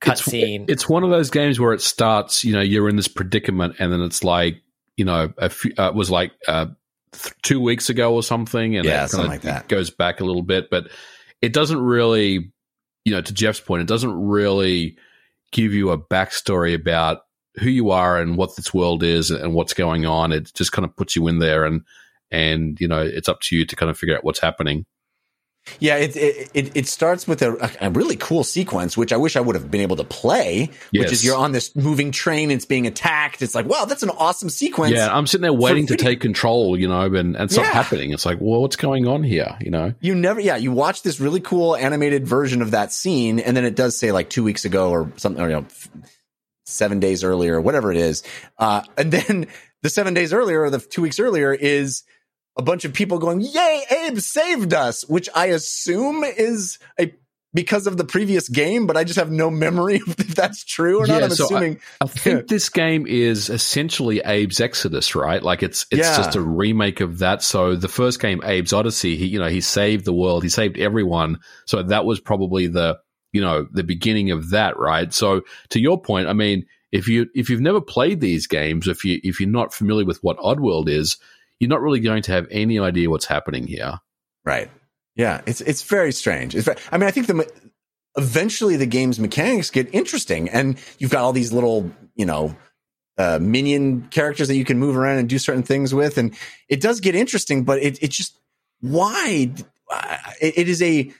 It's- 0.06 0.22
Cutscene. 0.22 0.70
It's 0.70 0.88
one 0.88 1.04
of 1.04 1.10
those 1.10 1.30
games 1.32 1.60
where 1.60 1.74
it 1.74 1.82
starts, 1.82 2.44
you 2.46 2.54
know, 2.54 2.62
you're 2.62 2.88
in 2.88 2.96
this 2.96 3.08
predicament, 3.08 3.76
and 3.80 3.92
then 3.92 4.02
it's 4.02 4.24
like, 4.24 4.62
you 4.96 5.04
know, 5.06 5.34
a 5.38 5.50
few, 5.50 5.74
uh, 5.78 5.88
it 5.90 5.96
was 5.96 6.10
like 6.12 6.32
uh, 6.48 6.68
th- 7.12 7.34
two 7.42 7.60
weeks 7.60 7.90
ago 7.90 8.14
or 8.14 8.22
something, 8.24 8.78
and 8.78 8.86
Yeah, 8.86 9.06
it 9.06 9.10
something 9.10 9.30
like 9.30 9.42
that. 9.42 9.68
goes 9.68 9.90
back 9.90 10.22
a 10.22 10.24
little 10.24 10.44
bit, 10.44 10.70
but 10.70 10.88
it 11.42 11.52
doesn't 11.52 11.82
really, 11.82 12.52
you 13.06 13.12
know, 13.14 13.22
to 13.22 13.34
Jeff's 13.34 13.60
point, 13.60 13.82
it 13.82 13.88
doesn't 13.88 14.14
really 14.14 14.98
give 15.52 15.74
you 15.74 15.90
a 15.90 15.98
backstory 15.98 16.76
about 16.76 17.24
who 17.60 17.70
you 17.70 17.92
are 17.92 18.20
and 18.20 18.38
what 18.38 18.56
this 18.56 18.74
world 18.74 19.04
is 19.04 19.32
and 19.32 19.54
what's 19.54 19.74
going 19.74 20.06
on. 20.06 20.32
It 20.32 20.52
just 20.54 20.72
kind 20.72 20.86
of 20.86 20.96
puts 20.96 21.16
you 21.16 21.28
in 21.28 21.40
there, 21.40 21.66
and 21.66 21.82
and 22.32 22.80
you 22.80 22.88
know, 22.88 23.02
it's 23.02 23.30
up 23.30 23.42
to 23.42 23.56
you 23.56 23.66
to 23.66 23.76
kind 23.76 23.90
of 23.90 23.98
figure 23.98 24.16
out 24.16 24.24
what's 24.24 24.40
happening. 24.40 24.86
Yeah, 25.80 25.98
it, 25.98 26.16
it 26.16 26.72
it 26.74 26.88
starts 26.88 27.28
with 27.28 27.44
a, 27.44 27.72
a 27.82 27.92
really 27.92 28.16
cool 28.16 28.44
sequence, 28.44 28.98
which 28.98 29.14
I 29.14 29.18
wish 29.18 29.36
I 29.36 29.42
would 29.42 29.56
have 29.56 29.70
been 29.70 29.82
able 29.82 29.98
to 29.98 30.04
play. 30.04 30.72
Which 30.92 31.12
is 31.12 31.24
you're 31.24 31.36
on 31.38 31.52
this 31.52 31.76
moving 31.76 32.12
train, 32.12 32.50
it's 32.50 32.66
being 32.66 32.88
attacked. 32.88 33.44
It's 33.44 33.54
like, 33.54 33.68
wow, 33.68 33.86
that's 33.86 34.02
an 34.02 34.10
awesome 34.10 34.50
sequence. 34.50 34.94
Yeah, 34.96 35.14
I'm 35.16 35.28
sitting 35.28 35.44
there 35.44 35.54
waiting 35.54 35.86
to 35.88 35.98
take 35.98 36.22
control, 36.22 36.80
you 36.80 36.88
know, 36.88 37.02
and, 37.02 37.36
and 37.36 37.52
something 37.52 37.70
Yeah. 37.70 37.84
happening. 37.84 38.14
It's 38.14 38.26
like, 38.26 38.40
well, 38.42 38.62
what's 38.62 38.78
going 38.78 39.08
on 39.08 39.22
here? 39.22 39.58
You 39.62 39.70
know? 39.70 39.94
you 40.00 40.16
never, 40.16 40.40
yeah, 40.40 40.56
you 40.56 40.72
watch 40.72 41.04
this 41.04 41.20
really 41.20 41.42
cool 41.42 41.76
animated 41.76 42.26
version 42.28 42.64
of 42.64 42.72
that 42.72 42.92
scene, 42.92 43.40
and 43.40 43.56
then 43.56 43.66
it 43.66 43.76
does 43.76 43.96
say 43.98 44.12
like 44.12 44.30
two 44.30 44.44
weeks 44.44 44.66
ago 44.66 44.90
or 44.90 45.12
something, 45.18 45.44
or, 45.44 45.50
you 45.50 45.56
know, 45.56 45.66
seven 46.70 47.00
days 47.00 47.24
earlier, 47.24 47.60
whatever 47.60 47.92
it 47.92 47.98
is. 47.98 48.24
Uh, 48.58 48.82
and 48.98 49.12
then 49.12 49.48
the 49.84 49.90
seven 49.90 50.14
days 50.14 50.34
earlier 50.34 50.62
or 50.64 50.70
the 50.70 50.80
two 50.80 51.02
weeks 51.02 51.20
earlier 51.20 51.54
is 51.54 52.04
a 52.58 52.62
bunch 52.62 52.86
of 52.86 52.94
people 52.94 53.20
going, 53.20 53.42
"Yay, 53.42 53.84
Abe 54.06 54.20
saved 54.20 54.74
us!" 54.74 55.04
Which 55.08 55.30
I 55.36 55.48
assume 55.48 56.24
is 56.24 56.78
a 57.00 57.14
because 57.52 57.88
of 57.88 57.98
the 57.98 58.04
previous 58.04 58.48
game, 58.48 58.86
but 58.86 58.96
I 58.96 59.04
just 59.04 59.18
have 59.18 59.32
no 59.32 59.50
memory 59.50 59.96
if 60.08 60.36
that's 60.36 60.64
true 60.64 61.00
or 61.02 61.08
not. 61.08 61.24
I'm 61.24 61.30
so 61.32 61.46
I- 61.46 61.48
assuming. 61.48 61.80
I 62.02 62.06
think 62.06 62.48
this 62.48 62.70
game 62.70 63.08
is 63.08 63.50
essentially 63.50 64.22
Abe's 64.24 64.60
Exodus, 64.60 65.16
right? 65.16 65.42
Like 65.42 65.64
it's 65.64 65.86
it's 65.90 66.00
Yeah. 66.08 66.18
just 66.18 66.36
a 66.36 66.42
remake 66.42 67.00
of 67.02 67.20
that. 67.20 67.42
So 67.42 67.76
the 67.76 67.88
first 67.88 68.20
game, 68.20 68.42
Abe's 68.44 68.72
Odyssey, 68.74 69.16
he 69.16 69.26
you 69.28 69.40
know 69.40 69.48
he 69.48 69.62
saved 69.62 70.06
the 70.06 70.14
world, 70.14 70.44
he 70.44 70.50
saved 70.50 70.78
everyone. 70.78 71.40
So 71.66 71.82
that 71.82 72.06
was 72.06 72.20
probably 72.20 72.68
the 72.68 73.00
you 73.32 73.42
know 73.42 73.68
the 73.72 73.84
beginning 73.84 74.32
of 74.32 74.50
that, 74.52 74.78
right? 74.78 75.14
So 75.14 75.42
to 75.70 75.80
your 75.80 76.02
point, 76.02 76.28
I 76.28 76.34
mean, 76.34 76.66
if 76.92 77.08
you 77.08 77.28
if 77.36 77.50
you've 77.50 77.62
never 77.62 77.82
played 77.82 78.22
these 78.22 78.48
games, 78.48 78.88
if 78.88 79.06
you 79.06 79.20
if 79.24 79.40
you're 79.40 79.50
not 79.50 79.74
familiar 79.74 80.06
with 80.06 80.24
what 80.24 80.38
Oddworld 80.38 80.90
is, 80.90 81.18
you're 81.60 81.70
not 81.70 81.82
really 81.82 82.00
going 82.00 82.24
to 82.24 82.32
have 82.32 82.48
any 82.50 82.80
idea 82.80 83.10
what's 83.10 83.26
happening 83.26 83.68
here. 83.68 84.00
Right. 84.46 84.70
Yeah, 85.16 85.42
it's 85.46 85.62
it's 85.62 85.84
very 85.84 86.12
strange. 86.12 86.56
It's 86.56 86.66
very, 86.66 86.78
I 86.92 86.98
mean, 86.98 87.08
I 87.08 87.12
think 87.12 87.28
the 87.28 87.46
eventually 88.16 88.78
the 88.78 88.86
game's 88.86 89.20
mechanics 89.20 89.70
get 89.70 89.94
interesting, 89.94 90.50
and 90.50 90.78
you've 90.98 91.12
got 91.12 91.24
all 91.24 91.34
these 91.34 91.52
little, 91.52 91.92
you 92.16 92.26
know, 92.26 92.56
uh, 93.18 93.38
minion 93.42 94.08
characters 94.12 94.48
that 94.48 94.56
you 94.56 94.66
can 94.66 94.80
move 94.80 94.96
around 94.96 95.18
and 95.18 95.28
do 95.28 95.38
certain 95.38 95.64
things 95.64 95.94
with, 95.94 96.18
and 96.18 96.36
it 96.70 96.82
does 96.82 97.02
get 97.02 97.16
interesting. 97.16 97.66
But 97.66 97.84
it 97.84 98.02
it 98.02 98.12
just 98.12 98.40
why 98.80 99.52
it, 100.42 100.58
it 100.58 100.70
is 100.70 100.82
a 100.82 101.12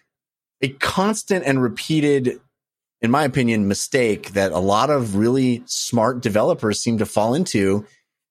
a 0.62 0.70
constant 0.70 1.46
and 1.46 1.62
repeated, 1.62 2.40
in 3.02 3.12
my 3.12 3.24
opinion, 3.24 3.68
mistake 3.68 4.32
that 4.32 4.52
a 4.52 4.60
lot 4.60 4.90
of 4.90 5.16
really 5.16 5.64
smart 5.66 6.22
developers 6.22 6.80
seem 6.80 6.98
to 6.98 7.06
fall 7.06 7.34
into, 7.34 7.86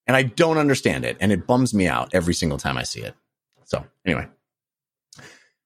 and 0.07 0.17
I 0.17 0.23
don't 0.25 0.59
understand 0.59 1.05
it, 1.05 1.17
and 1.21 1.33
it 1.33 1.47
bums 1.47 1.73
me 1.73 1.87
out 1.87 2.11
every 2.13 2.35
single 2.35 2.59
time 2.59 2.77
I 2.77 2.83
see 2.83 3.01
it. 3.01 3.15
So 3.65 3.85
anyway. 4.05 4.27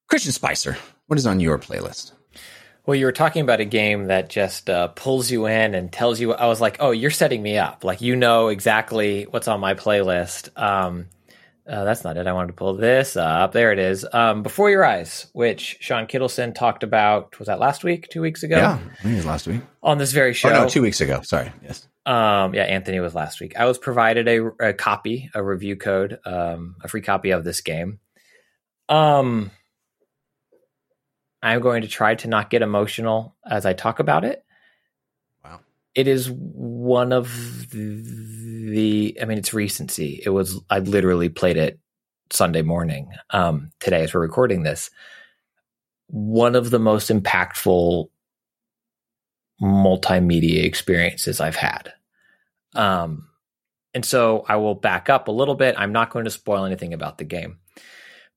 Christian 0.09 0.32
Spicer, 0.32 0.76
what 1.06 1.18
is 1.18 1.26
on 1.26 1.40
your 1.40 1.59
playlist? 1.59 2.12
Well, 2.84 2.97
you 2.97 3.06
were 3.06 3.12
talking 3.12 3.43
about 3.43 3.60
a 3.60 3.64
game 3.64 4.06
that 4.06 4.28
just 4.28 4.68
uh, 4.68 4.89
pulls 4.89 5.30
you 5.30 5.47
in 5.47 5.74
and 5.74 5.93
tells 5.93 6.18
you. 6.18 6.34
I 6.34 6.47
was 6.47 6.60
like, 6.60 6.78
oh, 6.80 6.90
you're 6.90 7.10
setting 7.10 7.40
me 7.40 7.56
up. 7.56 7.84
Like 7.84 8.01
you 8.01 8.16
know 8.16 8.48
exactly 8.48 9.24
what's 9.24 9.47
on 9.47 9.60
my 9.60 9.74
playlist. 9.74 10.51
Um, 10.60 11.06
uh, 11.68 11.84
that's 11.84 12.05
not 12.05 12.16
it. 12.16 12.26
I 12.26 12.32
wanted 12.32 12.48
to 12.48 12.52
pull 12.55 12.74
this 12.76 13.16
up. 13.16 13.52
There 13.52 13.72
it 13.72 13.78
is. 13.78 14.06
Um, 14.12 14.43
Before 14.43 14.70
Your 14.70 14.84
Eyes, 14.84 15.28
which 15.32 15.78
Sean 15.80 16.06
Kittleson 16.06 16.55
talked 16.55 16.82
about. 16.82 17.39
Was 17.39 17.47
that 17.47 17.60
last 17.60 17.84
week? 17.84 18.09
Two 18.09 18.20
weeks 18.20 18.43
ago? 18.43 18.56
Yeah, 18.56 18.74
I 18.74 19.02
think 19.02 19.14
it 19.14 19.16
was 19.16 19.26
last 19.26 19.47
week. 19.47 19.60
On 19.82 19.98
this 19.98 20.12
very 20.12 20.34
show. 20.34 20.51
Oh 20.51 20.62
no, 20.62 20.68
two 20.68 20.82
weeks 20.82 21.01
ago. 21.01 21.20
Sorry. 21.22 21.52
Yes. 21.62 21.86
Um, 22.05 22.55
yeah, 22.55 22.64
Anthony 22.64 22.98
was 22.98 23.14
last 23.14 23.40
week. 23.40 23.56
I 23.56 23.66
was 23.66 23.78
provided 23.78 24.26
a, 24.26 24.44
a 24.60 24.72
copy, 24.72 25.30
a 25.34 25.43
review 25.43 25.76
code, 25.76 26.18
um, 26.24 26.74
a 26.82 26.89
free 26.89 27.01
copy 27.01 27.30
of 27.30 27.44
this 27.44 27.60
game. 27.60 28.01
Um, 28.89 29.52
I'm 31.43 31.60
going 31.60 31.82
to 31.82 31.89
try 31.89 32.16
to 32.16 32.28
not 32.28 32.51
get 32.51 32.62
emotional 32.62 33.36
as 33.48 33.66
I 33.66 33.72
talk 33.72 34.01
about 34.01 34.24
it. 34.24 34.44
It 35.94 36.09
is 36.09 36.31
one 36.31 37.12
of 37.12 37.70
the, 37.70 39.19
I 39.20 39.24
mean, 39.27 39.39
it's 39.39 39.52
recency. 39.52 40.23
It 40.24 40.31
was, 40.31 40.60
I 40.70 40.78
literally 40.78 41.28
played 41.28 41.56
it 41.56 41.78
Sunday 42.31 42.62
morning, 42.62 43.10
um, 43.31 43.73
today 43.78 44.05
as 44.05 44.14
we're 44.14 44.20
recording 44.20 44.62
this. 44.62 44.90
One 46.09 46.55
of 46.56 46.70
the 46.70 46.78
most 46.78 47.10
impactful 47.10 48.09
multimedia 49.60 50.64
experiences 50.64 51.40
I've 51.40 51.56
had. 51.56 51.93
Um, 52.74 53.28
and 53.94 54.05
so 54.05 54.47
I 54.48 54.56
will 54.56 54.74
back 54.74 55.10
up 55.10 55.28
a 55.28 55.32
little 55.32 55.55
bit. 55.55 55.74
I'm 55.77 55.93
not 55.93 56.10
going 56.10 56.24
to 56.24 56.31
spoil 56.31 56.64
anything 56.64 56.94
about 56.94 57.19
the 57.19 57.24
game, 57.24 57.59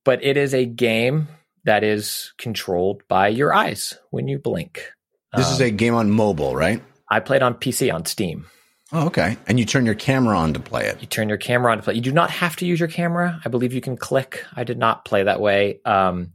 but 0.04 0.24
it 0.24 0.36
is 0.36 0.54
a 0.54 0.66
game 0.66 1.30
that 1.64 1.84
is 1.84 2.34
controlled 2.38 3.02
by 3.08 3.30
your 3.30 3.54
eyes 3.54 3.98
when 4.12 4.28
you 4.28 4.38
blink. 4.40 4.92
This 5.36 5.50
is 5.50 5.62
Um, 5.62 5.68
a 5.68 5.72
game 5.72 5.96
on 5.96 6.12
mobile, 6.12 6.54
right? 6.56 6.84
I 7.10 7.20
played 7.20 7.42
on 7.42 7.56
PC 7.56 7.94
on 7.94 8.06
Steam. 8.06 8.48
Oh, 8.92 9.08
okay. 9.08 9.38
And 9.48 9.60
you 9.60 9.66
turn 9.66 9.86
your 9.86 9.96
camera 9.96 10.38
on 10.38 10.54
to 10.54 10.60
play 10.60 10.86
it. 10.86 11.02
You 11.02 11.08
turn 11.08 11.28
your 11.28 11.38
camera 11.38 11.72
on 11.72 11.78
to 11.80 11.84
play. 11.84 11.96
You 11.96 12.02
do 12.02 12.12
not 12.12 12.30
have 12.30 12.56
to 12.58 12.66
use 12.66 12.80
your 12.80 12.90
camera. 12.90 13.42
I 13.44 13.50
believe 13.50 13.74
you 13.74 13.82
can 13.82 13.98
click. 13.98 14.44
I 14.56 14.64
did 14.64 14.78
not 14.78 15.06
play 15.06 15.24
that 15.24 15.42
way. 15.42 15.82
Um, 15.86 16.34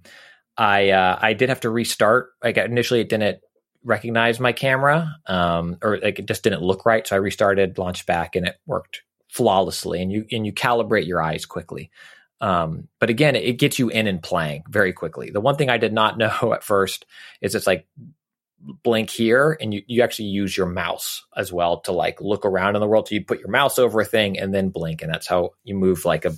I 0.56 0.90
uh, 0.90 1.18
I 1.20 1.32
did 1.32 1.48
have 1.48 1.60
to 1.60 1.70
restart. 1.70 2.30
Like 2.42 2.58
initially, 2.58 3.00
it 3.00 3.08
didn't 3.08 3.40
recognize 3.84 4.40
my 4.40 4.52
camera, 4.52 5.16
um, 5.26 5.78
or 5.82 5.98
like 5.98 6.18
it 6.18 6.26
just 6.26 6.42
didn't 6.42 6.62
look 6.62 6.84
right. 6.84 7.06
So 7.06 7.16
I 7.16 7.20
restarted, 7.20 7.78
launched 7.78 8.06
back, 8.06 8.36
and 8.36 8.46
it 8.46 8.56
worked 8.66 9.02
flawlessly. 9.28 10.02
And 10.02 10.10
you 10.10 10.26
and 10.32 10.44
you 10.44 10.52
calibrate 10.52 11.06
your 11.06 11.22
eyes 11.22 11.46
quickly. 11.46 11.90
Um, 12.40 12.88
but 12.98 13.10
again, 13.10 13.36
it 13.36 13.58
gets 13.58 13.78
you 13.78 13.90
in 13.90 14.06
and 14.06 14.22
playing 14.22 14.64
very 14.68 14.92
quickly. 14.92 15.30
The 15.30 15.40
one 15.40 15.56
thing 15.56 15.70
I 15.70 15.78
did 15.78 15.92
not 15.92 16.18
know 16.18 16.52
at 16.52 16.64
first 16.64 17.06
is 17.40 17.54
it's 17.54 17.66
like 17.66 17.86
blink 18.82 19.10
here 19.10 19.56
and 19.60 19.72
you, 19.72 19.82
you 19.86 20.02
actually 20.02 20.28
use 20.28 20.56
your 20.56 20.66
mouse 20.66 21.24
as 21.36 21.52
well 21.52 21.80
to 21.80 21.92
like 21.92 22.20
look 22.20 22.44
around 22.44 22.76
in 22.76 22.80
the 22.80 22.86
world. 22.86 23.08
So 23.08 23.14
you 23.14 23.24
put 23.24 23.40
your 23.40 23.48
mouse 23.48 23.78
over 23.78 24.00
a 24.00 24.04
thing 24.04 24.38
and 24.38 24.54
then 24.54 24.68
blink, 24.68 25.02
and 25.02 25.12
that's 25.12 25.26
how 25.26 25.50
you 25.64 25.74
move 25.74 26.04
like 26.04 26.24
a 26.24 26.34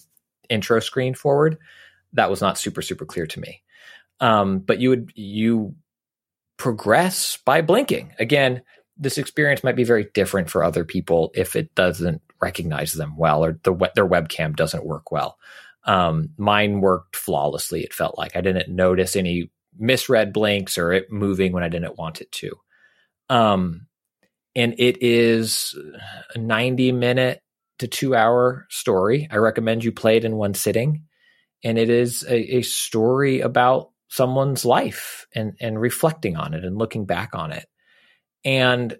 intro 0.48 0.80
screen 0.80 1.14
forward. 1.14 1.58
That 2.12 2.30
was 2.30 2.40
not 2.40 2.58
super, 2.58 2.82
super 2.82 3.04
clear 3.04 3.26
to 3.26 3.40
me. 3.40 3.62
Um, 4.20 4.60
but 4.60 4.78
you 4.78 4.90
would 4.90 5.12
you 5.14 5.74
progress 6.56 7.38
by 7.44 7.60
blinking. 7.60 8.14
Again, 8.18 8.62
this 8.96 9.18
experience 9.18 9.64
might 9.64 9.76
be 9.76 9.84
very 9.84 10.08
different 10.14 10.48
for 10.48 10.62
other 10.62 10.84
people 10.84 11.32
if 11.34 11.56
it 11.56 11.74
doesn't 11.74 12.22
recognize 12.40 12.92
them 12.92 13.16
well 13.16 13.44
or 13.44 13.58
the, 13.62 13.74
their 13.94 14.08
webcam 14.08 14.54
doesn't 14.54 14.86
work 14.86 15.10
well. 15.10 15.38
Um, 15.84 16.28
mine 16.36 16.80
worked 16.80 17.16
flawlessly. 17.16 17.82
It 17.82 17.94
felt 17.94 18.16
like 18.16 18.36
I 18.36 18.40
didn't 18.40 18.72
notice 18.72 19.16
any 19.16 19.50
misread 19.78 20.32
blinks 20.32 20.78
or 20.78 20.92
it 20.92 21.10
moving 21.10 21.52
when 21.52 21.62
I 21.62 21.68
didn't 21.68 21.98
want 21.98 22.20
it 22.20 22.30
to. 22.32 22.52
Um, 23.28 23.86
and 24.54 24.74
it 24.78 25.02
is 25.02 25.74
a 26.34 26.38
90 26.38 26.92
minute 26.92 27.40
to 27.78 27.88
two 27.88 28.14
hour 28.14 28.66
story. 28.70 29.28
I 29.30 29.36
recommend 29.36 29.84
you 29.84 29.92
play 29.92 30.16
it 30.16 30.24
in 30.24 30.36
one 30.36 30.54
sitting. 30.54 31.04
And 31.64 31.78
it 31.78 31.90
is 31.90 32.24
a, 32.24 32.56
a 32.56 32.62
story 32.62 33.40
about 33.40 33.90
someone's 34.08 34.64
life 34.64 35.26
and, 35.34 35.54
and 35.60 35.80
reflecting 35.80 36.36
on 36.36 36.54
it 36.54 36.64
and 36.64 36.76
looking 36.76 37.06
back 37.06 37.30
on 37.34 37.52
it. 37.52 37.66
And 38.44 38.96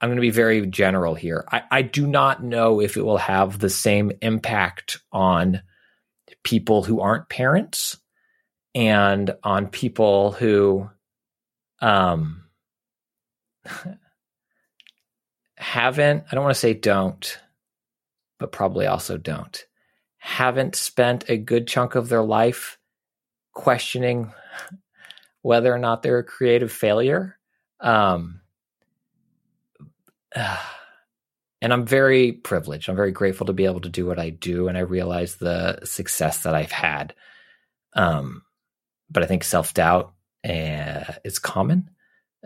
I'm 0.00 0.08
going 0.08 0.16
to 0.16 0.20
be 0.20 0.30
very 0.30 0.66
general 0.66 1.14
here. 1.14 1.46
I, 1.50 1.62
I 1.70 1.82
do 1.82 2.06
not 2.06 2.42
know 2.42 2.80
if 2.80 2.96
it 2.96 3.02
will 3.02 3.18
have 3.18 3.58
the 3.58 3.70
same 3.70 4.10
impact 4.20 4.98
on 5.12 5.62
people 6.42 6.82
who 6.82 7.00
aren't 7.00 7.28
parents 7.28 7.96
and 8.74 9.34
on 9.42 9.66
people 9.68 10.32
who 10.32 10.88
um 11.80 12.42
haven't 15.56 16.24
i 16.30 16.34
don't 16.34 16.44
want 16.44 16.54
to 16.54 16.60
say 16.60 16.74
don't 16.74 17.38
but 18.38 18.52
probably 18.52 18.86
also 18.86 19.16
don't 19.16 19.66
haven't 20.18 20.76
spent 20.76 21.24
a 21.28 21.36
good 21.36 21.66
chunk 21.66 21.96
of 21.96 22.08
their 22.08 22.22
life 22.22 22.78
questioning 23.52 24.32
whether 25.42 25.74
or 25.74 25.78
not 25.78 26.02
they're 26.02 26.18
a 26.18 26.24
creative 26.24 26.70
failure. 26.70 27.38
Um 27.80 28.40
and 30.34 31.72
i'm 31.72 31.84
very 31.84 32.32
privileged. 32.32 32.88
I'm 32.88 32.96
very 32.96 33.10
grateful 33.10 33.46
to 33.46 33.52
be 33.52 33.64
able 33.64 33.80
to 33.80 33.88
do 33.88 34.06
what 34.06 34.20
i 34.20 34.30
do 34.30 34.68
and 34.68 34.78
i 34.78 34.82
realize 34.82 35.36
the 35.36 35.80
success 35.84 36.44
that 36.44 36.54
i've 36.54 36.72
had. 36.72 37.14
Um 37.94 38.42
but 39.12 39.22
I 39.22 39.26
think 39.26 39.44
self 39.44 39.74
doubt 39.74 40.12
uh, 40.48 41.04
is 41.24 41.38
common. 41.38 41.90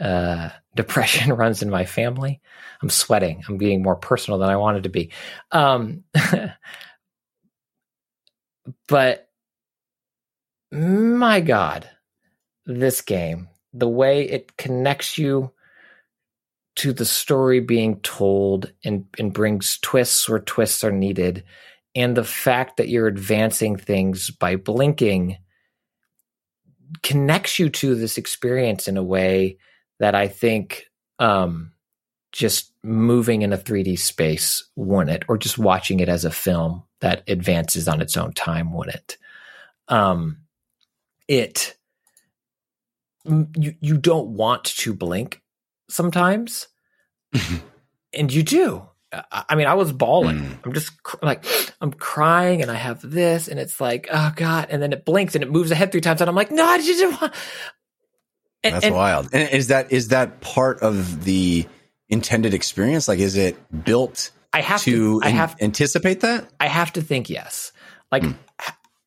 Uh, 0.01 0.51
depression 0.75 1.33
runs 1.37 1.63
in 1.63 1.71
my 1.71 1.85
family. 1.85 2.41
I'm 2.83 2.91
sweating. 2.91 3.45
I'm 3.49 3.57
being 3.57 3.83
more 3.83 3.97
personal 3.97 4.39
than 4.39 4.51
I 4.51 4.57
wanted 4.57 4.83
to 4.83 4.89
be. 4.91 5.13
Um, 5.53 6.05
but 8.89 9.29
my 10.73 11.41
God, 11.41 11.89
this 12.67 13.01
game, 13.01 13.49
the 13.73 13.89
way 13.89 14.29
it 14.29 14.57
connects 14.57 15.17
you 15.17 15.53
to 16.77 16.93
the 16.93 17.07
story 17.07 17.61
being 17.61 18.01
told 18.01 18.71
and, 18.85 19.07
and 19.19 19.33
brings 19.33 19.79
twists 19.79 20.29
where 20.29 20.41
twists 20.41 20.85
are 20.85 20.93
needed, 20.93 21.45
and 21.95 22.15
the 22.15 22.25
fact 22.25 22.77
that 22.77 22.89
you're 22.89 23.07
advancing 23.07 23.77
things 23.77 24.29
by 24.31 24.57
blinking 24.57 25.39
connects 27.03 27.59
you 27.59 27.69
to 27.71 27.95
this 27.95 28.19
experience 28.19 28.89
in 28.89 28.97
a 28.97 29.03
way 29.03 29.59
that 29.99 30.15
I 30.15 30.29
think 30.29 30.87
um, 31.19 31.73
just 32.33 32.73
moving 32.83 33.43
in 33.43 33.53
a 33.53 33.59
3D 33.59 33.99
space 33.99 34.69
wouldn't, 34.77 35.25
or 35.29 35.39
just 35.39 35.59
watching 35.59 36.01
it 36.01 36.09
as 36.09 36.25
a 36.25 36.31
film 36.31 36.83
that 37.01 37.23
advances 37.29 37.89
on 37.89 38.01
its 38.01 38.17
own 38.17 38.33
time 38.33 38.73
wouldn't. 38.73 39.17
Um, 39.89 40.39
it 41.29 41.77
you 43.25 43.75
you 43.81 43.99
don't 43.99 44.29
want 44.29 44.65
to 44.65 44.95
blink 44.95 45.43
sometimes, 45.89 46.69
and 48.13 48.33
you 48.33 48.43
do. 48.43 48.89
I 49.13 49.45
I 49.51 49.55
mean, 49.55 49.67
I 49.67 49.75
was 49.75 49.93
bawling. 49.93 50.39
Mm. 50.39 50.59
I'm 50.65 50.73
just 50.73 51.03
cr- 51.03 51.17
like, 51.23 51.45
I'm 51.81 51.93
crying, 51.93 52.63
and 52.63 52.71
I 52.71 52.75
have 52.75 53.01
this, 53.03 53.49
and 53.49 53.59
it's 53.61 53.81
like, 53.81 54.09
oh 54.13 54.33
god, 54.37 54.69
and 54.71 54.83
then 54.83 54.93
it 54.93 55.05
blinks 55.05 55.35
and 55.35 55.45
it 55.45 55.51
moves 55.51 55.71
ahead 55.71 55.93
three 55.93 56.01
times, 56.01 56.21
and 56.21 56.29
I'm 56.29 56.37
like, 56.37 56.51
no, 56.51 56.65
I 56.65 56.79
just 56.79 57.21
want. 57.21 57.35
And, 58.65 58.75
That's 58.75 58.85
and 58.87 58.95
wild. 58.95 59.29
And 59.33 59.49
is 59.51 59.69
that 59.69 59.93
is 59.93 60.09
that 60.09 60.41
part 60.41 60.81
of 60.81 61.25
the 61.25 61.67
intended 62.09 62.53
experience? 62.53 63.07
Like, 63.07 63.21
is 63.21 63.37
it 63.37 63.57
built 63.85 64.31
I 64.53 64.61
have 64.61 64.83
to, 64.83 65.21
to. 65.21 65.25
I 65.25 65.29
an- 65.31 65.37
have. 65.37 65.57
anticipate 65.61 66.21
that? 66.23 66.49
I 66.59 66.67
have 66.67 66.93
to 66.95 67.03
think 67.03 67.31
yes. 67.31 67.71
Like 68.11 68.25
Hmm. 68.25 68.33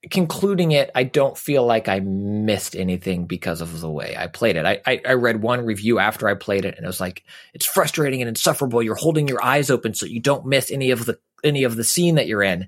Concluding 0.10 0.72
it, 0.72 0.92
I 0.96 1.04
don't 1.04 1.38
feel 1.38 1.66
like 1.66 1.88
I 1.90 2.00
missed 2.00 2.76
anything 2.76 3.26
because 3.26 3.62
of 3.62 3.82
the 3.82 3.90
way 3.90 4.16
I 4.18 4.28
played 4.28 4.56
it. 4.56 4.66
I, 4.66 4.82
I 4.86 5.02
I 5.06 5.14
read 5.14 5.42
one 5.42 5.66
review 5.66 6.00
after 6.00 6.28
I 6.28 6.36
played 6.36 6.66
it, 6.66 6.76
and 6.78 6.84
it 6.86 6.88
was 6.88 7.02
like 7.02 7.24
it's 7.54 7.66
frustrating 7.66 8.22
and 8.22 8.30
insufferable. 8.30 8.82
You're 8.82 8.96
holding 8.96 9.28
your 9.28 9.44
eyes 9.44 9.70
open 9.70 9.94
so 9.94 10.06
you 10.06 10.22
don't 10.22 10.46
miss 10.46 10.72
any 10.72 10.92
of 10.92 11.06
the 11.06 11.20
any 11.44 11.64
of 11.64 11.76
the 11.76 11.84
scene 11.84 12.16
that 12.16 12.28
you're 12.28 12.44
in. 12.44 12.68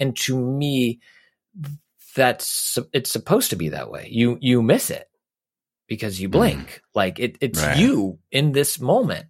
And 0.00 0.16
to 0.18 0.38
me, 0.38 1.00
that's 2.14 2.78
it's 2.92 3.10
supposed 3.10 3.50
to 3.50 3.56
be 3.56 3.70
that 3.70 3.90
way. 3.90 4.08
You 4.10 4.38
you 4.40 4.62
miss 4.62 4.90
it 4.90 5.08
because 5.88 6.20
you 6.20 6.28
blink. 6.28 6.82
Like 6.94 7.18
it, 7.18 7.38
it's 7.40 7.62
Right. 7.62 7.76
you 7.78 8.18
in 8.30 8.52
this 8.52 8.80
moment. 8.80 9.26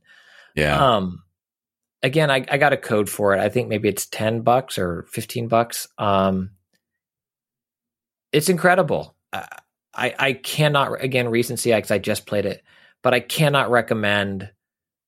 Yeah. 0.54 0.96
Um, 0.96 1.22
again, 2.02 2.30
I, 2.30 2.44
I 2.50 2.58
got 2.58 2.72
a 2.72 2.76
code 2.76 3.08
for 3.08 3.32
it. 3.34 3.40
I 3.40 3.48
think 3.48 3.68
maybe 3.68 3.88
it's 3.88 4.06
10 4.06 4.40
bucks 4.42 4.76
or 4.76 5.04
15 5.10 5.48
bucks. 5.48 5.86
Um, 5.98 6.50
it's 8.32 8.48
incredible. 8.48 9.14
I, 9.32 9.48
I, 9.94 10.14
I 10.18 10.32
cannot, 10.32 11.02
again, 11.02 11.28
recency, 11.28 11.72
because 11.74 11.90
I 11.90 11.98
just 11.98 12.26
played 12.26 12.46
it, 12.46 12.62
but 13.02 13.14
I 13.14 13.20
cannot 13.20 13.70
recommend 13.70 14.50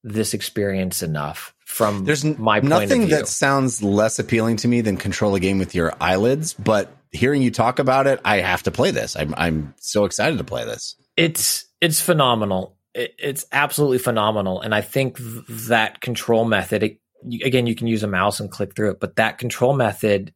this 0.03 0.35
experience 0.35 1.03
enough 1.03 1.55
from 1.65 2.05
There's 2.05 2.25
n- 2.25 2.37
my 2.39 2.61
point 2.61 2.71
nothing 2.71 3.03
of 3.03 3.09
view. 3.09 3.17
that 3.19 3.29
sounds 3.29 3.83
less 3.83 4.19
appealing 4.19 4.57
to 4.57 4.69
me 4.69 4.81
than 4.81 4.97
control 4.97 5.35
a 5.35 5.41
game 5.41 5.59
with 5.59 5.75
your 5.75 5.93
eyelids. 6.01 6.55
But 6.55 6.91
hearing 7.13 7.43
you 7.43 7.51
talk 7.51 7.79
about 7.79 8.07
it, 8.07 8.21
I 8.25 8.39
have 8.39 8.63
to 8.65 8.71
play 8.71 8.91
this. 8.91 9.15
I'm 9.17 9.35
I'm 9.37 9.75
so 9.79 10.05
excited 10.07 10.39
to 10.39 10.45
play 10.45 10.65
this. 10.65 10.97
it's 11.17 11.67
it's 11.81 12.01
phenomenal. 12.01 12.77
It, 12.95 13.15
it's 13.19 13.47
absolutely 13.53 13.99
phenomenal, 13.99 14.61
and 14.63 14.75
I 14.75 14.81
think 14.81 15.19
th- 15.19 15.45
that 15.69 16.01
control 16.01 16.45
method. 16.45 16.83
It, 16.83 16.99
again, 17.45 17.67
you 17.67 17.75
can 17.77 17.87
use 17.87 18.03
a 18.03 18.09
mouse 18.09 18.41
and 18.41 18.51
click 18.51 18.75
through 18.75 18.93
it, 18.93 19.01
but 19.01 19.17
that 19.17 19.39
control 19.39 19.75
method 19.75 20.33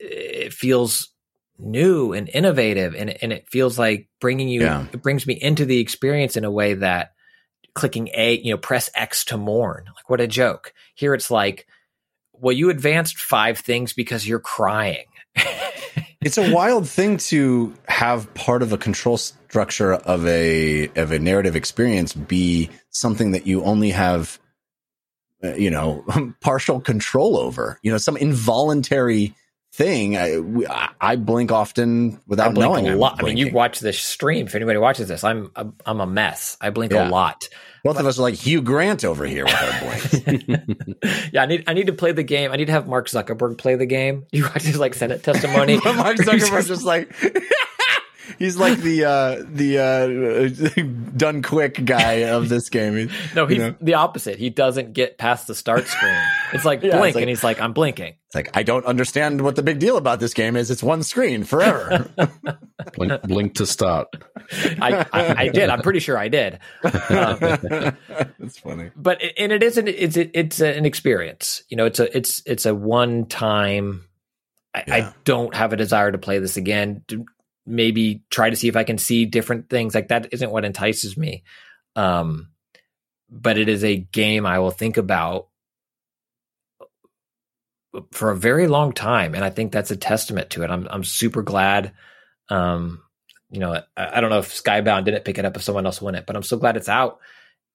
it 0.00 0.52
feels 0.52 1.08
new 1.58 2.12
and 2.12 2.28
innovative, 2.28 2.94
and 2.94 3.10
and 3.22 3.32
it 3.32 3.48
feels 3.48 3.78
like 3.78 4.08
bringing 4.20 4.48
you. 4.48 4.62
Yeah. 4.62 4.86
It 4.92 5.02
brings 5.02 5.26
me 5.26 5.34
into 5.34 5.64
the 5.64 5.80
experience 5.80 6.36
in 6.36 6.44
a 6.44 6.50
way 6.50 6.74
that 6.74 7.12
clicking 7.74 8.08
A, 8.14 8.38
you 8.38 8.52
know, 8.52 8.58
press 8.58 8.90
X 8.94 9.24
to 9.26 9.36
mourn. 9.36 9.84
Like 9.86 10.10
what 10.10 10.20
a 10.20 10.26
joke. 10.26 10.72
Here 10.94 11.14
it's 11.14 11.30
like, 11.30 11.66
well, 12.32 12.52
you 12.54 12.70
advanced 12.70 13.18
five 13.18 13.58
things 13.58 13.92
because 13.92 14.26
you're 14.26 14.40
crying. 14.40 15.06
It's 16.20 16.36
a 16.36 16.52
wild 16.52 16.88
thing 16.88 17.18
to 17.18 17.74
have 17.86 18.32
part 18.34 18.62
of 18.62 18.72
a 18.72 18.78
control 18.78 19.18
structure 19.18 19.94
of 19.94 20.26
a 20.26 20.88
of 20.96 21.12
a 21.12 21.18
narrative 21.20 21.54
experience 21.54 22.12
be 22.12 22.70
something 22.90 23.30
that 23.32 23.46
you 23.46 23.62
only 23.62 23.90
have, 23.90 24.40
uh, 25.44 25.54
you 25.54 25.70
know, 25.70 26.04
partial 26.40 26.80
control 26.80 27.36
over. 27.38 27.78
You 27.82 27.92
know, 27.92 27.98
some 27.98 28.16
involuntary 28.16 29.36
thing. 29.78 30.16
I, 30.16 30.38
we- 30.38 30.66
I, 30.66 31.16
blink 31.16 31.52
often 31.52 32.20
without 32.26 32.48
I 32.48 32.52
blink 32.52 32.72
knowing. 32.72 32.88
a 32.88 32.96
lot. 32.96 33.20
I 33.20 33.22
mean, 33.24 33.36
you 33.36 33.52
watch 33.52 33.78
this 33.80 33.98
stream. 33.98 34.46
If 34.46 34.54
anybody 34.54 34.78
watches 34.78 35.08
this, 35.08 35.22
I'm 35.24 35.50
I'm, 35.56 35.74
I'm 35.86 36.00
a 36.00 36.06
mess. 36.06 36.56
I 36.60 36.70
blink 36.70 36.92
Yeah. 36.92 37.08
a 37.08 37.10
lot. 37.10 37.48
Both 37.84 37.98
of 38.00 38.06
us 38.06 38.18
are 38.18 38.22
like 38.22 38.34
Hugh 38.34 38.60
Grant 38.60 39.04
over 39.04 39.24
here 39.24 39.44
with 39.44 39.54
our 39.54 39.80
blinks. 39.80 41.30
yeah, 41.32 41.42
I 41.42 41.46
need 41.46 41.64
I 41.68 41.74
need 41.74 41.86
to 41.86 41.92
play 41.92 42.10
the 42.12 42.24
game. 42.24 42.50
I 42.50 42.56
need 42.56 42.66
to 42.66 42.72
have 42.72 42.88
Mark 42.88 43.06
Zuckerberg 43.08 43.56
play 43.56 43.76
the 43.76 43.86
game. 43.86 44.26
You 44.32 44.42
watch 44.42 44.62
his 44.64 44.78
like 44.78 44.94
Senate 44.94 45.22
testimony. 45.22 45.74
Mark 45.84 46.16
Zuckerberg's 46.16 46.66
just 46.68 46.84
like 46.84 47.14
he's 48.38 48.56
like 48.56 48.78
the 48.78 49.04
uh 49.04 49.42
the 49.48 49.78
uh 49.78 51.12
done 51.16 51.42
quick 51.42 51.84
guy 51.84 52.24
of 52.24 52.48
this 52.48 52.68
game. 52.68 53.08
He- 53.08 53.10
no, 53.34 53.46
he's 53.46 53.58
you 53.58 53.62
know? 53.64 53.74
the 53.80 53.94
opposite. 53.94 54.38
He 54.38 54.50
doesn't 54.50 54.92
get 54.92 55.18
past 55.18 55.46
the 55.46 55.54
start 55.54 55.86
screen. 55.86 56.20
It's 56.52 56.64
like 56.64 56.82
Yeah, 56.82 56.88
it's 56.90 56.98
blink, 56.98 57.14
like- 57.14 57.22
and 57.22 57.28
he's 57.28 57.44
like, 57.44 57.60
I'm 57.60 57.72
blinking. 57.72 58.14
It's 58.26 58.34
like 58.34 58.54
I 58.56 58.62
don't 58.62 58.84
understand 58.84 59.40
what 59.40 59.56
the 59.56 59.62
big 59.62 59.78
deal 59.78 59.96
about 59.96 60.20
this 60.20 60.34
game 60.34 60.56
is. 60.56 60.70
It's 60.70 60.82
one 60.82 61.02
screen 61.02 61.44
forever. 61.44 62.10
Blink, 62.94 63.22
blink 63.22 63.54
to 63.56 63.66
start. 63.66 64.08
I, 64.80 65.04
I, 65.12 65.34
I 65.44 65.48
did. 65.48 65.68
I'm 65.68 65.82
pretty 65.82 65.98
sure 65.98 66.16
I 66.16 66.28
did. 66.28 66.58
Um, 66.84 67.38
That's 67.38 68.58
funny. 68.62 68.90
but 68.96 69.20
it- 69.22 69.34
and 69.36 69.50
it 69.52 69.62
isn't. 69.62 69.88
it's 69.88 70.16
it's 70.16 70.60
an 70.60 70.86
experience. 70.86 71.62
You 71.68 71.76
know, 71.76 71.86
it's 71.86 71.98
a 72.00 72.16
it's 72.16 72.42
it's 72.46 72.66
a 72.66 72.74
one 72.74 73.26
time. 73.26 74.04
I, 74.74 74.84
Yeah. 74.86 74.94
I 74.94 75.14
don't 75.24 75.54
have 75.54 75.72
a 75.72 75.76
desire 75.76 76.12
to 76.12 76.18
play 76.18 76.38
this 76.38 76.56
again. 76.56 77.02
Maybe 77.68 78.22
try 78.30 78.50
to 78.50 78.56
see 78.56 78.68
if 78.68 78.76
I 78.76 78.84
can 78.84 78.98
see 78.98 79.26
different 79.26 79.68
things. 79.68 79.94
Like 79.94 80.08
that 80.08 80.32
isn't 80.32 80.50
what 80.50 80.64
entices 80.64 81.16
me. 81.16 81.44
Um, 81.96 82.48
but 83.30 83.58
it 83.58 83.68
is 83.68 83.84
a 83.84 83.96
game 83.96 84.46
I 84.46 84.58
will 84.58 84.70
think 84.70 84.96
about 84.96 85.48
for 88.12 88.30
a 88.30 88.36
very 88.36 88.66
long 88.66 88.92
time, 88.92 89.34
and 89.34 89.44
I 89.44 89.50
think 89.50 89.72
that's 89.72 89.90
a 89.90 89.96
testament 89.96 90.50
to 90.50 90.62
it. 90.62 90.70
I'm 90.70 90.86
I'm 90.90 91.04
super 91.04 91.42
glad. 91.42 91.92
Um, 92.48 93.02
you 93.50 93.60
know, 93.60 93.82
I, 93.96 94.18
I 94.18 94.20
don't 94.20 94.30
know 94.30 94.38
if 94.38 94.52
Skybound 94.52 95.04
didn't 95.04 95.24
pick 95.24 95.38
it 95.38 95.44
up 95.44 95.56
if 95.56 95.62
someone 95.62 95.86
else 95.86 96.00
won 96.00 96.14
it, 96.14 96.26
but 96.26 96.36
I'm 96.36 96.42
so 96.42 96.56
glad 96.56 96.76
it's 96.76 96.88
out. 96.88 97.18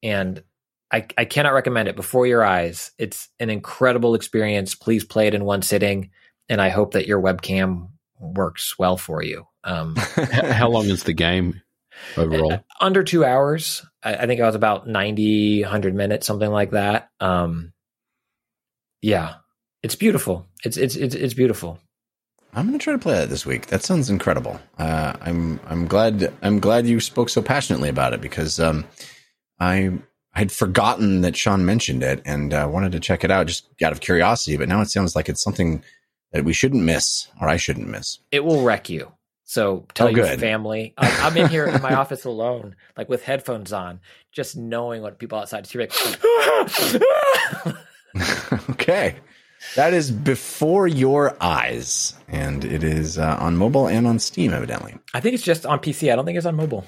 And 0.02 0.44
I, 0.92 1.08
I 1.18 1.26
cannot 1.26 1.54
recommend 1.54 1.88
it 1.88 1.96
before 1.96 2.28
your 2.28 2.44
eyes. 2.44 2.92
It's 3.00 3.30
an 3.40 3.50
incredible 3.50 4.14
experience. 4.14 4.76
Please 4.76 5.04
play 5.04 5.28
it 5.28 5.34
in 5.34 5.44
one 5.44 5.64
sitting, 5.64 6.12
and 6.50 6.62
I 6.62 6.70
hope 6.70 6.94
that 6.94 7.08
your 7.08 7.22
webcam 7.22 7.90
works 8.20 8.78
well 8.78 8.98
for 8.98 9.24
you. 9.24 9.48
Um, 9.64 9.96
How 9.96 10.70
long 10.70 10.86
is 10.86 11.04
the 11.04 11.14
game 11.14 11.62
overall? 12.18 12.64
under 12.82 13.04
two 13.04 13.24
hours. 13.24 13.86
I, 14.04 14.16
I 14.16 14.28
think 14.28 14.42
I 14.42 14.46
was 14.46 14.56
about 14.56 14.88
90, 14.88 15.62
100 15.62 15.96
minutes, 15.96 16.28
something 16.28 16.52
like 16.52 16.72
that. 16.72 17.10
Um, 17.20 17.74
yeah, 19.02 19.36
it's 19.84 19.96
beautiful. 19.96 20.48
It's 20.64 20.78
it's 20.78 20.96
it's, 20.96 21.14
it's 21.14 21.34
beautiful. 21.34 21.80
I'm 22.54 22.66
gonna 22.66 22.78
try 22.78 22.94
to 22.94 23.00
play 23.00 23.16
that 23.16 23.30
this 23.30 23.46
week. 23.46 23.68
That 23.68 23.84
sounds 23.84 24.10
incredible. 24.10 24.60
Uh, 24.78 25.14
I'm 25.22 25.60
I'm 25.68 25.88
glad 25.88 26.32
I'm 26.42 26.60
glad 26.60 26.88
you 26.88 27.00
spoke 27.00 27.30
so 27.30 27.42
passionately 27.42 27.90
about 27.90 28.14
it 28.14 28.22
because 28.22 28.60
um, 28.60 28.86
I 29.60 29.92
had 30.32 30.52
forgotten 30.52 31.22
that 31.22 31.36
Sean 31.36 31.66
mentioned 31.66 32.02
it 32.02 32.22
and 32.26 32.54
uh, 32.54 32.68
wanted 32.72 32.94
to 32.94 33.00
check 33.00 33.24
it 33.24 33.32
out 33.32 33.48
just 33.48 33.68
out 33.84 33.92
of 33.92 34.00
curiosity. 34.00 34.58
But 34.58 34.70
now 34.70 34.82
it 34.82 34.90
sounds 34.90 35.16
like 35.16 35.30
it's 35.30 35.44
something 35.44 35.84
that 36.32 36.46
we 36.46 36.54
shouldn't 36.54 36.84
miss, 36.84 37.28
or 37.42 37.50
I 37.50 37.58
shouldn't 37.58 37.88
miss. 37.88 38.20
It 38.32 38.46
will 38.46 38.64
wreck 38.64 38.90
you. 38.90 39.12
So 39.54 39.86
tell 39.94 40.08
Oh, 40.08 40.10
your 40.10 40.26
good. 40.26 40.40
family. 40.40 40.96
I, 40.98 41.28
I'm 41.28 41.38
in 41.38 41.48
here 41.48 41.66
in 41.66 41.80
my 41.80 41.94
office 42.04 42.26
alone, 42.26 42.76
like 42.98 43.08
with 43.08 43.22
headphones 43.22 43.72
on, 43.72 44.00
just 44.32 44.58
knowing 44.58 45.04
what 45.04 45.20
people 45.20 45.38
outside 45.38 45.68
hear. 45.68 45.82
Like, 45.82 45.92
okay. 48.72 49.16
That 49.76 49.94
is 49.94 50.10
before 50.12 50.88
your 50.88 51.38
eyes, 51.40 52.16
and 52.28 52.66
it 52.66 52.84
is 52.84 53.20
uh, 53.20 53.38
on 53.40 53.56
mobile 53.56 53.88
and 53.88 54.08
on 54.08 54.18
Steam, 54.18 54.54
evidently. 54.54 54.96
I 55.14 55.20
think 55.20 55.36
it's 55.36 55.44
just 55.44 55.68
on 55.68 55.78
PC. 55.80 56.12
I 56.12 56.16
don't 56.16 56.26
think 56.26 56.38
it's 56.38 56.48
on 56.48 56.56
mobile. 56.56 56.84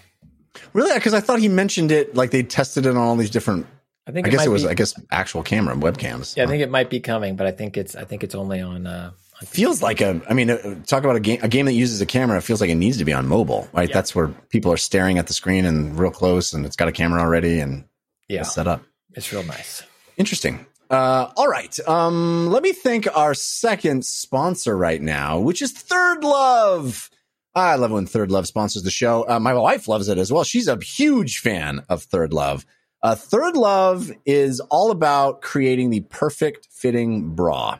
Really? 0.73 0.93
Because 0.95 1.13
I 1.13 1.19
thought 1.19 1.39
he 1.39 1.47
mentioned 1.47 1.91
it, 1.91 2.15
like 2.15 2.31
they 2.31 2.41
tested 2.41 2.87
it 2.87 2.89
on 2.89 2.97
all 2.97 3.15
these 3.15 3.29
different. 3.29 3.67
I 4.07 4.11
think 4.11 4.25
I 4.27 4.31
guess 4.31 4.39
might 4.39 4.47
it 4.47 4.51
was, 4.51 4.63
Be, 4.63 4.69
I 4.69 4.73
guess, 4.73 4.99
actual 5.11 5.43
camera 5.43 5.75
webcams. 5.75 6.35
yeah, 6.35 6.45
I 6.45 6.47
think 6.47 6.63
it 6.63 6.71
might 6.71 6.89
be 6.89 6.99
coming, 6.99 7.35
but 7.35 7.45
I 7.45 7.51
think 7.51 7.77
it's. 7.77 7.95
I 7.95 8.05
think 8.05 8.23
it's 8.23 8.33
only 8.35 8.59
on. 8.59 8.87
Uh, 8.87 9.11
feels 9.43 9.81
like 9.81 10.01
a. 10.01 10.21
I 10.29 10.33
mean, 10.33 10.49
uh, 10.49 10.83
talk 10.85 11.03
about 11.03 11.15
a 11.15 11.19
game. 11.19 11.39
A 11.43 11.47
game 11.47 11.65
that 11.65 11.73
uses 11.73 12.01
a 12.01 12.05
camera. 12.05 12.37
It 12.37 12.41
feels 12.41 12.61
like 12.61 12.69
it 12.69 12.75
needs 12.75 12.97
to 12.97 13.05
be 13.05 13.13
on 13.13 13.27
mobile, 13.27 13.67
right? 13.73 13.89
Yeah. 13.89 13.93
That's 13.93 14.15
where 14.15 14.29
people 14.49 14.71
are 14.71 14.77
staring 14.77 15.17
at 15.17 15.27
the 15.27 15.33
screen 15.33 15.65
and 15.65 15.99
real 15.99 16.11
close, 16.11 16.53
and 16.53 16.65
it's 16.65 16.75
got 16.75 16.87
a 16.87 16.91
camera 16.91 17.21
already 17.21 17.59
and 17.59 17.85
yeah, 18.27 18.41
it's 18.41 18.53
set 18.53 18.67
up. 18.67 18.83
it's 19.13 19.31
real 19.31 19.43
nice. 19.43 19.83
Interesting. 20.17 20.65
Uh, 20.89 21.31
all 21.35 21.47
right. 21.47 21.77
Um, 21.87 22.47
let 22.47 22.63
me 22.63 22.71
thank 22.71 23.07
our 23.17 23.33
second 23.33 24.05
sponsor 24.05 24.77
right 24.77 25.01
now, 25.01 25.39
which 25.39 25.61
is 25.61 25.73
ThirdLove. 25.73 27.09
I 27.55 27.75
love 27.75 27.91
when 27.91 28.05
ThirdLove 28.05 28.45
sponsors 28.45 28.83
the 28.83 28.91
show. 28.91 29.27
Uh, 29.27 29.39
my 29.39 29.53
wife 29.53 29.87
loves 29.87 30.09
it 30.09 30.17
as 30.17 30.31
well. 30.31 30.43
She's 30.43 30.67
a 30.67 30.77
huge 30.77 31.39
fan 31.39 31.83
of 31.89 32.05
ThirdLove. 32.05 32.65
Uh, 33.01 33.15
ThirdLove 33.15 34.15
is 34.25 34.59
all 34.59 34.91
about 34.91 35.41
creating 35.41 35.89
the 35.89 36.01
perfect 36.01 36.67
fitting 36.71 37.33
bra. 37.35 37.79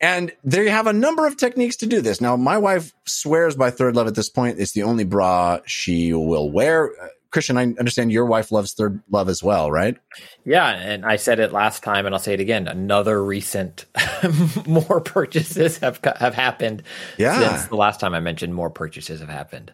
And 0.00 0.32
they 0.42 0.68
have 0.70 0.86
a 0.86 0.92
number 0.92 1.26
of 1.26 1.36
techniques 1.36 1.76
to 1.76 1.86
do 1.86 2.00
this. 2.00 2.20
Now, 2.20 2.36
my 2.36 2.56
wife 2.56 2.92
swears 3.06 3.54
by 3.54 3.70
ThirdLove 3.70 4.06
at 4.06 4.14
this 4.14 4.30
point. 4.30 4.58
It's 4.58 4.72
the 4.72 4.82
only 4.84 5.04
bra 5.04 5.58
she 5.66 6.12
will 6.14 6.50
wear. 6.50 6.90
Uh, 7.00 7.08
Christian, 7.30 7.56
I 7.58 7.62
understand 7.62 8.10
your 8.10 8.26
wife 8.26 8.50
loves 8.50 8.74
ThirdLove 8.74 9.28
as 9.28 9.40
well, 9.42 9.70
right? 9.70 9.96
Yeah, 10.44 10.66
and 10.68 11.04
I 11.04 11.14
said 11.16 11.38
it 11.38 11.52
last 11.52 11.84
time, 11.84 12.04
and 12.06 12.14
I'll 12.14 12.18
say 12.20 12.34
it 12.34 12.40
again. 12.40 12.66
Another 12.66 13.22
recent 13.22 13.86
more 14.66 15.00
purchases 15.00 15.78
have 15.78 16.00
have 16.18 16.34
happened 16.34 16.82
Yeah. 17.18 17.38
since 17.56 17.68
the 17.68 17.76
last 17.76 18.00
time 18.00 18.14
I 18.14 18.20
mentioned 18.20 18.52
more 18.54 18.70
purchases 18.70 19.20
have 19.20 19.28
happened. 19.28 19.70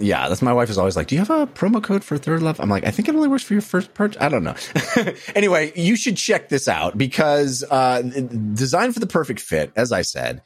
Yeah, 0.00 0.28
that's 0.28 0.40
my 0.40 0.52
wife 0.52 0.70
is 0.70 0.78
always 0.78 0.96
like, 0.96 1.08
"Do 1.08 1.14
you 1.14 1.20
have 1.20 1.30
a 1.30 1.46
promo 1.46 1.82
code 1.82 2.02
for 2.02 2.18
ThirdLove?" 2.18 2.56
I'm 2.58 2.70
like, 2.70 2.86
"I 2.86 2.90
think 2.90 3.08
it 3.08 3.14
only 3.14 3.28
works 3.28 3.42
for 3.42 3.52
your 3.52 3.62
first 3.62 3.92
purchase." 3.92 4.20
I 4.20 4.28
don't 4.28 4.44
know. 4.44 4.54
anyway, 5.34 5.72
you 5.76 5.94
should 5.94 6.16
check 6.16 6.48
this 6.48 6.68
out 6.68 6.96
because 6.96 7.62
uh, 7.70 8.00
designed 8.02 8.94
for 8.94 9.00
the 9.00 9.06
perfect 9.06 9.40
fit, 9.40 9.72
as 9.76 9.92
I 9.92 10.02
said. 10.02 10.42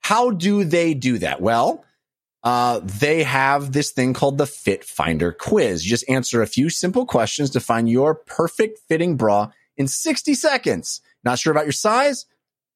How 0.00 0.30
do 0.30 0.64
they 0.64 0.94
do 0.94 1.18
that? 1.18 1.40
Well, 1.40 1.84
uh, 2.44 2.80
they 2.82 3.24
have 3.24 3.72
this 3.72 3.90
thing 3.90 4.14
called 4.14 4.38
the 4.38 4.46
Fit 4.46 4.84
Finder 4.84 5.32
quiz. 5.32 5.84
You 5.84 5.90
just 5.90 6.08
answer 6.08 6.40
a 6.40 6.46
few 6.46 6.70
simple 6.70 7.04
questions 7.04 7.50
to 7.50 7.60
find 7.60 7.90
your 7.90 8.14
perfect 8.14 8.78
fitting 8.88 9.16
bra 9.16 9.50
in 9.76 9.88
60 9.88 10.34
seconds. 10.34 11.00
Not 11.24 11.38
sure 11.38 11.50
about 11.50 11.66
your 11.66 11.72
size? 11.72 12.26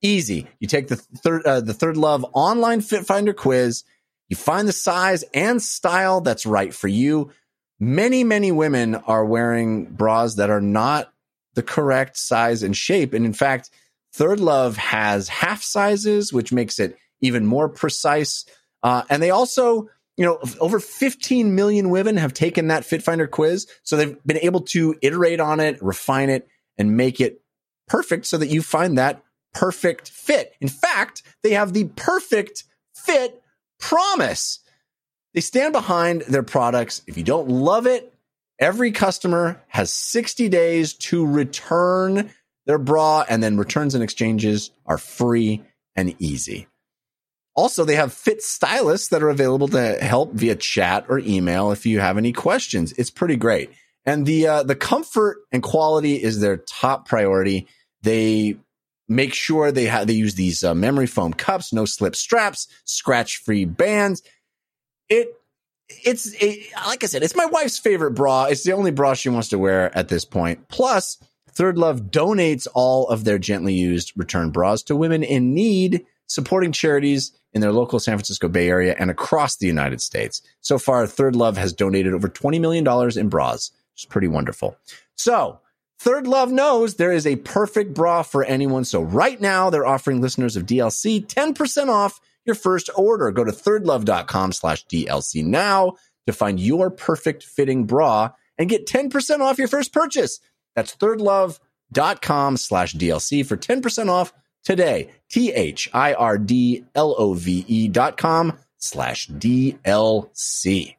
Easy. 0.02 0.48
You 0.58 0.66
take 0.66 0.88
the 0.88 0.96
third 0.96 1.46
uh, 1.46 1.60
the 1.60 1.72
ThirdLove 1.72 2.28
online 2.34 2.80
Fit 2.80 3.06
Finder 3.06 3.32
quiz. 3.32 3.84
You 4.32 4.36
find 4.36 4.66
the 4.66 4.72
size 4.72 5.24
and 5.34 5.60
style 5.60 6.22
that's 6.22 6.46
right 6.46 6.72
for 6.72 6.88
you. 6.88 7.32
Many, 7.78 8.24
many 8.24 8.50
women 8.50 8.94
are 8.94 9.26
wearing 9.26 9.84
bras 9.84 10.36
that 10.36 10.48
are 10.48 10.59
not 10.59 11.12
the 11.52 11.62
correct 11.62 12.16
size 12.16 12.62
and 12.62 12.74
shape. 12.74 13.12
And 13.12 13.26
in 13.26 13.34
fact, 13.34 13.68
ThirdLove 14.16 14.76
has 14.76 15.28
half 15.28 15.62
sizes, 15.62 16.32
which 16.32 16.50
makes 16.50 16.80
it 16.80 16.96
even 17.20 17.44
more 17.44 17.68
precise. 17.68 18.46
Uh, 18.82 19.02
and 19.10 19.22
they 19.22 19.28
also, 19.28 19.90
you 20.16 20.24
know, 20.24 20.40
over 20.60 20.80
15 20.80 21.54
million 21.54 21.90
women 21.90 22.16
have 22.16 22.32
taken 22.32 22.68
that 22.68 22.86
Fit 22.86 23.02
Finder 23.02 23.26
quiz. 23.26 23.66
So 23.82 23.98
they've 23.98 24.16
been 24.24 24.38
able 24.38 24.62
to 24.62 24.94
iterate 25.02 25.40
on 25.40 25.60
it, 25.60 25.82
refine 25.82 26.30
it, 26.30 26.48
and 26.78 26.96
make 26.96 27.20
it 27.20 27.42
perfect 27.86 28.24
so 28.24 28.38
that 28.38 28.48
you 28.48 28.62
find 28.62 28.96
that 28.96 29.22
perfect 29.52 30.09
fit. 30.10 30.54
In 30.59 30.68
fact, 30.68 31.22
they 31.42 31.50
have 31.50 31.74
the 31.74 31.90
perfect 31.96 32.64
fit 32.94 33.41
promise. 33.82 34.60
They 35.34 35.40
stand 35.40 35.72
behind 35.72 36.22
their 36.22 36.42
products. 36.42 37.02
If 37.06 37.18
you 37.18 37.24
don't 37.24 37.48
love 37.48 37.86
it, 37.86 38.14
every 38.59 38.92
customer 38.92 39.62
has 39.68 39.92
60 39.92 40.48
days 40.48 40.94
to 40.94 41.26
return 41.26 42.30
their 42.64 42.78
bra, 42.78 43.24
and 43.28 43.42
then 43.42 43.56
returns 43.56 43.94
and 43.94 44.04
exchanges 44.04 44.70
are 44.86 44.98
free 44.98 45.62
and 45.96 46.14
easy. 46.20 46.68
Also, 47.54 47.84
they 47.84 47.96
have 47.96 48.12
fit 48.12 48.40
stylists 48.40 49.09
that 49.09 49.22
are 49.22 49.28
available 49.28 49.68
to 49.68 49.98
help 49.98 50.32
via 50.32 50.54
chat 50.54 51.06
or 51.09 51.18
email 51.18 51.72
if 51.72 51.84
you 51.84 51.98
have 51.98 52.16
any 52.16 52.32
questions. 52.32 52.92
It's 52.92 53.10
pretty 53.10 53.36
great. 53.36 53.70
And 54.06 54.24
the 54.24 54.46
uh, 54.46 54.62
the 54.62 54.76
comfort 54.76 55.38
and 55.50 55.62
quality 55.62 56.22
is 56.22 56.40
their 56.40 56.56
top 56.56 57.06
priority. 57.06 57.66
They 58.02 58.56
make 59.14 59.34
sure 59.34 59.70
they 59.70 59.84
have 59.86 60.06
they 60.06 60.12
use 60.12 60.34
these 60.34 60.64
uh, 60.64 60.74
memory 60.74 61.06
foam 61.06 61.32
cups, 61.32 61.72
no 61.72 61.84
slip 61.84 62.16
straps, 62.16 62.68
scratch 62.84 63.39
free 63.39 63.64
bands. 63.64 64.22
It 65.09 65.34
it's 65.89 66.34
a, 66.43 66.64
like 66.86 67.05
I 67.05 67.06
said, 67.06 67.22
it's 67.22 67.36
my 67.36 67.47
wife's 67.47 67.78
favorite 67.78 68.12
bra. 68.12 68.44
It's 68.44 68.64
the 68.64 68.72
only 68.72 68.90
bra 68.90 69.14
she 69.14 69.28
wants 69.28 69.48
to 69.48 69.59
wear 69.59 69.97
at 69.97 70.09
this 70.09 70.24
point. 70.24 70.68
Plus, 70.68 71.18
ThirdLove 71.55 72.10
donates 72.10 72.66
all 72.74 73.09
of 73.09 73.24
their 73.24 73.39
gently 73.39 73.74
used 73.74 74.12
return 74.16 74.51
bras 74.51 74.82
to 74.84 74.97
women 74.97 75.22
in 75.22 75.55
need, 75.55 76.06
supporting 76.26 76.72
charities 76.72 77.32
in 77.52 77.60
their 77.60 77.72
local 77.72 78.01
San 78.01 78.16
Francisco 78.16 78.48
Bay 78.48 78.68
Area 78.68 78.97
and 78.98 79.10
across 79.10 79.56
the 79.56 79.66
United 79.66 80.01
States. 80.01 80.40
So 80.60 80.78
far, 80.78 81.05
ThirdLove 81.05 81.56
has 81.56 81.72
donated 81.72 82.14
over 82.14 82.28
$20 82.28 82.60
million 82.60 82.86
in 83.18 83.28
bras, 83.28 83.70
It's 83.94 84.06
pretty 84.06 84.28
wonderful. 84.28 84.76
So, 85.16 85.60
ThirdLove 86.02 86.50
knows 86.50 86.94
there 86.94 87.12
is 87.12 87.26
a 87.28 87.36
perfect 87.36 87.94
bra 87.94 88.22
for 88.22 88.42
anyone. 88.44 88.84
So 88.84 89.00
right 89.02 89.40
now 89.40 89.70
they're 89.70 89.86
offering 89.86 90.20
listeners 90.20 90.56
of 90.56 90.66
DLC 90.66 91.24
10% 91.24 91.88
off 91.88 92.20
your 92.44 92.56
first 92.56 92.90
order. 92.96 93.30
Go 93.30 93.44
to 93.44 93.52
thirdlove.com 93.52 94.50
slash 94.52 94.84
DLC 94.86 95.44
now 95.44 95.92
to 96.26 96.32
find 96.32 96.58
your 96.58 96.90
perfect 96.90 97.44
fitting 97.44 97.84
bra 97.84 98.30
and 98.58 98.68
get 98.68 98.86
10% 98.86 99.40
off 99.40 99.58
your 99.58 99.68
first 99.68 99.92
purchase. 99.92 100.40
That's 100.74 100.96
thirdlove.com 100.96 102.56
slash 102.56 102.94
DLC 102.94 103.46
for 103.46 103.56
10% 103.56 104.08
off 104.08 104.32
today. 104.64 105.10
T-H-I-R-D-L-O-V-E 105.30 105.84
E 107.68 107.88
dot 107.88 108.16
com 108.16 108.58
slash 108.78 109.28
DLC. 109.28 110.96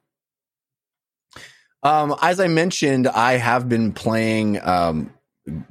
Um, 1.84 2.16
as 2.22 2.40
I 2.40 2.48
mentioned, 2.48 3.08
I 3.08 3.34
have 3.34 3.68
been 3.68 3.92
playing 3.92 4.60
um, 4.66 5.14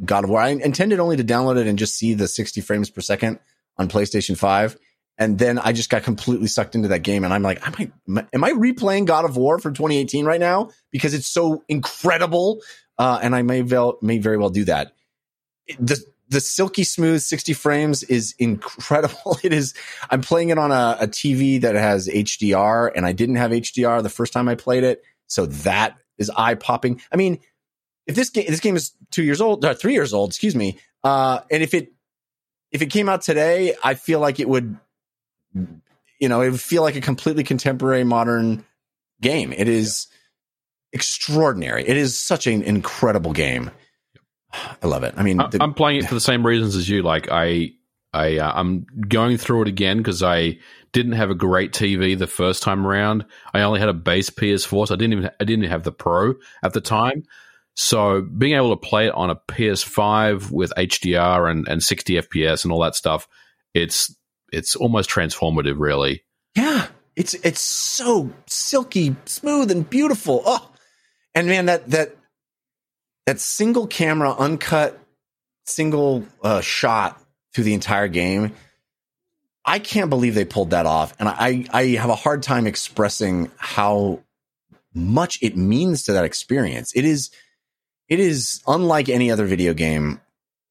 God 0.04 0.24
of 0.24 0.30
War. 0.30 0.40
I 0.40 0.50
intended 0.50 1.00
only 1.00 1.16
to 1.16 1.24
download 1.24 1.58
it 1.58 1.66
and 1.66 1.78
just 1.78 1.96
see 1.96 2.14
the 2.14 2.28
60 2.28 2.60
frames 2.60 2.90
per 2.90 3.00
second 3.00 3.38
on 3.78 3.88
PlayStation 3.88 4.36
5. 4.36 4.76
And 5.18 5.38
then 5.38 5.58
I 5.58 5.72
just 5.72 5.90
got 5.90 6.02
completely 6.02 6.46
sucked 6.46 6.74
into 6.74 6.88
that 6.88 7.00
game. 7.00 7.24
And 7.24 7.32
I'm 7.32 7.42
like, 7.42 7.66
am 7.66 7.74
I, 7.78 8.26
am 8.32 8.44
I 8.44 8.52
replaying 8.52 9.06
God 9.06 9.24
of 9.24 9.36
War 9.36 9.58
for 9.58 9.70
2018 9.70 10.24
right 10.24 10.40
now? 10.40 10.70
Because 10.90 11.14
it's 11.14 11.26
so 11.26 11.64
incredible. 11.68 12.60
Uh, 12.98 13.18
and 13.22 13.34
I 13.34 13.42
may, 13.42 13.62
may 14.02 14.18
very 14.18 14.36
well 14.36 14.50
do 14.50 14.64
that. 14.64 14.92
The, 15.78 15.98
the 16.28 16.40
silky 16.40 16.84
smooth 16.84 17.20
60 17.20 17.52
frames 17.52 18.02
is 18.02 18.34
incredible. 18.38 19.38
It 19.44 19.52
is, 19.52 19.74
I'm 20.10 20.22
playing 20.22 20.50
it 20.50 20.58
on 20.58 20.72
a, 20.72 20.96
a 21.00 21.06
TV 21.06 21.60
that 21.60 21.74
has 21.74 22.08
HDR 22.08 22.90
and 22.94 23.06
I 23.06 23.12
didn't 23.12 23.36
have 23.36 23.50
HDR 23.50 24.02
the 24.02 24.08
first 24.08 24.32
time 24.32 24.48
I 24.48 24.54
played 24.54 24.84
it. 24.84 25.02
So 25.26 25.46
that 25.46 25.96
is 26.18 26.30
eye 26.30 26.54
popping. 26.54 27.00
I 27.12 27.16
mean, 27.16 27.40
if 28.06 28.14
this 28.14 28.30
game, 28.30 28.46
this 28.48 28.60
game 28.60 28.76
is 28.76 28.92
two 29.10 29.22
years 29.22 29.40
old, 29.40 29.64
or 29.64 29.74
three 29.74 29.92
years 29.94 30.12
old, 30.12 30.30
excuse 30.30 30.54
me. 30.56 30.78
Uh, 31.04 31.40
and 31.50 31.62
if 31.62 31.74
it, 31.74 31.92
if 32.70 32.82
it 32.82 32.86
came 32.86 33.08
out 33.08 33.22
today, 33.22 33.74
I 33.82 33.94
feel 33.94 34.20
like 34.20 34.40
it 34.40 34.48
would, 34.48 34.76
you 35.54 36.28
know, 36.28 36.40
it 36.42 36.50
would 36.50 36.60
feel 36.60 36.82
like 36.82 36.96
a 36.96 37.00
completely 37.00 37.44
contemporary 37.44 38.04
modern 38.04 38.64
game. 39.20 39.52
It 39.52 39.68
is 39.68 40.08
extraordinary. 40.92 41.86
It 41.86 41.96
is 41.96 42.16
such 42.18 42.46
an 42.46 42.62
incredible 42.62 43.32
game. 43.32 43.70
I 44.82 44.86
love 44.86 45.04
it. 45.04 45.14
I 45.16 45.22
mean, 45.22 45.38
the- 45.38 45.58
I'm 45.60 45.74
playing 45.74 45.98
it 45.98 46.08
for 46.08 46.14
the 46.14 46.20
same 46.20 46.46
reasons 46.46 46.76
as 46.76 46.88
you. 46.88 47.02
Like 47.02 47.28
I, 47.30 47.72
I, 48.12 48.38
uh, 48.38 48.52
I'm 48.54 48.86
going 49.08 49.38
through 49.38 49.62
it 49.62 49.68
again 49.68 49.98
because 49.98 50.22
I 50.22 50.58
didn't 50.92 51.12
have 51.12 51.30
a 51.30 51.34
great 51.34 51.72
TV 51.72 52.16
the 52.18 52.26
first 52.26 52.62
time 52.62 52.86
around. 52.86 53.24
I 53.54 53.62
only 53.62 53.80
had 53.80 53.88
a 53.88 53.94
base 53.94 54.30
PS4, 54.30 54.88
so 54.88 54.94
I 54.94 54.96
didn't 54.96 55.12
even 55.18 55.30
I 55.40 55.44
didn't 55.44 55.70
have 55.70 55.84
the 55.84 55.92
Pro 55.92 56.34
at 56.62 56.74
the 56.74 56.80
time. 56.80 57.24
So 57.74 58.20
being 58.20 58.54
able 58.54 58.76
to 58.76 58.88
play 58.88 59.06
it 59.06 59.14
on 59.14 59.30
a 59.30 59.36
PS5 59.36 60.50
with 60.50 60.72
HDR 60.76 61.50
and, 61.50 61.66
and 61.66 61.82
60 61.82 62.14
FPS 62.14 62.64
and 62.64 62.72
all 62.72 62.82
that 62.82 62.94
stuff, 62.94 63.26
it's 63.72 64.14
it's 64.52 64.76
almost 64.76 65.08
transformative, 65.08 65.78
really. 65.78 66.22
Yeah, 66.54 66.88
it's 67.16 67.32
it's 67.34 67.62
so 67.62 68.30
silky, 68.46 69.16
smooth, 69.24 69.70
and 69.70 69.88
beautiful. 69.88 70.42
Oh, 70.44 70.70
and 71.34 71.46
man, 71.46 71.66
that 71.66 71.88
that 71.90 72.16
that 73.24 73.40
single 73.40 73.86
camera, 73.86 74.34
uncut, 74.34 74.98
single 75.64 76.26
uh, 76.42 76.60
shot 76.60 77.21
through 77.52 77.64
the 77.64 77.74
entire 77.74 78.08
game. 78.08 78.52
I 79.64 79.78
can't 79.78 80.10
believe 80.10 80.34
they 80.34 80.44
pulled 80.44 80.70
that 80.70 80.86
off, 80.86 81.14
and 81.18 81.28
I 81.28 81.66
I 81.72 81.84
have 82.00 82.10
a 82.10 82.16
hard 82.16 82.42
time 82.42 82.66
expressing 82.66 83.50
how 83.56 84.22
much 84.94 85.38
it 85.40 85.56
means 85.56 86.02
to 86.04 86.12
that 86.14 86.24
experience. 86.24 86.92
It 86.94 87.04
is 87.04 87.30
it 88.08 88.18
is 88.20 88.60
unlike 88.66 89.08
any 89.08 89.30
other 89.30 89.46
video 89.46 89.72
game 89.72 90.20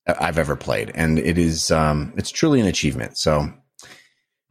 I've 0.05 0.37
ever 0.37 0.55
played, 0.55 0.91
and 0.93 1.17
it 1.17 1.37
is 1.37 1.71
um 1.71 2.13
it's 2.17 2.31
truly 2.31 2.59
an 2.59 2.67
achievement. 2.67 3.17
So 3.17 3.53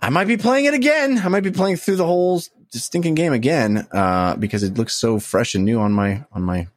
I 0.01 0.09
might 0.09 0.27
be 0.27 0.37
playing 0.37 0.65
it 0.65 0.75
again. 0.75 1.19
I 1.19 1.29
might 1.29 1.43
be 1.43 1.51
playing 1.51 1.77
through 1.77 1.97
the 1.97 2.07
whole 2.07 2.43
stinking 2.71 3.15
game 3.15 3.33
again 3.33 3.87
uh, 3.93 4.37
because 4.37 4.63
it 4.63 4.79
looks 4.79 4.95
so 4.95 5.19
fresh 5.19 5.55
and 5.55 5.65
new 5.65 5.81
on 5.81 5.93
my 5.93 6.25
on 6.33 6.43
my 6.43 6.69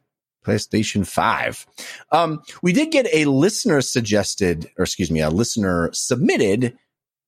PlayStation 0.44 1.06
Five. 1.06 1.66
Um, 2.12 2.42
we 2.62 2.72
did 2.72 2.92
get 2.92 3.06
a 3.12 3.24
listener 3.24 3.80
suggested, 3.80 4.70
or 4.78 4.84
excuse 4.84 5.10
me, 5.10 5.20
a 5.20 5.30
listener 5.30 5.90
submitted 5.92 6.76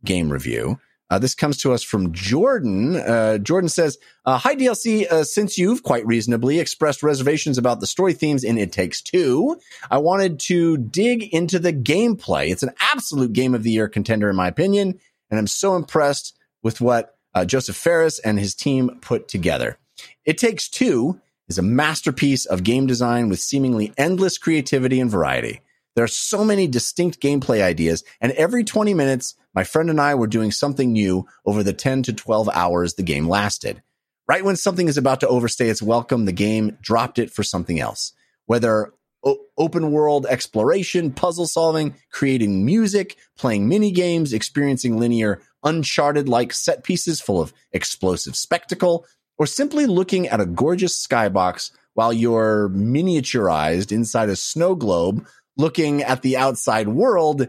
game 0.05 0.30
review. 0.30 0.78
Uh, 1.09 1.18
this 1.18 1.34
comes 1.34 1.56
to 1.59 1.72
us 1.72 1.84
from 1.84 2.12
Jordan. 2.12 2.97
Uh, 2.97 3.38
Jordan 3.38 3.68
says, 3.68 3.97
uh, 4.24 4.38
"Hi 4.38 4.56
DLC. 4.56 5.06
Uh, 5.10 5.22
since 5.22 5.56
you've 5.56 5.82
quite 5.82 6.05
reasonably 6.06 6.59
expressed 6.59 7.02
reservations 7.02 7.59
about 7.59 7.80
the 7.80 7.86
story 7.86 8.12
themes 8.12 8.43
in 8.43 8.59
It 8.59 8.72
Takes 8.72 9.02
Two, 9.02 9.56
I 9.90 9.98
wanted 9.98 10.40
to 10.40 10.76
dig 10.76 11.22
into 11.32 11.59
the 11.59 11.72
gameplay. 11.72 12.51
It's 12.51 12.64
an 12.64 12.74
absolute 12.80 13.32
game 13.32 13.55
of 13.55 13.62
the 13.62 13.70
year 13.70 13.88
contender, 13.88 14.28
in 14.28 14.36
my 14.36 14.48
opinion, 14.48 14.98
and 15.30 15.38
I'm 15.38 15.47
so 15.47 15.76
impressed 15.76 16.36
with 16.62 16.80
what 16.80 17.14
uh, 17.34 17.44
Josef 17.44 17.76
Fares 17.76 18.18
and 18.18 18.40
his 18.40 18.55
team 18.55 18.98
put 19.01 19.28
together. 19.28 19.78
It 20.24 20.38
Takes 20.38 20.68
Two 20.68 21.20
is 21.48 21.59
a 21.59 21.62
masterpiece 21.62 22.44
of 22.47 22.64
game 22.64 22.86
design 22.86 23.28
with 23.28 23.39
seemingly 23.39 23.93
endless 23.97 24.39
creativity 24.39 25.01
and 25.01 25.10
variety. 25.10 25.60
There 25.94 26.05
are 26.05 26.09
so 26.09 26.44
many 26.44 26.66
distinct 26.66 27.20
gameplay 27.20 27.62
ideas, 27.62 28.05
and 28.20 28.32
every 28.32 28.64
20 28.64 28.93
minutes, 28.93 29.35
my 29.55 29.64
friend 29.64 29.89
and 29.89 30.01
I 30.01 30.14
were 30.14 30.27
doing 30.27 30.51
something 30.51 30.93
new 30.93 31.27
over 31.47 31.62
the 31.62 31.73
10 31.73 32.02
to 32.05 32.12
12 32.12 32.51
hours 32.52 32.94
the 32.94 33.02
game 33.02 33.28
lasted. 33.28 33.82
Right 34.28 34.44
when 34.44 34.56
something 34.56 34.89
is 34.89 34.98
about 34.98 35.20
to 35.20 35.28
overstay 35.28 35.68
its 35.68 35.81
welcome, 35.81 36.24
the 36.24 36.32
game 36.32 36.77
dropped 36.82 37.18
it 37.18 37.31
for 37.31 37.43
something 37.43 37.81
else. 37.81 38.12
Whether 38.47 38.93
o- 39.24 39.39
open 39.56 39.90
world 39.93 40.27
exploration, 40.28 41.12
puzzle 41.12 41.47
solving, 41.47 41.94
creating 42.10 42.66
music, 42.66 43.16
playing 43.39 43.68
mini 43.68 43.93
games, 43.93 44.32
experiencing 44.32 44.98
linear, 44.98 45.40
uncharted 45.64 46.28
like 46.28 46.52
set 46.52 46.85
pieces 46.85 47.20
full 47.20 47.40
of 47.40 47.52
explosive 47.73 48.36
spectacle, 48.36 49.06
or 49.38 49.46
simply 49.46 49.86
looking 49.86 50.28
at 50.28 50.40
a 50.40 50.46
gorgeous 50.46 51.04
skybox 51.04 51.70
while 51.94 52.12
you're 52.12 52.68
miniaturized 52.70 53.92
inside 53.92 54.28
a 54.28 54.36
snow 54.36 54.74
globe 54.74 55.26
looking 55.56 56.02
at 56.02 56.22
the 56.22 56.36
outside 56.36 56.88
world, 56.88 57.48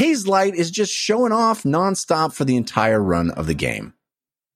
Hazelight 0.00 0.54
is 0.54 0.70
just 0.70 0.92
showing 0.92 1.32
off 1.32 1.62
nonstop 1.62 2.32
for 2.32 2.44
the 2.44 2.56
entire 2.56 3.02
run 3.02 3.30
of 3.30 3.46
the 3.46 3.54
game. 3.54 3.94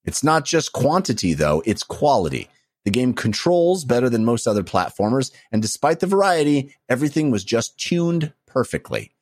It's 0.04 0.22
not 0.22 0.44
just 0.44 0.72
quantity, 0.72 1.34
though, 1.34 1.62
it's 1.64 1.82
quality. 1.82 2.48
The 2.84 2.90
game 2.90 3.14
controls 3.14 3.84
better 3.84 4.08
than 4.08 4.24
most 4.24 4.46
other 4.46 4.64
platformers, 4.64 5.30
and 5.50 5.62
despite 5.62 6.00
the 6.00 6.06
variety, 6.06 6.74
everything 6.88 7.30
was 7.30 7.44
just 7.44 7.78
tuned 7.78 8.32
perfectly. 8.46 9.12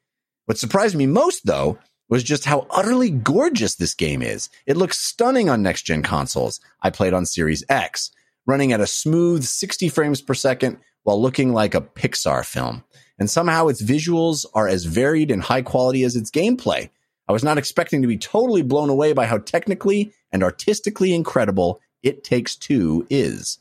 What 0.46 0.58
surprised 0.58 0.96
me 0.96 1.06
most, 1.06 1.46
though, 1.46 1.78
was 2.10 2.24
just 2.24 2.44
how 2.44 2.66
utterly 2.70 3.08
gorgeous 3.08 3.76
this 3.76 3.94
game 3.94 4.20
is. 4.20 4.50
It 4.66 4.76
looks 4.76 4.98
stunning 4.98 5.48
on 5.48 5.62
next 5.62 5.82
gen 5.82 6.02
consoles. 6.02 6.60
I 6.82 6.90
played 6.90 7.14
on 7.14 7.24
Series 7.24 7.64
X, 7.68 8.10
running 8.46 8.72
at 8.72 8.80
a 8.80 8.86
smooth 8.86 9.44
60 9.44 9.88
frames 9.88 10.20
per 10.20 10.34
second 10.34 10.78
while 11.04 11.22
looking 11.22 11.54
like 11.54 11.74
a 11.74 11.80
Pixar 11.80 12.44
film. 12.44 12.84
And 13.18 13.30
somehow 13.30 13.68
its 13.68 13.82
visuals 13.82 14.44
are 14.54 14.66
as 14.66 14.84
varied 14.84 15.30
and 15.30 15.42
high 15.42 15.62
quality 15.62 16.02
as 16.02 16.16
its 16.16 16.30
gameplay. 16.30 16.90
I 17.28 17.32
was 17.32 17.44
not 17.44 17.58
expecting 17.58 18.02
to 18.02 18.08
be 18.08 18.18
totally 18.18 18.62
blown 18.62 18.90
away 18.90 19.12
by 19.12 19.26
how 19.26 19.38
technically 19.38 20.12
and 20.32 20.42
artistically 20.42 21.14
incredible 21.14 21.80
It 22.02 22.24
Takes 22.24 22.56
Two 22.56 23.06
is. 23.08 23.58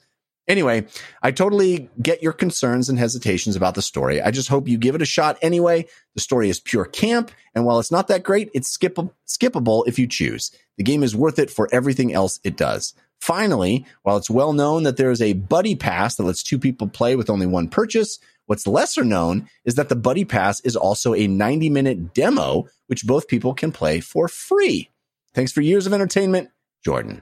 Anyway, 0.50 0.84
I 1.22 1.30
totally 1.30 1.92
get 2.02 2.24
your 2.24 2.34
concerns 2.34 2.90
and 2.90 2.98
hesitations 2.98 3.56
about 3.56 3.76
the 3.76 3.84
story. 3.84 4.20
I 4.20 4.32
just 4.32 4.50
hope 4.50 4.68
you 4.68 4.80
give 4.80 4.96
it 4.96 5.02
a 5.02 5.06
shot 5.06 5.38
anyway. 5.44 5.86
The 6.16 6.22
story 6.22 6.50
is 6.50 6.60
pure 6.60 6.86
camp, 6.86 7.32
and 7.54 7.66
while 7.66 7.80
it's 7.80 7.92
not 7.92 8.08
that 8.08 8.24
great, 8.24 8.50
it's 8.56 8.68
skip- 8.68 8.98
skippable 9.28 9.88
if 9.88 10.00
you 10.00 10.08
choose. 10.08 10.52
The 10.78 10.84
game 10.84 11.04
is 11.04 11.16
worth 11.16 11.38
it 11.38 11.52
for 11.52 11.70
everything 11.72 12.14
else 12.14 12.40
it 12.44 12.58
does. 12.58 12.96
Finally, 13.22 13.86
while 14.02 14.18
it's 14.18 14.30
well 14.30 14.54
known 14.54 14.84
that 14.84 14.98
there 14.98 15.12
is 15.12 15.22
a 15.22 15.34
buddy 15.34 15.76
pass 15.76 16.16
that 16.16 16.24
lets 16.24 16.42
two 16.42 16.58
people 16.58 16.88
play 16.88 17.16
with 17.16 17.30
only 17.30 17.46
one 17.46 17.68
purchase, 17.68 18.18
what's 18.48 18.66
lesser 18.66 19.04
known 19.04 19.48
is 19.66 19.76
that 19.76 19.90
the 19.90 19.96
buddy 19.96 20.26
pass 20.26 20.62
is 20.62 20.76
also 20.76 21.14
a 21.14 21.28
90 21.28 21.70
minute 21.70 22.16
demo, 22.16 22.66
which 22.88 23.06
both 23.06 23.28
people 23.28 23.54
can 23.54 23.72
play 23.72 24.00
for 24.00 24.28
free. 24.28 24.90
Thanks 25.36 25.52
for 25.52 25.62
years 25.62 25.86
of 25.86 25.94
entertainment, 25.94 26.50
Jordan. 26.84 27.22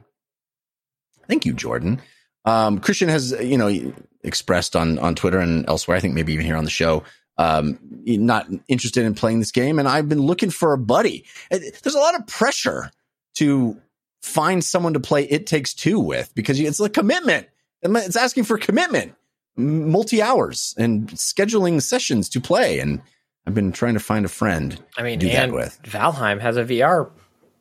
Thank 1.28 1.46
you, 1.46 1.52
Jordan. 1.52 2.00
Um, 2.48 2.80
Christian 2.80 3.10
has, 3.10 3.32
you 3.42 3.58
know, 3.58 3.94
expressed 4.24 4.76
on 4.76 4.98
on 5.00 5.16
Twitter 5.16 5.40
and 5.40 5.68
elsewhere. 5.68 5.98
I 5.98 6.00
think 6.00 6.14
maybe 6.14 6.34
even 6.34 6.46
here 6.46 6.56
on 6.56 6.64
the 6.64 6.70
show, 6.70 7.04
um, 7.38 7.78
not 8.06 8.48
interested 8.70 9.06
in 9.06 9.14
playing 9.16 9.40
this 9.40 9.52
game, 9.52 9.80
and 9.80 9.88
I've 9.88 10.08
been 10.08 10.22
looking 10.22 10.50
for 10.50 10.72
a 10.72 10.78
buddy. 10.78 11.26
There's 11.52 11.96
a 11.96 12.00
lot 12.00 12.16
of 12.16 12.26
pressure 12.26 12.90
to 13.36 13.78
find 14.22 14.64
someone 14.64 14.94
to 14.94 15.00
play 15.02 15.26
It 15.26 15.46
Takes 15.46 15.74
Two 15.74 16.00
with 16.00 16.34
because 16.36 16.58
it's 16.58 16.80
a 16.80 16.90
commitment. 16.90 17.48
It's 17.84 18.16
asking 18.16 18.46
for 18.46 18.58
commitment, 18.58 19.14
multi 19.58 20.22
hours, 20.22 20.74
and 20.78 21.10
scheduling 21.10 21.82
sessions 21.82 22.30
to 22.30 22.40
play. 22.40 22.80
And 22.80 23.02
I've 23.46 23.56
been 23.56 23.74
trying 23.74 23.96
to 23.96 24.00
find 24.00 24.26
a 24.26 24.30
friend. 24.30 24.82
I 24.98 25.04
mean, 25.04 25.20
to 25.20 25.26
do 25.26 25.32
that 25.34 25.52
with. 25.52 25.80
Valheim 25.84 26.40
has 26.40 26.56
a 26.56 26.64
VR 26.64 27.10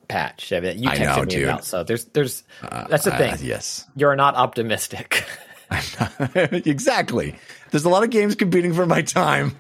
patch 0.09 0.49
that 0.51 0.77
you 0.77 0.89
I 0.89 0.97
texted 0.97 1.17
know, 1.17 1.23
me 1.23 1.27
dude. 1.29 1.45
about. 1.45 1.65
So 1.65 1.85
there's, 1.85 2.05
there's, 2.07 2.43
that's 2.63 3.05
the 3.05 3.15
Uh, 3.15 3.19
thing. 3.19 3.47
yes, 3.47 3.85
You're 3.95 4.17
not 4.17 4.35
optimistic. 4.35 5.25
exactly. 6.35 7.37
There's 7.71 7.85
a 7.85 7.89
lot 7.89 8.05
of 8.05 8.11
games 8.11 8.35
competing 8.35 8.73
for 8.75 8.87
my 8.87 9.03
time. 9.03 9.57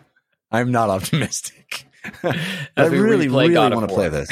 I'm 0.50 0.70
not 0.70 0.88
optimistic. 0.90 1.86
I 2.22 2.86
really, 2.86 3.28
really 3.28 3.56
want 3.56 3.88
to 3.88 3.94
play 3.94 4.08
this. 4.08 4.30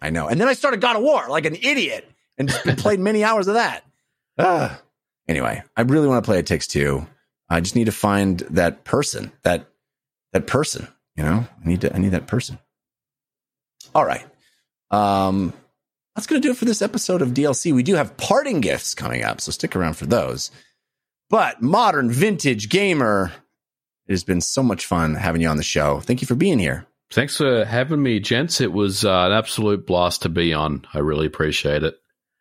I 0.00 0.10
know. 0.10 0.28
And 0.28 0.40
then 0.40 0.48
I 0.48 0.54
started 0.54 0.80
God 0.80 0.96
of 0.96 1.02
War 1.02 1.26
like 1.28 1.44
an 1.44 1.54
idiot 1.56 2.10
and 2.38 2.48
played 2.78 3.00
many 3.00 3.22
hours 3.24 3.46
of 3.48 3.54
that. 3.54 3.84
Ah. 4.38 4.80
Anyway, 5.28 5.62
I 5.76 5.82
really 5.82 6.08
want 6.08 6.24
to 6.24 6.26
play 6.28 6.38
It 6.38 6.46
Takes 6.46 6.66
Two. 6.66 7.06
I 7.48 7.60
just 7.60 7.76
need 7.76 7.84
to 7.84 7.92
find 7.92 8.40
that 8.50 8.84
person, 8.84 9.32
that 9.42 9.68
that 10.32 10.46
person. 10.46 10.88
You 11.16 11.24
know, 11.24 11.46
I 11.62 11.68
need 11.68 11.82
to. 11.82 11.94
I 11.94 11.98
need 11.98 12.10
that 12.10 12.26
person. 12.26 12.58
All 13.94 14.04
right. 14.04 14.26
Um, 14.94 15.52
that's 16.14 16.26
going 16.26 16.40
to 16.40 16.46
do 16.46 16.52
it 16.52 16.56
for 16.56 16.64
this 16.64 16.82
episode 16.82 17.22
of 17.22 17.30
DLC. 17.30 17.74
We 17.74 17.82
do 17.82 17.96
have 17.96 18.16
parting 18.16 18.60
gifts 18.60 18.94
coming 18.94 19.24
up, 19.24 19.40
so 19.40 19.50
stick 19.50 19.74
around 19.74 19.94
for 19.94 20.06
those. 20.06 20.50
But 21.28 21.60
modern 21.60 22.10
vintage 22.10 22.68
gamer, 22.68 23.32
it 24.06 24.12
has 24.12 24.22
been 24.22 24.40
so 24.40 24.62
much 24.62 24.86
fun 24.86 25.14
having 25.14 25.40
you 25.40 25.48
on 25.48 25.56
the 25.56 25.62
show. 25.62 26.00
Thank 26.00 26.20
you 26.20 26.26
for 26.26 26.36
being 26.36 26.58
here. 26.58 26.86
Thanks 27.10 27.36
for 27.36 27.64
having 27.64 28.02
me, 28.02 28.20
gents. 28.20 28.60
It 28.60 28.72
was 28.72 29.04
uh, 29.04 29.26
an 29.26 29.32
absolute 29.32 29.86
blast 29.86 30.22
to 30.22 30.28
be 30.28 30.52
on. 30.52 30.86
I 30.94 30.98
really 30.98 31.26
appreciate 31.26 31.82
it. 31.82 31.96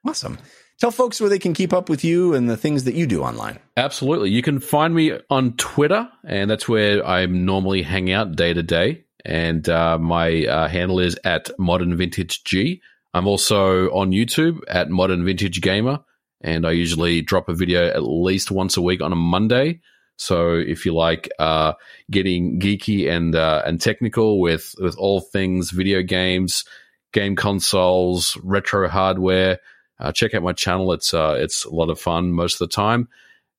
Awesome. 0.06 0.38
Tell 0.80 0.92
folks 0.92 1.22
where 1.22 1.30
they 1.30 1.40
can 1.40 1.54
keep 1.54 1.74
up 1.74 1.90
with 1.90 2.04
you 2.04 2.34
and 2.34 2.50
the 2.50 2.58
things 2.58 2.84
that 2.84 2.96
you 2.96 3.08
do 3.08 3.24
online. 3.24 3.60
Absolutely. 3.78 4.32
You 4.32 4.42
can 4.42 4.60
find 4.60 4.94
me 4.94 5.14
on 5.30 5.54
Twitter, 5.54 6.10
and 6.26 6.50
that's 6.50 6.68
where 6.68 7.06
I 7.06 7.26
normally 7.26 7.84
hang 7.84 8.12
out 8.12 8.36
day 8.36 8.54
to 8.54 8.64
day. 8.64 9.03
And 9.26 9.68
uh, 9.70 9.98
my 9.98 10.46
uh, 10.46 10.68
handle 10.68 11.00
is 11.00 11.18
at 11.24 11.50
Modern 11.58 11.96
Vintage 11.96 12.44
G. 12.44 12.82
I'm 13.14 13.28
also 13.28 13.90
on 13.92 14.12
YouTube 14.12 14.62
at 14.68 14.90
Modern 14.90 15.24
Vintage 15.24 15.62
Gamer, 15.62 16.00
and 16.42 16.66
I 16.66 16.72
usually 16.72 17.22
drop 17.22 17.48
a 17.48 17.54
video 17.54 17.88
at 17.88 18.04
least 18.04 18.52
once 18.52 18.76
a 18.76 18.82
week 18.82 19.02
on 19.02 19.14
a 19.14 19.16
Monday. 19.16 19.82
So 20.18 20.56
if 20.56 20.86
you 20.86 20.94
like 20.94 21.30
uh, 21.40 21.74
getting 22.12 22.60
geeky 22.60 23.10
and 23.10 23.36
uh, 23.36 23.62
and 23.66 23.80
technical 23.80 24.40
with 24.40 24.76
with 24.80 24.98
all 24.98 25.22
things 25.22 25.72
video 25.72 26.02
games, 26.02 26.66
game 27.14 27.36
consoles, 27.36 28.38
retro 28.44 28.90
hardware, 28.90 29.60
uh, 30.00 30.12
check 30.12 30.34
out 30.34 30.44
my 30.44 30.54
channel. 30.54 30.92
It's 30.92 31.14
uh, 31.14 31.38
it's 31.40 31.66
a 31.66 31.74
lot 31.74 31.90
of 31.90 32.00
fun 32.00 32.32
most 32.32 32.56
of 32.56 32.70
the 32.70 32.74
time, 32.74 33.08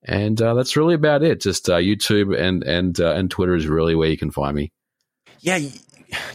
and 0.03 0.37
that's 0.37 0.77
really 0.77 0.95
about 0.95 1.23
it. 1.23 1.41
Just 1.41 1.67
YouTube 1.67 2.39
and 2.39 2.63
and 2.65 2.99
and 2.99 3.31
Twitter 3.31 3.55
is 3.55 3.67
really 3.67 3.95
where 3.95 4.11
you 4.11 4.19
can 4.19 4.31
find 4.31 4.57
me. 4.57 4.73
Yeah, 5.45 5.57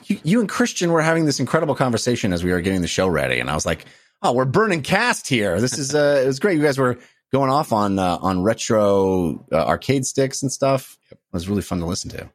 you, 0.06 0.20
you 0.24 0.40
and 0.40 0.48
Christian 0.48 0.92
were 0.92 1.02
having 1.02 1.26
this 1.26 1.40
incredible 1.40 1.74
conversation 1.74 2.32
as 2.32 2.44
we 2.44 2.52
were 2.52 2.62
getting 2.62 2.82
the 2.82 2.88
show 2.88 3.08
ready, 3.08 3.40
and 3.40 3.50
I 3.50 3.56
was 3.56 3.66
like, 3.66 3.86
"Oh, 4.22 4.34
we're 4.34 4.46
burning 4.46 4.84
cast 4.84 5.28
here. 5.28 5.60
This 5.60 5.78
is 5.80 5.96
uh, 5.96 6.22
it 6.24 6.28
was 6.28 6.40
great. 6.40 6.58
You 6.58 6.64
guys 6.64 6.78
were 6.78 7.00
going 7.32 7.50
off 7.50 7.74
on 7.74 7.98
uh, 7.98 8.20
on 8.22 8.44
retro 8.44 9.44
uh, 9.52 9.66
arcade 9.66 10.06
sticks 10.06 10.44
and 10.44 10.52
stuff. 10.52 10.98
It 11.12 11.18
was 11.32 11.50
really 11.50 11.64
fun 11.64 11.80
to 11.80 11.86
listen 11.88 12.12
to. 12.12 12.30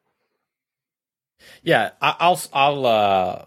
Yeah, 1.63 1.91
I- 2.03 2.17
I'll 2.19 2.41
I'll 2.53 2.87
uh, 2.87 3.45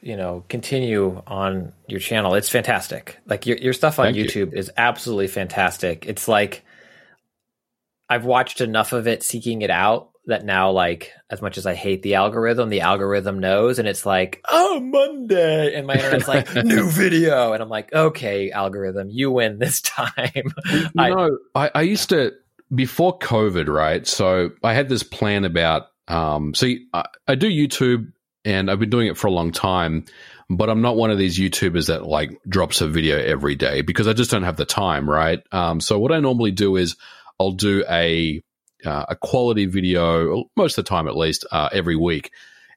you 0.00 0.16
know 0.16 0.44
continue 0.48 1.22
on 1.26 1.74
your 1.86 2.00
channel. 2.00 2.34
It's 2.34 2.48
fantastic. 2.48 3.18
Like 3.26 3.44
your 3.46 3.58
your 3.58 3.74
stuff 3.74 3.98
on 3.98 4.06
Thank 4.14 4.16
you. 4.16 4.24
YouTube 4.24 4.54
is 4.54 4.70
absolutely 4.78 5.28
fantastic. 5.28 6.06
It's 6.06 6.26
like 6.26 6.64
I've 8.08 8.24
watched 8.24 8.62
enough 8.62 8.92
of 8.94 9.06
it, 9.06 9.22
seeking 9.22 9.60
it 9.62 9.70
out. 9.70 10.08
That 10.26 10.44
now, 10.44 10.70
like, 10.70 11.12
as 11.30 11.42
much 11.42 11.58
as 11.58 11.66
I 11.66 11.74
hate 11.74 12.02
the 12.02 12.14
algorithm, 12.14 12.68
the 12.68 12.82
algorithm 12.82 13.40
knows, 13.40 13.80
and 13.80 13.88
it's 13.88 14.06
like, 14.06 14.40
oh, 14.48 14.78
Monday, 14.78 15.74
and 15.74 15.84
my 15.84 15.94
internet's 15.94 16.28
like, 16.28 16.54
new 16.64 16.88
video, 16.88 17.52
and 17.52 17.60
I'm 17.62 17.68
like, 17.68 17.92
okay, 17.92 18.52
algorithm, 18.52 19.08
you 19.10 19.32
win 19.32 19.58
this 19.58 19.80
time. 19.82 20.30
You 20.70 20.88
I- 20.96 21.08
know, 21.10 21.38
I, 21.56 21.70
I 21.74 21.82
used 21.82 22.10
to 22.10 22.32
before 22.72 23.18
COVID, 23.18 23.68
right? 23.68 24.06
So 24.06 24.50
I 24.62 24.74
had 24.74 24.88
this 24.88 25.02
plan 25.02 25.44
about. 25.44 25.88
Um, 26.08 26.54
see, 26.54 26.86
I, 26.94 27.04
I 27.26 27.34
do 27.34 27.48
YouTube, 27.50 28.12
and 28.44 28.70
I've 28.70 28.78
been 28.80 28.90
doing 28.90 29.08
it 29.08 29.16
for 29.16 29.26
a 29.26 29.32
long 29.32 29.50
time, 29.50 30.04
but 30.48 30.70
I'm 30.70 30.82
not 30.82 30.96
one 30.96 31.10
of 31.10 31.18
these 31.18 31.38
YouTubers 31.38 31.88
that 31.88 32.06
like 32.06 32.30
drops 32.48 32.80
a 32.80 32.88
video 32.88 33.18
every 33.18 33.56
day 33.56 33.82
because 33.82 34.06
I 34.06 34.12
just 34.12 34.30
don't 34.30 34.42
have 34.42 34.56
the 34.56 34.64
time, 34.64 35.08
right? 35.10 35.40
Um, 35.50 35.80
so 35.80 35.98
what 35.98 36.12
I 36.12 36.20
normally 36.20 36.50
do 36.52 36.76
is 36.76 36.96
I'll 37.40 37.52
do 37.52 37.84
a 37.88 38.42
uh, 38.84 39.06
a 39.08 39.16
quality 39.16 39.66
video 39.66 40.44
most 40.56 40.78
of 40.78 40.84
the 40.84 40.88
time, 40.88 41.08
at 41.08 41.16
least 41.16 41.44
uh, 41.52 41.68
every 41.72 41.96
week. 41.96 42.32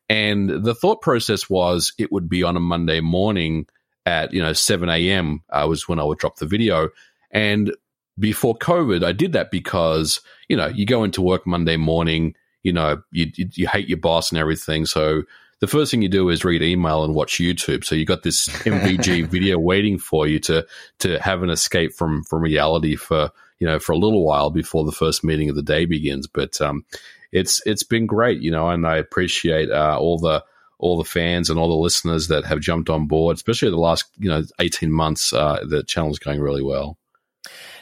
And 0.09 0.49
the 0.49 0.75
thought 0.75 1.01
process 1.01 1.49
was 1.49 1.93
it 1.97 2.11
would 2.11 2.29
be 2.29 2.43
on 2.43 2.55
a 2.55 2.59
Monday 2.59 3.01
morning 3.01 3.67
at 4.05 4.33
you 4.33 4.41
know 4.41 4.53
7 4.53 4.87
a.m. 4.89 5.43
Uh, 5.49 5.65
was 5.67 5.87
when 5.87 5.99
I 5.99 6.03
would 6.03 6.19
drop 6.19 6.37
the 6.37 6.45
video. 6.45 6.89
And 7.31 7.75
before 8.17 8.57
COVID, 8.57 9.03
I 9.03 9.11
did 9.11 9.33
that 9.33 9.51
because 9.51 10.21
you 10.47 10.55
know 10.55 10.67
you 10.67 10.85
go 10.85 11.03
into 11.03 11.21
work 11.21 11.47
Monday 11.47 11.77
morning, 11.77 12.35
you 12.63 12.71
know 12.71 13.01
you 13.11 13.31
you, 13.35 13.49
you 13.53 13.67
hate 13.67 13.87
your 13.87 13.97
boss 13.97 14.31
and 14.31 14.39
everything, 14.39 14.85
so 14.85 15.23
the 15.65 15.71
first 15.71 15.89
thing 15.89 16.03
you 16.03 16.09
do 16.09 16.29
is 16.29 16.45
read 16.45 16.61
email 16.61 17.03
and 17.03 17.15
watch 17.15 17.39
YouTube. 17.39 17.83
So 17.83 17.95
you 17.95 18.05
got 18.05 18.21
this 18.21 18.47
MVG 18.65 19.27
video 19.27 19.57
waiting 19.57 19.97
for 19.97 20.27
you 20.27 20.39
to 20.41 20.65
to 20.99 21.19
have 21.19 21.41
an 21.41 21.49
escape 21.49 21.93
from 21.93 22.23
from 22.23 22.41
reality 22.41 22.95
for 22.95 23.31
you 23.57 23.65
know 23.65 23.79
for 23.79 23.93
a 23.93 23.97
little 23.97 24.23
while 24.23 24.51
before 24.51 24.85
the 24.85 24.91
first 24.91 25.23
meeting 25.23 25.49
of 25.49 25.55
the 25.55 25.63
day 25.63 25.85
begins. 25.85 26.27
But 26.27 26.61
um, 26.61 26.85
it's 27.31 27.65
it's 27.65 27.81
been 27.81 28.05
great, 28.05 28.41
you 28.41 28.51
know, 28.51 28.69
and 28.69 28.85
I 28.85 28.97
appreciate 28.97 29.71
uh, 29.71 29.97
all 29.99 30.19
the 30.19 30.43
all 30.77 30.97
the 30.97 31.03
fans 31.03 31.49
and 31.49 31.57
all 31.57 31.69
the 31.69 31.75
listeners 31.75 32.27
that 32.27 32.45
have 32.45 32.59
jumped 32.59 32.91
on 32.91 33.07
board, 33.07 33.35
especially 33.35 33.71
the 33.71 33.77
last 33.77 34.05
you 34.19 34.29
know 34.29 34.43
eighteen 34.59 34.91
months. 34.91 35.33
Uh, 35.33 35.65
the 35.67 35.81
channel's 35.83 36.19
going 36.19 36.39
really 36.39 36.63
well. 36.63 36.99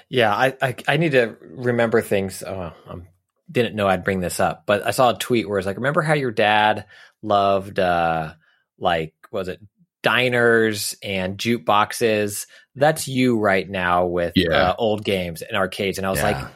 Yeah, 0.07 0.33
I, 0.33 0.55
I 0.61 0.75
I 0.87 0.97
need 0.97 1.11
to 1.11 1.35
remember 1.41 2.01
things. 2.01 2.43
Oh, 2.43 2.73
I 2.87 2.95
didn't 3.51 3.75
know 3.75 3.87
I'd 3.87 4.05
bring 4.05 4.21
this 4.21 4.39
up, 4.39 4.63
but 4.65 4.85
I 4.87 4.91
saw 4.91 5.09
a 5.09 5.17
tweet 5.17 5.49
where 5.49 5.59
it's 5.59 5.67
like, 5.67 5.75
remember 5.75 6.01
how 6.01 6.13
your 6.13 6.31
dad 6.31 6.85
loved 7.23 7.79
uh 7.79 8.33
like 8.77 9.13
was 9.31 9.47
it 9.47 9.59
diners 10.03 10.95
and 11.01 11.37
jukeboxes? 11.37 12.45
That's 12.75 13.07
you 13.07 13.39
right 13.39 13.67
now 13.67 14.05
with 14.05 14.33
Yeah. 14.35 14.69
uh, 14.71 14.75
old 14.77 15.03
games 15.03 15.41
and 15.41 15.55
arcades. 15.57 15.97
And 15.97 16.05
I 16.05 16.09
was 16.09 16.19
Yeah. 16.19 16.31
like, 16.41 16.51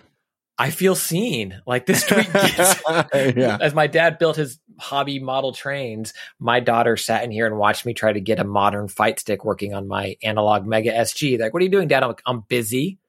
I 0.60 0.70
feel 0.70 0.96
seen. 0.96 1.62
Like 1.66 1.86
this 1.86 2.06
tweet 2.06 2.32
gets 2.34 2.82
yeah. 3.14 3.58
as 3.62 3.74
my 3.74 3.88
dad 3.88 4.18
built 4.20 4.36
his 4.36 4.60
hobby 4.80 5.20
model 5.20 5.54
trains, 5.54 6.14
my 6.40 6.60
daughter 6.60 6.98
sat 6.98 7.24
in 7.24 7.32
here 7.32 7.46
and 7.48 7.58
watched 7.58 7.86
me 7.86 7.94
try 7.94 8.12
to 8.12 8.20
get 8.20 8.40
a 8.40 8.44
modern 8.44 8.88
fight 8.88 9.20
stick 9.20 9.46
working 9.46 9.74
on 9.74 9.88
my 9.88 10.18
analog 10.24 10.66
Mega 10.68 10.92
SG. 10.92 11.40
Like, 11.40 11.54
what 11.54 11.62
are 11.62 11.66
you 11.66 11.72
doing, 11.72 11.88
Dad? 11.88 12.04
I'm 12.04 12.10
like, 12.10 12.22
I'm 12.26 12.42
busy. 12.42 13.00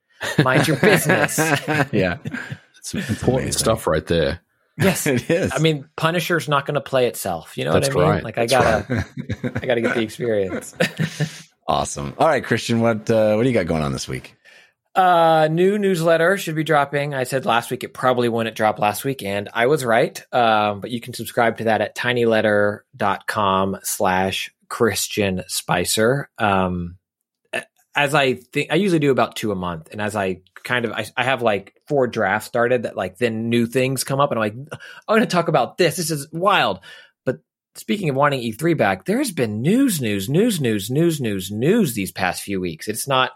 Mind 0.43 0.69
your 0.69 0.77
business. 0.79 1.39
yeah. 1.93 2.19
It's 2.79 2.95
important 2.95 3.27
amazing. 3.43 3.53
stuff 3.53 3.87
right 3.87 4.07
there. 4.07 4.41
Yes. 4.79 5.07
It 5.07 5.31
is. 5.31 5.53
I 5.55 5.59
mean, 5.59 5.89
Punisher's 5.97 6.49
not 6.49 6.67
going 6.67 6.75
to 6.75 6.81
play 6.81 7.07
itself. 7.07 7.57
You 7.57 7.65
know 7.65 7.73
That's 7.73 7.89
what 7.95 8.05
I 8.05 8.07
mean? 8.07 8.11
right. 8.11 8.25
Like, 8.25 8.39
I 8.39 8.47
gotta, 8.47 9.07
I 9.55 9.67
gotta 9.67 9.81
get 9.81 9.95
the 9.95 10.03
experience. 10.03 10.75
awesome. 11.69 12.15
All 12.19 12.27
right, 12.27 12.45
Christian, 12.45 12.81
what 12.81 13.11
uh, 13.11 13.35
what 13.35 13.43
do 13.43 13.49
you 13.49 13.55
got 13.55 13.67
going 13.67 13.83
on 13.83 13.93
this 13.93 14.09
week? 14.09 14.35
Uh, 14.95 15.49
new 15.51 15.79
newsletter 15.79 16.37
should 16.37 16.57
be 16.57 16.65
dropping. 16.65 17.15
I 17.15 17.25
said 17.25 17.47
last 17.47 17.71
week 17.71 17.85
it 17.85 17.95
probably 17.95 18.29
wouldn't 18.29 18.57
drop 18.57 18.79
last 18.79 19.05
week, 19.05 19.23
and 19.23 19.49
I 19.55 19.67
was 19.67 19.85
right. 19.85 20.21
Um, 20.33 20.81
but 20.81 20.91
you 20.91 21.01
can 21.01 21.15
subscribe 21.15 21.59
to 21.59 21.65
that 21.65 21.81
at 21.81 21.95
tinyletter.com 21.95 23.79
slash 23.85 24.51
Christian 24.69 25.45
Spicer. 25.47 26.31
Um, 26.39 26.98
as 27.99 28.15
I 28.15 28.35
think, 28.35 28.71
I 28.71 28.77
usually 28.77 29.01
do 29.01 29.11
about 29.11 29.35
two 29.35 29.51
a 29.51 29.57
month, 29.57 29.89
and 29.91 30.01
as 30.01 30.15
I 30.15 30.43
kind 30.63 30.85
of, 30.85 30.93
I, 30.93 31.05
I 31.17 31.25
have 31.25 31.43
like 31.43 31.75
four 31.89 32.07
drafts 32.07 32.47
started 32.47 32.85
that 32.85 32.97
like 32.97 33.19
then 33.19 33.49
new 33.49 33.67
things 33.67 34.05
come 34.05 34.21
up, 34.21 34.31
and 34.31 34.39
I'm 34.39 34.45
like, 34.45 34.79
I'm 35.09 35.17
going 35.17 35.21
to 35.21 35.27
talk 35.27 35.49
about 35.49 35.79
this. 35.79 35.97
This 35.97 36.13
is 36.13 36.29
wild. 36.33 36.79
But 37.25 37.41
speaking 37.75 38.09
of 38.09 38.15
wanting 38.15 38.41
E3 38.41 38.79
back, 38.79 39.05
there's 39.05 39.33
been 39.33 39.63
news, 39.63 40.01
news, 40.01 40.29
news, 40.29 40.63
news, 40.63 40.89
news, 40.89 41.21
news, 41.21 41.51
news 41.51 41.95
these 41.95 42.13
past 42.13 42.43
few 42.43 42.61
weeks. 42.61 42.87
It's 42.87 43.09
not. 43.09 43.33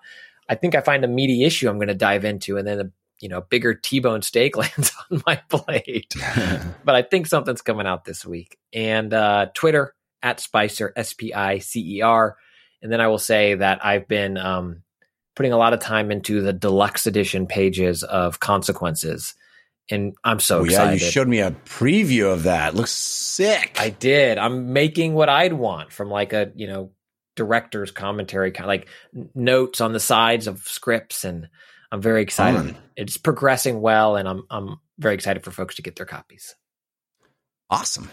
I 0.49 0.55
think 0.55 0.77
I 0.77 0.81
find 0.81 1.05
a 1.05 1.09
meaty 1.09 1.43
issue 1.43 1.69
I'm 1.69 1.79
going 1.79 1.89
to 1.89 1.95
dive 1.95 2.25
into, 2.25 2.57
and 2.57 2.65
then 2.67 2.81
a 2.81 2.85
you 3.19 3.29
know 3.29 3.41
bigger 3.41 3.75
T-bone 3.75 4.23
steak 4.23 4.57
lands 4.57 4.93
on 5.11 5.23
my 5.27 5.43
plate. 5.49 6.15
but 6.85 6.95
I 6.95 7.03
think 7.03 7.27
something's 7.27 7.63
coming 7.63 7.89
out 7.89 8.05
this 8.05 8.25
week. 8.25 8.59
And 8.73 9.13
uh, 9.13 9.47
Twitter 9.55 9.97
at 10.23 10.39
Spicer 10.39 10.93
S 10.95 11.15
P 11.15 11.35
I 11.35 11.59
C 11.59 11.97
E 11.97 12.03
R, 12.03 12.37
and 12.83 12.91
then 12.93 13.01
I 13.01 13.09
will 13.09 13.19
say 13.19 13.55
that 13.55 13.85
I've 13.85 14.09
been 14.09 14.37
um, 14.37 14.83
putting 15.37 15.53
a 15.53 15.57
lot 15.57 15.73
of 15.73 15.81
time 15.81 16.11
into 16.11 16.43
the 16.43 16.53
deluxe 16.53 17.07
edition 17.07 17.47
pages 17.47 18.03
of 18.03 18.41
Consequences, 18.41 19.35
and 19.91 20.15
I'm 20.25 20.41
so 20.41 20.59
Oh, 20.61 20.65
yeah, 20.65 20.71
excited. 20.71 21.01
you 21.01 21.11
showed 21.11 21.29
me 21.29 21.41
a 21.41 21.51
preview 21.53 22.33
of 22.33 22.43
that. 22.45 22.75
Looks 22.75 22.93
sick. 22.93 23.77
I 23.81 23.91
did. 23.91 24.39
I'm 24.39 24.73
making 24.73 25.15
what 25.15 25.29
I'd 25.29 25.53
want 25.53 25.93
from 25.93 26.11
like 26.11 26.33
a 26.33 26.53
you 26.55 26.67
know 26.67 26.91
director's 27.35 27.91
commentary, 27.91 28.53
kind 28.53 28.65
of 28.65 28.69
like 28.69 28.89
notes 29.35 29.81
on 29.81 29.93
the 29.93 30.01
sides 30.01 30.47
of 30.47 30.59
scripts, 30.63 31.25
and 31.25 31.49
I'm 31.91 32.03
very 32.03 32.23
excited. 32.23 32.59
Fun. 32.75 32.77
It's 32.97 33.17
progressing 33.17 33.81
well, 33.81 34.17
and 34.17 34.29
I'm 34.29 34.43
I'm 34.51 34.77
very 34.99 35.15
excited 35.15 35.43
for 35.45 35.51
folks 35.51 35.77
to 35.77 35.83
get 35.83 35.97
their 35.97 36.07
copies. 36.07 36.55
Awesome. 37.71 38.11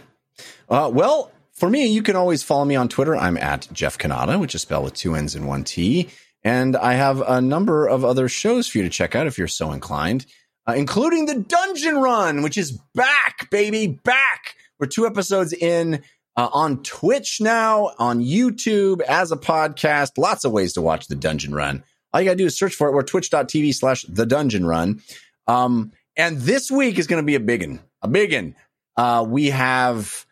Uh, 0.70 0.90
well, 0.94 1.32
for 1.60 1.70
me, 1.70 1.88
you 1.88 2.02
can 2.02 2.16
always 2.16 2.42
follow 2.42 2.64
me 2.64 2.78
on 2.78 2.88
Twitter. 2.88 3.16
I'm 3.16 3.38
at 3.38 3.68
Jeff 3.74 3.98
Cannata, 3.98 4.40
which 4.40 4.56
is 4.56 4.62
spelled 4.62 4.86
with 4.86 4.94
two 4.94 5.14
N's 5.14 5.36
and 5.36 5.46
one 5.46 5.66
T. 5.66 6.10
And 6.42 6.78
I 6.78 6.94
have 6.94 7.22
a 7.22 7.42
number 7.42 7.86
of 7.86 8.06
other 8.06 8.30
shows 8.30 8.68
for 8.68 8.78
you 8.78 8.86
to 8.86 8.90
check 8.90 9.14
out 9.14 9.28
if 9.28 9.38
you're 9.38 9.48
so 9.48 9.74
inclined, 9.74 10.26
uh, 10.66 10.74
including 10.74 11.26
the 11.26 11.36
Dungeon 11.36 11.98
Run, 11.98 12.44
which 12.44 12.58
is 12.58 12.80
back, 12.96 13.50
baby, 13.52 13.88
back. 13.88 14.56
We're 14.80 14.88
two 14.88 15.06
episodes 15.06 15.52
in 15.52 16.02
uh, 16.38 16.48
on 16.54 16.82
Twitch 16.82 17.42
now, 17.42 17.92
on 18.00 18.22
YouTube, 18.22 19.02
as 19.02 19.34
a 19.34 19.38
podcast. 19.38 20.12
Lots 20.18 20.46
of 20.46 20.54
ways 20.54 20.74
to 20.74 20.82
watch 20.82 21.08
the 21.08 21.16
Dungeon 21.16 21.54
Run. 21.54 21.84
All 22.14 22.22
you 22.22 22.26
got 22.26 22.32
to 22.32 22.38
do 22.38 22.46
is 22.46 22.58
search 22.58 22.74
for 22.74 22.88
it. 22.88 22.94
We're 22.94 23.04
twitch.tv 23.04 23.76
slash 23.76 24.04
the 24.04 24.26
Dungeon 24.26 24.66
Run. 24.66 25.02
Um, 25.46 25.92
and 26.16 26.38
this 26.38 26.72
week 26.72 26.98
is 26.98 27.08
going 27.08 27.22
to 27.22 27.26
be 27.26 27.36
a 27.36 27.42
big 27.42 27.68
one, 27.68 27.82
a 28.02 28.08
big 28.08 28.34
one. 28.34 28.56
Uh, 28.96 29.26
we 29.28 29.48
have 29.48 30.26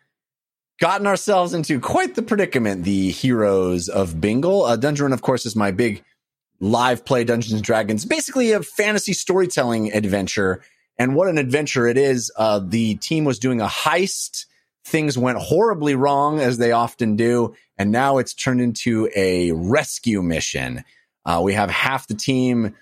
gotten 0.80 1.08
ourselves 1.08 1.54
into 1.54 1.80
quite 1.80 2.16
the 2.16 2.22
predicament. 2.22 2.84
The 2.84 3.12
heroes 3.12 3.90
of 3.90 4.20
Bingle. 4.22 4.64
Uh, 4.64 4.76
Dungeon 4.76 5.06
Run, 5.06 5.14
of 5.14 5.22
course, 5.22 5.46
is 5.46 5.56
my 5.56 5.72
big 5.72 6.04
live 6.60 7.06
play 7.06 7.24
Dungeons 7.24 7.54
and 7.54 7.64
Dragons, 7.64 8.06
basically 8.06 8.52
a 8.52 8.64
fantasy 8.64 9.14
storytelling 9.14 9.94
adventure. 9.94 10.62
And 10.98 11.16
what 11.16 11.28
an 11.28 11.38
adventure 11.38 11.88
it 11.88 11.98
is. 11.98 12.32
Uh, 12.36 12.60
the 12.64 12.96
team 12.96 13.24
was 13.24 13.40
doing 13.40 13.62
a 13.62 13.68
heist. 13.68 14.46
Things 14.84 15.18
went 15.18 15.38
horribly 15.38 15.96
wrong, 15.96 16.40
as 16.40 16.58
they 16.58 16.72
often 16.72 17.16
do. 17.16 17.56
And 17.78 17.92
now 17.92 18.18
it's 18.18 18.34
turned 18.34 18.62
into 18.62 19.10
a 19.16 19.52
rescue 19.52 20.24
mission. 20.24 20.84
Uh, 21.26 21.42
we 21.44 21.54
have 21.54 21.70
half 21.70 22.08
the 22.08 22.16
team 22.16 22.76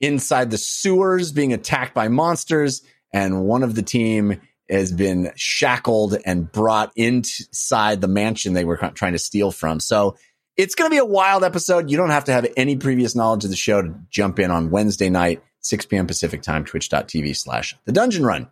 inside 0.00 0.50
the 0.50 0.58
sewers 0.58 1.32
being 1.32 1.52
attacked 1.52 1.94
by 1.94 2.08
monsters, 2.08 2.82
and 3.14 3.44
one 3.44 3.62
of 3.62 3.74
the 3.74 3.82
team 3.82 4.40
has 4.72 4.90
been 4.90 5.32
shackled 5.36 6.16
and 6.24 6.50
brought 6.50 6.92
inside 6.96 8.00
the 8.00 8.08
mansion 8.08 8.54
they 8.54 8.64
were 8.64 8.76
trying 8.94 9.12
to 9.12 9.18
steal 9.18 9.50
from. 9.50 9.80
So 9.80 10.16
it's 10.56 10.74
going 10.74 10.90
to 10.90 10.94
be 10.94 10.98
a 10.98 11.04
wild 11.04 11.44
episode. 11.44 11.90
You 11.90 11.96
don't 11.96 12.10
have 12.10 12.24
to 12.24 12.32
have 12.32 12.46
any 12.56 12.76
previous 12.76 13.14
knowledge 13.14 13.44
of 13.44 13.50
the 13.50 13.56
show 13.56 13.82
to 13.82 13.94
jump 14.10 14.38
in 14.38 14.50
on 14.50 14.70
Wednesday 14.70 15.10
night, 15.10 15.42
6 15.60 15.86
p.m. 15.86 16.06
Pacific 16.06 16.42
time, 16.42 16.64
twitch.tv 16.64 17.36
slash 17.36 17.76
the 17.84 17.92
dungeon 17.92 18.24
run. 18.24 18.48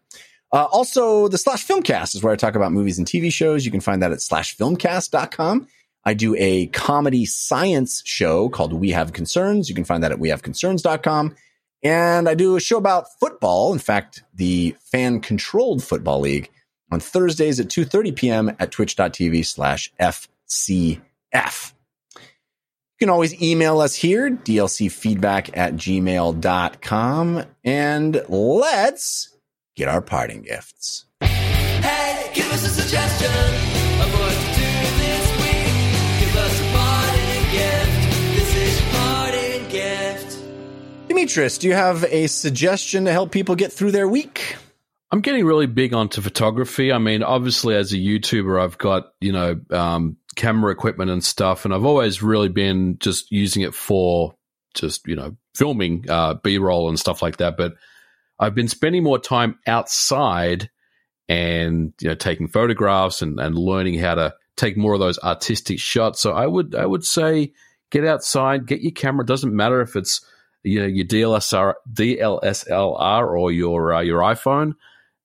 Uh, 0.53 0.65
also, 0.65 1.29
the 1.29 1.39
slash 1.39 1.67
filmcast 1.67 2.15
is 2.15 2.23
where 2.23 2.33
I 2.33 2.37
talk 2.37 2.57
about 2.57 2.73
movies 2.73 2.99
and 2.99 3.07
TV 3.07 3.33
shows. 3.33 3.65
You 3.65 3.71
can 3.71 3.81
find 3.81 4.03
that 4.03 4.13
at 4.13 4.21
slash 4.21 4.57
filmcast.com. 4.57 5.69
I 6.05 6.15
do 6.15 6.35
a 6.39 6.67
comedy 6.69 7.27
science 7.27 8.03
show 8.05 8.49
called 8.49 8.73
We 8.73 8.91
Have 8.91 9.13
Concerns. 9.13 9.69
You 9.69 9.75
can 9.75 9.85
find 9.85 10.03
that 10.03 10.13
at 10.13 10.19
wehaveconcerns.com. 10.19 11.37
And 11.83 12.29
I 12.29 12.35
do 12.35 12.57
a 12.57 12.61
show 12.61 12.77
about 12.77 13.07
football. 13.19 13.73
In 13.73 13.79
fact, 13.79 14.23
the 14.35 14.77
fan 14.81 15.21
controlled 15.21 15.83
football 15.83 16.21
league 16.21 16.51
on 16.93 17.01
Thursdays 17.01 17.59
at 17.61 17.69
2.30 17.69 18.17
p.m. 18.17 18.57
at 18.59 18.71
twitch.tv 18.71 19.47
slash 19.47 19.93
FCF. 20.01 21.73
You 22.13 23.07
can 23.07 23.11
always 23.11 23.41
email 23.41 23.81
us 23.81 23.95
here, 23.95 24.31
dlcfeedback 24.31 25.57
at 25.57 25.75
gmail.com. 25.75 27.45
And 27.65 28.25
let's 28.29 29.37
get 29.75 29.89
our 29.89 30.03
parting 30.03 30.43
gifts. 30.43 31.07
Hey, 31.23 32.31
give 32.35 32.53
us 32.53 32.67
a 32.67 32.69
suggestion 32.69 34.50
Dimitris, 41.11 41.59
do 41.59 41.67
you 41.67 41.75
have 41.75 42.05
a 42.05 42.29
suggestion 42.29 43.07
to 43.07 43.13
help 43.13 43.33
people 43.33 43.57
get 43.57 43.73
through 43.73 43.91
their 43.91 44.07
week? 44.07 44.55
I'm 45.11 45.21
getting 45.21 45.45
really 45.45 45.67
big 45.67 45.93
onto 45.93 46.21
photography. 46.21 46.93
I 46.93 46.99
mean, 46.99 47.25
obviously, 47.25 47.75
as 47.75 47.93
a 47.93 47.97
YouTuber, 47.97 48.63
I've 48.63 48.79
got 48.79 49.13
you 49.21 49.33
know 49.33 49.61
um, 49.71 50.19
camera 50.37 50.71
equipment 50.71 51.11
and 51.11 51.25
stuff, 51.25 51.65
and 51.65 51.75
I've 51.75 51.85
always 51.85 52.23
really 52.23 52.49
been 52.49 52.97
just 53.01 53.33
using 53.33 53.63
it 53.63 53.75
for 53.75 54.37
just 54.75 55.05
you 55.09 55.17
know 55.17 55.37
filming 55.57 56.09
uh, 56.09 56.35
B-roll 56.35 56.89
and 56.89 56.99
stuff 56.99 57.23
like 57.23 57.39
that. 57.39 57.57
But 57.57 57.75
I've 58.39 58.55
been 58.55 58.69
spending 58.69 59.03
more 59.03 59.19
time 59.19 59.59
outside 59.67 60.71
and 61.29 61.93
you 62.01 62.09
know 62.09 62.15
taking 62.15 62.47
photographs 62.47 63.21
and, 63.21 63.41
and 63.41 63.59
learning 63.59 63.99
how 63.99 64.15
to 64.15 64.35
take 64.55 64.77
more 64.77 64.95
of 64.95 65.01
those 65.01 65.19
artistic 65.19 65.81
shots. 65.81 66.21
So 66.21 66.35
I 66.35 66.47
would 66.47 66.77
I 66.77 66.87
would 66.87 67.05
say 67.05 67.53
get 67.91 68.05
outside, 68.05 68.67
get 68.67 68.81
your 68.81 68.93
camera. 68.93 69.25
It 69.25 69.27
Doesn't 69.27 69.57
matter 69.57 69.81
if 69.81 69.97
it's 69.97 70.25
you 70.63 70.81
know 70.81 70.87
your 70.87 71.07
DLSR 71.07 71.75
DLSLR 71.93 73.39
or 73.39 73.53
your 73.53 73.95
uh, 73.95 74.01
your 74.01 74.21
iPhone 74.21 74.75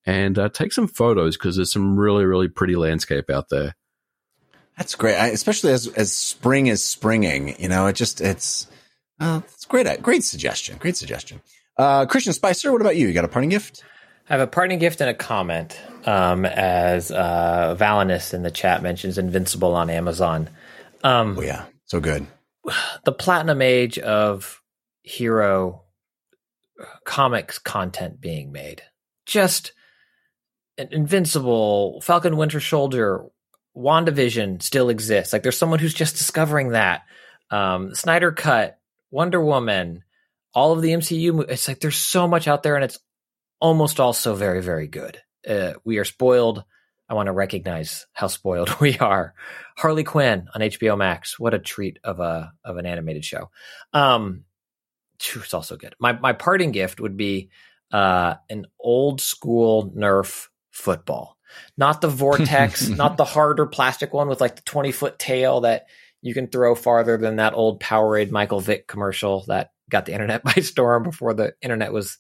and 0.06 0.38
uh, 0.38 0.50
take 0.50 0.72
some 0.72 0.88
photos 0.88 1.38
because 1.38 1.56
there's 1.56 1.72
some 1.72 1.98
really 1.98 2.26
really 2.26 2.48
pretty 2.48 2.76
landscape 2.76 3.30
out 3.30 3.50
there. 3.50 3.76
That's 4.78 4.96
great, 4.96 5.16
I, 5.16 5.28
especially 5.28 5.72
as 5.72 5.88
as 5.88 6.14
spring 6.14 6.68
is 6.68 6.84
springing. 6.84 7.60
You 7.62 7.70
know, 7.70 7.88
it 7.88 7.94
just 7.94 8.22
it's 8.22 8.68
uh, 9.20 9.42
it's 9.46 9.66
great. 9.66 10.02
Great 10.02 10.24
suggestion. 10.24 10.78
Great 10.78 10.98
suggestion. 10.98 11.42
Uh, 11.78 12.06
Christian 12.06 12.34
Spicer, 12.34 12.72
what 12.72 12.82
about 12.82 12.96
you? 12.96 13.08
You 13.08 13.14
got 13.14 13.26
a 13.26 13.30
parting 13.30 13.50
gift? 13.50 13.84
I 14.30 14.34
have 14.34 14.42
a 14.42 14.48
parting 14.48 14.80
gift 14.80 15.02
and 15.02 15.10
a 15.10 15.14
comment. 15.14 15.80
Um, 16.06 16.46
as 16.46 17.12
uh, 17.12 17.76
Valinus 17.80 18.34
in 18.34 18.44
the 18.44 18.52
chat 18.52 18.82
mentions, 18.84 19.18
Invincible 19.18 19.76
on 19.76 19.90
Amazon. 19.90 20.50
Um, 21.04 21.38
Oh 21.38 21.42
yeah, 21.42 21.66
so 21.86 22.00
good. 22.00 22.26
the 23.06 23.12
platinum 23.12 23.62
age 23.62 23.98
of 24.00 24.62
hero 25.06 25.84
comics 27.06 27.60
content 27.60 28.20
being 28.20 28.52
made. 28.52 28.82
Just 29.26 29.72
an 30.78 30.90
Invincible, 30.92 32.02
Falcon 32.02 32.38
Winter 32.38 32.60
Soldier, 32.60 33.26
WandaVision 33.76 34.62
still 34.62 34.90
exists. 34.90 35.32
Like 35.32 35.44
there's 35.44 35.58
someone 35.58 35.80
who's 35.80 35.94
just 35.94 36.18
discovering 36.18 36.70
that. 36.70 37.04
Um, 37.52 37.94
Snyder 37.94 38.32
Cut, 38.32 38.80
Wonder 39.12 39.44
Woman, 39.44 40.04
all 40.54 40.74
of 40.74 40.82
the 40.82 40.92
MCU. 40.92 41.50
It's 41.50 41.68
like 41.68 41.80
there's 41.80 41.98
so 41.98 42.28
much 42.28 42.48
out 42.48 42.64
there, 42.64 42.76
and 42.76 42.84
it's 42.84 43.00
almost 43.60 44.00
all 44.00 44.14
so 44.14 44.34
very, 44.34 44.62
very 44.62 44.88
good. 44.88 45.22
Uh, 45.48 45.74
we 45.84 45.98
are 45.98 46.06
spoiled. 46.06 46.64
I 47.08 47.14
want 47.14 47.28
to 47.28 47.34
recognize 47.34 48.08
how 48.14 48.28
spoiled 48.28 48.76
we 48.80 48.98
are. 48.98 49.36
Harley 49.78 50.04
Quinn 50.04 50.48
on 50.54 50.62
HBO 50.62 50.98
Max. 50.98 51.40
What 51.40 51.54
a 51.54 51.60
treat 51.60 52.00
of 52.04 52.20
a 52.20 52.52
of 52.64 52.78
an 52.78 52.86
animated 52.86 53.24
show. 53.24 53.52
Um, 53.94 54.45
it's 55.20 55.54
also 55.54 55.78
good. 55.78 55.96
My 56.00 56.14
my 56.14 56.34
parting 56.34 56.72
gift 56.72 57.00
would 57.00 57.18
be 57.18 57.50
uh, 57.92 58.36
an 58.50 58.68
old 58.80 59.22
school 59.22 59.92
Nerf 59.92 60.48
football, 60.72 61.38
not 61.78 62.02
the 62.02 62.08
Vortex, 62.08 62.88
not 62.90 63.18
the 63.18 63.26
harder 63.26 63.66
plastic 63.66 64.14
one 64.14 64.28
with 64.28 64.42
like 64.42 64.56
the 64.56 64.62
twenty 64.64 64.92
foot 64.92 65.20
tail 65.20 65.62
that 65.62 65.88
you 66.22 66.34
can 66.34 66.48
throw 66.48 66.76
farther 66.76 67.18
than 67.18 67.36
that 67.38 67.54
old 67.54 67.82
Powerade 67.82 68.32
Michael 68.32 68.60
Vick 68.60 68.88
commercial 68.88 69.46
that 69.48 69.72
got 69.90 70.06
the 70.06 70.14
internet 70.14 70.44
by 70.44 70.54
storm 70.54 71.04
before 71.04 71.34
the 71.34 71.54
internet 71.62 71.94
was 71.94 72.18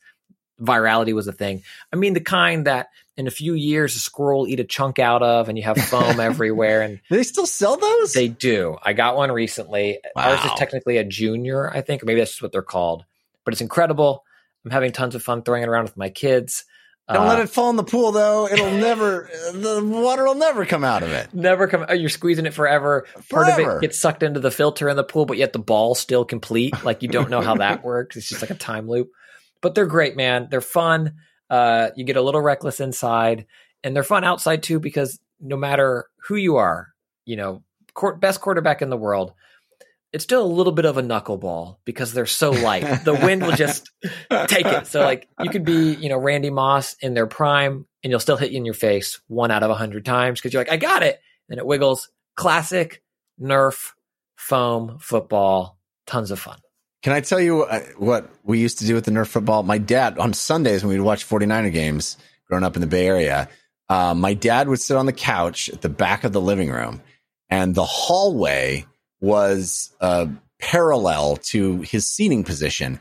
virality 0.62 1.14
was 1.14 1.28
a 1.28 1.34
thing. 1.34 1.64
I 1.92 1.96
mean 1.96 2.14
the 2.14 2.22
kind 2.22 2.68
that 2.68 2.88
in 3.18 3.28
a 3.28 3.32
few 3.32 3.54
years 3.54 3.96
a 3.96 4.00
squirrel 4.00 4.40
will 4.42 4.48
eat 4.48 4.60
a 4.60 4.64
chunk 4.66 5.00
out 5.00 5.24
of 5.24 5.48
and 5.50 5.58
you 5.58 5.64
have 5.64 5.78
foam 5.78 6.20
everywhere 6.20 6.82
and 6.82 7.00
Do 7.10 7.16
they 7.16 7.24
still 7.24 7.46
sell 7.46 7.78
those? 7.78 8.14
they 8.14 8.28
do. 8.28 8.78
I 8.84 8.94
got 8.94 9.16
one 9.16 9.32
recently. 9.32 10.00
wow. 10.16 10.32
Ours 10.32 10.44
is 10.46 10.52
technically 10.58 10.98
a 10.98 11.04
junior, 11.04 11.70
I 11.74 11.82
think, 11.82 12.04
or 12.04 12.06
maybe 12.06 12.20
that's 12.20 12.32
just 12.32 12.42
what 12.42 12.52
they're 12.52 12.62
called. 12.62 13.06
But 13.46 13.54
it's 13.54 13.62
incredible. 13.62 14.24
I'm 14.66 14.72
having 14.72 14.92
tons 14.92 15.16
of 15.16 15.24
fun 15.24 15.44
throwing 15.44 15.64
it 15.64 15.70
around 15.70 15.84
with 15.84 15.96
my 15.98 16.10
kids. 16.10 16.66
Don't 17.08 17.18
Uh, 17.24 17.28
let 17.28 17.40
it 17.40 17.50
fall 17.52 17.70
in 17.70 17.76
the 17.76 17.84
pool, 17.84 18.12
though. 18.12 18.48
It'll 18.48 18.72
never. 18.72 19.30
the 19.54 19.80
water 19.86 20.24
will 20.26 20.34
never 20.34 20.66
come 20.66 20.84
out 20.84 21.04
of 21.04 21.12
it. 21.12 21.32
Never 21.36 21.68
come. 21.68 21.86
oh, 21.88 21.94
You're 21.94 22.10
squeezing 22.10 22.48
it 22.48 22.54
forever. 22.56 23.06
Part 23.30 23.48
of 23.48 23.60
it 23.60 23.82
gets 23.82 24.00
sucked 24.00 24.24
into 24.24 24.40
the 24.40 24.50
filter 24.50 24.90
in 24.90 24.96
the 24.98 25.04
pool, 25.04 25.28
but 25.28 25.38
yet 25.38 25.54
the 25.54 25.60
ball's 25.60 26.00
still 26.00 26.26
complete. 26.26 26.74
Like 26.84 27.04
you 27.04 27.08
don't 27.08 27.30
know 27.30 27.42
how 27.42 27.58
that 27.58 27.84
works. 27.86 28.16
It's 28.18 28.28
just 28.28 28.42
like 28.42 28.50
a 28.50 28.56
time 28.56 28.90
loop. 28.90 29.12
But 29.62 29.76
they're 29.76 29.86
great, 29.86 30.16
man. 30.18 30.48
They're 30.50 30.62
fun. 30.62 31.14
Uh, 31.50 31.90
you 31.96 32.04
get 32.04 32.18
a 32.18 32.22
little 32.22 32.42
reckless 32.42 32.80
inside, 32.80 33.46
and 33.84 33.96
they're 33.96 34.04
fun 34.04 34.24
outside 34.24 34.64
too 34.64 34.80
because 34.80 35.20
no 35.40 35.58
matter 35.58 36.08
who 36.28 36.36
you 36.36 36.58
are, 36.58 36.90
you 37.26 37.36
know, 37.36 37.64
court, 37.94 38.20
best 38.20 38.42
quarterback 38.42 38.82
in 38.82 38.90
the 38.90 38.98
world, 38.98 39.34
it's 40.16 40.24
still 40.24 40.44
a 40.44 40.48
little 40.48 40.72
bit 40.72 40.86
of 40.86 40.98
a 40.98 41.02
knuckleball 41.02 41.78
because 41.84 42.14
they're 42.14 42.26
so 42.26 42.52
light. 42.52 43.04
the 43.04 43.14
wind 43.14 43.42
will 43.42 43.52
just 43.52 43.92
take 44.48 44.66
it. 44.66 44.88
So 44.88 45.02
like 45.02 45.28
you 45.42 45.50
could 45.50 45.66
be, 45.66 45.94
you 45.94 46.08
know, 46.08 46.18
Randy 46.18 46.50
Moss 46.50 46.96
in 47.02 47.14
their 47.14 47.28
prime 47.28 47.86
and 48.02 48.12
you'll 48.12 48.22
still 48.22 48.38
hit 48.38 48.52
you 48.52 48.58
in 48.58 48.66
your 48.66 48.74
face 48.74 49.20
one 49.28 49.52
out 49.52 49.64
of 49.64 49.72
a 49.72 49.76
hundred 49.76 50.06
times 50.06 50.40
because 50.40 50.54
you're 50.54 50.62
like, 50.62 50.72
I 50.72 50.78
got 50.78 51.04
it. 51.04 51.20
And 51.50 51.60
it 51.60 51.66
wiggles. 51.66 52.10
Classic 52.36 53.04
Nerf 53.42 53.92
foam 54.38 55.00
football. 55.00 55.78
Tons 56.08 56.32
of 56.32 56.40
fun. 56.40 56.60
Can 57.06 57.14
I 57.14 57.20
tell 57.20 57.40
you 57.40 57.62
uh, 57.62 57.82
what 57.98 58.32
we 58.44 58.58
used 58.58 58.80
to 58.80 58.86
do 58.88 58.96
with 58.96 59.06
the 59.06 59.12
Nerf 59.12 59.28
football? 59.28 59.62
My 59.62 59.78
dad, 59.78 60.18
on 60.18 60.34
Sundays 60.34 60.84
when 60.84 60.92
we'd 60.92 61.04
watch 61.04 61.24
49er 61.30 61.72
games 61.72 62.18
growing 62.48 62.64
up 62.64 62.74
in 62.74 62.82
the 62.82 62.88
Bay 62.88 63.06
Area, 63.06 63.48
uh, 63.90 64.16
my 64.16 64.34
dad 64.34 64.68
would 64.68 64.82
sit 64.82 64.98
on 64.98 65.06
the 65.06 65.14
couch 65.14 65.70
at 65.70 65.84
the 65.84 65.88
back 65.88 66.24
of 66.24 66.32
the 66.32 66.42
living 66.42 66.72
room, 66.72 67.04
and 67.48 67.76
the 67.76 67.86
hallway 67.86 68.88
was 69.22 69.96
uh, 70.02 70.26
parallel 70.58 71.38
to 71.38 71.82
his 71.82 72.10
seating 72.10 72.44
position. 72.44 73.00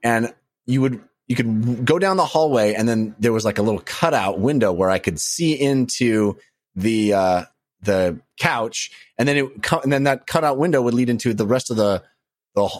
And 0.00 0.32
you 0.66 0.80
would 0.82 1.02
you 1.26 1.34
could 1.34 1.84
go 1.84 1.98
down 1.98 2.18
the 2.18 2.26
hallway, 2.26 2.74
and 2.74 2.88
then 2.88 3.16
there 3.18 3.32
was 3.32 3.44
like 3.44 3.58
a 3.58 3.62
little 3.62 3.82
cutout 3.84 4.38
window 4.38 4.70
where 4.70 4.90
I 4.90 5.00
could 5.00 5.18
see 5.18 5.60
into 5.60 6.38
the 6.76 7.14
uh, 7.14 7.44
the 7.82 8.20
couch, 8.38 8.92
and 9.18 9.26
then 9.26 9.38
it 9.38 9.72
and 9.82 9.92
then 9.92 10.04
that 10.04 10.28
cutout 10.28 10.56
window 10.56 10.80
would 10.80 10.94
lead 10.94 11.10
into 11.10 11.34
the 11.34 11.48
rest 11.48 11.72
of 11.72 11.76
the 11.76 12.04
the 12.54 12.70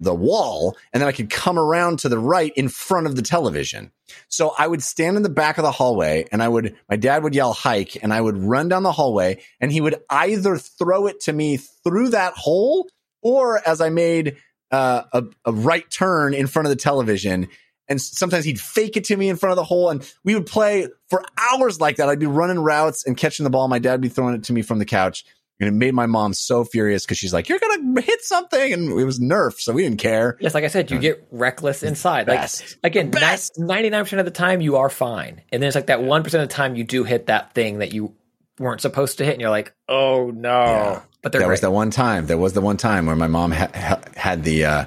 the 0.00 0.14
wall 0.14 0.76
and 0.92 1.00
then 1.00 1.08
I 1.08 1.12
could 1.12 1.30
come 1.30 1.58
around 1.58 2.00
to 2.00 2.08
the 2.08 2.18
right 2.18 2.52
in 2.56 2.68
front 2.68 3.06
of 3.06 3.16
the 3.16 3.22
television. 3.22 3.90
So 4.28 4.54
I 4.56 4.66
would 4.66 4.82
stand 4.82 5.16
in 5.16 5.22
the 5.22 5.28
back 5.28 5.58
of 5.58 5.64
the 5.64 5.72
hallway 5.72 6.26
and 6.30 6.42
I 6.42 6.48
would, 6.48 6.76
my 6.88 6.96
dad 6.96 7.22
would 7.22 7.34
yell 7.34 7.52
hike 7.52 8.02
and 8.02 8.12
I 8.12 8.20
would 8.20 8.36
run 8.36 8.68
down 8.68 8.82
the 8.82 8.92
hallway 8.92 9.42
and 9.60 9.72
he 9.72 9.80
would 9.80 9.96
either 10.08 10.56
throw 10.56 11.06
it 11.06 11.20
to 11.22 11.32
me 11.32 11.56
through 11.56 12.10
that 12.10 12.34
hole 12.34 12.88
or 13.22 13.66
as 13.66 13.80
I 13.80 13.90
made 13.90 14.36
uh, 14.70 15.02
a, 15.12 15.24
a 15.44 15.52
right 15.52 15.88
turn 15.90 16.34
in 16.34 16.46
front 16.46 16.66
of 16.66 16.70
the 16.70 16.76
television. 16.76 17.48
And 17.88 18.00
sometimes 18.00 18.44
he'd 18.44 18.60
fake 18.60 18.96
it 18.96 19.04
to 19.04 19.16
me 19.16 19.28
in 19.28 19.36
front 19.36 19.52
of 19.52 19.56
the 19.56 19.64
hole 19.64 19.88
and 19.90 20.08
we 20.22 20.34
would 20.34 20.46
play 20.46 20.88
for 21.08 21.24
hours 21.36 21.80
like 21.80 21.96
that. 21.96 22.08
I'd 22.08 22.18
be 22.18 22.26
running 22.26 22.58
routes 22.58 23.04
and 23.06 23.16
catching 23.16 23.44
the 23.44 23.50
ball. 23.50 23.66
My 23.66 23.78
dad 23.78 23.92
would 23.92 24.00
be 24.02 24.08
throwing 24.08 24.34
it 24.34 24.44
to 24.44 24.52
me 24.52 24.62
from 24.62 24.78
the 24.78 24.84
couch. 24.84 25.24
And 25.60 25.66
it 25.68 25.72
made 25.72 25.92
my 25.92 26.06
mom 26.06 26.34
so 26.34 26.62
furious 26.64 27.04
because 27.04 27.18
she's 27.18 27.32
like, 27.34 27.48
"You're 27.48 27.58
gonna 27.58 28.00
hit 28.00 28.22
something," 28.22 28.72
and 28.72 28.90
it 28.98 29.04
was 29.04 29.18
Nerf, 29.18 29.58
so 29.60 29.72
we 29.72 29.82
didn't 29.82 29.98
care. 29.98 30.36
Yes, 30.40 30.54
like 30.54 30.62
I 30.62 30.68
said, 30.68 30.90
you 30.90 30.98
get 31.00 31.26
reckless 31.32 31.82
inside. 31.82 32.28
Like 32.28 32.48
again, 32.84 33.12
ninety 33.56 33.90
nine 33.90 34.04
percent 34.04 34.20
of 34.20 34.24
the 34.26 34.30
time 34.30 34.60
you 34.60 34.76
are 34.76 34.88
fine, 34.88 35.42
and 35.50 35.60
then 35.60 35.66
it's 35.66 35.74
like 35.74 35.86
that 35.86 36.02
one 36.02 36.22
percent 36.22 36.42
of 36.44 36.48
the 36.48 36.54
time 36.54 36.76
you 36.76 36.84
do 36.84 37.02
hit 37.02 37.26
that 37.26 37.54
thing 37.54 37.78
that 37.78 37.92
you 37.92 38.14
weren't 38.60 38.80
supposed 38.80 39.18
to 39.18 39.24
hit, 39.24 39.32
and 39.32 39.40
you're 39.40 39.50
like, 39.50 39.72
oh 39.88 40.30
no. 40.30 40.48
Yeah. 40.50 41.02
But 41.22 41.32
There 41.32 41.40
great. 41.40 41.50
was 41.50 41.60
that 41.62 41.72
one 41.72 41.90
time. 41.90 42.26
There 42.26 42.38
was 42.38 42.52
the 42.52 42.60
one 42.60 42.76
time 42.76 43.06
where 43.06 43.16
my 43.16 43.26
mom 43.26 43.50
ha- 43.50 43.70
ha- 43.74 44.00
had 44.16 44.44
the 44.44 44.64
uh, 44.64 44.84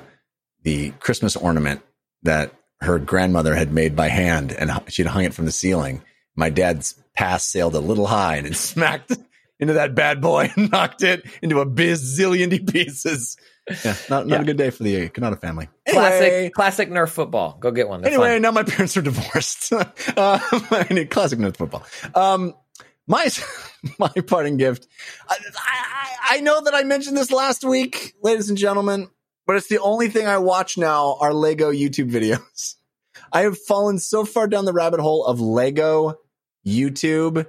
the 0.63 0.91
Christmas 1.01 1.35
ornament 1.35 1.81
that 2.23 2.53
her 2.79 2.97
grandmother 2.97 3.53
had 3.55 3.73
made 3.73 3.95
by 3.95 4.07
hand, 4.07 4.53
and 4.53 4.71
she'd 4.87 5.05
hung 5.07 5.25
it 5.25 5.33
from 5.33 5.45
the 5.45 5.51
ceiling. 5.51 6.01
My 6.37 6.49
dad's 6.49 6.95
pass 7.13 7.43
sailed 7.45 7.75
a 7.75 7.79
little 7.79 8.07
high 8.07 8.37
and 8.37 8.47
it 8.47 8.55
smacked 8.55 9.11
into 9.61 9.73
that 9.73 9.95
bad 9.95 10.19
boy 10.19 10.51
and 10.57 10.69
knocked 10.71 11.03
it 11.03 11.23
into 11.41 11.61
a 11.61 11.65
bazillion 11.65 12.67
pieces. 12.73 13.37
Yeah, 13.85 13.95
not, 14.09 14.27
not 14.27 14.37
Yeah. 14.37 14.41
a 14.41 14.43
good 14.45 14.57
day 14.57 14.69
for 14.71 14.83
the 14.83 15.07
Cannata 15.09 15.39
family. 15.39 15.69
classic 15.87 16.21
Anyway, 16.33 16.49
classic 16.49 16.89
Nerf 16.89 17.09
football. 17.09 17.57
Go 17.59 17.71
get 17.71 17.87
one. 17.87 18.01
They're 18.01 18.11
anyway, 18.11 18.33
fun. 18.35 18.41
now 18.41 18.51
my 18.51 18.63
parents 18.67 18.97
are 18.97 19.01
divorced. 19.03 19.71
um, 19.71 19.81
I 20.17 20.87
need 20.89 21.09
classic 21.11 21.39
Nerf 21.39 21.55
football. 21.55 21.85
Um, 22.15 22.53
my 23.07 23.29
my 23.99 24.09
parting 24.27 24.57
gift. 24.57 24.87
I, 25.29 25.37
I, 25.55 26.37
I 26.37 26.39
know 26.41 26.61
that 26.61 26.73
I 26.73 26.83
mentioned 26.83 27.15
this 27.15 27.31
last 27.31 27.63
week, 27.63 28.13
ladies 28.23 28.49
and 28.49 28.57
gentlemen, 28.57 29.09
but 29.45 29.55
it's 29.57 29.67
the 29.67 29.79
only 29.79 30.09
thing 30.09 30.25
I 30.27 30.37
watch 30.39 30.77
now 30.77 31.17
are 31.21 31.33
Lego 31.33 31.71
YouTube 31.71 32.11
videos. 32.11 32.75
I 33.31 33.41
have 33.41 33.57
fallen 33.57 33.99
so 33.99 34.25
far 34.25 34.47
down 34.47 34.65
the 34.65 34.73
rabbit 34.73 34.99
hole 34.99 35.23
of 35.25 35.39
Lego 35.39 36.15
YouTube. 36.67 37.45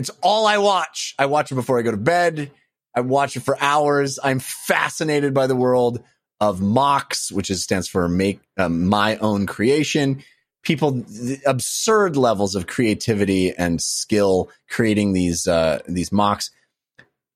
It's 0.00 0.10
all 0.22 0.46
I 0.46 0.56
watch. 0.56 1.14
I 1.18 1.26
watch 1.26 1.52
it 1.52 1.56
before 1.56 1.78
I 1.78 1.82
go 1.82 1.90
to 1.90 1.98
bed. 1.98 2.50
I 2.94 3.02
watch 3.02 3.36
it 3.36 3.40
for 3.40 3.54
hours. 3.60 4.18
I'm 4.22 4.38
fascinated 4.38 5.34
by 5.34 5.46
the 5.46 5.54
world 5.54 6.02
of 6.40 6.60
MOCs, 6.60 7.30
which 7.30 7.50
is 7.50 7.62
stands 7.62 7.86
for 7.86 8.08
make 8.08 8.40
um, 8.56 8.86
my 8.88 9.18
own 9.18 9.44
creation. 9.46 10.22
People, 10.62 11.04
absurd 11.44 12.16
levels 12.16 12.54
of 12.54 12.66
creativity 12.66 13.52
and 13.52 13.78
skill 13.80 14.50
creating 14.70 15.12
these 15.12 15.46
uh, 15.46 15.80
these 15.86 16.08
MOCs. 16.08 16.50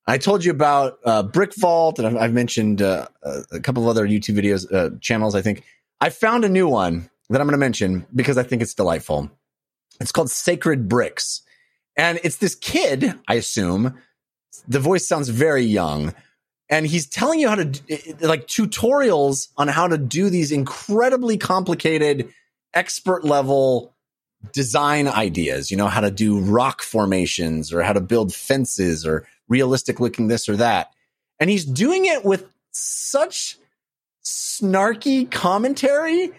I 0.07 0.17
told 0.17 0.43
you 0.43 0.51
about 0.51 0.99
uh, 1.05 1.23
Brick 1.23 1.55
Vault, 1.57 1.99
and 1.99 2.09
I've, 2.09 2.17
I've 2.17 2.33
mentioned 2.33 2.81
uh, 2.81 3.09
a 3.53 3.61
couple 3.61 3.83
of 3.83 3.91
other 3.91 4.09
YouTube 4.09 4.39
videos 4.39 4.73
uh, 4.73 4.97
channels. 5.03 5.35
I 5.35 5.43
think 5.43 5.65
I 6.01 6.09
found 6.09 6.47
a 6.47 6.49
new 6.49 6.67
one 6.67 7.11
that 7.29 7.43
I'm 7.43 7.47
going 7.47 7.53
to 7.53 7.59
mention 7.59 8.07
because 8.15 8.39
I 8.39 8.43
think 8.43 8.63
it's 8.63 8.75
delightful. 8.75 9.31
It's 10.01 10.13
called 10.13 10.31
Sacred 10.31 10.89
Bricks, 10.89 11.43
and 11.97 12.19
it's 12.23 12.37
this 12.37 12.55
kid. 12.55 13.15
I 13.29 13.35
assume 13.35 13.99
the 14.67 14.81
voice 14.81 15.07
sounds 15.07 15.29
very 15.29 15.65
young, 15.65 16.15
and 16.69 16.87
he's 16.87 17.07
telling 17.07 17.41
you 17.41 17.49
how 17.49 17.57
to 17.57 17.81
eh, 17.89 17.99
eh, 18.07 18.13
like 18.21 18.47
tutorials 18.47 19.49
on 19.57 19.69
how 19.69 19.89
to 19.89 19.99
do 19.99 20.31
these 20.31 20.53
incredibly 20.53 21.37
complicated, 21.37 22.33
expert 22.73 23.25
level 23.25 23.95
design 24.53 25.09
ideas. 25.09 25.71
You 25.71 25.77
know 25.77 25.89
how 25.89 26.01
to 26.01 26.11
do 26.11 26.41
rock 26.41 26.83
formations 26.83 27.73
or 27.73 27.83
how 27.83 27.93
to 27.93 28.01
build 28.01 28.35
fences 28.35 29.07
or 29.07 29.27
realistic 29.49 30.01
looking 30.01 30.29
this 30.29 30.49
or 30.49 30.57
that, 30.57 30.93
and 31.39 31.51
he's 31.51 31.65
doing 31.65 32.07
it 32.07 32.25
with 32.25 32.47
such 32.71 33.57
snarky 34.25 35.31
commentary. 35.31 36.31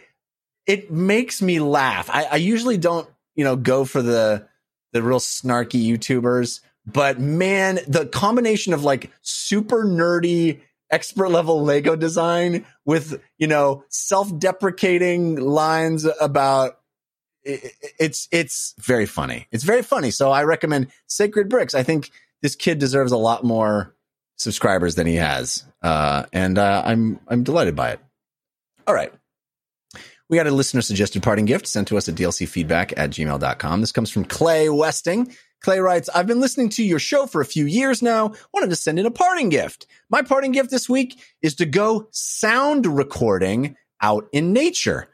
It 0.66 0.92
makes 0.92 1.42
me 1.42 1.60
laugh. 1.60 2.10
I, 2.10 2.24
I 2.24 2.36
usually 2.38 2.78
don't, 2.78 3.08
you 3.36 3.44
know, 3.44 3.56
go 3.56 3.86
for 3.86 4.02
the 4.02 4.48
the 4.96 5.04
real 5.04 5.20
snarky 5.20 5.86
YouTubers, 5.86 6.62
but 6.86 7.20
man, 7.20 7.80
the 7.86 8.06
combination 8.06 8.74
of 8.74 8.86
like 8.86 9.12
super 9.22 9.84
nerdy 9.84 10.62
expert 10.90 11.30
level 11.30 11.64
Lego 11.64 11.98
design 11.98 12.66
with, 12.86 13.22
you 13.38 13.48
know, 13.48 13.84
self-deprecating 13.90 15.36
lines 15.36 16.08
about 16.22 16.80
it's 17.44 18.30
it's 18.32 18.74
very 18.80 19.06
funny. 19.06 19.48
It's 19.52 19.66
very 19.66 19.82
funny. 19.82 20.12
So 20.12 20.32
I 20.32 20.46
recommend 20.46 20.88
Sacred 21.08 21.50
Bricks. 21.50 21.76
I 21.76 21.84
think 21.84 22.10
this 22.42 22.56
kid 22.56 22.80
deserves 22.80 23.12
a 23.12 23.18
lot 23.18 23.44
more 23.44 23.94
subscribers 24.38 24.96
than 24.96 25.08
he 25.08 25.16
has. 25.16 25.66
Uh, 25.82 26.26
and 26.32 26.58
uh, 26.58 26.84
I'm 26.86 27.20
I'm 27.28 27.44
delighted 27.44 27.76
by 27.76 27.92
it. 27.92 28.00
All 28.88 28.96
right. 28.96 29.12
We 30.30 30.38
got 30.38 30.48
a 30.48 30.52
listener 30.52 30.82
suggested 30.82 31.22
parting 31.22 31.46
gift 31.46 31.68
sent 31.68 31.88
to 31.90 31.98
us 31.98 32.10
at 32.10 32.16
dlcfeedback 32.16 32.94
at 32.98 33.12
gmail.com. 33.12 33.82
This 33.82 33.92
comes 33.92 34.10
from 34.10 34.26
Clay 34.26 34.70
Westing. 34.70 35.32
Clay 35.62 35.80
writes, 35.80 36.10
I've 36.14 36.28
been 36.28 36.40
listening 36.40 36.70
to 36.70 36.84
your 36.84 37.00
show 37.00 37.28
for 37.28 37.42
a 37.42 37.46
few 37.46 37.66
years 37.66 38.02
now. 38.02 38.34
Wanted 38.54 38.72
to 38.72 38.76
send 38.76 38.98
in 38.98 39.06
a 39.06 39.12
parting 39.12 39.50
gift. 39.50 39.86
My 40.10 40.24
parting 40.24 40.52
gift 40.52 40.72
this 40.72 40.90
week 40.90 41.20
is 41.42 41.56
to 41.56 41.66
go 41.66 42.08
sound 42.12 42.86
recording 42.86 43.76
out 44.02 44.28
in 44.32 44.52
nature. 44.52 45.08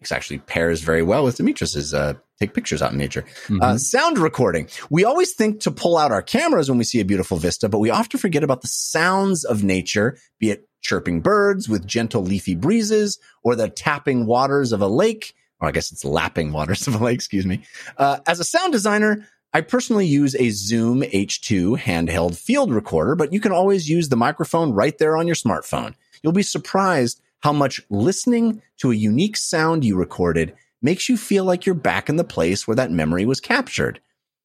This 0.00 0.12
actually 0.12 0.38
pairs 0.38 0.80
very 0.80 1.02
well 1.02 1.24
with 1.24 1.36
Dimitris's 1.36 1.94
uh, 1.94 2.14
take 2.38 2.52
pictures 2.52 2.82
out 2.82 2.92
in 2.92 2.98
nature. 2.98 3.24
Uh, 3.62 3.78
sound 3.78 4.18
recording. 4.18 4.68
We 4.90 5.04
always 5.04 5.32
think 5.32 5.60
to 5.60 5.70
pull 5.70 5.96
out 5.96 6.12
our 6.12 6.22
cameras 6.22 6.68
when 6.68 6.78
we 6.78 6.84
see 6.84 7.00
a 7.00 7.04
beautiful 7.04 7.36
vista, 7.36 7.68
but 7.68 7.78
we 7.78 7.90
often 7.90 8.20
forget 8.20 8.44
about 8.44 8.62
the 8.62 8.68
sounds 8.68 9.44
of 9.44 9.64
nature, 9.64 10.18
be 10.38 10.50
it 10.50 10.68
chirping 10.86 11.20
birds 11.20 11.68
with 11.68 11.86
gentle 11.86 12.22
leafy 12.22 12.54
breezes 12.54 13.18
or 13.42 13.56
the 13.56 13.68
tapping 13.68 14.26
waters 14.26 14.72
of 14.72 14.80
a 14.80 14.86
lake. 14.86 15.34
Or 15.60 15.68
I 15.68 15.72
guess 15.72 15.90
it's 15.90 16.04
lapping 16.04 16.52
waters 16.52 16.86
of 16.86 17.00
a 17.00 17.04
lake, 17.04 17.16
excuse 17.16 17.44
me. 17.44 17.62
Uh, 17.96 18.18
as 18.26 18.40
a 18.40 18.44
sound 18.44 18.72
designer, 18.72 19.26
I 19.52 19.62
personally 19.62 20.06
use 20.06 20.34
a 20.36 20.50
Zoom 20.50 21.00
H2 21.00 21.78
handheld 21.78 22.36
field 22.36 22.72
recorder, 22.72 23.14
but 23.14 23.32
you 23.32 23.40
can 23.40 23.52
always 23.52 23.88
use 23.88 24.08
the 24.08 24.16
microphone 24.16 24.72
right 24.72 24.96
there 24.98 25.16
on 25.16 25.26
your 25.26 25.36
smartphone. 25.36 25.94
You'll 26.22 26.32
be 26.32 26.42
surprised 26.42 27.20
how 27.40 27.52
much 27.52 27.80
listening 27.88 28.62
to 28.78 28.90
a 28.90 28.94
unique 28.94 29.36
sound 29.36 29.84
you 29.84 29.96
recorded 29.96 30.54
makes 30.82 31.08
you 31.08 31.16
feel 31.16 31.44
like 31.44 31.64
you're 31.64 31.74
back 31.74 32.08
in 32.08 32.16
the 32.16 32.24
place 32.24 32.66
where 32.66 32.76
that 32.76 32.90
memory 32.90 33.24
was 33.24 33.40
captured. 33.40 34.00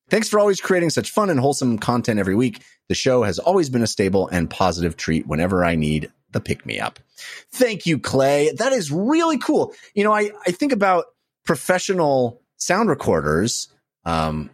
Thanks 0.10 0.30
for 0.30 0.40
always 0.40 0.60
creating 0.62 0.90
such 0.90 1.10
fun 1.10 1.30
and 1.30 1.40
wholesome 1.40 1.78
content 1.78 2.20
every 2.20 2.36
week. 2.36 2.62
The 2.90 2.96
show 2.96 3.24
has 3.24 3.40
always 3.40 3.70
been 3.70 3.84
a 3.84 3.88
stable 3.88 4.28
and 4.28 4.50
positive 4.50 4.98
treat 4.98 5.28
whenever 5.28 5.64
I 5.64 5.76
need 5.76 6.12
the 6.32 6.40
pick 6.40 6.66
me 6.66 6.80
up. 6.80 7.00
Thank 7.52 7.86
you, 7.86 8.00
Clay. 8.00 8.52
That 8.58 8.74
is 8.74 8.92
really 8.92 9.38
cool. 9.38 9.74
You 9.94 10.04
know, 10.04 10.14
I, 10.14 10.32
I 10.46 10.52
think 10.52 10.72
about 10.72 11.06
professional 11.46 12.42
sound 12.58 12.90
recorders, 12.90 13.68
um, 14.06 14.50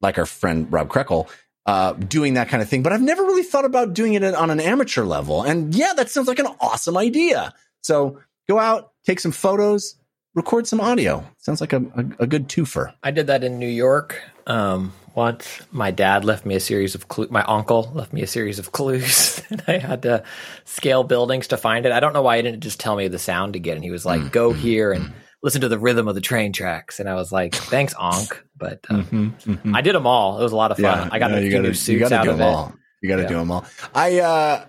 like 0.00 0.18
our 0.18 0.26
friend 0.26 0.70
Rob 0.72 0.88
Krekel, 0.88 1.28
uh, 1.66 1.92
doing 1.94 2.34
that 2.34 2.48
kind 2.48 2.62
of 2.62 2.68
thing, 2.68 2.82
but 2.82 2.92
I've 2.92 3.02
never 3.02 3.22
really 3.22 3.42
thought 3.42 3.64
about 3.64 3.92
doing 3.92 4.14
it 4.14 4.22
on 4.22 4.50
an 4.50 4.60
amateur 4.60 5.04
level. 5.04 5.42
And 5.42 5.74
yeah, 5.74 5.92
that 5.96 6.10
sounds 6.10 6.28
like 6.28 6.38
an 6.38 6.46
awesome 6.60 6.96
idea. 6.96 7.52
So 7.82 8.20
go 8.48 8.58
out, 8.58 8.92
take 9.04 9.18
some 9.18 9.32
photos, 9.32 9.96
record 10.34 10.66
some 10.68 10.80
audio. 10.80 11.24
Sounds 11.38 11.60
like 11.60 11.72
a, 11.72 11.78
a, 11.78 12.22
a 12.24 12.26
good 12.26 12.48
twofer. 12.48 12.92
I 13.02 13.10
did 13.10 13.26
that 13.26 13.42
in 13.42 13.58
New 13.58 13.68
York. 13.68 14.22
Um, 14.46 14.92
once 15.16 15.60
my 15.72 15.90
dad 15.90 16.24
left 16.24 16.44
me 16.46 16.54
a 16.54 16.60
series 16.60 16.94
of 16.94 17.08
clues. 17.08 17.30
My 17.30 17.42
uncle 17.42 17.90
left 17.94 18.12
me 18.12 18.22
a 18.22 18.26
series 18.26 18.58
of 18.58 18.70
clues, 18.72 19.42
and 19.50 19.62
I 19.66 19.78
had 19.78 20.02
to 20.02 20.22
scale 20.64 21.02
buildings 21.02 21.48
to 21.48 21.56
find 21.56 21.86
it. 21.86 21.92
I 21.92 21.98
don't 22.00 22.12
know 22.12 22.22
why 22.22 22.36
he 22.36 22.42
didn't 22.42 22.60
just 22.60 22.78
tell 22.78 22.94
me 22.94 23.08
the 23.08 23.18
sound 23.18 23.56
again. 23.56 23.76
And 23.76 23.84
he 23.84 23.90
was 23.90 24.06
like, 24.06 24.30
"Go 24.30 24.52
here 24.52 24.92
and 24.92 25.12
listen 25.42 25.62
to 25.62 25.68
the 25.68 25.78
rhythm 25.78 26.06
of 26.06 26.14
the 26.14 26.20
train 26.20 26.52
tracks." 26.52 27.00
And 27.00 27.08
I 27.08 27.14
was 27.14 27.32
like, 27.32 27.54
"Thanks, 27.54 27.94
Onk." 27.94 28.38
But 28.56 28.84
um, 28.90 29.34
I 29.74 29.80
did 29.80 29.94
them 29.94 30.06
all. 30.06 30.38
It 30.38 30.42
was 30.42 30.52
a 30.52 30.56
lot 30.56 30.70
of 30.70 30.78
fun. 30.78 31.08
I 31.10 31.18
got 31.18 31.30
no, 31.30 31.38
a 31.38 31.40
few 31.40 31.50
gotta, 31.50 31.62
new 31.62 31.68
you 31.68 31.74
suits 31.74 32.12
out 32.12 32.24
do 32.24 32.30
of 32.30 32.38
them 32.38 32.46
it. 32.48 32.50
all. 32.50 32.74
You 33.02 33.08
got 33.08 33.16
to 33.16 33.22
Yeah. 33.22 33.28
do 33.28 33.34
them 33.36 33.50
all. 33.50 33.66
I, 33.94 34.20
uh, 34.20 34.64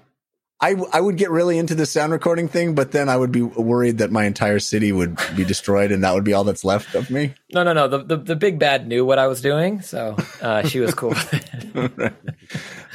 I, 0.60 0.76
I 0.92 1.00
would 1.00 1.18
get 1.18 1.30
really 1.30 1.60
into 1.60 1.76
the 1.76 1.86
sound 1.86 2.12
recording 2.12 2.48
thing, 2.48 2.74
but 2.74 2.92
then 2.92 3.10
I 3.10 3.18
would 3.18 3.32
be 3.32 3.44
worried 3.44 4.00
that 4.00 4.12
my 4.12 4.26
entire 4.26 4.58
city 4.58 4.92
would 4.92 5.20
be 5.36 5.46
destroyed 5.46 5.92
and 5.92 6.04
that 6.04 6.16
would 6.16 6.24
be 6.24 6.34
all 6.34 6.44
that's 6.44 6.66
left 6.66 6.96
of 6.96 7.12
me. 7.12 7.36
No, 7.54 7.62
no, 7.62 7.74
no. 7.74 7.88
The, 7.88 8.04
the 8.04 8.18
the 8.18 8.36
big 8.36 8.58
bad 8.58 8.88
knew 8.88 9.06
what 9.06 9.20
I 9.20 9.28
was 9.28 9.40
doing, 9.40 9.82
so 9.82 10.18
uh, 10.42 10.64
she 10.68 10.80
was 10.80 10.96
cool 10.96 11.10
with 11.10 11.34
it. 11.34 12.14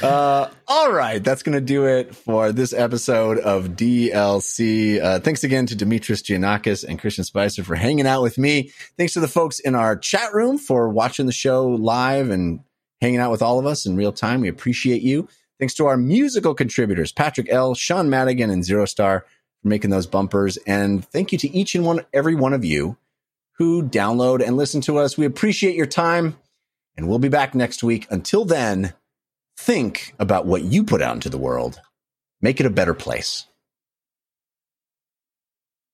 Uh, 0.02 0.50
all 0.66 0.90
right, 0.90 1.22
that's 1.22 1.44
going 1.44 1.54
to 1.54 1.60
do 1.60 1.86
it 1.86 2.12
for 2.12 2.50
this 2.50 2.72
episode 2.72 3.38
of 3.38 3.68
DLC. 3.68 5.00
Uh, 5.00 5.20
thanks 5.20 5.44
again 5.44 5.64
to 5.66 5.76
Dimitris 5.76 6.24
Giannakis 6.24 6.82
and 6.82 6.98
Christian 6.98 7.22
Spicer 7.22 7.62
for 7.62 7.76
hanging 7.76 8.06
out 8.06 8.20
with 8.20 8.36
me. 8.36 8.72
Thanks 8.96 9.12
to 9.12 9.20
the 9.20 9.28
folks 9.28 9.60
in 9.60 9.76
our 9.76 9.96
chat 9.96 10.34
room 10.34 10.58
for 10.58 10.88
watching 10.88 11.26
the 11.26 11.32
show 11.32 11.68
live 11.68 12.30
and 12.30 12.60
hanging 13.00 13.20
out 13.20 13.30
with 13.30 13.42
all 13.42 13.60
of 13.60 13.66
us 13.66 13.86
in 13.86 13.94
real 13.94 14.12
time. 14.12 14.40
We 14.40 14.48
appreciate 14.48 15.02
you. 15.02 15.28
Thanks 15.62 15.74
to 15.74 15.86
our 15.86 15.96
musical 15.96 16.54
contributors, 16.54 17.12
Patrick 17.12 17.48
L., 17.48 17.76
Sean 17.76 18.10
Madigan, 18.10 18.50
and 18.50 18.64
Zero 18.64 18.84
Star 18.84 19.24
for 19.60 19.68
making 19.68 19.90
those 19.90 20.08
bumpers. 20.08 20.56
And 20.66 21.04
thank 21.04 21.30
you 21.30 21.38
to 21.38 21.56
each 21.56 21.76
and 21.76 21.84
one, 21.84 22.04
every 22.12 22.34
one 22.34 22.52
of 22.52 22.64
you 22.64 22.96
who 23.58 23.84
download 23.84 24.44
and 24.44 24.56
listen 24.56 24.80
to 24.80 24.98
us. 24.98 25.16
We 25.16 25.24
appreciate 25.24 25.76
your 25.76 25.86
time 25.86 26.36
and 26.96 27.06
we'll 27.08 27.20
be 27.20 27.28
back 27.28 27.54
next 27.54 27.84
week. 27.84 28.08
Until 28.10 28.44
then, 28.44 28.92
think 29.56 30.16
about 30.18 30.46
what 30.46 30.64
you 30.64 30.82
put 30.82 31.00
out 31.00 31.14
into 31.14 31.28
the 31.28 31.38
world. 31.38 31.80
Make 32.40 32.58
it 32.58 32.66
a 32.66 32.68
better 32.68 32.92
place. 32.92 33.46